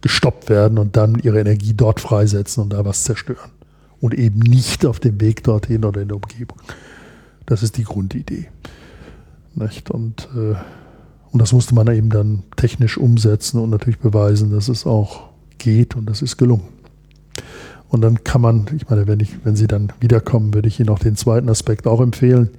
gestoppt 0.00 0.48
werden 0.48 0.78
und 0.78 0.96
dann 0.96 1.18
ihre 1.18 1.40
Energie 1.40 1.74
dort 1.74 2.00
freisetzen 2.00 2.62
und 2.62 2.72
da 2.72 2.84
was 2.84 3.04
zerstören. 3.04 3.50
Und 4.00 4.14
eben 4.14 4.38
nicht 4.38 4.86
auf 4.86 4.98
dem 4.98 5.20
Weg 5.20 5.44
dorthin 5.44 5.84
oder 5.84 6.00
in 6.00 6.08
der 6.08 6.16
Umgebung. 6.16 6.58
Das 7.44 7.62
ist 7.62 7.76
die 7.76 7.84
Grundidee. 7.84 8.48
Nicht? 9.54 9.90
Und, 9.90 10.28
äh, 10.34 10.54
und 11.32 11.42
das 11.42 11.52
musste 11.52 11.74
man 11.74 11.86
eben 11.88 12.08
dann 12.08 12.44
technisch 12.56 12.96
umsetzen 12.96 13.60
und 13.60 13.70
natürlich 13.70 13.98
beweisen, 13.98 14.50
dass 14.52 14.68
es 14.68 14.86
auch 14.86 15.28
geht 15.58 15.96
und 15.96 16.06
das 16.06 16.22
ist 16.22 16.38
gelungen. 16.38 16.68
Und 17.88 18.02
dann 18.02 18.22
kann 18.24 18.40
man, 18.40 18.66
ich 18.74 18.88
meine, 18.88 19.06
wenn, 19.06 19.20
ich, 19.20 19.44
wenn 19.44 19.56
Sie 19.56 19.66
dann 19.66 19.92
wiederkommen, 20.00 20.54
würde 20.54 20.68
ich 20.68 20.78
Ihnen 20.78 20.88
auch 20.90 21.00
den 21.00 21.16
zweiten 21.16 21.48
Aspekt 21.48 21.86
auch 21.86 22.00
empfehlen. 22.00 22.50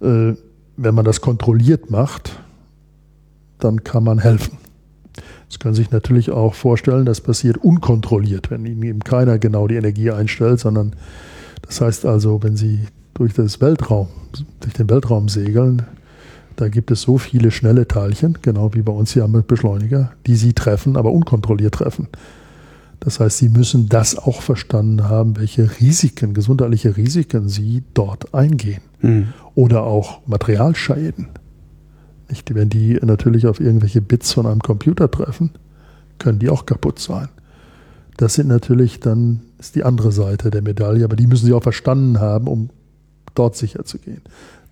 Äh, 0.00 0.34
wenn 0.76 0.94
man 0.94 1.04
das 1.04 1.20
kontrolliert 1.20 1.90
macht, 1.90 2.40
dann 3.64 3.84
kann 3.84 4.04
man 4.04 4.18
helfen. 4.18 4.58
Das 5.48 5.58
können 5.58 5.74
Sie 5.74 5.82
sich 5.82 5.90
natürlich 5.90 6.30
auch 6.30 6.54
vorstellen, 6.54 7.04
das 7.04 7.20
passiert 7.20 7.58
unkontrolliert, 7.58 8.50
wenn 8.50 8.64
Ihnen 8.64 8.82
eben 8.82 9.00
keiner 9.00 9.38
genau 9.38 9.68
die 9.68 9.74
Energie 9.74 10.10
einstellt, 10.10 10.60
sondern 10.60 10.96
das 11.60 11.80
heißt 11.80 12.06
also, 12.06 12.42
wenn 12.42 12.56
Sie 12.56 12.80
durch 13.14 13.34
das 13.34 13.60
Weltraum, 13.60 14.08
durch 14.60 14.72
den 14.72 14.88
Weltraum 14.88 15.28
segeln, 15.28 15.82
da 16.56 16.68
gibt 16.68 16.90
es 16.90 17.02
so 17.02 17.18
viele 17.18 17.50
schnelle 17.50 17.86
Teilchen, 17.88 18.38
genau 18.42 18.74
wie 18.74 18.82
bei 18.82 18.92
uns 18.92 19.12
hier 19.12 19.24
am 19.24 19.42
Beschleuniger, 19.46 20.12
die 20.26 20.36
Sie 20.36 20.52
treffen, 20.52 20.96
aber 20.96 21.12
unkontrolliert 21.12 21.74
treffen. 21.74 22.08
Das 23.00 23.20
heißt, 23.20 23.38
Sie 23.38 23.48
müssen 23.48 23.88
das 23.88 24.16
auch 24.16 24.42
verstanden 24.42 25.08
haben, 25.08 25.36
welche 25.36 25.68
Risiken, 25.80 26.34
gesundheitliche 26.34 26.96
Risiken 26.96 27.48
Sie 27.48 27.82
dort 27.94 28.32
eingehen. 28.32 28.80
Mhm. 29.00 29.28
Oder 29.54 29.82
auch 29.82 30.26
Materialschäden. 30.26 31.28
Nicht? 32.32 32.54
Wenn 32.54 32.70
die 32.70 32.98
natürlich 33.02 33.46
auf 33.46 33.60
irgendwelche 33.60 34.00
Bits 34.00 34.32
von 34.32 34.46
einem 34.46 34.60
Computer 34.60 35.10
treffen, 35.10 35.50
können 36.18 36.38
die 36.38 36.48
auch 36.48 36.64
kaputt 36.64 36.98
sein. 36.98 37.28
Das 38.16 38.34
sind 38.34 38.48
natürlich 38.48 39.00
dann, 39.00 39.40
ist 39.58 39.74
die 39.74 39.84
andere 39.84 40.12
Seite 40.12 40.50
der 40.50 40.62
Medaille, 40.62 41.04
aber 41.04 41.14
die 41.14 41.26
müssen 41.26 41.44
Sie 41.44 41.52
auch 41.52 41.62
verstanden 41.62 42.20
haben, 42.20 42.48
um 42.48 42.70
dort 43.34 43.54
sicher 43.54 43.84
zu 43.84 43.98
gehen. 43.98 44.22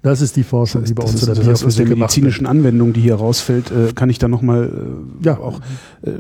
Das 0.03 0.23
ist 0.23 0.37
die 0.37 0.45
Forschung, 0.45 0.85
die 0.85 0.95
bei 0.95 1.03
uns 1.03 1.21
in 1.21 1.27
der 1.27 1.35
Biophysik 1.35 1.67
Aus 1.67 1.77
der 1.77 1.87
medizinischen 1.87 2.47
Anwendung, 2.47 2.95
die 2.95 3.03
hier 3.03 3.17
rausfällt, 3.17 3.71
äh, 3.71 3.93
kann 3.93 4.09
ich 4.09 4.19
da 4.19 4.29
nochmal 4.29 4.71
äh, 5.23 5.27
ja. 5.27 5.39
auch 5.39 5.61
äh, 6.03 6.11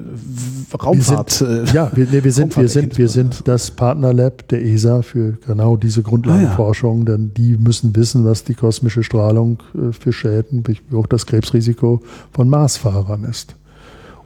Raumfahrt. 0.77 1.40
Wir 1.40 1.47
sind, 1.47 1.69
äh, 1.69 1.74
ja, 1.74 1.90
wir, 1.94 2.07
nee, 2.11 2.23
wir 2.23 2.32
sind, 2.32 2.57
wir 2.57 2.69
sind, 2.69 2.98
wir 2.98 3.09
sind 3.09 3.48
das 3.48 3.70
Partnerlab 3.70 4.47
der 4.48 4.62
ESA 4.62 5.01
für 5.01 5.39
genau 5.47 5.77
diese 5.77 6.02
Grundlagenforschung, 6.02 7.07
ah, 7.07 7.11
ja. 7.11 7.16
denn 7.16 7.32
die 7.35 7.57
müssen 7.57 7.97
wissen, 7.97 8.24
was 8.27 8.44
die 8.44 8.55
kosmische 8.55 9.02
Strahlung 9.02 9.62
äh, 9.74 9.93
für 9.93 10.12
Schäden, 10.12 10.62
wie 10.66 10.78
auch 10.94 11.07
das 11.07 11.24
Krebsrisiko 11.24 12.02
von 12.32 12.51
Marsfahrern 12.51 13.24
ist 13.24 13.57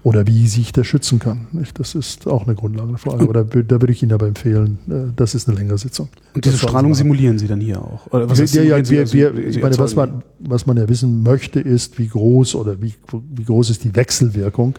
oder 0.04 0.26
wie 0.26 0.46
sich 0.48 0.70
das 0.70 0.86
schützen 0.86 1.18
kann. 1.18 1.46
Das 1.74 1.94
ist 1.94 2.26
auch 2.28 2.44
eine 2.44 2.54
Grundlagenfrage. 2.54 3.24
Aber 3.24 3.32
da, 3.32 3.42
da 3.42 3.80
würde 3.80 3.90
ich 3.90 4.02
Ihnen 4.02 4.12
aber 4.12 4.28
empfehlen, 4.28 4.78
äh, 4.88 5.12
das 5.16 5.34
ist 5.34 5.48
eine 5.48 5.56
längere 5.56 5.78
Sitzung. 5.78 6.10
Und 6.34 6.44
diese 6.44 6.58
Strahlung 6.58 6.94
simulieren 6.94 7.38
Sie 7.38 7.48
dann 7.48 7.60
hier 7.60 7.80
auch? 7.80 8.06
Oder 8.12 8.28
was 8.28 8.38
ja, 8.52 8.62
ja, 8.62 8.88
wir, 8.88 9.00
also, 9.00 9.14
wir, 9.14 9.34
ich 9.34 9.62
meine, 9.62 9.78
was 9.78 9.96
man, 9.96 10.22
was 10.38 10.66
man 10.66 10.76
ja 10.76 10.86
wissen 10.90 11.22
möchte, 11.22 11.58
ist, 11.58 11.98
wie 11.98 12.08
groß 12.08 12.54
oder 12.54 12.82
wie, 12.82 12.94
wie 13.34 13.44
groß 13.44 13.70
ist 13.70 13.82
die 13.82 13.96
Wechselwirkung 13.96 14.74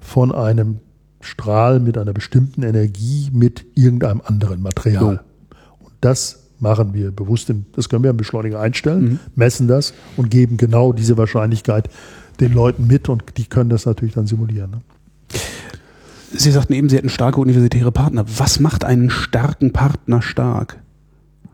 von 0.00 0.32
einem 0.32 0.78
Strahl 1.20 1.78
mit 1.78 1.98
einer 1.98 2.14
bestimmten 2.14 2.62
Energie 2.62 3.28
mit 3.34 3.66
irgendeinem 3.74 4.22
anderen 4.24 4.62
Material. 4.62 5.20
Oh. 5.22 5.84
Und 5.84 5.92
das 6.00 6.38
machen 6.58 6.94
wir 6.94 7.10
bewusst, 7.10 7.50
im, 7.50 7.66
das 7.72 7.90
können 7.90 8.02
wir 8.02 8.10
im 8.10 8.16
Beschleuniger 8.16 8.60
einstellen, 8.60 9.02
mhm. 9.02 9.18
messen 9.34 9.68
das 9.68 9.92
und 10.16 10.30
geben 10.30 10.56
genau 10.56 10.94
diese 10.94 11.18
Wahrscheinlichkeit 11.18 11.90
den 12.40 12.52
Leuten 12.52 12.86
mit 12.86 13.08
und 13.08 13.24
die 13.36 13.44
können 13.44 13.70
das 13.70 13.86
natürlich 13.86 14.14
dann 14.14 14.26
simulieren. 14.26 14.70
Ne? 14.70 14.80
Sie 16.32 16.50
sagten 16.50 16.72
eben, 16.72 16.88
Sie 16.88 16.96
hätten 16.96 17.08
starke 17.08 17.40
universitäre 17.40 17.90
Partner. 17.92 18.24
Was 18.38 18.60
macht 18.60 18.84
einen 18.84 19.10
starken 19.10 19.72
Partner 19.72 20.22
stark? 20.22 20.80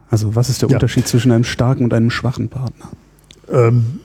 Also 0.09 0.35
was 0.37 0.49
ist 0.49 0.63
der 0.63 0.69
Ja. 0.69 0.77
Unterschied 0.77 1.09
zwischen 1.09 1.33
einem 1.33 1.45
starken 1.45 1.85
und 1.85 1.95
einem 1.95 2.11
schwachen 2.11 2.49
Partner? 2.49 2.91
Ähm, 3.49 4.01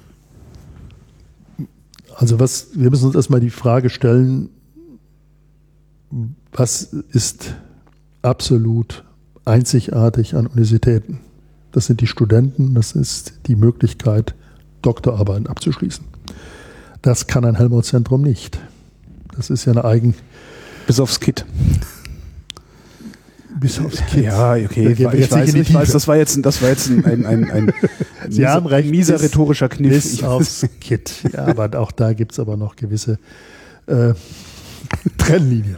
also 2.16 2.40
was, 2.40 2.70
wir 2.74 2.90
müssen 2.90 3.08
uns 3.08 3.16
erstmal 3.16 3.40
die 3.40 3.49
Frage 3.49 3.90
stellen, 3.90 4.49
was 6.52 6.84
ist 6.84 7.56
absolut 8.22 9.03
einzigartig 9.45 10.36
an 10.36 10.48
Universitäten? 10.48 11.20
Das 11.72 11.86
sind 11.86 12.02
die 12.02 12.08
Studenten, 12.08 12.74
das 12.76 12.91
ist 12.94 13.34
die 13.48 13.56
Möglichkeit, 13.56 14.36
Doktorarbeiten 14.82 15.48
abzuschließen. 15.48 16.06
Das 17.02 17.28
kann 17.28 17.45
ein 17.45 17.56
Helmholtz-Zentrum 17.56 18.22
nicht. 18.22 18.60
Das 19.36 19.49
ist 19.49 19.65
ja 19.65 19.72
eine 19.72 19.86
eigen, 19.86 20.14
Bis 20.88 20.99
aufs 20.99 21.19
Kit. 21.19 21.45
bis 23.60 23.80
aufs 23.80 24.03
Kind. 24.07 24.26
Ja, 24.26 24.53
okay. 24.53 24.91
Ich 24.91 24.99
jetzt 24.99 25.32
weiß, 25.32 25.53
nicht 25.53 25.69
ich 25.69 25.73
weiß, 25.76 25.91
das 25.91 26.07
war 26.07 26.18
jetzt, 26.18 26.44
das 26.45 26.61
war 26.61 26.69
jetzt 26.69 26.90
ein, 26.90 27.06
ein, 27.06 27.26
ein, 27.26 27.49
ein, 27.52 27.73
Sie 28.30 28.48
haben 28.48 28.65
recht, 28.65 28.90
mieser 28.90 29.14
bis- 29.14 29.23
rhetorischer 29.23 29.69
Kniff. 29.69 29.91
Bis 29.94 30.14
Ich- 30.14 30.23
aufs 30.23 30.65
Kit. 30.80 31.23
Ja, 31.34 31.45
aber 31.45 31.80
auch 31.80 31.91
da 31.91 32.14
gibt 32.14 32.34
es 32.34 32.40
aber 32.40 32.57
noch 32.57 32.76
gewisse 32.76 33.18
äh, 33.88 34.14
Trennlinien. 35.18 35.78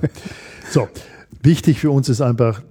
So, 0.71 0.87
wichtig 1.41 1.79
für 1.79 1.91
uns 1.91 2.09
ist 2.09 2.21
einfach, 2.21 2.61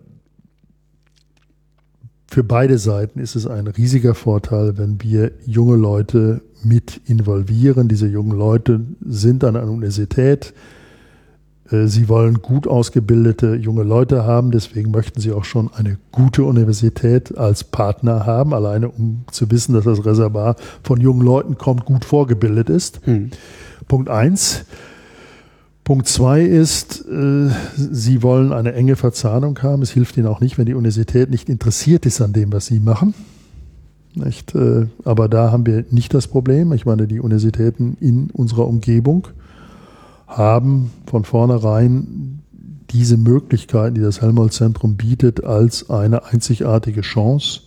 für 2.30 2.42
beide 2.44 2.78
Seiten 2.78 3.18
ist 3.18 3.34
es 3.36 3.46
ein 3.46 3.66
riesiger 3.66 4.14
Vorteil, 4.14 4.78
wenn 4.78 5.00
wir 5.02 5.32
junge 5.44 5.76
Leute 5.76 6.40
mit 6.64 7.00
involvieren. 7.06 7.88
Diese 7.88 8.06
jungen 8.06 8.36
Leute 8.36 8.80
sind 9.04 9.44
an 9.44 9.56
einer 9.56 9.70
Universität. 9.70 10.54
Äh, 11.70 11.86
Sie 11.86 12.08
wollen 12.08 12.42
gut 12.42 12.66
ausgebildete 12.66 13.54
junge 13.54 13.82
Leute 13.82 14.24
haben, 14.24 14.50
deswegen 14.50 14.90
möchten 14.90 15.20
sie 15.20 15.32
auch 15.32 15.44
schon 15.44 15.70
eine 15.72 15.98
gute 16.12 16.44
Universität 16.44 17.36
als 17.36 17.64
Partner 17.64 18.26
haben, 18.26 18.54
alleine 18.54 18.88
um 18.88 19.24
zu 19.30 19.50
wissen, 19.50 19.74
dass 19.74 19.84
das 19.84 20.04
Reservoir 20.04 20.56
von 20.82 21.00
jungen 21.00 21.22
Leuten 21.22 21.58
kommt, 21.58 21.84
gut 21.84 22.04
vorgebildet 22.04 22.68
ist. 22.70 23.00
Hm. 23.04 23.30
Punkt 23.88 24.08
eins. 24.08 24.64
Punkt 25.84 26.06
zwei 26.06 26.42
ist, 26.42 27.04
äh, 27.08 27.48
Sie 27.76 28.22
wollen 28.22 28.52
eine 28.52 28.72
enge 28.74 28.94
Verzahnung 28.94 29.58
haben. 29.62 29.82
Es 29.82 29.90
hilft 29.90 30.16
Ihnen 30.16 30.28
auch 30.28 30.40
nicht, 30.40 30.56
wenn 30.56 30.66
die 30.66 30.74
Universität 30.74 31.28
nicht 31.28 31.48
interessiert 31.48 32.06
ist 32.06 32.20
an 32.20 32.32
dem, 32.32 32.52
was 32.52 32.66
Sie 32.66 32.78
machen. 32.78 33.14
Nicht? 34.14 34.54
Äh, 34.54 34.86
aber 35.04 35.28
da 35.28 35.50
haben 35.50 35.66
wir 35.66 35.84
nicht 35.90 36.12
das 36.14 36.28
Problem. 36.28 36.72
Ich 36.72 36.84
meine, 36.84 37.06
die 37.06 37.20
Universitäten 37.20 37.96
in 38.00 38.30
unserer 38.30 38.66
Umgebung 38.66 39.28
haben 40.26 40.90
von 41.06 41.24
vornherein 41.24 42.42
diese 42.90 43.16
Möglichkeiten, 43.16 43.94
die 43.94 44.02
das 44.02 44.20
Helmholtz-Zentrum 44.20 44.96
bietet, 44.96 45.44
als 45.44 45.88
eine 45.88 46.26
einzigartige 46.26 47.00
Chance 47.00 47.60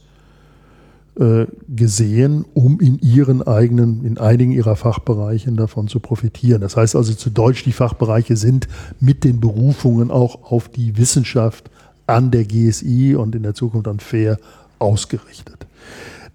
äh, 1.19 1.45
gesehen, 1.67 2.45
um 2.53 2.79
in 2.79 2.99
ihren 2.99 3.41
eigenen, 3.41 4.05
in 4.05 4.17
einigen 4.17 4.51
ihrer 4.51 4.75
Fachbereichen 4.75 5.55
davon 5.55 5.87
zu 5.87 5.99
profitieren. 5.99 6.61
Das 6.61 6.77
heißt 6.77 6.95
also 6.95 7.13
zu 7.13 7.29
Deutsch, 7.29 7.63
die 7.63 7.71
Fachbereiche 7.71 8.35
sind 8.35 8.67
mit 8.99 9.23
den 9.23 9.39
Berufungen 9.39 10.11
auch 10.11 10.51
auf 10.51 10.69
die 10.69 10.97
Wissenschaft 10.97 11.71
an 12.05 12.29
der 12.29 12.45
GSI 12.45 13.15
und 13.15 13.33
in 13.33 13.43
der 13.43 13.55
Zukunft 13.55 13.87
an 13.87 13.99
FAIR 13.99 14.37
ausgerichtet. 14.77 15.65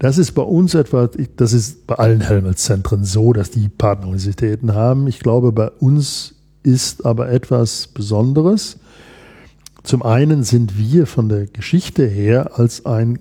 Das 0.01 0.17
ist 0.17 0.31
bei 0.31 0.41
uns 0.41 0.73
etwa, 0.73 1.07
das 1.35 1.53
ist 1.53 1.85
bei 1.85 1.93
allen 1.93 2.21
Helmholtz-Zentren 2.21 3.03
so, 3.03 3.33
dass 3.33 3.51
die 3.51 3.69
Partneruniversitäten 3.69 4.73
haben. 4.73 5.05
Ich 5.05 5.19
glaube, 5.19 5.51
bei 5.51 5.69
uns 5.69 6.33
ist 6.63 7.05
aber 7.05 7.29
etwas 7.29 7.85
Besonderes. 7.85 8.79
Zum 9.83 10.01
einen 10.01 10.43
sind 10.43 10.79
wir 10.79 11.05
von 11.05 11.29
der 11.29 11.45
Geschichte 11.45 12.07
her 12.07 12.57
als 12.57 12.87
ein 12.87 13.19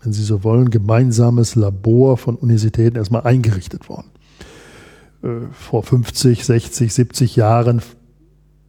wenn 0.00 0.12
Sie 0.14 0.22
so 0.22 0.44
wollen, 0.44 0.70
gemeinsames 0.70 1.54
Labor 1.54 2.16
von 2.16 2.36
Universitäten 2.36 2.96
erstmal 2.96 3.22
eingerichtet 3.22 3.90
worden. 3.90 4.06
Äh, 5.22 5.52
Vor 5.52 5.82
50, 5.82 6.44
60, 6.44 6.94
70 6.94 7.36
Jahren 7.36 7.82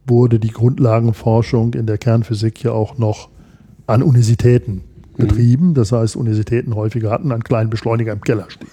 wurde 0.06 0.40
die 0.40 0.50
Grundlagenforschung 0.50 1.72
in 1.74 1.86
der 1.86 1.96
Kernphysik 1.96 2.62
ja 2.64 2.72
auch 2.72 2.98
noch 2.98 3.30
an 3.86 4.02
Universitäten 4.02 4.82
betrieben. 5.16 5.74
Das 5.74 5.92
heißt, 5.92 6.16
Universitäten 6.16 6.74
häufiger 6.74 7.10
hatten 7.10 7.32
einen 7.32 7.44
kleinen 7.44 7.70
Beschleuniger 7.70 8.12
im 8.12 8.20
Keller 8.20 8.50
stehen. 8.50 8.68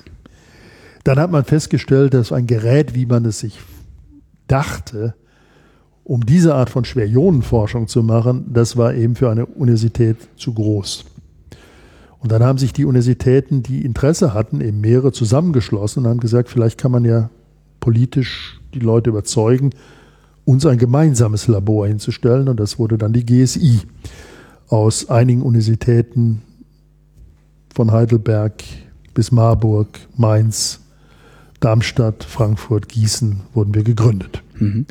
Dann 1.03 1.19
hat 1.19 1.31
man 1.31 1.45
festgestellt, 1.45 2.13
dass 2.13 2.31
ein 2.31 2.47
Gerät, 2.47 2.93
wie 2.93 3.05
man 3.05 3.25
es 3.25 3.39
sich 3.39 3.59
dachte, 4.47 5.15
um 6.03 6.25
diese 6.25 6.55
Art 6.55 6.69
von 6.69 6.85
Schwerionenforschung 6.85 7.87
zu 7.87 8.01
machen, 8.01 8.45
das 8.53 8.77
war 8.77 8.93
eben 8.93 9.15
für 9.15 9.29
eine 9.29 9.45
Universität 9.45 10.17
zu 10.37 10.53
groß. 10.53 11.05
Und 12.19 12.31
dann 12.31 12.43
haben 12.43 12.57
sich 12.57 12.73
die 12.73 12.85
Universitäten, 12.85 13.61
die 13.61 13.85
Interesse 13.85 14.33
hatten, 14.33 14.61
eben 14.61 14.81
mehrere 14.81 15.11
zusammengeschlossen 15.11 16.03
und 16.03 16.09
haben 16.09 16.19
gesagt, 16.19 16.49
vielleicht 16.49 16.79
kann 16.79 16.91
man 16.91 17.05
ja 17.05 17.29
politisch 17.79 18.59
die 18.73 18.79
Leute 18.79 19.09
überzeugen, 19.09 19.71
uns 20.45 20.65
ein 20.65 20.77
gemeinsames 20.77 21.47
Labor 21.47 21.87
hinzustellen. 21.87 22.47
Und 22.47 22.59
das 22.59 22.79
wurde 22.79 22.97
dann 22.97 23.13
die 23.13 23.25
GSI 23.25 23.81
aus 24.67 25.09
einigen 25.09 25.41
Universitäten 25.41 26.41
von 27.73 27.91
Heidelberg 27.91 28.63
bis 29.13 29.31
Marburg, 29.31 29.99
Mainz, 30.15 30.79
Darmstadt, 31.59 32.23
Frankfurt, 32.23 32.89
Gießen 32.89 33.41
wurden 33.53 33.73
wir 33.73 33.83
gegründet. 33.83 34.43
Mhm. 34.55 34.85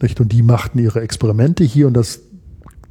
Nicht? 0.00 0.20
Und 0.20 0.32
die 0.32 0.42
machten 0.42 0.78
ihre 0.78 1.00
Experimente 1.00 1.64
hier 1.64 1.86
und 1.86 1.94
das, 1.94 2.20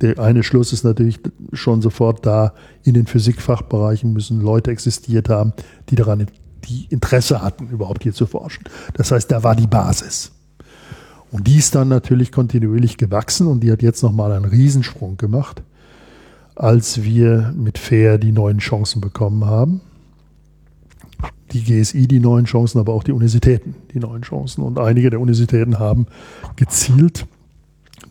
der 0.01 0.19
eine 0.19 0.43
Schluss 0.43 0.73
ist 0.73 0.83
natürlich 0.83 1.19
schon 1.53 1.81
sofort 1.81 2.25
da, 2.25 2.53
in 2.83 2.93
den 2.93 3.07
Physikfachbereichen 3.07 4.11
müssen 4.11 4.41
Leute 4.41 4.71
existiert 4.71 5.29
haben, 5.29 5.53
die 5.89 5.95
daran 5.95 6.27
die 6.65 6.87
Interesse 6.89 7.41
hatten, 7.41 7.67
überhaupt 7.69 8.03
hier 8.03 8.13
zu 8.13 8.25
forschen. 8.25 8.63
Das 8.93 9.11
heißt, 9.11 9.31
da 9.31 9.43
war 9.43 9.55
die 9.55 9.67
Basis. 9.67 10.31
Und 11.31 11.47
die 11.47 11.57
ist 11.57 11.75
dann 11.75 11.87
natürlich 11.87 12.31
kontinuierlich 12.31 12.97
gewachsen 12.97 13.47
und 13.47 13.61
die 13.61 13.71
hat 13.71 13.81
jetzt 13.81 14.03
nochmal 14.03 14.31
einen 14.31 14.45
Riesensprung 14.45 15.17
gemacht, 15.17 15.63
als 16.55 17.03
wir 17.03 17.53
mit 17.55 17.77
FAIR 17.77 18.17
die 18.17 18.31
neuen 18.31 18.59
Chancen 18.59 19.01
bekommen 19.01 19.45
haben. 19.45 19.81
Die 21.51 21.63
GSI 21.63 22.07
die 22.07 22.19
neuen 22.19 22.45
Chancen, 22.45 22.79
aber 22.79 22.93
auch 22.93 23.03
die 23.03 23.11
Universitäten 23.11 23.75
die 23.93 23.99
neuen 23.99 24.23
Chancen. 24.23 24.63
Und 24.63 24.79
einige 24.79 25.09
der 25.09 25.19
Universitäten 25.19 25.79
haben 25.79 26.07
gezielt 26.55 27.25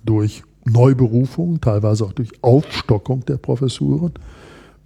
durch 0.04 0.42
Neuberufung, 0.64 1.60
teilweise 1.60 2.04
auch 2.04 2.12
durch 2.12 2.30
Aufstockung 2.42 3.24
der 3.24 3.36
Professuren, 3.36 4.12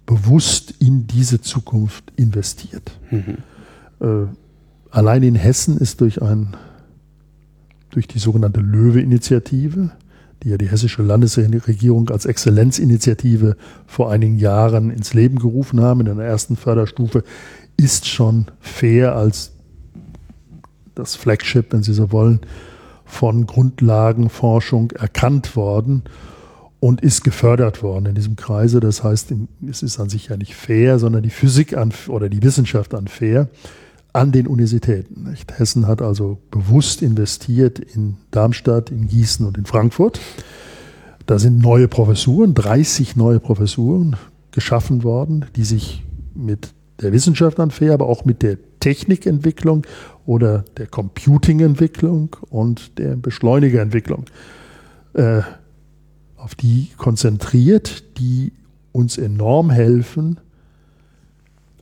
bewusst 0.05 0.73
in 0.79 1.05
diese 1.05 1.41
Zukunft 1.41 2.11
investiert. 2.15 2.97
Mhm. 3.11 3.37
Äh, 3.99 4.27
allein 4.89 5.21
in 5.23 5.35
Hessen 5.35 5.77
ist 5.77 6.01
durch 6.01 6.21
ein 6.21 6.55
durch 7.89 8.07
die 8.07 8.19
sogenannte 8.19 8.59
Löwe-Initiative, 8.59 9.91
die 10.43 10.49
ja 10.49 10.57
die 10.57 10.69
hessische 10.69 11.01
Landesregierung 11.01 12.09
als 12.09 12.25
Exzellenzinitiative 12.25 13.57
vor 13.85 14.11
einigen 14.11 14.37
Jahren 14.37 14.91
ins 14.91 15.13
Leben 15.13 15.39
gerufen 15.39 15.81
haben, 15.81 16.01
in 16.01 16.09
einer 16.09 16.23
ersten 16.23 16.55
Förderstufe, 16.55 17.23
ist 17.77 18.07
schon 18.07 18.47
fair 18.59 19.15
als 19.15 19.53
das 20.95 21.15
Flagship, 21.15 21.73
wenn 21.73 21.83
Sie 21.83 21.93
so 21.93 22.11
wollen, 22.11 22.41
von 23.05 23.45
Grundlagenforschung 23.45 24.91
erkannt 24.91 25.55
worden 25.55 26.03
und 26.79 27.01
ist 27.01 27.23
gefördert 27.23 27.81
worden 27.81 28.07
in 28.07 28.15
diesem 28.15 28.35
Kreise. 28.35 28.79
Das 28.79 29.03
heißt, 29.03 29.33
es 29.69 29.83
ist 29.83 29.99
an 29.99 30.09
sich 30.09 30.27
ja 30.27 30.37
nicht 30.37 30.55
fair, 30.55 30.99
sondern 30.99 31.23
die 31.23 31.29
Physik 31.29 31.75
an, 31.75 31.93
oder 32.07 32.29
die 32.29 32.43
Wissenschaft 32.43 32.93
an 32.93 33.07
fair 33.07 33.47
an 34.17 34.31
den 34.31 34.47
Universitäten. 34.47 35.29
Nicht? 35.29 35.59
Hessen 35.59 35.87
hat 35.87 36.01
also 36.01 36.39
bewusst 36.49 37.01
investiert 37.01 37.77
in 37.77 38.17
Darmstadt, 38.31 38.89
in 38.89 39.07
Gießen 39.07 39.45
und 39.45 39.57
in 39.57 39.65
Frankfurt. 39.65 40.19
Da 41.27 41.37
sind 41.37 41.59
neue 41.59 41.87
Professuren, 41.87 42.53
30 42.55 43.15
neue 43.15 43.39
Professuren 43.39 44.15
geschaffen 44.51 45.03
worden, 45.03 45.45
die 45.55 45.63
sich 45.63 46.03
mit 46.33 46.73
der 46.99 47.13
Wissenschaft 47.13 47.59
an 47.59 47.69
fair, 47.69 47.93
aber 47.93 48.07
auch 48.07 48.25
mit 48.25 48.41
der 48.41 48.57
Technikentwicklung 48.79 49.85
oder 50.25 50.65
der 50.77 50.87
Computingentwicklung 50.87 52.35
und 52.49 52.97
der 52.97 53.15
Beschleunigerentwicklung 53.17 54.25
äh, 55.13 55.41
auf 56.37 56.55
die 56.55 56.89
konzentriert, 56.97 58.17
die 58.17 58.53
uns 58.91 59.17
enorm 59.19 59.69
helfen, 59.69 60.39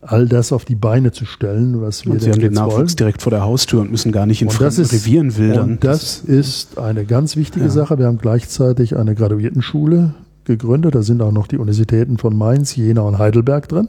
all 0.08 0.28
das 0.28 0.52
auf 0.52 0.66
die 0.66 0.76
Beine 0.76 1.12
zu 1.12 1.26
stellen, 1.26 1.82
was 1.82 2.06
wir 2.06 2.14
Und 2.14 2.22
Sie 2.22 2.32
haben 2.32 2.40
den 2.40 2.54
Nachwuchs 2.54 2.76
wollen. 2.76 2.88
direkt 2.88 3.22
vor 3.22 3.30
der 3.32 3.42
Haustür 3.44 3.82
und 3.82 3.92
müssen 3.92 4.12
gar 4.12 4.26
nicht 4.26 4.42
in 4.42 4.48
Und 4.48 4.54
fremden 4.54 4.82
ist- 4.82 4.94
Revieren 4.94 5.36
wildern. 5.38 5.72
Und 5.72 5.84
das 5.84 6.20
ist 6.22 6.78
eine 6.78 7.06
ganz 7.06 7.36
wichtige 7.36 7.66
Ja. 7.66 7.72
Sache. 7.72 7.98
Wir 7.98 8.06
haben 8.08 8.18
gleichzeitig 8.18 8.96
eine 8.98 9.16
Graduiertenschule 9.16 10.14
gegründet. 10.46 10.96
Da 10.96 11.02
sind 11.02 11.22
auch 11.22 11.32
noch 11.32 11.48
die 11.48 11.58
Universitäten 11.58 12.18
von 12.18 12.38
Mainz, 12.38 12.76
Jena 12.76 13.02
und 13.02 13.18
Heidelberg 13.18 13.68
drin. 13.68 13.88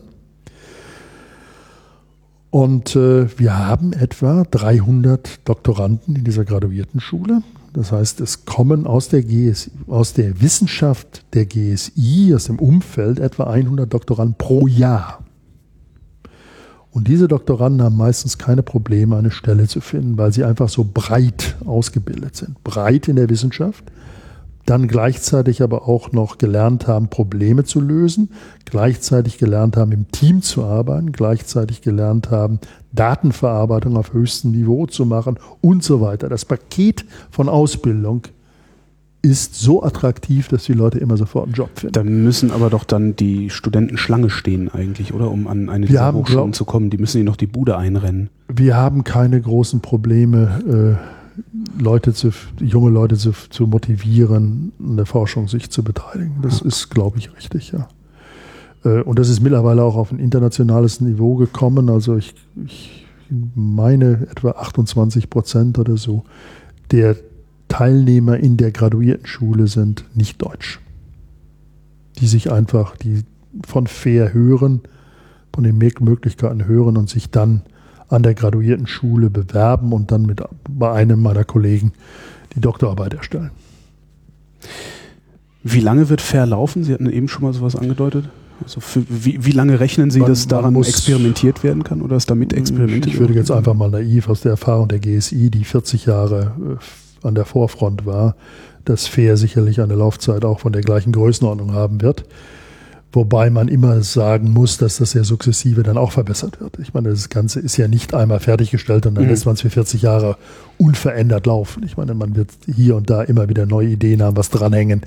Und 2.51 2.97
äh, 2.97 3.27
wir 3.39 3.59
haben 3.59 3.93
etwa 3.93 4.45
300 4.51 5.41
Doktoranden 5.47 6.17
in 6.17 6.25
dieser 6.25 6.45
Graduiertenschule. 6.45 7.43
Das 7.75 7.93
heißt, 7.93 8.21
es 8.23 8.47
kommen 8.47 8.87
aus 8.87 9.09
der, 9.11 9.23
GSI, 9.23 9.71
aus 9.87 10.15
der 10.15 10.41
Wissenschaft 10.41 11.25
der 11.35 11.45
GSI, 11.45 12.33
aus 12.35 12.45
dem 12.45 12.59
Umfeld, 12.59 13.19
etwa 13.19 13.45
100 13.51 13.93
Doktoranden 13.93 14.37
pro 14.39 14.67
Jahr. 14.67 15.19
Und 16.97 17.09
diese 17.09 17.29
Doktoranden 17.29 17.83
haben 17.83 17.99
meistens 17.99 18.39
keine 18.39 18.63
Probleme, 18.63 19.19
eine 19.19 19.31
Stelle 19.31 19.69
zu 19.69 19.83
finden, 19.83 20.17
weil 20.17 20.33
sie 20.33 20.45
einfach 20.45 20.71
so 20.71 20.83
breit 20.83 21.57
ausgebildet 21.67 22.37
sind. 22.37 22.65
Breit 22.65 23.07
in 23.07 23.17
der 23.17 23.29
Wissenschaft, 23.29 23.85
dann 24.65 24.89
gleichzeitig 24.89 25.61
aber 25.61 25.89
auch 25.89 26.13
noch 26.13 26.39
gelernt 26.39 26.87
haben, 26.87 27.11
Probleme 27.11 27.65
zu 27.65 27.83
lösen, 27.83 28.31
gleichzeitig 28.65 29.37
gelernt 29.37 29.77
haben, 29.77 29.93
im 29.93 30.11
Team 30.11 30.41
zu 30.41 30.65
arbeiten, 30.65 31.13
gleichzeitig 31.13 31.83
gelernt 31.83 32.31
haben, 32.31 32.61
Datenverarbeitung 32.93 33.99
auf 33.99 34.15
höchstem 34.15 34.53
Niveau 34.53 34.87
zu 34.87 35.05
machen 35.05 35.39
und 35.61 35.85
so 35.85 36.01
weiter. 36.01 36.31
Das 36.31 36.47
Paket 36.47 37.05
von 37.31 37.51
Ausbildung 37.51 38.23
ist 39.27 39.57
so 39.57 39.83
attraktiv, 39.83 40.49
dass 40.49 40.65
die 40.65 40.73
Leute 40.73 40.99
immer 40.99 41.17
sofort 41.17 41.47
einen 41.47 41.55
Job 41.55 41.71
finden. 41.75 41.93
Da 41.93 42.05
müssen 42.05 42.51
aber 42.51 42.71
doch 42.71 42.85
dann 42.85 43.17
die 43.17 43.51
Studenten 43.51 43.99
Schlange 43.99 44.31
stehen 44.31 44.69
eigentlich, 44.69 45.13
oder? 45.13 45.31
Um 45.31 45.49
an 45.49 45.69
eine 45.69 45.87
dieser 45.87 46.13
Hochschulen 46.13 46.53
zu 46.53 46.65
kommen. 46.65 46.91
Die 46.91 46.99
müssen 46.99 47.19
ihnen 47.19 47.27
noch 47.27 47.37
die 47.37 47.47
Bude 47.47 47.77
einrennen. 47.77 48.31
Wir 48.49 48.77
haben 48.77 49.05
keine 49.05 49.41
großen 49.41 49.81
Probleme, 49.81 50.99
äh, 50.99 51.83
Leute 51.83 52.15
zu, 52.15 52.31
junge 52.61 52.91
Leute 52.91 53.17
zu, 53.17 53.33
zu 53.51 53.67
motivieren, 53.67 54.73
an 54.79 54.97
der 54.97 55.07
Forschung 55.07 55.49
sich 55.49 55.71
zu 55.71 55.83
beteiligen. 55.83 56.37
Das 56.43 56.61
ja. 56.61 56.67
ist, 56.67 56.89
glaube 56.91 57.19
ich, 57.19 57.35
richtig, 57.37 57.73
ja. 57.73 57.89
Äh, 58.85 59.03
und 59.03 59.19
das 59.19 59.29
ist 59.29 59.41
mittlerweile 59.41 59.83
auch 59.83 59.97
auf 59.97 60.13
ein 60.13 60.21
internationales 60.21 61.01
Niveau 61.01 61.35
gekommen. 61.35 61.91
Also 61.91 62.17
ich, 62.17 62.35
ich 62.65 63.07
meine 63.55 64.29
etwa 64.31 64.53
28 64.53 65.29
Prozent 65.29 65.79
oder 65.79 65.97
so 65.97 66.23
der 66.93 67.17
Teilnehmer 67.77 68.39
in 68.39 68.57
der 68.57 68.73
Graduiertenschule 68.73 69.67
sind 69.67 70.07
nicht 70.15 70.41
deutsch. 70.41 70.81
Die 72.17 72.27
sich 72.27 72.51
einfach, 72.51 72.97
die 72.97 73.25
von 73.67 73.87
fair 73.87 74.33
hören, 74.33 74.81
von 75.53 75.63
den 75.63 75.77
Möglichkeiten 75.77 76.67
hören 76.67 76.97
und 76.97 77.11
sich 77.11 77.29
dann 77.31 77.61
an 78.09 78.23
der 78.23 78.33
Graduiertenschule 78.33 79.29
bewerben 79.29 79.93
und 79.93 80.11
dann 80.11 80.23
mit 80.23 80.43
bei 80.71 80.91
einem 80.91 81.21
meiner 81.21 81.45
Kollegen 81.45 81.93
die 82.55 82.61
Doktorarbeit 82.61 83.13
erstellen. 83.13 83.51
Wie 85.63 85.81
lange 85.81 86.09
wird 86.09 86.23
fair 86.23 86.47
laufen? 86.47 86.83
Sie 86.83 86.95
hatten 86.95 87.11
eben 87.11 87.29
schon 87.29 87.43
mal 87.43 87.53
sowas 87.53 87.77
angedeutet. 87.77 88.31
Also 88.63 88.81
für, 88.81 89.05
wie, 89.11 89.45
wie, 89.45 89.51
lange 89.51 89.81
rechnen 89.81 90.11
Sie, 90.11 90.21
man, 90.21 90.31
dass 90.31 90.49
daran 90.49 90.73
muss, 90.73 90.89
experimentiert 90.89 91.63
werden 91.63 91.85
kann 91.85 92.01
oder 92.01 92.17
ist 92.17 92.31
damit 92.31 92.55
experimentiert 92.55 93.07
Ich 93.07 93.21
würde 93.21 93.35
jetzt 93.35 93.51
einfach 93.51 93.75
mal 93.75 93.91
naiv 93.91 94.31
aus 94.31 94.41
der 94.41 94.53
Erfahrung 94.53 94.89
der 94.89 94.99
GSI, 94.99 95.51
die 95.51 95.65
40 95.65 96.07
Jahre 96.07 96.79
äh, 96.81 97.06
an 97.27 97.35
der 97.35 97.45
Vorfront 97.45 98.07
war, 98.07 98.37
dass 98.85 99.07
Fair 99.07 99.37
sicherlich 99.37 99.81
eine 99.81 99.95
Laufzeit 99.95 100.45
auch 100.45 100.61
von 100.61 100.73
der 100.73 100.83
gleichen 100.83 101.13
Größenordnung 101.13 101.73
haben 101.73 102.01
wird. 102.01 102.25
Wobei 103.13 103.49
man 103.49 103.69
immer 103.69 104.03
sagen 104.03 104.51
muss, 104.51 104.77
dass 104.77 104.99
das 104.99 105.15
ja 105.15 105.25
sukzessive 105.25 105.83
dann 105.83 105.97
auch 105.97 106.13
verbessert 106.13 106.61
wird. 106.61 106.79
Ich 106.81 106.93
meine, 106.93 107.09
das 107.09 107.31
Ganze 107.31 107.61
ist 107.61 107.79
ja 107.79 107.89
nicht 107.89 108.13
einmal 108.13 108.41
fertiggestellt 108.41 109.07
und 109.07 109.15
dann 109.15 109.25
mhm. 109.25 109.31
lässt 109.31 109.47
man 109.47 109.55
es 109.55 109.63
für 109.63 109.71
40 109.71 110.03
Jahre 110.03 110.37
unverändert 110.77 111.47
laufen. 111.47 111.83
Ich 111.85 111.97
meine, 111.97 112.13
man 112.13 112.37
wird 112.37 112.51
hier 112.67 112.95
und 112.95 113.09
da 113.09 113.23
immer 113.23 113.49
wieder 113.49 113.65
neue 113.65 113.89
Ideen 113.89 114.23
haben, 114.23 114.37
was 114.37 114.51
dranhängen, 114.51 115.01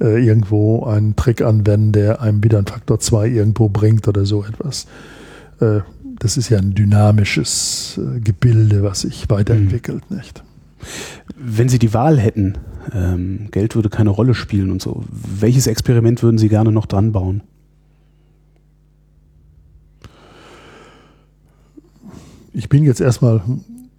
äh, 0.00 0.24
irgendwo 0.24 0.84
einen 0.84 1.16
Trick 1.16 1.42
anwenden, 1.42 1.92
der 1.92 2.22
einem 2.22 2.42
wieder 2.42 2.56
einen 2.56 2.66
Faktor 2.66 2.98
2 2.98 3.28
irgendwo 3.28 3.68
bringt 3.68 4.08
oder 4.08 4.24
so 4.24 4.42
etwas. 4.42 4.86
Äh, 5.60 5.80
das 6.18 6.38
ist 6.38 6.48
ja 6.48 6.58
ein 6.58 6.74
dynamisches 6.74 7.98
äh, 7.98 8.20
Gebilde, 8.20 8.82
was 8.82 9.02
sich 9.02 9.28
weiterentwickelt, 9.28 10.10
mhm. 10.10 10.16
nicht? 10.16 10.42
Wenn 11.36 11.68
Sie 11.68 11.78
die 11.78 11.94
Wahl 11.94 12.18
hätten, 12.18 12.58
ähm, 12.92 13.48
Geld 13.50 13.74
würde 13.74 13.88
keine 13.88 14.10
Rolle 14.10 14.34
spielen 14.34 14.70
und 14.70 14.82
so, 14.82 15.04
welches 15.10 15.66
Experiment 15.66 16.22
würden 16.22 16.38
Sie 16.38 16.48
gerne 16.48 16.72
noch 16.72 16.86
dran 16.86 17.12
bauen? 17.12 17.42
ich 22.52 22.68
bin 22.68 22.84
jetzt 22.84 23.00
erstmal 23.00 23.42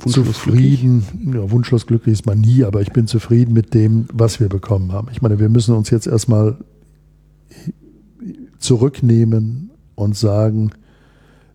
zufrieden. 0.06 1.04
Ja, 1.34 1.50
wunschlos 1.52 1.86
glücklich 1.86 2.14
ist 2.14 2.26
man 2.26 2.40
nie, 2.40 2.64
aber 2.64 2.82
ich 2.82 2.92
bin 2.92 3.08
zufrieden 3.08 3.54
mit 3.54 3.74
dem, 3.74 4.06
was 4.14 4.40
wir 4.40 4.50
bekommen 4.50 4.92
haben. 4.92 5.08
Ich 5.12 5.22
meine, 5.22 5.40
wir 5.40 5.50
müssen 5.50 5.76
uns 5.76 5.90
jetzt 5.90 6.08
erstmal 6.08 6.58
zurücknehmen 8.60 9.72
und 9.96 10.16
sagen, 10.16 10.72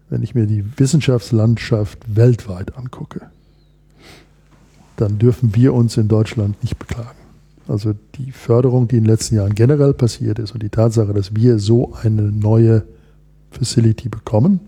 wenn 0.09 0.23
ich 0.23 0.35
mir 0.35 0.47
die 0.47 0.65
Wissenschaftslandschaft 0.79 2.17
weltweit 2.17 2.77
angucke, 2.77 3.31
dann 4.97 5.19
dürfen 5.19 5.55
wir 5.55 5.75
uns 5.75 5.97
in 5.97 6.09
Deutschland 6.09 6.63
nicht 6.63 6.79
beklagen. 6.79 7.19
Also 7.69 7.95
die 8.15 8.31
Förderung, 8.33 8.89
die 8.89 8.97
in 8.97 9.05
den 9.05 9.11
letzten 9.11 9.37
Jahren 9.37 9.55
generell 9.55 9.93
passiert 9.93 10.39
ist 10.39 10.53
und 10.53 10.63
die 10.63 10.69
Tatsache, 10.69 11.13
dass 11.13 11.35
wir 11.35 11.59
so 11.59 11.95
eine 11.95 12.23
neue 12.23 12.85
Facility 13.51 14.09
bekommen, 14.09 14.61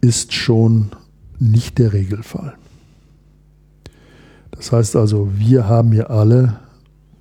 ist 0.00 0.32
schon 0.32 0.90
nicht 1.38 1.78
der 1.78 1.92
Regelfall. 1.92 2.54
Das 4.50 4.72
heißt 4.72 4.96
also, 4.96 5.30
wir 5.36 5.68
haben 5.68 5.92
hier 5.92 6.10
alle 6.10 6.58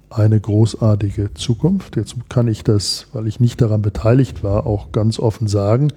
eine 0.09 0.39
großartige 0.39 1.33
Zukunft. 1.33 1.97
Jetzt 1.97 2.15
kann 2.29 2.47
ich 2.47 2.63
das, 2.63 3.07
weil 3.11 3.27
ich 3.27 3.39
nicht 3.39 3.61
daran 3.61 3.81
beteiligt 3.81 4.43
war, 4.43 4.65
auch 4.65 4.91
ganz 4.91 5.19
offen 5.19 5.47
sagen. 5.47 5.91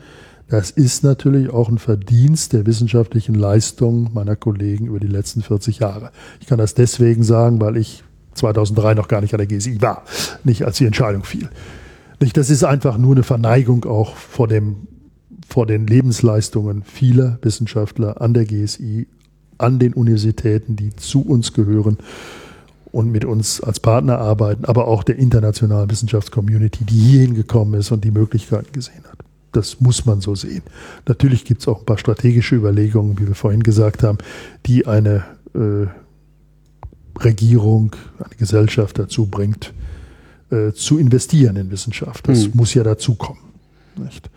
Das 0.49 0.71
ist 0.71 1.05
natürlich 1.05 1.51
auch 1.51 1.69
ein 1.69 1.79
Verdienst 1.79 2.55
der 2.55 2.65
wissenschaftlichen 2.65 3.35
Leistung 3.35 4.11
meiner 4.15 4.35
Kollegen 4.35 4.87
über 4.87 4.99
die 4.99 5.07
letzten 5.07 5.43
40 5.43 5.81
Jahre. 5.81 6.11
Ich 6.41 6.47
kann 6.47 6.59
das 6.59 6.75
deswegen 6.75 7.23
sagen, 7.23 7.61
weil 7.61 7.77
ich 7.77 8.03
2003 8.35 8.95
noch 8.95 9.09
gar 9.09 9.21
nicht 9.21 9.35
an 9.35 9.39
der 9.39 9.47
GSI 9.47 9.83
war, 9.83 10.05
nicht 10.45 10.65
als 10.65 10.79
die 10.79 10.87
Entscheidung 10.87 11.25
fiel. 11.25 11.51
Nicht, 12.21 12.37
das 12.37 12.51
ist 12.51 12.65
einfach 12.65 12.97
nur 12.97 13.15
eine 13.15 13.23
Verneigung 13.23 13.85
auch 13.85 14.17
vor 14.17 14.49
dem 14.49 14.89
vor 15.49 15.67
den 15.67 15.87
Lebensleistungen 15.87 16.83
vieler 16.83 17.39
Wissenschaftler 17.41 18.21
an 18.21 18.35
der 18.35 18.45
GSI, 18.45 19.07
an 19.57 19.79
den 19.79 19.95
Universitäten, 19.95 20.77
die 20.77 20.95
zu 20.95 21.23
uns 21.23 21.55
gehören 21.55 21.97
und 22.93 23.11
mit 23.11 23.25
uns 23.25 23.63
als 23.63 23.81
Partner 23.81 24.19
arbeiten, 24.19 24.67
aber 24.67 24.89
auch 24.89 25.03
der 25.03 25.17
internationalen 25.17 25.91
Wissenschaftscommunity, 25.91 26.85
die 26.85 26.99
hierhin 26.99 27.35
gekommen 27.35 27.75
ist 27.81 27.91
und 27.93 28.05
die 28.05 28.11
Möglichkeiten 28.11 28.73
gesehen 28.73 29.05
hat. 29.05 29.08
Das 29.53 29.81
muss 29.81 30.05
man 30.05 30.21
so 30.21 30.35
sehen. 30.35 30.63
Natürlich 31.07 31.45
gibt 31.45 31.63
es 31.63 31.69
auch 31.69 31.81
ein 31.81 31.87
paar 31.87 31.99
strategische 31.99 32.55
Überlegungen, 32.55 33.19
wie 33.19 33.27
wir 33.27 33.35
vorhin 33.35 33.63
gesagt 33.63 34.03
haben, 34.03 34.19
die 34.67 34.87
eine 34.87 35.25
äh, 35.55 35.87
Regierung, 37.23 37.97
eine 38.19 38.37
Gesellschaft 38.37 38.99
dazu 38.99 39.27
bringt, 39.27 39.73
äh, 40.51 40.73
zu 40.73 40.99
investieren 40.99 41.57
in 41.57 41.71
Wissenschaft. 41.71 42.29
Das 42.29 42.45
hm. 42.45 42.53
muss 42.55 42.75
ja 42.75 42.83
dazu 42.83 43.15
kommen. 43.15 43.41
Nicht? 43.97 44.31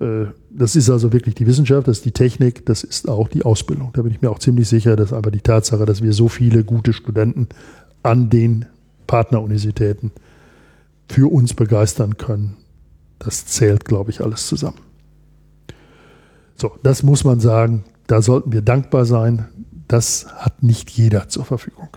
Äh, 0.00 0.26
das 0.50 0.74
ist 0.74 0.90
also 0.90 1.12
wirklich 1.12 1.34
die 1.34 1.46
Wissenschaft, 1.46 1.86
das 1.86 1.98
ist 1.98 2.04
die 2.04 2.12
Technik, 2.12 2.66
das 2.66 2.82
ist 2.82 3.08
auch 3.08 3.28
die 3.28 3.44
Ausbildung. 3.44 3.90
Da 3.92 4.02
bin 4.02 4.12
ich 4.12 4.20
mir 4.20 4.30
auch 4.30 4.38
ziemlich 4.38 4.68
sicher, 4.68 4.96
dass 4.96 5.12
aber 5.12 5.30
die 5.30 5.40
Tatsache, 5.40 5.86
dass 5.86 6.02
wir 6.02 6.12
so 6.12 6.28
viele 6.28 6.64
gute 6.64 6.92
Studenten 6.92 7.48
an 8.02 8.30
den 8.30 8.66
Partneruniversitäten 9.06 10.10
für 11.08 11.30
uns 11.30 11.54
begeistern 11.54 12.16
können, 12.16 12.56
das 13.20 13.46
zählt, 13.46 13.84
glaube 13.84 14.10
ich, 14.10 14.20
alles 14.20 14.48
zusammen. 14.48 14.78
So, 16.56 16.72
das 16.82 17.04
muss 17.04 17.22
man 17.22 17.38
sagen, 17.38 17.84
da 18.08 18.20
sollten 18.20 18.52
wir 18.52 18.62
dankbar 18.62 19.04
sein. 19.04 19.46
Das 19.86 20.26
hat 20.34 20.62
nicht 20.62 20.90
jeder 20.90 21.28
zur 21.28 21.44
Verfügung. 21.44 21.88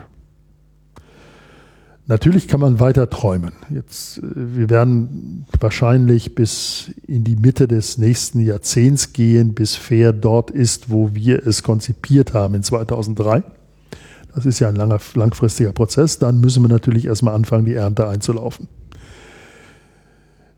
Natürlich 2.05 2.49
kann 2.49 2.59
man 2.59 2.81
weiter 2.81 3.09
träumen. 3.09 3.53
Jetzt, 3.69 4.17
äh, 4.17 4.21
wir 4.35 4.69
werden 4.69 5.45
wahrscheinlich 5.59 6.35
bis 6.35 6.91
in 7.07 7.23
die 7.23 7.37
Mitte 7.37 7.67
des 7.67 7.97
nächsten 7.97 8.41
Jahrzehnts 8.41 9.13
gehen, 9.13 9.53
bis 9.53 9.75
Fair 9.75 10.11
dort 10.11 10.51
ist, 10.51 10.89
wo 10.89 11.15
wir 11.15 11.47
es 11.47 11.63
konzipiert 11.63 12.33
haben 12.33 12.55
in 12.55 12.63
2003. 12.63 13.43
Das 14.35 14.45
ist 14.45 14.59
ja 14.59 14.67
ein 14.67 14.75
langer, 14.75 14.99
langfristiger 15.13 15.71
Prozess. 15.71 16.19
Dann 16.19 16.41
müssen 16.41 16.61
wir 16.63 16.69
natürlich 16.69 17.05
erstmal 17.05 17.35
anfangen, 17.35 17.65
die 17.65 17.75
Ernte 17.75 18.07
einzulaufen. 18.07 18.67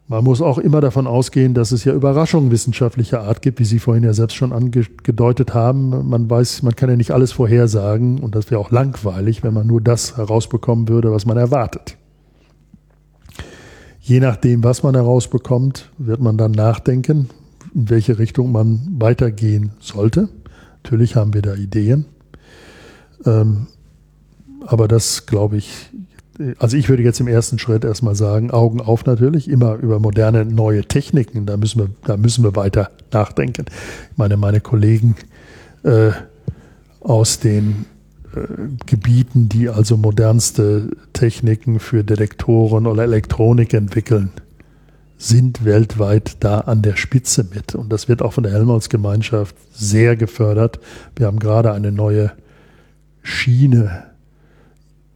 Man 0.08 0.24
muss 0.24 0.40
auch 0.40 0.60
immer 0.60 0.82
davon 0.82 1.08
ausgehen, 1.08 1.56
dass 1.56 1.72
es 1.72 1.84
ja 1.84 1.92
Überraschungen 1.92 2.52
wissenschaftlicher 2.52 3.22
Art 3.22 3.42
gibt, 3.42 3.60
wie 3.60 3.66
Sie 3.66 3.80
vorhin 3.80 4.04
ja 4.04 4.14
selbst 4.14 4.36
schon 4.36 4.54
angedeutet 4.54 5.56
haben. 5.56 6.08
Man 6.10 6.30
weiß, 6.30 6.62
man 6.62 6.76
kann 6.76 6.92
ja 6.92 6.96
nicht 6.96 7.10
alles 7.10 7.32
vorhersagen 7.32 8.20
und 8.20 8.36
das 8.36 8.52
wäre 8.52 8.62
auch 8.62 8.70
langweilig, 8.70 9.44
wenn 9.44 9.56
man 9.56 9.66
nur 9.66 9.82
das 9.82 10.16
herausbekommen 10.16 10.88
würde, 10.90 11.12
was 11.12 11.26
man 11.26 11.38
erwartet. 11.38 11.98
Je 14.00 14.20
nachdem, 14.20 14.64
was 14.64 14.84
man 14.84 14.94
herausbekommt, 14.94 15.90
wird 15.98 16.22
man 16.22 16.38
dann 16.38 16.52
nachdenken, 16.52 17.30
in 17.74 17.90
welche 17.90 18.20
Richtung 18.20 18.52
man 18.52 18.82
weitergehen 19.00 19.72
sollte. 19.80 20.30
Natürlich 20.84 21.16
haben 21.16 21.34
wir 21.34 21.42
da 21.42 21.56
Ideen. 21.56 22.06
Ähm, 23.26 23.66
aber 24.68 24.88
das, 24.88 25.26
glaube 25.26 25.58
ich, 25.58 25.90
also 26.60 26.78
ich 26.78 26.90
würde 26.90 27.04
jetzt 27.04 27.20
im 27.20 27.28
ersten 27.28 27.60
Schritt 27.60 27.84
erstmal 27.84 28.16
sagen, 28.16 28.52
Augen 28.52 28.82
auf 28.82 29.06
natürlich, 29.06 29.50
immer 29.50 29.76
über 29.76 30.00
moderne 30.00 30.46
neue 30.46 30.84
Techniken, 30.84 31.46
da 31.46 31.58
müssen 31.58 31.80
wir, 31.80 31.90
da 32.06 32.18
müssen 32.18 32.44
wir 32.44 32.56
weiter 32.56 32.92
nachdenken. 33.12 33.66
Ich 34.12 34.18
meine, 34.18 34.38
meine 34.38 34.62
Kollegen 34.62 35.16
äh, 35.84 36.12
aus 37.02 37.40
den 37.40 37.86
Gebieten, 38.86 39.48
die 39.48 39.70
also 39.70 39.96
modernste 39.98 40.90
Techniken 41.14 41.80
für 41.80 42.04
Detektoren 42.04 42.86
oder 42.86 43.04
Elektronik 43.04 43.74
entwickeln, 43.74 44.32
sind 45.18 45.64
weltweit 45.64 46.44
da 46.44 46.60
an 46.60 46.82
der 46.82 46.98
Spitze 46.98 47.46
mit. 47.54 47.76
Und 47.76 47.94
das 47.94 48.10
wird 48.10 48.22
auch 48.22 48.34
von 48.34 48.44
der 48.44 48.52
Helmholtz-Gemeinschaft 48.52 49.56
sehr 49.72 50.18
gefördert. 50.18 50.80
Wir 51.16 51.28
haben 51.28 51.40
gerade 51.40 51.72
eine 51.72 51.94
neue 51.94 52.34
Schiene 53.24 54.04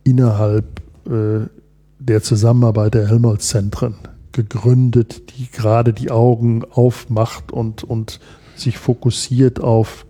innerhalb 0.05 0.78
äh, 0.78 0.78
der 1.09 2.21
Zusammenarbeit 2.23 2.93
der 2.93 3.07
Helmholtz-Zentren 3.07 3.95
gegründet, 4.31 5.37
die 5.37 5.49
gerade 5.51 5.93
die 5.93 6.11
Augen 6.11 6.63
aufmacht 6.63 7.51
und, 7.51 7.83
und 7.83 8.19
sich 8.55 8.77
fokussiert 8.77 9.59
auf 9.59 10.05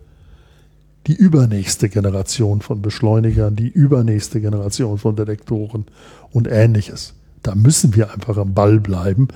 die 1.08 1.16
übernächste 1.16 1.90
Generation 1.90 2.62
von 2.62 2.82
Beschleunigern, 2.82 3.56
die 3.56 3.70
übernächste 3.70 4.42
Generation 4.42 4.98
von 4.98 5.16
Detektoren 5.16 5.86
und 6.32 6.48
ähnliches. 6.48 7.14
Da 7.42 7.56
müssen 7.56 7.96
wir 7.96 8.14
einfach 8.14 8.38
am 8.38 8.54
Ball 8.54 8.80
bleiben. 8.80 9.30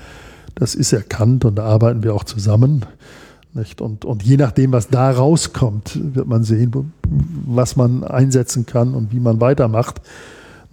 Das 0.54 0.74
ist 0.74 0.92
erkannt 0.92 1.44
und 1.44 1.56
da 1.56 1.64
arbeiten 1.64 2.02
wir 2.02 2.14
auch 2.14 2.24
zusammen. 2.24 2.84
Nicht? 3.54 3.80
Und, 3.80 4.04
und 4.04 4.22
je 4.22 4.36
nachdem, 4.36 4.72
was 4.72 4.88
da 4.88 5.10
rauskommt, 5.10 5.98
wird 6.14 6.28
man 6.28 6.44
sehen, 6.44 6.92
was 7.46 7.76
man 7.76 8.04
einsetzen 8.04 8.66
kann 8.66 8.94
und 8.94 9.12
wie 9.12 9.20
man 9.20 9.40
weitermacht. 9.40 10.00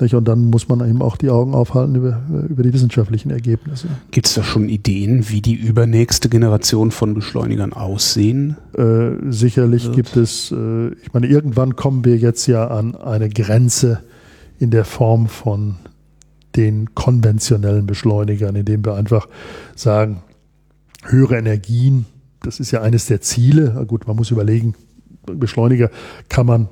Nicht? 0.01 0.15
Und 0.15 0.27
dann 0.27 0.45
muss 0.45 0.67
man 0.67 0.87
eben 0.87 1.01
auch 1.01 1.17
die 1.17 1.29
Augen 1.29 1.53
aufhalten 1.53 1.95
über, 1.95 2.21
über 2.49 2.63
die 2.63 2.73
wissenschaftlichen 2.73 3.29
Ergebnisse. 3.29 3.87
Gibt 4.11 4.27
es 4.27 4.33
da 4.33 4.43
schon 4.43 4.67
Ideen, 4.69 5.29
wie 5.29 5.41
die 5.41 5.53
übernächste 5.53 6.29
Generation 6.29 6.91
von 6.91 7.13
Beschleunigern 7.13 7.73
aussehen? 7.73 8.57
Äh, 8.77 9.31
sicherlich 9.31 9.85
wird? 9.85 9.95
gibt 9.95 10.17
es, 10.17 10.51
äh, 10.51 10.89
ich 10.89 11.13
meine, 11.13 11.27
irgendwann 11.27 11.75
kommen 11.75 12.03
wir 12.03 12.17
jetzt 12.17 12.47
ja 12.47 12.67
an 12.67 12.95
eine 12.95 13.29
Grenze 13.29 13.99
in 14.59 14.71
der 14.71 14.85
Form 14.85 15.27
von 15.27 15.77
den 16.55 16.93
konventionellen 16.95 17.85
Beschleunigern, 17.85 18.55
indem 18.55 18.85
wir 18.85 18.95
einfach 18.95 19.27
sagen, 19.75 20.23
höhere 21.03 21.37
Energien, 21.37 22.05
das 22.43 22.59
ist 22.59 22.71
ja 22.71 22.81
eines 22.81 23.05
der 23.05 23.21
Ziele. 23.21 23.85
Gut, 23.87 24.07
man 24.07 24.15
muss 24.15 24.31
überlegen, 24.31 24.75
Beschleuniger 25.25 25.89
kann 26.29 26.45
man 26.45 26.67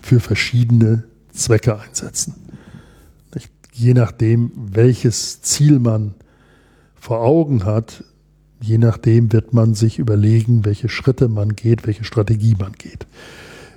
für 0.00 0.20
verschiedene 0.20 1.04
Zwecke 1.32 1.78
einsetzen. 1.78 2.34
Je 3.74 3.94
nachdem, 3.94 4.52
welches 4.54 5.40
Ziel 5.40 5.78
man 5.78 6.12
vor 6.94 7.20
Augen 7.20 7.64
hat, 7.64 8.04
je 8.60 8.76
nachdem 8.78 9.32
wird 9.32 9.54
man 9.54 9.74
sich 9.74 9.98
überlegen, 9.98 10.64
welche 10.64 10.88
Schritte 10.88 11.28
man 11.28 11.56
geht, 11.56 11.84
welche 11.86 12.04
Strategie 12.04 12.54
man 12.58 12.72
geht. 12.72 13.06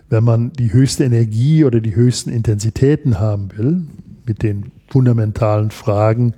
Wenn 0.09 0.23
man 0.23 0.53
die 0.53 0.73
höchste 0.73 1.05
Energie 1.05 1.63
oder 1.63 1.81
die 1.81 1.95
höchsten 1.95 2.29
Intensitäten 2.29 3.19
haben 3.19 3.49
will, 3.57 3.81
mit 4.25 4.43
den 4.43 4.71
fundamentalen 4.89 5.71
Fragen, 5.71 6.35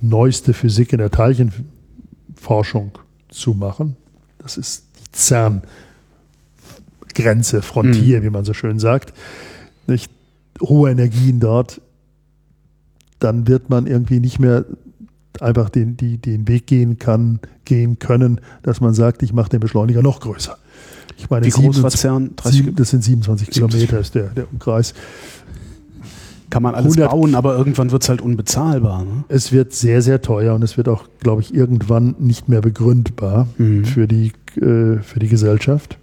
neueste 0.00 0.54
Physik 0.54 0.92
in 0.92 0.98
der 0.98 1.10
Teilchenforschung 1.10 2.92
zu 3.28 3.54
machen, 3.54 3.96
das 4.38 4.56
ist 4.56 4.84
die 4.96 5.16
CERN-Grenze, 5.16 7.62
Frontier, 7.62 8.20
mhm. 8.20 8.24
wie 8.24 8.30
man 8.30 8.44
so 8.44 8.54
schön 8.54 8.78
sagt, 8.78 9.12
nicht, 9.86 10.10
hohe 10.60 10.90
Energien 10.90 11.40
dort, 11.40 11.80
dann 13.18 13.46
wird 13.46 13.70
man 13.70 13.86
irgendwie 13.86 14.20
nicht 14.20 14.38
mehr 14.38 14.64
einfach 15.40 15.70
den, 15.70 15.96
die, 15.96 16.18
den 16.18 16.48
Weg 16.48 16.66
gehen 16.66 16.98
kann, 16.98 17.40
gehen 17.64 17.98
können, 17.98 18.40
dass 18.62 18.80
man 18.80 18.94
sagt, 18.94 19.22
ich 19.22 19.32
mache 19.32 19.50
den 19.50 19.60
Beschleuniger 19.60 20.02
noch 20.02 20.20
größer. 20.20 20.56
Ich 21.16 21.28
meine, 21.28 21.46
Wie 21.46 21.50
groß 21.50 21.82
war 21.82 21.90
CERN? 21.90 22.34
das 22.74 22.90
sind 22.90 23.04
27 23.04 23.50
Kilometer 23.50 24.00
ist 24.00 24.14
der, 24.14 24.28
der 24.28 24.50
Umkreis. 24.50 24.94
Kann 26.48 26.62
man 26.64 26.74
alles 26.74 26.96
100, 26.96 27.10
bauen, 27.10 27.34
aber 27.36 27.56
irgendwann 27.56 27.92
wird 27.92 28.02
es 28.02 28.08
halt 28.08 28.20
unbezahlbar. 28.20 29.04
Ne? 29.04 29.24
Es 29.28 29.52
wird 29.52 29.72
sehr, 29.72 30.02
sehr 30.02 30.20
teuer 30.20 30.54
und 30.54 30.64
es 30.64 30.76
wird 30.76 30.88
auch, 30.88 31.04
glaube 31.20 31.42
ich, 31.42 31.54
irgendwann 31.54 32.16
nicht 32.18 32.48
mehr 32.48 32.60
begründbar 32.60 33.46
mhm. 33.56 33.84
für, 33.84 34.08
die, 34.08 34.32
äh, 34.56 34.98
für 35.00 35.20
die 35.20 35.28
Gesellschaft. 35.28 35.96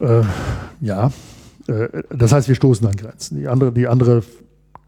Äh, 0.00 0.22
ja, 0.80 1.10
das 1.66 2.32
heißt, 2.32 2.48
wir 2.48 2.54
stoßen 2.54 2.86
an 2.86 2.96
Grenzen. 2.96 3.38
Die 3.38 3.48
andere, 3.48 3.72
die 3.72 3.88
andere 3.88 4.22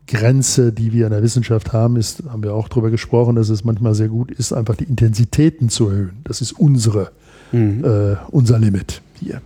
Grenze, 0.06 0.72
die 0.72 0.92
wir 0.92 1.06
in 1.06 1.12
der 1.12 1.22
Wissenschaft 1.22 1.72
haben, 1.72 1.96
ist, 1.96 2.22
haben 2.28 2.42
wir 2.42 2.54
auch 2.54 2.68
darüber 2.68 2.90
gesprochen, 2.90 3.34
dass 3.36 3.48
es 3.48 3.64
manchmal 3.64 3.94
sehr 3.94 4.08
gut 4.08 4.30
ist, 4.30 4.52
einfach 4.52 4.76
die 4.76 4.84
Intensitäten 4.84 5.68
zu 5.68 5.88
erhöhen. 5.88 6.18
Das 6.24 6.40
ist 6.40 6.52
unsere, 6.52 7.10
mhm. 7.52 7.84
äh, 7.84 8.16
unser 8.30 8.58
Limit 8.58 9.02
hier. 9.18 9.40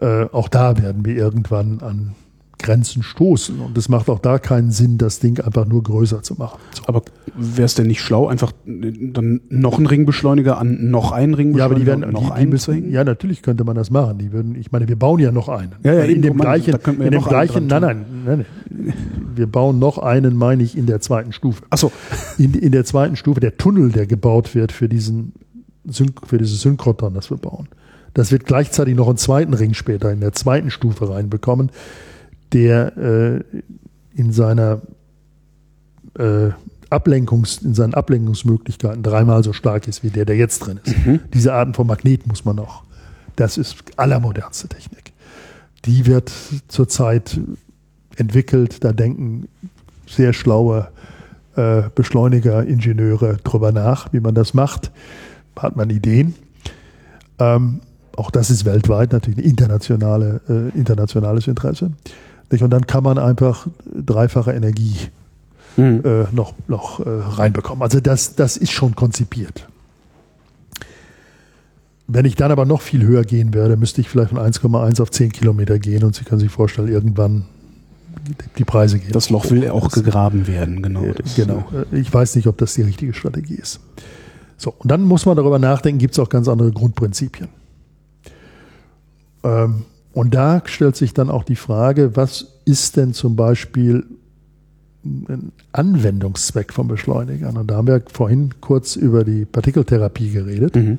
Äh, 0.00 0.24
auch 0.32 0.48
da 0.48 0.78
werden 0.78 1.04
wir 1.04 1.14
irgendwann 1.14 1.80
an 1.80 2.14
Grenzen 2.62 3.02
stoßen. 3.02 3.60
Und 3.60 3.76
es 3.76 3.88
macht 3.88 4.08
auch 4.08 4.18
da 4.18 4.38
keinen 4.38 4.70
Sinn, 4.70 4.98
das 4.98 5.18
Ding 5.18 5.40
einfach 5.40 5.66
nur 5.66 5.82
größer 5.82 6.22
zu 6.22 6.34
machen. 6.34 6.58
So. 6.74 6.84
Aber 6.86 7.02
wäre 7.34 7.66
es 7.66 7.74
denn 7.74 7.86
nicht 7.86 8.00
schlau, 8.00 8.28
einfach 8.28 8.52
dann 8.64 9.40
noch 9.48 9.76
einen 9.76 9.86
Ringbeschleuniger 9.86 10.58
an 10.58 10.90
noch 10.90 11.12
einen 11.12 11.34
Ringbeschleuniger 11.34 11.58
ja, 11.58 11.64
aber 11.64 11.74
die 11.74 11.86
werden, 11.86 12.12
noch 12.12 12.34
die, 12.34 12.40
einen 12.40 12.50
müssen, 12.50 12.74
hängen? 12.74 12.90
Ja, 12.90 13.04
natürlich 13.04 13.42
könnte 13.42 13.64
man 13.64 13.76
das 13.76 13.90
machen. 13.90 14.18
Die 14.18 14.32
würden, 14.32 14.54
ich 14.54 14.72
meine, 14.72 14.88
wir 14.88 14.96
bauen 14.96 15.20
ja 15.20 15.32
noch 15.32 15.48
einen. 15.48 15.72
Ja, 15.82 15.94
ja, 15.94 16.04
in 16.04 16.22
dem 16.22 16.38
gleichen, 16.38 16.74
in 16.74 17.10
dem 17.10 17.22
gleichen, 17.22 17.66
nein, 17.66 17.82
nein, 17.82 18.06
nein, 18.24 18.46
nein, 18.70 18.94
wir 19.34 19.46
bauen 19.46 19.78
noch 19.78 19.98
einen, 19.98 20.36
meine 20.36 20.62
ich, 20.62 20.76
in 20.76 20.86
der 20.86 21.00
zweiten 21.00 21.32
Stufe. 21.32 21.62
Ach 21.70 21.78
so. 21.78 21.92
In, 22.38 22.54
in 22.54 22.72
der 22.72 22.84
zweiten 22.84 23.16
Stufe, 23.16 23.40
der 23.40 23.56
Tunnel, 23.56 23.90
der 23.90 24.06
gebaut 24.06 24.54
wird 24.54 24.72
für 24.72 24.88
diesen, 24.88 25.32
für 26.24 26.38
dieses 26.38 26.60
Synchrotron, 26.60 27.14
das 27.14 27.30
wir 27.30 27.38
bauen. 27.38 27.68
Das 28.14 28.30
wird 28.30 28.44
gleichzeitig 28.44 28.94
noch 28.94 29.08
einen 29.08 29.16
zweiten 29.16 29.54
Ring 29.54 29.74
später 29.74 30.12
in 30.12 30.20
der 30.20 30.32
zweiten 30.32 30.70
Stufe 30.70 31.08
reinbekommen 31.08 31.70
der 32.52 32.96
äh, 32.96 33.60
in 34.14 34.32
seiner 34.32 34.82
äh, 36.18 36.50
Ablenkungs, 36.90 37.58
in 37.58 37.74
seinen 37.74 37.94
Ablenkungsmöglichkeiten 37.94 39.02
dreimal 39.02 39.42
so 39.42 39.52
stark 39.52 39.88
ist 39.88 40.02
wie 40.02 40.10
der, 40.10 40.26
der 40.26 40.36
jetzt 40.36 40.60
drin 40.60 40.80
ist. 40.84 41.06
Mhm. 41.06 41.20
Diese 41.32 41.54
Arten 41.54 41.74
von 41.74 41.86
Magneten 41.86 42.28
muss 42.28 42.44
man 42.44 42.56
noch. 42.56 42.84
Das 43.36 43.56
ist 43.56 43.76
allermodernste 43.96 44.68
Technik. 44.68 45.12
Die 45.86 46.06
wird 46.06 46.30
zurzeit 46.68 47.40
entwickelt. 48.16 48.84
Da 48.84 48.92
denken 48.92 49.48
sehr 50.06 50.34
schlaue 50.34 50.88
äh, 51.56 51.84
Beschleuniger, 51.94 52.64
Ingenieure 52.64 53.38
drüber 53.42 53.72
nach, 53.72 54.12
wie 54.12 54.20
man 54.20 54.34
das 54.34 54.52
macht. 54.52 54.90
Hat 55.58 55.76
man 55.76 55.88
Ideen. 55.90 56.34
Ähm, 57.38 57.80
auch 58.16 58.30
das 58.30 58.50
ist 58.50 58.64
weltweit 58.64 59.12
natürlich 59.12 59.38
ein 59.38 59.44
internationale, 59.44 60.40
äh, 60.48 60.78
internationales 60.78 61.48
Interesse. 61.48 61.92
Nicht? 62.52 62.62
Und 62.62 62.70
dann 62.70 62.86
kann 62.86 63.02
man 63.02 63.18
einfach 63.18 63.66
dreifache 63.84 64.52
Energie 64.52 64.94
mhm. 65.76 66.02
äh, 66.04 66.24
noch, 66.32 66.54
noch 66.68 67.00
äh, 67.00 67.08
reinbekommen. 67.08 67.82
Also 67.82 68.00
das, 68.00 68.36
das 68.36 68.56
ist 68.56 68.72
schon 68.72 68.94
konzipiert. 68.94 69.68
Wenn 72.06 72.24
ich 72.24 72.34
dann 72.34 72.50
aber 72.50 72.66
noch 72.66 72.82
viel 72.82 73.04
höher 73.04 73.24
gehen 73.24 73.54
würde, 73.54 73.76
müsste 73.76 74.00
ich 74.00 74.08
vielleicht 74.08 74.30
von 74.30 74.38
1,1 74.38 75.00
auf 75.00 75.10
10 75.10 75.32
Kilometer 75.32 75.78
gehen 75.78 76.04
und 76.04 76.14
Sie 76.14 76.24
können 76.24 76.40
sich 76.40 76.50
vorstellen, 76.50 76.88
irgendwann 76.88 77.46
die 78.58 78.64
Preise 78.64 78.98
gehen. 78.98 79.12
Das 79.12 79.30
Loch 79.30 79.50
will 79.50 79.68
auch 79.70 79.90
gegraben 79.90 80.46
werden, 80.46 80.82
genau. 80.82 81.04
Äh, 81.04 81.14
genau. 81.36 81.64
Äh, 81.92 82.00
ich 82.00 82.12
weiß 82.12 82.36
nicht, 82.36 82.46
ob 82.46 82.58
das 82.58 82.74
die 82.74 82.82
richtige 82.82 83.14
Strategie 83.14 83.54
ist. 83.54 83.80
So, 84.56 84.74
und 84.78 84.90
dann 84.90 85.02
muss 85.02 85.26
man 85.26 85.36
darüber 85.36 85.58
nachdenken, 85.58 85.98
gibt 85.98 86.12
es 86.12 86.18
auch 86.18 86.28
ganz 86.28 86.48
andere 86.48 86.70
Grundprinzipien. 86.70 87.48
Ähm, 89.42 89.84
und 90.12 90.34
da 90.34 90.62
stellt 90.66 90.96
sich 90.96 91.14
dann 91.14 91.30
auch 91.30 91.44
die 91.44 91.56
Frage, 91.56 92.16
was 92.16 92.58
ist 92.64 92.96
denn 92.96 93.14
zum 93.14 93.34
Beispiel 93.34 94.04
ein 95.04 95.52
Anwendungszweck 95.72 96.72
von 96.72 96.86
Beschleunigern? 96.86 97.56
Und 97.56 97.70
da 97.70 97.76
haben 97.76 97.86
wir 97.86 98.02
vorhin 98.12 98.50
kurz 98.60 98.96
über 98.96 99.24
die 99.24 99.44
Partikeltherapie 99.44 100.30
geredet. 100.30 100.76
Mhm. 100.76 100.98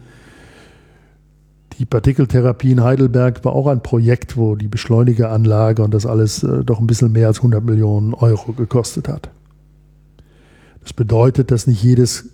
Die 1.80 1.86
Partikeltherapie 1.86 2.72
in 2.72 2.84
Heidelberg 2.84 3.44
war 3.46 3.54
auch 3.54 3.68
ein 3.68 3.82
Projekt, 3.82 4.38
wo 4.38 4.56
die 4.56 4.68
Beschleunigeranlage 4.68 5.84
und 5.84 5.94
das 5.94 6.06
alles 6.06 6.44
äh, 6.44 6.64
doch 6.64 6.80
ein 6.80 6.88
bisschen 6.88 7.12
mehr 7.12 7.28
als 7.28 7.38
100 7.38 7.64
Millionen 7.64 8.14
Euro 8.14 8.54
gekostet 8.54 9.08
hat. 9.08 9.30
Das 10.82 10.94
bedeutet, 10.94 11.50
dass 11.50 11.66
nicht 11.66 11.82
jedes 11.82 12.30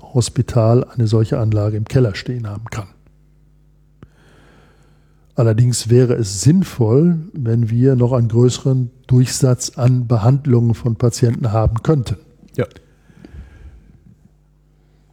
Hospital 0.00 0.84
eine 0.84 1.06
solche 1.06 1.38
Anlage 1.38 1.76
im 1.76 1.84
Keller 1.84 2.14
stehen 2.14 2.48
haben 2.48 2.64
kann. 2.70 2.88
Allerdings 5.42 5.90
wäre 5.90 6.14
es 6.14 6.40
sinnvoll, 6.42 7.18
wenn 7.32 7.68
wir 7.68 7.96
noch 7.96 8.12
einen 8.12 8.28
größeren 8.28 8.92
Durchsatz 9.08 9.70
an 9.70 10.06
Behandlungen 10.06 10.74
von 10.74 10.94
Patienten 10.94 11.50
haben 11.50 11.82
könnten. 11.82 12.14
Ja. 12.56 12.64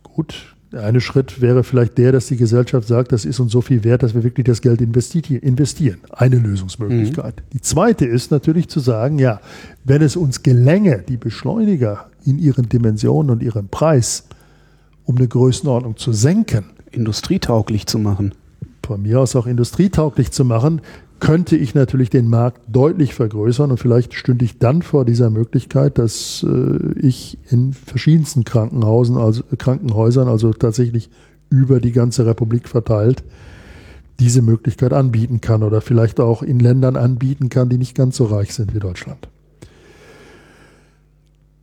Gut, 0.04 0.56
der 0.72 0.84
eine 0.84 1.02
Schritt 1.02 1.42
wäre 1.42 1.64
vielleicht 1.64 1.98
der, 1.98 2.12
dass 2.12 2.28
die 2.28 2.38
Gesellschaft 2.38 2.88
sagt, 2.88 3.12
das 3.12 3.26
ist 3.26 3.40
uns 3.40 3.52
so 3.52 3.62
viel 3.62 3.84
wert, 3.84 4.04
dass 4.04 4.14
wir 4.14 4.24
wirklich 4.24 4.46
das 4.46 4.62
Geld 4.62 4.82
investieren. 4.82 5.98
Eine 6.12 6.38
Lösungsmöglichkeit. 6.38 7.38
Mhm. 7.38 7.50
Die 7.54 7.62
zweite 7.62 8.06
ist 8.06 8.30
natürlich 8.30 8.68
zu 8.68 8.82
sagen, 8.82 9.18
ja, 9.18 9.42
wenn 9.84 10.04
es 10.04 10.16
uns 10.16 10.44
gelänge, 10.44 11.04
die 11.08 11.18
Beschleuniger 11.18 12.06
in 12.24 12.38
ihren 12.38 12.70
Dimensionen 12.70 13.32
und 13.32 13.42
ihrem 13.42 13.70
Preis 13.70 14.26
um 15.06 15.18
eine 15.18 15.28
Größenordnung 15.28 15.98
zu 15.98 16.14
senken, 16.14 16.66
industrietauglich 16.92 17.88
zu 17.88 17.98
machen 17.98 18.36
von 18.90 19.04
mir 19.04 19.20
aus 19.20 19.36
auch 19.36 19.46
industrietauglich 19.46 20.32
zu 20.32 20.44
machen, 20.44 20.82
könnte 21.20 21.56
ich 21.56 21.76
natürlich 21.76 22.10
den 22.10 22.28
Markt 22.28 22.60
deutlich 22.68 23.14
vergrößern 23.14 23.70
und 23.70 23.78
vielleicht 23.78 24.16
stünde 24.16 24.44
ich 24.46 24.58
dann 24.58 24.82
vor 24.82 25.06
dieser 25.06 25.30
Möglichkeit, 25.30 26.00
dass 26.00 26.44
äh, 26.44 27.00
ich 27.00 27.38
in 27.52 27.74
verschiedensten 27.74 28.46
Krankenhausen, 28.46 29.16
also 29.16 29.44
Krankenhäusern, 29.56 30.28
also 30.28 30.54
tatsächlich 30.54 31.12
über 31.52 31.80
die 31.80 31.92
ganze 31.92 32.26
Republik 32.26 32.68
verteilt, 32.68 33.24
diese 34.20 34.42
Möglichkeit 34.42 34.92
anbieten 34.92 35.40
kann 35.40 35.62
oder 35.62 35.82
vielleicht 35.82 36.20
auch 36.20 36.42
in 36.42 36.58
Ländern 36.58 36.96
anbieten 36.96 37.50
kann, 37.50 37.70
die 37.70 37.78
nicht 37.78 37.96
ganz 37.96 38.18
so 38.18 38.26
reich 38.26 38.56
sind 38.56 38.74
wie 38.74 38.80
Deutschland. 38.80 39.28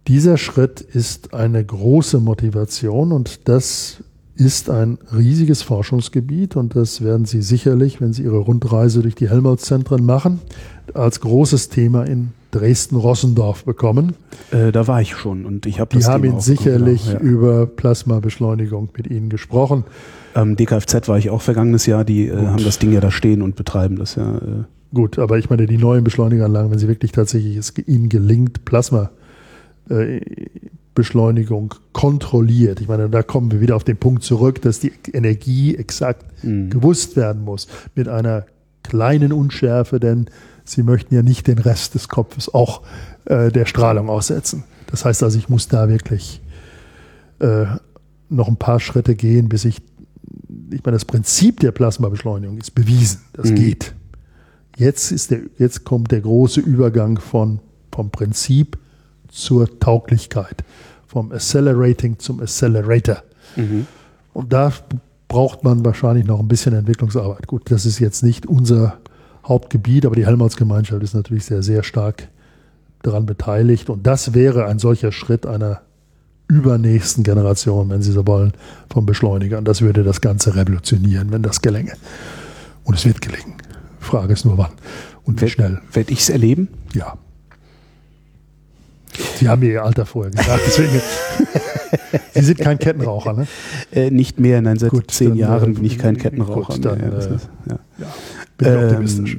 Dieser 0.06 0.38
Schritt 0.38 0.80
ist 0.80 1.34
eine 1.34 1.64
große 1.64 2.20
Motivation 2.20 3.10
und 3.10 3.48
das 3.48 4.04
ist 4.36 4.70
ein 4.70 4.98
riesiges 5.14 5.62
Forschungsgebiet 5.62 6.56
und 6.56 6.76
das 6.76 7.02
werden 7.02 7.24
Sie 7.24 7.42
sicherlich, 7.42 8.00
wenn 8.00 8.12
Sie 8.12 8.22
Ihre 8.22 8.38
Rundreise 8.38 9.02
durch 9.02 9.14
die 9.14 9.28
Helmholtz-Zentren 9.28 10.04
machen, 10.04 10.40
als 10.94 11.20
großes 11.20 11.70
Thema 11.70 12.04
in 12.04 12.32
Dresden-Rossendorf 12.50 13.64
bekommen. 13.64 14.14
Äh, 14.50 14.72
da 14.72 14.86
war 14.86 15.00
ich 15.00 15.16
schon 15.16 15.46
und 15.46 15.66
ich 15.66 15.80
habe 15.80 15.94
das. 15.94 16.04
Die 16.04 16.10
haben 16.10 16.24
Ihnen 16.24 16.40
sicherlich 16.40 17.06
genau, 17.06 17.18
ja. 17.18 17.24
über 17.24 17.66
Plasmabeschleunigung 17.66 18.90
mit 18.96 19.06
Ihnen 19.08 19.28
gesprochen. 19.28 19.84
Ähm, 20.34 20.56
DKFZ 20.56 21.08
war 21.08 21.18
ich 21.18 21.30
auch 21.30 21.42
vergangenes 21.42 21.86
Jahr, 21.86 22.04
die 22.04 22.28
äh, 22.28 22.46
haben 22.46 22.62
das 22.62 22.78
Ding 22.78 22.92
ja 22.92 23.00
da 23.00 23.10
stehen 23.10 23.42
und 23.42 23.56
betreiben 23.56 23.96
das 23.96 24.14
ja. 24.16 24.36
Äh. 24.36 24.64
Gut, 24.94 25.18
aber 25.18 25.38
ich 25.38 25.50
meine, 25.50 25.66
die 25.66 25.78
neuen 25.78 26.04
Beschleunigeranlagen, 26.04 26.70
wenn 26.70 26.78
sie 26.78 26.88
wirklich 26.88 27.12
tatsächlich 27.12 27.56
es 27.56 27.74
ihnen 27.86 28.08
gelingt, 28.08 28.64
Plasma 28.64 29.10
äh, 29.90 30.20
Beschleunigung 30.96 31.74
kontrolliert. 31.92 32.80
Ich 32.80 32.88
meine, 32.88 33.08
da 33.08 33.22
kommen 33.22 33.52
wir 33.52 33.60
wieder 33.60 33.76
auf 33.76 33.84
den 33.84 33.98
Punkt 33.98 34.24
zurück, 34.24 34.60
dass 34.62 34.80
die 34.80 34.92
Energie 35.12 35.76
exakt 35.76 36.24
mhm. 36.42 36.70
gewusst 36.70 37.14
werden 37.14 37.44
muss 37.44 37.68
mit 37.94 38.08
einer 38.08 38.46
kleinen 38.82 39.32
Unschärfe, 39.32 40.00
denn 40.00 40.26
Sie 40.64 40.82
möchten 40.82 41.14
ja 41.14 41.22
nicht 41.22 41.46
den 41.46 41.58
Rest 41.58 41.94
des 41.94 42.08
Kopfes 42.08 42.52
auch 42.52 42.82
äh, 43.26 43.52
der 43.52 43.66
Strahlung 43.66 44.08
aussetzen. 44.08 44.64
Das 44.88 45.04
heißt 45.04 45.22
also, 45.22 45.38
ich 45.38 45.48
muss 45.48 45.68
da 45.68 45.88
wirklich 45.88 46.40
äh, 47.38 47.66
noch 48.28 48.48
ein 48.48 48.56
paar 48.56 48.80
Schritte 48.80 49.14
gehen, 49.14 49.48
bis 49.48 49.64
ich, 49.64 49.76
ich 50.72 50.82
meine, 50.84 50.96
das 50.96 51.04
Prinzip 51.04 51.60
der 51.60 51.70
Plasmabeschleunigung 51.70 52.58
ist 52.58 52.74
bewiesen. 52.74 53.20
Das 53.32 53.50
mhm. 53.50 53.54
geht. 53.54 53.94
Jetzt, 54.76 55.12
ist 55.12 55.30
der, 55.30 55.42
jetzt 55.58 55.84
kommt 55.84 56.10
der 56.10 56.22
große 56.22 56.60
Übergang 56.60 57.20
von, 57.20 57.60
vom 57.92 58.10
Prinzip 58.10 58.76
zur 59.36 59.78
Tauglichkeit, 59.78 60.64
vom 61.06 61.32
Accelerating 61.32 62.18
zum 62.18 62.40
Accelerator. 62.40 63.22
Mhm. 63.54 63.86
Und 64.32 64.52
da 64.52 64.72
braucht 65.28 65.64
man 65.64 65.84
wahrscheinlich 65.84 66.26
noch 66.26 66.40
ein 66.40 66.48
bisschen 66.48 66.74
Entwicklungsarbeit. 66.74 67.46
Gut, 67.46 67.70
das 67.70 67.86
ist 67.86 67.98
jetzt 67.98 68.22
nicht 68.22 68.46
unser 68.46 68.98
Hauptgebiet, 69.46 70.06
aber 70.06 70.16
die 70.16 70.26
Helmholtz-Gemeinschaft 70.26 71.02
ist 71.02 71.14
natürlich 71.14 71.44
sehr, 71.44 71.62
sehr 71.62 71.82
stark 71.82 72.28
daran 73.02 73.26
beteiligt. 73.26 73.90
Und 73.90 74.06
das 74.06 74.34
wäre 74.34 74.66
ein 74.66 74.78
solcher 74.78 75.12
Schritt 75.12 75.46
einer 75.46 75.82
übernächsten 76.48 77.24
Generation, 77.24 77.90
wenn 77.90 78.02
Sie 78.02 78.12
so 78.12 78.26
wollen, 78.26 78.52
vom 78.90 79.06
Beschleuniger. 79.06 79.58
Und 79.58 79.66
das 79.66 79.82
würde 79.82 80.04
das 80.04 80.20
Ganze 80.20 80.54
revolutionieren, 80.54 81.32
wenn 81.32 81.42
das 81.42 81.60
gelänge. 81.60 81.92
Und 82.84 82.94
es 82.94 83.04
wird 83.04 83.20
gelingen. 83.20 83.54
Frage 84.00 84.32
ist 84.32 84.44
nur 84.44 84.58
wann 84.58 84.72
und 85.24 85.40
wie 85.42 85.48
schnell. 85.48 85.80
Werde 85.92 86.12
ich 86.12 86.20
es 86.20 86.30
erleben? 86.30 86.68
Ja. 86.94 87.18
Sie 89.36 89.48
haben 89.48 89.60
mir 89.60 89.72
Ihr 89.72 89.84
Alter 89.84 90.06
vorher 90.06 90.32
gesagt, 90.32 90.62
deswegen. 90.66 91.00
Sie 92.34 92.42
sind 92.42 92.58
kein 92.58 92.78
Kettenraucher, 92.78 93.32
ne? 93.32 93.46
Äh, 93.92 94.10
nicht 94.10 94.38
mehr, 94.38 94.60
nein, 94.60 94.78
seit 94.78 94.90
gut, 94.90 95.10
zehn 95.10 95.30
dann, 95.30 95.38
Jahren 95.38 95.74
bin 95.74 95.84
ich 95.84 95.98
kein 95.98 96.16
Kettenraucher 96.16 96.74
gut, 96.74 96.84
dann, 96.84 96.98
mehr. 96.98 97.10
Ja, 97.10 97.16
ist, 97.16 97.48
ja. 97.68 97.78
ja 97.98 98.06
bin 98.58 98.68
ähm, 98.68 98.84
optimistisch. 98.84 99.38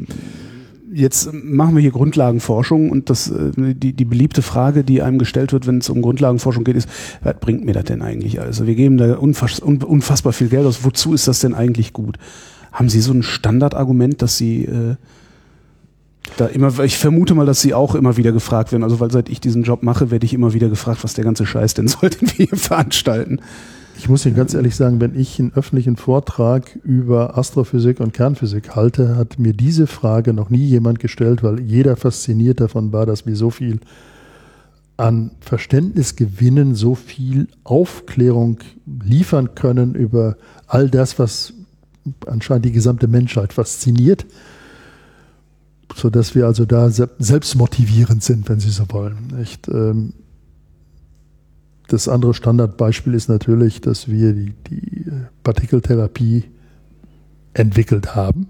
Jetzt 0.94 1.32
machen 1.32 1.76
wir 1.76 1.82
hier 1.82 1.92
Grundlagenforschung 1.92 2.90
und 2.90 3.10
das, 3.10 3.30
äh, 3.30 3.52
die, 3.56 3.94
die 3.94 4.06
beliebte 4.06 4.42
Frage, 4.42 4.84
die 4.84 5.02
einem 5.02 5.20
gestellt 5.20 5.54
wird, 5.54 5.68
wenn 5.68 5.80
es 5.80 5.90
um 5.90 6.02
Grundlagenforschung 6.02 6.64
geht, 6.64 6.76
ist, 6.76 6.90
was 7.22 7.36
bringt 7.40 7.66
mir 7.66 7.74
das 7.74 7.86
denn 7.86 8.02
eigentlich? 8.02 8.40
Also 8.40 8.66
wir 8.68 8.76
geben 8.76 8.98
da 8.98 9.18
unfass, 9.18 9.60
unfassbar 9.60 10.34
viel 10.34 10.50
Geld 10.50 10.66
aus. 10.66 10.84
Wozu 10.84 11.14
ist 11.14 11.28
das 11.28 11.40
denn 11.40 11.54
eigentlich 11.54 11.94
gut? 11.94 12.18
Haben 12.72 12.90
Sie 12.90 13.02
so 13.02 13.12
ein 13.12 13.24
Standardargument, 13.24 14.22
dass 14.22 14.38
Sie 14.38 14.66
äh, 14.66 14.96
da 16.36 16.48
immer, 16.48 16.78
ich 16.80 16.98
vermute 16.98 17.34
mal, 17.34 17.46
dass 17.46 17.62
sie 17.62 17.74
auch 17.74 17.96
immer 17.96 18.18
wieder 18.18 18.32
gefragt 18.32 18.72
werden. 18.72 18.84
Also, 18.84 19.00
weil 19.00 19.12
seit 19.12 19.30
ich 19.30 19.40
diesen 19.40 19.64
Job 19.64 19.84
mache, 19.84 20.12
werde 20.12 20.26
ich 20.26 20.34
immer 20.34 20.54
wieder 20.54 20.70
gefragt, 20.70 21.04
was 21.04 21.14
der 21.14 21.24
ganze 21.24 21.46
Scheiß 21.46 21.74
denn 21.74 21.88
soll, 21.88 22.10
den 22.10 22.28
wir 22.28 22.48
hier 22.48 22.58
veranstalten. 22.58 23.40
Ich 23.98 24.10
muss 24.10 24.26
Ihnen 24.28 24.36
ganz 24.36 24.54
ehrlich 24.54 24.76
sagen, 24.76 25.02
wenn 25.02 25.20
ich 25.20 25.40
einen 25.40 25.54
öffentlichen 25.56 25.96
Vortrag 25.96 26.76
über 26.84 27.36
Astrophysik 27.36 28.00
und 28.00 28.14
Kernphysik 28.14 28.76
halte, 28.76 29.16
hat 29.16 29.40
mir 29.40 29.54
diese 29.54 29.88
Frage 29.88 30.34
noch 30.34 30.52
nie 30.52 30.64
jemand 30.64 31.00
gestellt, 31.00 31.42
weil 31.42 31.60
jeder 31.60 31.96
fasziniert 31.96 32.60
davon 32.60 32.94
war, 32.94 33.08
dass 33.08 33.26
wir 33.26 33.36
so 33.36 33.50
viel 33.50 33.80
an 34.98 35.32
Verständnis 35.40 36.16
gewinnen, 36.16 36.76
so 36.76 36.94
viel 36.94 37.48
Aufklärung 37.64 38.60
liefern 38.86 39.56
können 39.56 39.96
über 39.96 40.38
all 40.68 40.90
das, 40.90 41.18
was 41.18 41.54
anscheinend 42.28 42.66
die 42.66 42.72
gesamte 42.72 43.08
Menschheit 43.08 43.52
fasziniert 43.52 44.26
sodass 45.96 46.36
wir 46.36 46.46
also 46.46 46.66
da 46.66 46.90
selbst 46.90 47.56
motivierend 47.56 48.24
sind, 48.24 48.48
wenn 48.50 48.60
Sie 48.60 48.70
so 48.70 48.86
wollen. 48.90 49.28
Nicht? 49.38 49.68
Ähm, 49.68 50.14
das 51.88 52.10
andere 52.10 52.34
Standardbeispiel 52.34 53.14
ist 53.14 53.30
natürlich, 53.30 53.80
dass 53.82 54.10
wir 54.10 54.34
die, 54.34 54.54
die 54.70 55.06
Partikeltherapie 55.44 56.44
entwickelt 57.54 58.16
haben, 58.16 58.48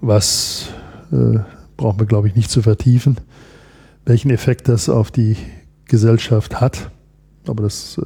was 0.00 0.68
äh, 1.12 1.38
brauchen 1.76 2.00
wir, 2.00 2.06
glaube 2.06 2.28
ich, 2.28 2.34
nicht 2.34 2.50
zu 2.50 2.62
vertiefen, 2.62 3.18
welchen 4.04 4.30
Effekt 4.30 4.68
das 4.68 4.88
auf 4.88 5.10
die 5.10 5.36
Gesellschaft 5.84 6.60
hat. 6.60 6.90
Aber 7.46 7.64
das, 7.64 8.00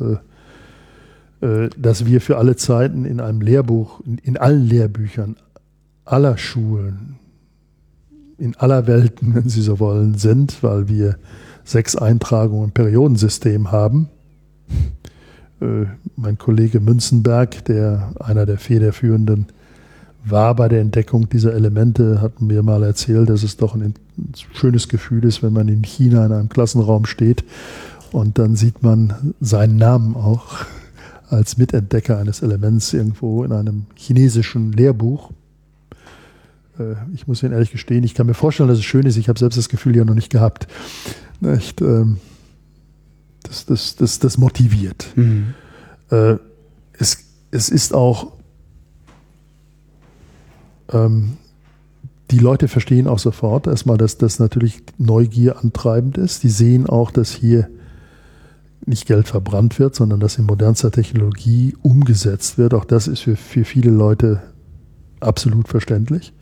äh, 1.41 1.47
äh, 1.47 1.71
dass 1.77 2.07
wir 2.07 2.21
für 2.21 2.39
alle 2.39 2.57
Zeiten 2.57 3.05
in 3.05 3.21
einem 3.21 3.41
Lehrbuch, 3.41 4.01
in, 4.01 4.19
in 4.19 4.37
allen 4.37 4.67
Lehrbüchern 4.67 5.37
aller 6.05 6.37
Schulen, 6.39 7.17
in 8.39 8.57
aller 8.57 8.87
Welten, 8.87 9.35
wenn 9.35 9.49
Sie 9.49 9.63
so 9.63 9.79
wollen, 9.81 10.15
sind, 10.15 10.63
weil 10.63 10.89
wir 10.89 11.17
sechs 11.65 11.97
Eintragungen 11.97 12.67
im 12.67 12.73
Periodensystem 12.73 13.73
haben. 13.73 14.09
Äh, 15.61 15.87
mein 16.17 16.39
Kollege 16.39 16.81
Münzenberg, 16.81 17.65
der 17.65 18.13
einer 18.21 18.47
der 18.47 18.59
federführenden 18.59 19.47
war 20.29 20.55
bei 20.57 20.69
der 20.69 20.81
Entdeckung 20.81 21.29
dieser 21.29 21.55
Elemente, 21.55 22.21
hat 22.21 22.41
mir 22.41 22.63
mal 22.63 22.83
erzählt, 22.83 23.31
dass 23.31 23.43
es 23.43 23.57
doch 23.57 23.75
ein 23.75 23.95
schönes 24.53 24.89
Gefühl 24.89 25.25
ist, 25.25 25.43
wenn 25.43 25.53
man 25.53 25.69
in 25.69 25.83
China 25.83 26.27
in 26.27 26.33
einem 26.33 26.49
Klassenraum 26.49 27.07
steht 27.07 27.45
und 28.13 28.39
dann 28.39 28.57
sieht 28.57 28.83
man 28.83 29.35
seinen 29.41 29.77
Namen 29.77 30.17
auch 30.17 30.57
als 31.29 31.57
Mitentdecker 31.57 32.19
eines 32.19 32.43
Elements 32.43 32.93
irgendwo 32.93 33.45
in 33.45 33.53
einem 33.53 33.87
chinesischen 33.95 34.73
Lehrbuch. 34.73 35.31
Äh, 36.79 36.95
ich 37.13 37.27
muss 37.27 37.43
Ihnen 37.43 37.53
ehrlich 37.53 37.71
gestehen, 37.71 38.05
ich 38.05 38.15
kann 38.15 38.27
mir 38.27 38.35
vorstellen, 38.35 38.69
dass 38.69 38.79
es 38.79 38.85
schön 38.85 39.07
ist. 39.07 39.17
Ich 39.17 39.29
habe 39.29 39.39
selbst 39.39 39.57
das 39.57 39.69
Gefühl 39.69 39.97
ja 39.97 40.05
noch 40.05 40.15
nicht 40.15 40.31
gehabt. 40.31 40.67
Nicht, 41.41 41.81
ähm, 41.81 42.19
das, 43.43 43.67
das, 43.67 43.97
das, 43.97 44.19
das 44.19 44.39
motiviert. 44.39 45.07
Mhm. 45.17 45.55
Äh, 46.11 46.37
es, 46.99 47.19
es 47.51 47.69
ist 47.69 47.95
auch, 47.95 48.33
ähm, 50.93 51.37
die 52.31 52.39
Leute 52.39 52.67
verstehen 52.67 53.07
auch 53.07 53.21
sofort 53.21 53.69
erstmal, 53.69 53.99
dass 53.99 54.19
das 54.19 54.39
natürlich 54.41 54.83
Neugier 54.99 55.59
antreibend 55.63 56.19
ist. 56.19 56.43
Die 56.43 56.49
sehen 56.49 56.87
auch, 56.87 57.13
dass 57.13 57.31
hier 57.31 57.69
nicht 58.85 59.07
Geld 59.07 59.29
verbrannt 59.29 59.79
wird, 59.79 59.95
sondern 59.95 60.21
dass 60.21 60.39
in 60.39 60.47
modernster 60.47 60.91
Technologie 60.91 61.77
umgesetzt 61.83 62.59
wird. 62.59 62.75
Auch 62.75 62.85
das 62.85 63.07
ist 63.09 63.21
für, 63.21 63.37
für 63.37 63.65
viele 63.65 63.91
Leute 63.91 64.43
absolut 65.21 65.69
verständlich 65.69 66.33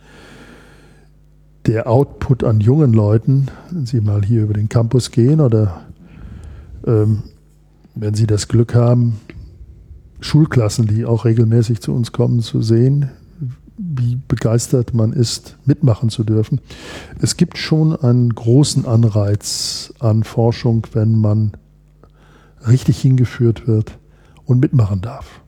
der 1.67 1.89
Output 1.89 2.45
an 2.45 2.61
jungen 2.61 2.93
Leuten, 2.93 3.49
wenn 3.71 3.87
Sie 3.87 4.01
mal 4.01 4.23
hier 4.23 4.43
über 4.43 4.55
den 4.55 4.69
Campus 4.69 5.11
gehen 5.11 5.41
oder 5.41 5.83
ähm, 6.87 7.23
wenn 7.95 8.15
Sie 8.15 8.27
das 8.27 8.49
Glück 8.49 8.75
haben, 8.75 9.21
Schulklassen, 10.21 10.87
die 10.87 11.05
auch 11.05 11.25
regelmäßig 11.25 11.81
zu 11.81 11.93
uns 11.93 12.13
kommen, 12.13 12.41
zu 12.41 12.63
sehen, 12.63 13.11
wie 13.77 14.19
begeistert 14.29 14.95
man 14.95 15.13
ist, 15.13 15.57
mitmachen 15.65 16.09
zu 16.09 16.25
dürfen. 16.25 16.61
Es 17.21 17.37
gibt 17.37 17.59
schon 17.59 17.95
einen 17.97 18.35
großen 18.35 18.87
Anreiz 18.87 19.93
an 19.99 20.23
Forschung, 20.23 20.87
wenn 20.93 21.19
man 21.19 21.53
richtig 22.67 23.01
hingeführt 23.01 23.67
wird 23.67 23.99
und 24.45 24.61
mitmachen 24.61 25.01
darf. 25.01 25.41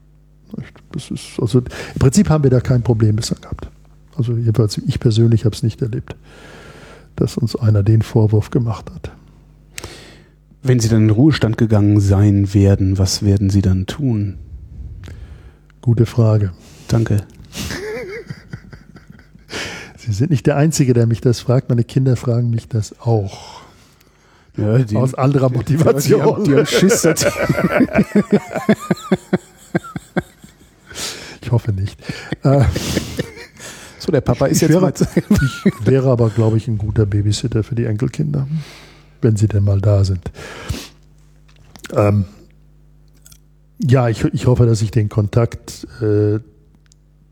Das 0.91 1.11
ist, 1.11 1.39
also, 1.39 1.59
Im 1.59 1.99
Prinzip 1.99 2.29
haben 2.29 2.43
wir 2.43 2.51
da 2.51 2.59
kein 2.59 2.81
Problem 2.81 3.15
bisher 3.15 3.37
gehabt. 3.37 3.69
Also 4.17 4.33
jedenfalls 4.35 4.77
ich 4.79 4.99
persönlich 4.99 5.45
habe 5.45 5.55
es 5.55 5.63
nicht 5.63 5.81
erlebt, 5.81 6.15
dass 7.15 7.37
uns 7.37 7.55
einer 7.55 7.83
den 7.83 8.01
Vorwurf 8.01 8.49
gemacht 8.49 8.91
hat. 8.93 9.11
Wenn 10.63 10.79
Sie 10.79 10.89
dann 10.89 11.03
in 11.03 11.07
den 11.09 11.15
Ruhestand 11.15 11.57
gegangen 11.57 11.99
sein 12.01 12.53
werden, 12.53 12.97
was 12.97 13.23
werden 13.23 13.49
Sie 13.49 13.61
dann 13.61 13.85
tun? 13.85 14.37
Gute 15.81 16.05
Frage. 16.05 16.51
Danke. 16.87 17.17
Sie 19.97 20.11
sind 20.13 20.31
nicht 20.31 20.47
der 20.47 20.57
Einzige, 20.57 20.93
der 20.93 21.05
mich 21.05 21.21
das 21.21 21.39
fragt. 21.39 21.69
Meine 21.69 21.83
Kinder 21.83 22.15
fragen 22.15 22.49
mich 22.49 22.67
das 22.67 22.99
auch. 22.99 23.61
Ja, 24.57 24.79
die, 24.79 24.95
Aus 24.97 25.13
anderer 25.13 25.49
Motivation. 25.49 26.19
Die 26.19 26.25
haben, 26.25 26.43
die 26.45 26.55
haben 26.55 26.65
Schiss. 26.65 27.03
dass- 27.03 27.25
Ich 31.41 31.51
hoffe 31.51 31.71
nicht. 31.71 31.97
So, 34.07 34.11
der 34.13 34.21
Papa 34.21 34.45
ist 34.45 34.57
Ich 34.57 34.61
jetzt 34.61 34.71
wäre- 34.71 34.81
mal. 34.81 34.93
ich 35.65 35.85
wäre 35.85 36.09
aber, 36.09 36.29
glaube 36.29 36.55
ich, 36.55 36.69
ein 36.69 36.77
guter 36.77 37.05
Babysitter 37.05 37.61
für 37.61 37.75
die 37.75 37.83
Enkelkinder, 37.83 38.47
wenn 39.21 39.35
sie 39.35 39.49
denn 39.49 39.65
mal 39.65 39.81
da 39.81 40.05
sind. 40.05 40.31
Ähm, 41.93 42.23
ja, 43.79 44.07
ich, 44.07 44.23
ich 44.23 44.47
hoffe, 44.47 44.65
dass 44.65 44.81
ich 44.81 44.91
den 44.91 45.09
Kontakt 45.09 45.85
äh, 46.01 46.39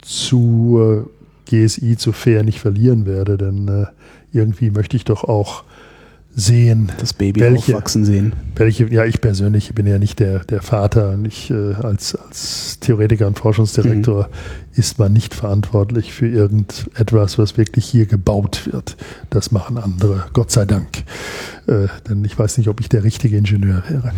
zu 0.01 1.07
äh, 1.49 1.65
GSI, 1.65 1.95
zu 1.95 2.11
Fair 2.11 2.43
nicht 2.43 2.59
verlieren 2.59 3.05
werde, 3.05 3.37
denn 3.37 3.67
äh, 3.69 3.85
irgendwie 4.33 4.69
möchte 4.69 4.97
ich 4.97 5.05
doch 5.05 5.23
auch 5.23 5.63
sehen, 6.35 6.91
Das 6.99 7.13
Baby 7.13 7.39
Welche? 7.39 7.73
aufwachsen 7.73 8.03
sehen. 8.03 8.33
welche, 8.55 8.91
ja, 8.93 9.05
ich 9.05 9.21
persönlich 9.21 9.73
bin 9.73 9.87
ja 9.87 9.97
nicht 9.97 10.19
der, 10.19 10.39
der 10.39 10.61
Vater 10.61 11.17
ich 11.23 11.49
äh, 11.49 11.73
als, 11.75 12.15
als 12.15 12.79
Theoretiker 12.81 13.25
und 13.27 13.39
Forschungsdirektor 13.39 14.29
ist 14.73 14.99
man 14.99 15.13
nicht 15.13 15.33
verantwortlich 15.33 16.11
für 16.13 16.27
irgendetwas, 16.27 17.37
was 17.37 17.57
wirklich 17.57 17.85
hier 17.85 18.05
gebaut 18.05 18.69
wird. 18.71 18.97
Das 19.29 19.51
machen 19.51 19.77
andere, 19.77 20.25
Gott 20.33 20.51
sei 20.51 20.65
Dank. 20.65 21.03
Äh, 21.67 21.87
denn 22.09 22.25
ich 22.25 22.37
weiß 22.37 22.57
nicht, 22.57 22.67
ob 22.67 22.81
ich 22.81 22.89
der 22.89 23.03
richtige 23.05 23.37
Ingenieur 23.37 23.83
wäre. 23.87 24.11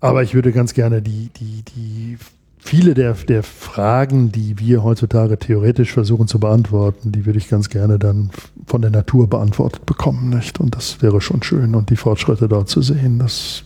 Aber 0.00 0.22
ich 0.22 0.34
würde 0.34 0.52
ganz 0.52 0.74
gerne 0.74 1.00
die, 1.00 1.30
die, 1.40 1.62
die 1.62 2.18
viele 2.64 2.94
der, 2.94 3.12
der 3.12 3.42
Fragen, 3.42 4.32
die 4.32 4.58
wir 4.58 4.82
heutzutage 4.82 5.38
theoretisch 5.38 5.92
versuchen 5.92 6.26
zu 6.28 6.38
beantworten, 6.38 7.12
die 7.12 7.26
würde 7.26 7.38
ich 7.38 7.50
ganz 7.50 7.68
gerne 7.68 7.98
dann 7.98 8.30
von 8.66 8.80
der 8.80 8.90
Natur 8.90 9.28
beantwortet 9.28 9.84
bekommen, 9.84 10.30
nicht? 10.30 10.60
Und 10.60 10.74
das 10.74 11.02
wäre 11.02 11.20
schon 11.20 11.42
schön 11.42 11.74
und 11.74 11.90
die 11.90 11.96
Fortschritte 11.96 12.48
dort 12.48 12.70
zu 12.70 12.80
sehen, 12.80 13.18
das 13.18 13.64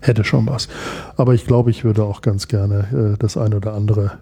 hätte 0.00 0.24
schon 0.24 0.48
was. 0.48 0.68
Aber 1.16 1.34
ich 1.34 1.46
glaube, 1.46 1.70
ich 1.70 1.84
würde 1.84 2.02
auch 2.02 2.22
ganz 2.22 2.48
gerne 2.48 3.12
äh, 3.14 3.18
das 3.18 3.36
eine 3.36 3.56
oder 3.56 3.72
andere 3.72 4.12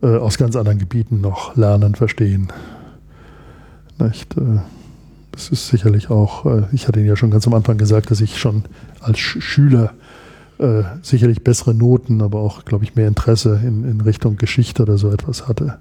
äh, 0.00 0.16
aus 0.16 0.38
ganz 0.38 0.54
anderen 0.54 0.78
Gebieten 0.78 1.20
noch 1.20 1.56
lernen, 1.56 1.96
verstehen. 1.96 2.52
Nicht? 3.98 4.36
Äh, 4.36 4.60
das 5.32 5.48
ist 5.48 5.66
sicherlich 5.66 6.08
auch, 6.08 6.46
äh, 6.46 6.62
ich 6.70 6.86
hatte 6.86 7.00
Ihnen 7.00 7.08
ja 7.08 7.16
schon 7.16 7.32
ganz 7.32 7.48
am 7.48 7.54
Anfang 7.54 7.78
gesagt, 7.78 8.12
dass 8.12 8.20
ich 8.20 8.38
schon 8.38 8.62
als 9.00 9.18
Sch 9.18 9.40
Schüler 9.40 9.92
äh, 10.58 10.82
sicherlich 11.02 11.42
bessere 11.42 11.74
Noten, 11.74 12.22
aber 12.22 12.40
auch, 12.40 12.64
glaube 12.64 12.84
ich, 12.84 12.94
mehr 12.94 13.08
Interesse 13.08 13.60
in, 13.62 13.84
in 13.84 14.00
Richtung 14.00 14.36
Geschichte 14.36 14.82
oder 14.82 14.98
so 14.98 15.10
etwas 15.10 15.48
hatte. 15.48 15.78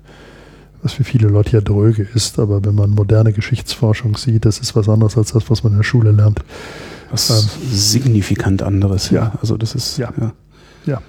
Was 0.82 0.94
für 0.94 1.04
viele 1.04 1.30
Leute 1.30 1.52
ja 1.52 1.62
dröge 1.62 2.06
ist, 2.14 2.40
aber 2.40 2.66
wenn 2.66 2.76
man 2.76 2.90
moderne 2.90 3.32
Geschichtsforschung 3.32 4.18
sieht, 4.18 4.46
das 4.46 4.60
ist 4.60 4.76
was 4.76 4.90
anderes 4.90 5.18
als 5.18 5.32
das, 5.32 5.50
was 5.50 5.64
man 5.64 5.74
in 5.74 5.80
der 5.80 5.84
Schule 5.84 6.12
lernt. 6.12 6.42
Was 7.10 7.30
Ähm, 7.30 7.50
signifikant 7.72 8.64
anderes. 8.64 9.10
Ja. 9.10 9.24
ja. 9.24 9.34
Also 9.40 9.56
das 9.56 9.76
ist. 9.76 9.98
Ja. 9.98 10.12
ja. 10.20 10.34
Ja. 10.86 11.02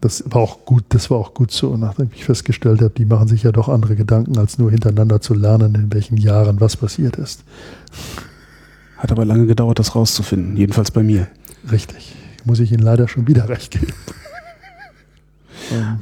Das 0.00 0.22
war 0.26 0.42
auch 0.42 0.64
gut, 0.64 0.84
das 0.90 1.10
war 1.10 1.18
auch 1.18 1.34
gut 1.34 1.50
so, 1.50 1.76
nachdem 1.76 2.10
ich 2.14 2.24
festgestellt 2.24 2.80
habe, 2.80 2.90
die 2.90 3.06
machen 3.06 3.26
sich 3.26 3.42
ja 3.42 3.50
doch 3.50 3.68
andere 3.68 3.96
Gedanken, 3.96 4.38
als 4.38 4.58
nur 4.58 4.70
hintereinander 4.70 5.20
zu 5.20 5.34
lernen, 5.34 5.74
in 5.74 5.92
welchen 5.92 6.16
Jahren 6.18 6.60
was 6.60 6.76
passiert 6.76 7.16
ist. 7.16 7.42
Hat 8.96 9.12
aber 9.12 9.24
lange 9.24 9.46
gedauert, 9.46 9.78
das 9.78 9.94
rauszufinden. 9.94 10.56
Jedenfalls 10.56 10.90
bei 10.90 11.02
mir. 11.02 11.28
Richtig. 11.70 12.14
Muss 12.44 12.60
ich 12.60 12.72
Ihnen 12.72 12.82
leider 12.82 13.08
schon 13.08 13.26
wieder 13.26 13.48
recht 13.48 13.72
geben. 13.72 13.88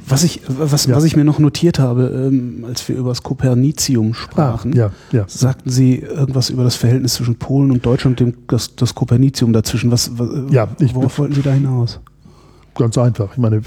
Was 0.07 0.23
ich, 0.23 0.41
was, 0.47 0.85
Ja. 0.85 0.95
was 0.95 1.05
ich 1.05 1.15
mir 1.15 1.23
noch 1.23 1.39
notiert 1.39 1.79
habe, 1.79 2.27
ähm, 2.27 2.65
als 2.67 2.87
wir 2.87 2.95
über 2.97 3.09
das 3.09 3.23
Kopernizium 3.23 4.11
ah, 4.11 4.13
sprachen, 4.13 4.73
ja, 4.73 4.91
ja. 5.11 5.23
sagten 5.27 5.71
Sie 5.71 5.95
irgendwas 5.97 6.51
über 6.51 6.63
das 6.63 6.75
Verhältnis 6.75 7.15
zwischen 7.15 7.37
Polen 7.37 7.71
und 7.71 7.83
Deutschland 7.83 8.21
und 8.21 8.35
dem, 8.35 8.37
das, 8.47 8.75
das 8.75 8.93
Kopernizium 8.93 9.53
dazwischen. 9.53 9.89
Was, 9.91 10.19
was, 10.19 10.51
Ja, 10.51 10.67
ich- 10.79 10.93
worauf 10.93 11.17
wollten 11.17 11.33
Sie 11.33 11.41
da 11.41 11.51
hinaus? 11.51 11.99
Ganz 12.75 12.95
einfach. 12.99 13.31
Ich 13.31 13.37
meine, 13.39 13.61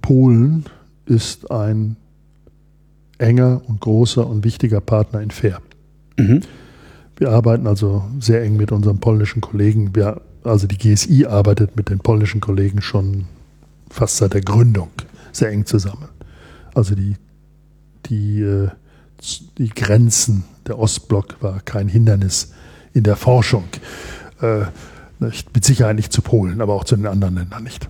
Polen 0.00 0.64
ist 1.06 1.48
ein 1.52 1.94
enger 3.18 3.60
und 3.68 3.80
großer 3.80 4.26
und 4.26 4.42
wichtiger 4.44 4.80
Partner 4.80 5.20
in 5.20 5.30
Fair. 5.30 5.60
Mhm. 6.18 6.40
Wir 7.16 7.30
arbeiten 7.30 7.66
also 7.66 8.04
sehr 8.18 8.42
eng 8.42 8.56
mit 8.56 8.72
unserem 8.72 8.98
polnischen 8.98 9.40
Kollegen. 9.40 9.94
Wir, 9.94 10.20
also 10.44 10.66
die 10.66 10.78
GSI 10.78 11.26
arbeitet 11.26 11.76
mit 11.76 11.88
den 11.88 11.98
polnischen 11.98 12.40
Kollegen 12.40 12.82
schon 12.82 13.26
fast 13.90 14.16
seit 14.16 14.34
der 14.34 14.40
Gründung 14.40 14.90
sehr 15.32 15.50
eng 15.50 15.66
zusammen. 15.66 16.08
Also 16.74 16.94
die, 16.94 17.16
die, 18.06 18.40
äh, 18.40 18.68
die 19.58 19.68
Grenzen, 19.68 20.44
der 20.66 20.78
Ostblock 20.78 21.42
war 21.42 21.60
kein 21.60 21.88
Hindernis 21.88 22.52
in 22.92 23.04
der 23.04 23.16
Forschung. 23.16 23.64
Äh, 24.40 24.64
mit 25.54 25.64
Sicherheit 25.64 25.94
nicht 25.94 26.12
zu 26.12 26.20
Polen, 26.20 26.60
aber 26.60 26.74
auch 26.74 26.82
zu 26.82 26.96
den 26.96 27.06
anderen 27.06 27.36
Ländern 27.36 27.62
nicht. 27.62 27.88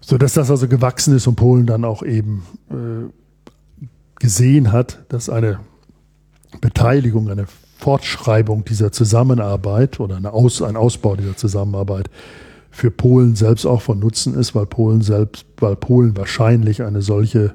So 0.00 0.16
dass 0.16 0.32
das 0.32 0.50
also 0.50 0.66
gewachsen 0.66 1.14
ist 1.14 1.26
und 1.26 1.36
Polen 1.36 1.66
dann 1.66 1.84
auch 1.84 2.02
eben 2.02 2.42
äh, 2.70 3.84
gesehen 4.18 4.72
hat, 4.72 5.04
dass 5.10 5.28
eine 5.28 5.60
Beteiligung, 6.60 7.28
eine 7.28 7.46
Fortschreibung 7.78 8.64
dieser 8.64 8.92
Zusammenarbeit 8.92 10.00
oder 10.00 10.16
eine 10.16 10.32
Aus, 10.32 10.62
ein 10.62 10.76
Ausbau 10.76 11.16
dieser 11.16 11.36
Zusammenarbeit 11.36 12.10
für 12.70 12.90
Polen 12.90 13.34
selbst 13.36 13.66
auch 13.66 13.82
von 13.82 13.98
Nutzen 13.98 14.34
ist, 14.34 14.54
weil 14.54 14.66
Polen 14.66 15.02
selbst, 15.02 15.44
weil 15.58 15.76
Polen 15.76 16.16
wahrscheinlich 16.16 16.82
eine 16.82 17.02
solche 17.02 17.54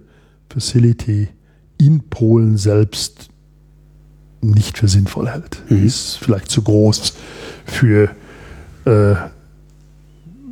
Facility 0.49 1.29
in 1.77 2.01
Polen 2.09 2.57
selbst 2.57 3.29
nicht 4.41 4.77
für 4.77 4.87
sinnvoll 4.87 5.29
hält. 5.29 5.61
Mhm. 5.69 5.77
Die 5.77 5.85
ist 5.85 6.17
vielleicht 6.17 6.49
zu 6.49 6.61
groß 6.61 7.13
für, 7.65 8.11
äh, 8.85 9.15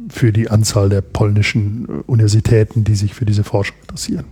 für 0.10 0.32
die 0.32 0.50
Anzahl 0.50 0.90
der 0.90 1.02
polnischen 1.02 1.86
Universitäten, 2.02 2.84
die 2.84 2.96
sich 2.96 3.14
für 3.14 3.26
diese 3.26 3.44
Forschung 3.44 3.78
interessieren. 3.82 4.26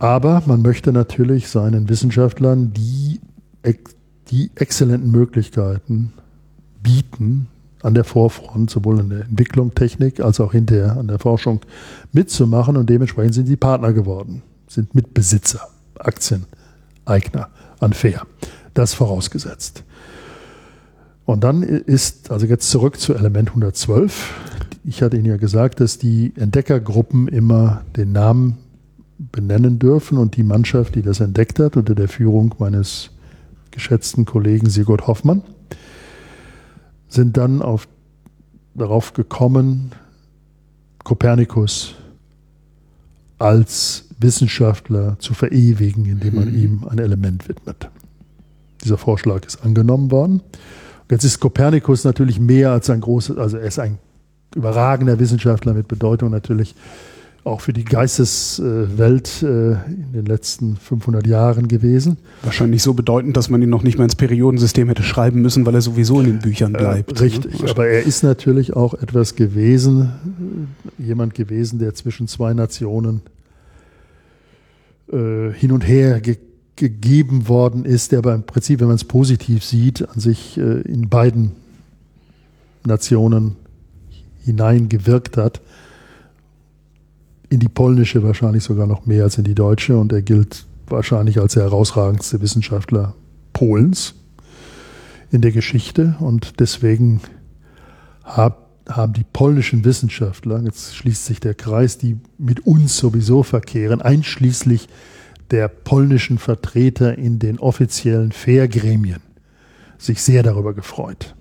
Aber 0.00 0.42
man 0.46 0.62
möchte 0.62 0.92
natürlich 0.92 1.48
seinen 1.48 1.90
Wissenschaftlern 1.90 2.72
die, 2.72 3.20
die 4.30 4.50
exzellenten 4.54 5.10
Möglichkeiten 5.10 6.14
bieten, 6.82 7.48
an 7.82 7.94
der 7.94 8.04
Vorfront, 8.04 8.70
sowohl 8.70 9.00
in 9.00 9.10
der 9.10 9.20
Entwicklung, 9.22 9.74
Technik, 9.74 10.20
als 10.20 10.40
auch 10.40 10.52
hinterher 10.52 10.96
an 10.96 11.06
der 11.06 11.18
Forschung 11.18 11.60
mitzumachen. 12.12 12.78
Und 12.78 12.88
dementsprechend 12.88 13.34
sind 13.34 13.46
sie 13.46 13.56
Partner 13.56 13.92
geworden, 13.92 14.42
sind 14.68 14.94
Mitbesitzer, 14.94 15.68
Aktieneigner 15.98 17.48
an 17.78 17.92
Fair. 17.92 18.22
Das 18.72 18.94
vorausgesetzt. 18.94 19.84
Und 21.26 21.44
dann 21.44 21.62
ist, 21.62 22.30
also 22.30 22.46
jetzt 22.46 22.70
zurück 22.70 22.98
zu 22.98 23.14
Element 23.14 23.50
112. 23.50 24.34
Ich 24.84 25.02
hatte 25.02 25.18
Ihnen 25.18 25.26
ja 25.26 25.36
gesagt, 25.36 25.80
dass 25.80 25.98
die 25.98 26.32
Entdeckergruppen 26.36 27.28
immer 27.28 27.82
den 27.96 28.12
Namen 28.12 28.56
benennen 29.32 29.78
dürfen 29.78 30.18
und 30.18 30.36
die 30.36 30.42
Mannschaft, 30.42 30.94
die 30.94 31.02
das 31.02 31.20
entdeckt 31.20 31.58
hat, 31.58 31.76
unter 31.76 31.94
der 31.94 32.08
Führung 32.08 32.54
meines 32.58 33.10
geschätzten 33.70 34.24
Kollegen 34.24 34.68
Sigurd 34.68 35.06
Hoffmann, 35.06 35.42
sind 37.08 37.36
dann 37.36 37.62
auf, 37.62 37.88
darauf 38.74 39.12
gekommen, 39.14 39.92
Kopernikus 41.04 41.94
als 43.38 44.06
Wissenschaftler 44.18 45.16
zu 45.18 45.32
verewigen, 45.34 46.04
indem 46.04 46.34
man 46.34 46.48
Mhm. 46.52 46.58
ihm 46.58 46.84
ein 46.88 46.98
Element 46.98 47.48
widmet. 47.48 47.88
Dieser 48.84 48.98
Vorschlag 48.98 49.46
ist 49.46 49.64
angenommen 49.64 50.10
worden. 50.10 50.42
Jetzt 51.10 51.24
ist 51.24 51.40
Kopernikus 51.40 52.04
natürlich 52.04 52.38
mehr 52.38 52.70
als 52.70 52.90
ein 52.90 53.00
großes, 53.00 53.38
also 53.38 53.56
er 53.56 53.66
ist 53.66 53.78
ein 53.78 53.98
überragender 54.54 55.18
Wissenschaftler 55.18 55.74
mit 55.74 55.88
Bedeutung 55.88 56.30
natürlich 56.30 56.74
auch 57.42 57.62
für 57.62 57.72
die 57.72 57.84
Geisteswelt 57.84 59.42
äh, 59.42 59.72
in 59.72 60.12
den 60.12 60.26
letzten 60.26 60.76
500 60.76 61.26
Jahren 61.26 61.68
gewesen. 61.68 62.18
Wahrscheinlich 62.42 62.82
so 62.82 62.92
bedeutend, 62.92 63.36
dass 63.36 63.48
man 63.48 63.62
ihn 63.62 63.70
noch 63.70 63.82
nicht 63.82 63.96
mal 63.96 64.04
ins 64.04 64.14
Periodensystem 64.16 64.88
hätte 64.88 65.02
schreiben 65.02 65.40
müssen, 65.40 65.64
weil 65.64 65.74
er 65.74 65.80
sowieso 65.80 66.20
in 66.20 66.26
den 66.26 66.38
Büchern 66.40 66.72
bleibt. 66.74 67.18
Äh, 67.18 67.24
richtig, 67.24 67.62
Ne? 67.62 67.70
aber 67.70 67.86
er 67.88 68.02
ist 68.02 68.22
natürlich 68.22 68.74
auch 68.76 68.94
etwas 68.94 69.36
gewesen, 69.36 70.10
äh, 70.98 71.02
jemand 71.02 71.34
gewesen, 71.34 71.78
der 71.78 71.94
zwischen 71.94 72.28
zwei 72.28 72.52
Nationen 72.52 73.22
äh, 75.10 75.50
hin 75.52 75.72
und 75.72 75.86
her 75.86 76.20
ge 76.20 76.38
gegeben 76.76 77.46
worden 77.46 77.84
ist, 77.84 78.10
der 78.10 78.20
aber 78.20 78.34
im 78.34 78.44
Prinzip, 78.44 78.80
wenn 78.80 78.86
man 78.86 78.96
es 78.96 79.04
positiv 79.04 79.62
sieht, 79.62 80.08
an 80.08 80.18
sich 80.18 80.56
äh, 80.56 80.80
in 80.80 81.10
beiden 81.10 81.52
Nationen 82.86 83.56
hineingewirkt 84.42 85.36
hat. 85.36 85.60
In 87.50 87.58
die 87.58 87.68
polnische 87.68 88.22
wahrscheinlich 88.22 88.62
sogar 88.62 88.86
noch 88.86 89.06
mehr 89.06 89.24
als 89.24 89.36
in 89.36 89.44
die 89.44 89.56
deutsche 89.56 89.98
und 89.98 90.12
er 90.12 90.22
gilt 90.22 90.66
wahrscheinlich 90.86 91.38
als 91.40 91.54
der 91.54 91.64
herausragendste 91.64 92.40
Wissenschaftler 92.40 93.14
Polens 93.52 94.14
in 95.30 95.40
der 95.40 95.52
Geschichte 95.52 96.16
und 96.20 96.60
deswegen 96.60 97.20
hab, 98.24 98.70
haben 98.88 99.12
die 99.12 99.24
polnischen 99.24 99.84
Wissenschaftler, 99.84 100.62
jetzt 100.62 100.94
schließt 100.96 101.26
sich 101.26 101.40
der 101.40 101.54
Kreis, 101.54 101.98
die 101.98 102.18
mit 102.38 102.66
uns 102.66 102.96
sowieso 102.96 103.42
verkehren, 103.42 104.00
einschließlich 104.00 104.88
der 105.50 105.66
polnischen 105.68 106.38
Vertreter 106.38 107.18
in 107.18 107.40
den 107.40 107.58
offiziellen 107.58 108.30
Fairgremien, 108.30 109.20
sich 109.98 110.22
sehr 110.22 110.44
darüber 110.44 110.72
gefreut. 110.72 111.34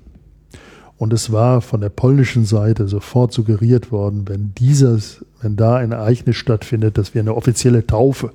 Und 1.00 1.14
es 1.14 1.32
war 1.32 1.62
von 1.62 1.80
der 1.80 1.88
polnischen 1.88 2.44
Seite 2.44 2.90
sofort 2.90 3.32
suggeriert 3.32 3.90
worden, 3.90 4.28
wenn 4.28 4.54
dieses, 4.56 5.24
wenn 5.42 5.56
da 5.56 5.78
ein 5.78 5.94
Ereignis 5.94 6.36
stattfindet, 6.36 6.98
dass 6.98 7.14
wir 7.14 7.22
eine 7.22 7.36
offizielle 7.36 7.88
Taufe 7.88 8.34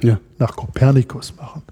ja. 0.00 0.20
nach 0.38 0.54
Kopernikus 0.54 1.34
machen, 1.36 1.62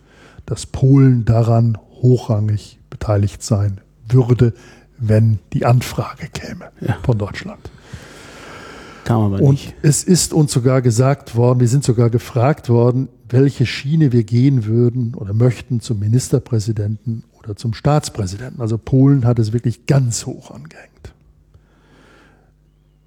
dass 0.44 0.66
Polen 0.66 1.24
daran 1.24 1.78
hochrangig 2.02 2.80
beteiligt 2.90 3.44
sein 3.44 3.80
würde, 4.08 4.52
wenn 4.98 5.38
die 5.52 5.64
Anfrage 5.64 6.26
käme 6.26 6.70
ja. 6.80 6.98
von 7.04 7.18
Deutschland. 7.18 7.70
Kam 9.04 9.22
aber 9.22 9.38
nicht. 9.38 9.68
Und 9.68 9.74
es 9.82 10.02
ist 10.02 10.32
uns 10.32 10.50
sogar 10.50 10.82
gesagt 10.82 11.36
worden, 11.36 11.60
wir 11.60 11.68
sind 11.68 11.84
sogar 11.84 12.10
gefragt 12.10 12.68
worden, 12.68 13.08
welche 13.28 13.64
Schiene 13.64 14.10
wir 14.10 14.24
gehen 14.24 14.64
würden 14.64 15.14
oder 15.14 15.34
möchten 15.34 15.80
zum 15.80 16.00
Ministerpräsidenten 16.00 17.22
oder 17.42 17.56
zum 17.56 17.74
Staatspräsidenten. 17.74 18.60
Also 18.60 18.78
Polen 18.78 19.24
hat 19.24 19.38
es 19.38 19.52
wirklich 19.52 19.86
ganz 19.86 20.26
hoch 20.26 20.50
angehängt. 20.50 21.12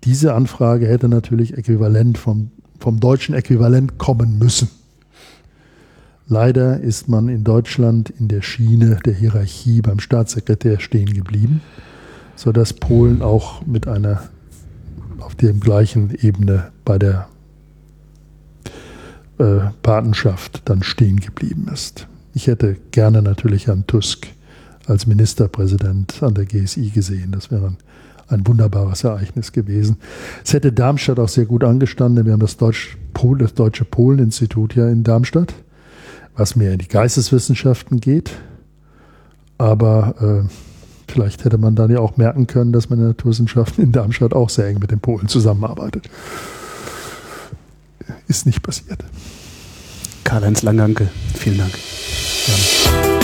Diese 0.03 0.33
Anfrage 0.33 0.87
hätte 0.87 1.09
natürlich 1.09 1.57
äquivalent 1.57 2.17
vom, 2.17 2.51
vom 2.79 2.99
deutschen 2.99 3.33
Äquivalent 3.33 3.97
kommen 3.97 4.37
müssen. 4.37 4.69
Leider 6.27 6.79
ist 6.79 7.07
man 7.07 7.29
in 7.29 7.43
Deutschland 7.43 8.09
in 8.09 8.27
der 8.27 8.41
Schiene 8.41 8.99
der 9.05 9.13
Hierarchie 9.13 9.81
beim 9.81 9.99
Staatssekretär 9.99 10.79
stehen 10.79 11.13
geblieben, 11.13 11.61
sodass 12.35 12.73
Polen 12.73 13.21
auch 13.21 13.65
mit 13.65 13.87
einer 13.87 14.29
auf 15.19 15.35
der 15.35 15.53
gleichen 15.53 16.13
Ebene 16.21 16.71
bei 16.83 16.97
der 16.97 17.27
äh, 19.37 19.71
Patenschaft 19.81 20.61
dann 20.65 20.83
stehen 20.83 21.19
geblieben 21.19 21.67
ist. 21.71 22.07
Ich 22.35 22.45
hätte 22.45 22.75
gerne 22.91 23.23
natürlich 23.23 23.65
Herrn 23.65 23.87
Tusk 23.87 24.27
als 24.85 25.07
Ministerpräsident 25.07 26.21
an 26.21 26.35
der 26.35 26.45
GSI 26.45 26.91
gesehen. 26.91 27.31
Das 27.31 27.49
wäre 27.49 27.65
ein, 27.65 27.77
ein 28.27 28.45
wunderbares 28.45 29.03
Ereignis 29.03 29.51
gewesen. 29.51 29.97
Es 30.43 30.53
hätte 30.53 30.71
Darmstadt 30.71 31.17
auch 31.17 31.29
sehr 31.29 31.45
gut 31.45 31.63
angestanden. 31.63 32.25
Wir 32.25 32.33
haben 32.33 32.39
das, 32.39 32.57
Deutsch, 32.57 32.97
das 33.39 33.55
Deutsche 33.55 33.85
Polen-Institut 33.85 34.75
ja 34.75 34.87
in 34.87 35.03
Darmstadt 35.03 35.55
was 36.35 36.55
mehr 36.55 36.73
in 36.73 36.79
die 36.79 36.87
Geisteswissenschaften 36.87 37.99
geht. 37.99 38.31
Aber 39.57 40.43
äh, 40.45 40.49
vielleicht 41.07 41.45
hätte 41.45 41.57
man 41.57 41.75
dann 41.75 41.91
ja 41.91 41.99
auch 41.99 42.17
merken 42.17 42.47
können, 42.47 42.73
dass 42.73 42.89
man 42.89 42.99
in 42.99 43.07
Naturwissenschaften 43.07 43.83
in 43.83 43.91
Darmstadt 43.91 44.33
auch 44.33 44.49
sehr 44.49 44.67
eng 44.67 44.79
mit 44.79 44.91
den 44.91 44.99
Polen 44.99 45.27
zusammenarbeitet. 45.27 46.09
Ist 48.27 48.45
nicht 48.45 48.61
passiert. 48.61 49.03
Karl-Heinz 50.25 50.63
Langanke, 50.63 51.07
vielen 51.39 51.59
Dank. 51.59 51.71
Gerne. 52.45 53.14